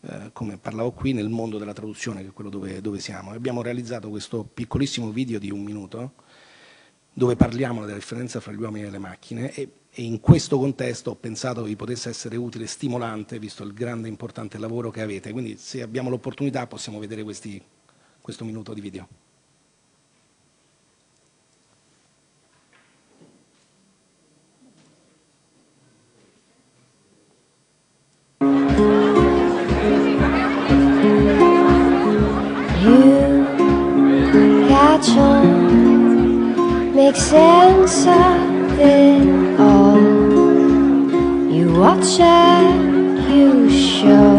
eh, 0.00 0.30
come 0.32 0.56
parlavo 0.56 0.92
qui, 0.92 1.12
nel 1.12 1.28
mondo 1.28 1.58
della 1.58 1.74
traduzione, 1.74 2.22
che 2.22 2.28
è 2.28 2.32
quello 2.32 2.48
dove, 2.48 2.80
dove 2.80 2.98
siamo. 2.98 3.34
E 3.34 3.36
abbiamo 3.36 3.60
realizzato 3.60 4.08
questo 4.08 4.42
piccolissimo 4.42 5.10
video 5.10 5.38
di 5.38 5.50
un 5.50 5.62
minuto 5.62 6.12
dove 7.12 7.36
parliamo 7.36 7.84
della 7.84 7.96
differenza 7.96 8.40
fra 8.40 8.52
gli 8.52 8.60
uomini 8.60 8.86
e 8.86 8.90
le 8.90 8.98
macchine 8.98 9.50
e, 9.52 9.68
e 9.98 10.02
in 10.02 10.20
questo 10.20 10.58
contesto 10.58 11.12
ho 11.12 11.14
pensato 11.14 11.62
vi 11.62 11.74
potesse 11.74 12.10
essere 12.10 12.36
utile 12.36 12.64
e 12.64 12.66
stimolante, 12.66 13.38
visto 13.38 13.62
il 13.62 13.72
grande 13.72 14.08
e 14.08 14.10
importante 14.10 14.58
lavoro 14.58 14.90
che 14.90 15.00
avete. 15.00 15.32
Quindi 15.32 15.56
se 15.56 15.80
abbiamo 15.80 16.10
l'opportunità 16.10 16.66
possiamo 16.66 16.98
vedere 16.98 17.22
questi- 17.22 17.62
questo 18.20 18.44
minuto 18.44 18.74
di 18.74 18.82
video. 18.82 19.08
You 32.84 33.34
make 36.94 37.16
sense 37.16 38.06
of 38.06 38.78
it 38.78 39.45
watch 41.86 42.18
and 42.18 43.32
you 43.32 43.70
show, 43.70 44.35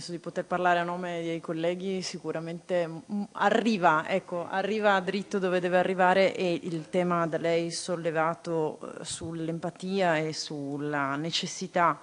penso 0.00 0.12
di 0.12 0.18
poter 0.18 0.46
parlare 0.46 0.78
a 0.78 0.82
nome 0.82 1.20
dei 1.20 1.40
colleghi, 1.40 2.00
sicuramente 2.00 2.86
mh, 2.86 3.22
arriva, 3.32 4.08
ecco, 4.08 4.48
arriva 4.48 4.98
dritto 5.00 5.38
dove 5.38 5.60
deve 5.60 5.76
arrivare 5.76 6.34
e 6.34 6.58
il 6.62 6.88
tema 6.88 7.26
da 7.26 7.36
lei 7.36 7.70
sollevato 7.70 8.78
eh, 8.80 9.04
sull'empatia 9.04 10.16
e 10.16 10.32
sulla 10.32 11.16
necessità 11.16 11.98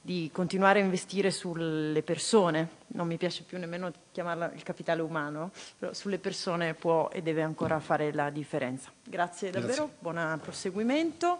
di 0.00 0.30
continuare 0.32 0.80
a 0.80 0.84
investire 0.84 1.30
sulle 1.30 2.02
persone, 2.02 2.68
non 2.88 3.06
mi 3.06 3.18
piace 3.18 3.42
più 3.42 3.58
nemmeno 3.58 3.92
chiamarla 4.10 4.52
il 4.54 4.62
capitale 4.62 5.02
umano, 5.02 5.50
però 5.78 5.92
sulle 5.92 6.18
persone 6.18 6.72
può 6.72 7.10
e 7.12 7.20
deve 7.20 7.42
ancora 7.42 7.78
fare 7.80 8.14
la 8.14 8.30
differenza. 8.30 8.90
Grazie 9.04 9.50
davvero, 9.50 9.84
Grazie. 9.84 9.96
buon 9.98 10.40
proseguimento. 10.42 11.38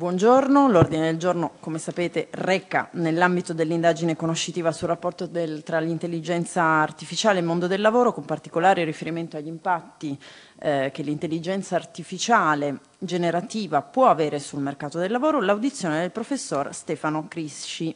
Buongiorno, 0.00 0.66
l'ordine 0.70 1.02
del 1.02 1.18
giorno, 1.18 1.56
come 1.60 1.78
sapete, 1.78 2.28
reca 2.30 2.88
nell'ambito 2.92 3.52
dell'indagine 3.52 4.16
conoscitiva 4.16 4.72
sul 4.72 4.88
rapporto 4.88 5.26
del- 5.26 5.62
tra 5.62 5.78
l'intelligenza 5.78 6.62
artificiale 6.62 7.36
e 7.36 7.40
il 7.42 7.46
mondo 7.46 7.66
del 7.66 7.82
lavoro, 7.82 8.10
con 8.14 8.24
particolare 8.24 8.82
riferimento 8.84 9.36
agli 9.36 9.48
impatti 9.48 10.18
eh, 10.62 10.90
che 10.90 11.02
l'intelligenza 11.02 11.76
artificiale 11.76 12.78
generativa 12.98 13.82
può 13.82 14.06
avere 14.06 14.38
sul 14.38 14.62
mercato 14.62 14.98
del 14.98 15.10
lavoro, 15.10 15.38
l'audizione 15.42 16.00
del 16.00 16.12
professor 16.12 16.72
Stefano 16.72 17.28
Crisci, 17.28 17.94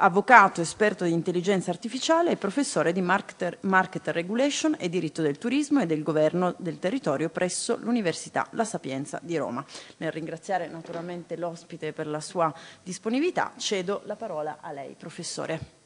avvocato 0.00 0.62
esperto 0.62 1.04
di 1.04 1.12
intelligenza 1.12 1.70
artificiale 1.70 2.30
e 2.30 2.36
professore 2.36 2.92
di 2.92 3.02
market, 3.02 3.58
market 3.62 4.08
regulation 4.08 4.74
e 4.78 4.88
diritto 4.88 5.20
del 5.20 5.36
turismo 5.36 5.80
e 5.80 5.86
del 5.86 6.02
governo 6.02 6.54
del 6.58 6.78
territorio 6.78 7.28
presso 7.28 7.76
l'Università 7.76 8.46
La 8.52 8.64
Sapienza 8.64 9.20
di 9.22 9.36
Roma. 9.36 9.64
Nel 9.98 10.10
ringraziare 10.10 10.68
naturalmente 10.68 11.36
l'ospite 11.36 11.92
per 11.92 12.06
la 12.06 12.20
sua 12.20 12.52
disponibilità, 12.82 13.52
cedo 13.56 14.02
la 14.06 14.16
parola 14.16 14.58
a 14.60 14.72
lei, 14.72 14.94
professore. 14.94 15.78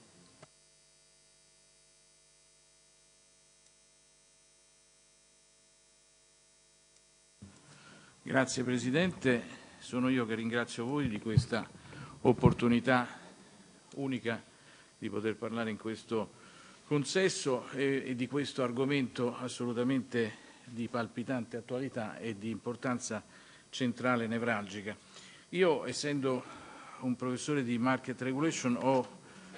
Grazie 8.23 8.63
Presidente, 8.63 9.43
sono 9.81 10.09
io 10.09 10.25
che 10.25 10.35
ringrazio 10.35 10.87
voi 10.87 11.09
di 11.09 11.21
questa 11.21 11.69
opportunità 12.23 13.23
unica 13.95 14.43
di 14.99 15.11
poter 15.11 15.37
parlare 15.37 15.71
in 15.71 15.77
questo 15.77 16.43
consesso 16.87 17.69
e, 17.71 18.03
e 18.07 18.15
di 18.15 18.27
questo 18.27 18.63
argomento 18.63 19.37
assolutamente 19.37 20.43
di 20.65 20.89
palpitante 20.89 21.57
attualità 21.57 22.19
e 22.19 22.39
di 22.39 22.51
importanza 22.51 23.23
centrale 23.71 24.27
nevralgica. 24.27 24.97
Io, 25.51 25.85
essendo 25.87 26.43
un 27.01 27.17
professore 27.17 27.63
di 27.63 27.79
market 27.79 28.21
regulation 28.23 28.77
ho, 28.81 29.07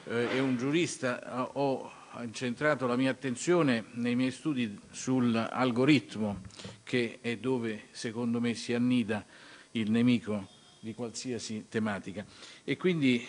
eh, 0.05 0.28
e 0.32 0.40
un 0.40 0.56
giurista, 0.56 1.50
ho 1.52 1.92
incentrato 2.23 2.86
la 2.86 2.97
mia 2.97 3.10
attenzione 3.10 3.84
nei 3.92 4.16
miei 4.16 4.31
studi 4.31 4.78
sull'algoritmo, 4.90 6.40
che 6.82 7.18
è 7.20 7.36
dove 7.36 7.89
secondo 7.90 8.40
me 8.40 8.55
si 8.55 8.73
annida 8.73 9.24
il 9.73 9.90
nemico 9.90 10.48
di 10.81 10.94
qualsiasi 10.94 11.66
tematica. 11.68 12.24
E 12.65 12.76
quindi 12.76 13.26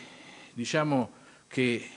diciamo 0.58 1.12
che 1.48 1.88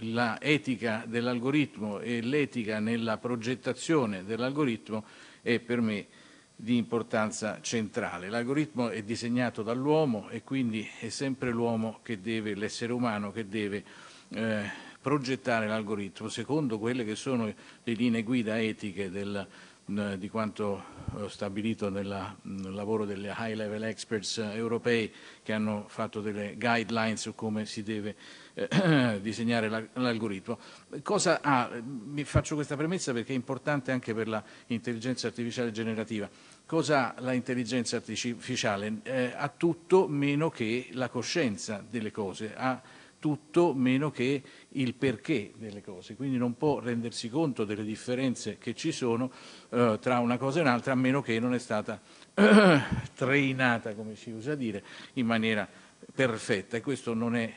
la 0.00 0.38
etica 0.42 1.04
dell'algoritmo 1.06 2.00
e 2.00 2.20
l'etica 2.20 2.78
nella 2.78 3.16
progettazione 3.16 4.26
dell'algoritmo 4.26 5.04
è 5.40 5.58
per 5.58 5.80
me 5.80 6.06
di 6.54 6.76
importanza 6.76 7.60
centrale. 7.62 8.28
L'algoritmo 8.28 8.90
è 8.90 9.02
disegnato 9.02 9.62
dall'uomo 9.62 10.28
e 10.28 10.42
quindi 10.42 10.86
è 11.00 11.08
sempre 11.08 11.50
l'uomo 11.50 12.00
che 12.02 12.20
deve, 12.20 12.54
l'essere 12.54 12.92
umano 12.92 13.32
che 13.32 13.48
deve 13.48 13.84
eh, 14.28 14.70
progettare 15.00 15.66
l'algoritmo 15.66 16.28
secondo 16.28 16.78
quelle 16.78 17.06
che 17.06 17.14
sono 17.14 17.46
le 17.46 17.92
linee 17.94 18.22
guida 18.22 18.60
etiche 18.60 19.10
del, 19.10 19.34
eh, 19.34 19.69
di 19.90 20.28
quanto 20.28 20.84
eh, 21.18 21.28
stabilito 21.28 21.90
nel 21.90 22.06
lavoro 22.42 23.04
delle 23.04 23.34
high 23.36 23.54
level 23.56 23.82
experts 23.82 24.38
eh, 24.38 24.54
europei 24.54 25.12
che 25.42 25.52
hanno 25.52 25.86
fatto 25.88 26.20
delle 26.20 26.54
guidelines 26.56 27.20
su 27.20 27.34
come 27.34 27.66
si 27.66 27.82
deve 27.82 28.14
eh, 28.54 29.18
disegnare 29.20 29.68
la- 29.68 29.84
l'algoritmo. 29.94 30.58
Cosa 31.02 31.40
ha, 31.42 31.68
mi 31.82 32.22
faccio 32.22 32.54
questa 32.54 32.76
premessa 32.76 33.12
perché 33.12 33.32
è 33.32 33.36
importante 33.36 33.90
anche 33.90 34.14
per 34.14 34.28
l'intelligenza 34.66 35.26
artificiale 35.26 35.72
generativa. 35.72 36.28
Cosa 36.66 37.16
ha 37.16 37.20
l'intelligenza 37.20 37.96
artificiale? 37.96 39.00
Eh, 39.02 39.32
ha 39.36 39.48
tutto 39.48 40.06
meno 40.06 40.50
che 40.50 40.88
la 40.92 41.08
coscienza 41.08 41.84
delle 41.88 42.12
cose, 42.12 42.54
ha 42.54 42.80
tutto 43.20 43.74
meno 43.74 44.10
che 44.10 44.42
il 44.70 44.94
perché 44.94 45.52
delle 45.56 45.82
cose, 45.82 46.16
quindi 46.16 46.38
non 46.38 46.56
può 46.56 46.80
rendersi 46.80 47.28
conto 47.28 47.64
delle 47.64 47.84
differenze 47.84 48.58
che 48.58 48.74
ci 48.74 48.90
sono 48.90 49.30
eh, 49.68 49.98
tra 50.00 50.18
una 50.18 50.38
cosa 50.38 50.58
e 50.58 50.62
un'altra 50.62 50.92
a 50.92 50.96
meno 50.96 51.22
che 51.22 51.38
non 51.38 51.54
è 51.54 51.58
stata 51.58 52.00
trainata, 53.14 53.94
come 53.94 54.16
si 54.16 54.30
usa 54.30 54.54
dire, 54.56 54.82
in 55.14 55.26
maniera 55.26 55.68
perfetta 56.12 56.78
e 56.78 56.80
questo 56.80 57.14
non 57.14 57.36
è 57.36 57.52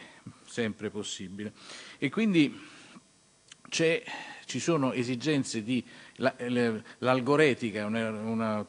sempre 0.45 0.89
possibile. 0.89 1.53
E 1.97 2.09
quindi 2.09 2.71
ci 3.69 4.59
sono 4.59 4.91
esigenze 4.91 5.63
di 5.63 5.83
l'algoretica, 6.17 7.85
una, 7.87 8.09
una 8.09 8.61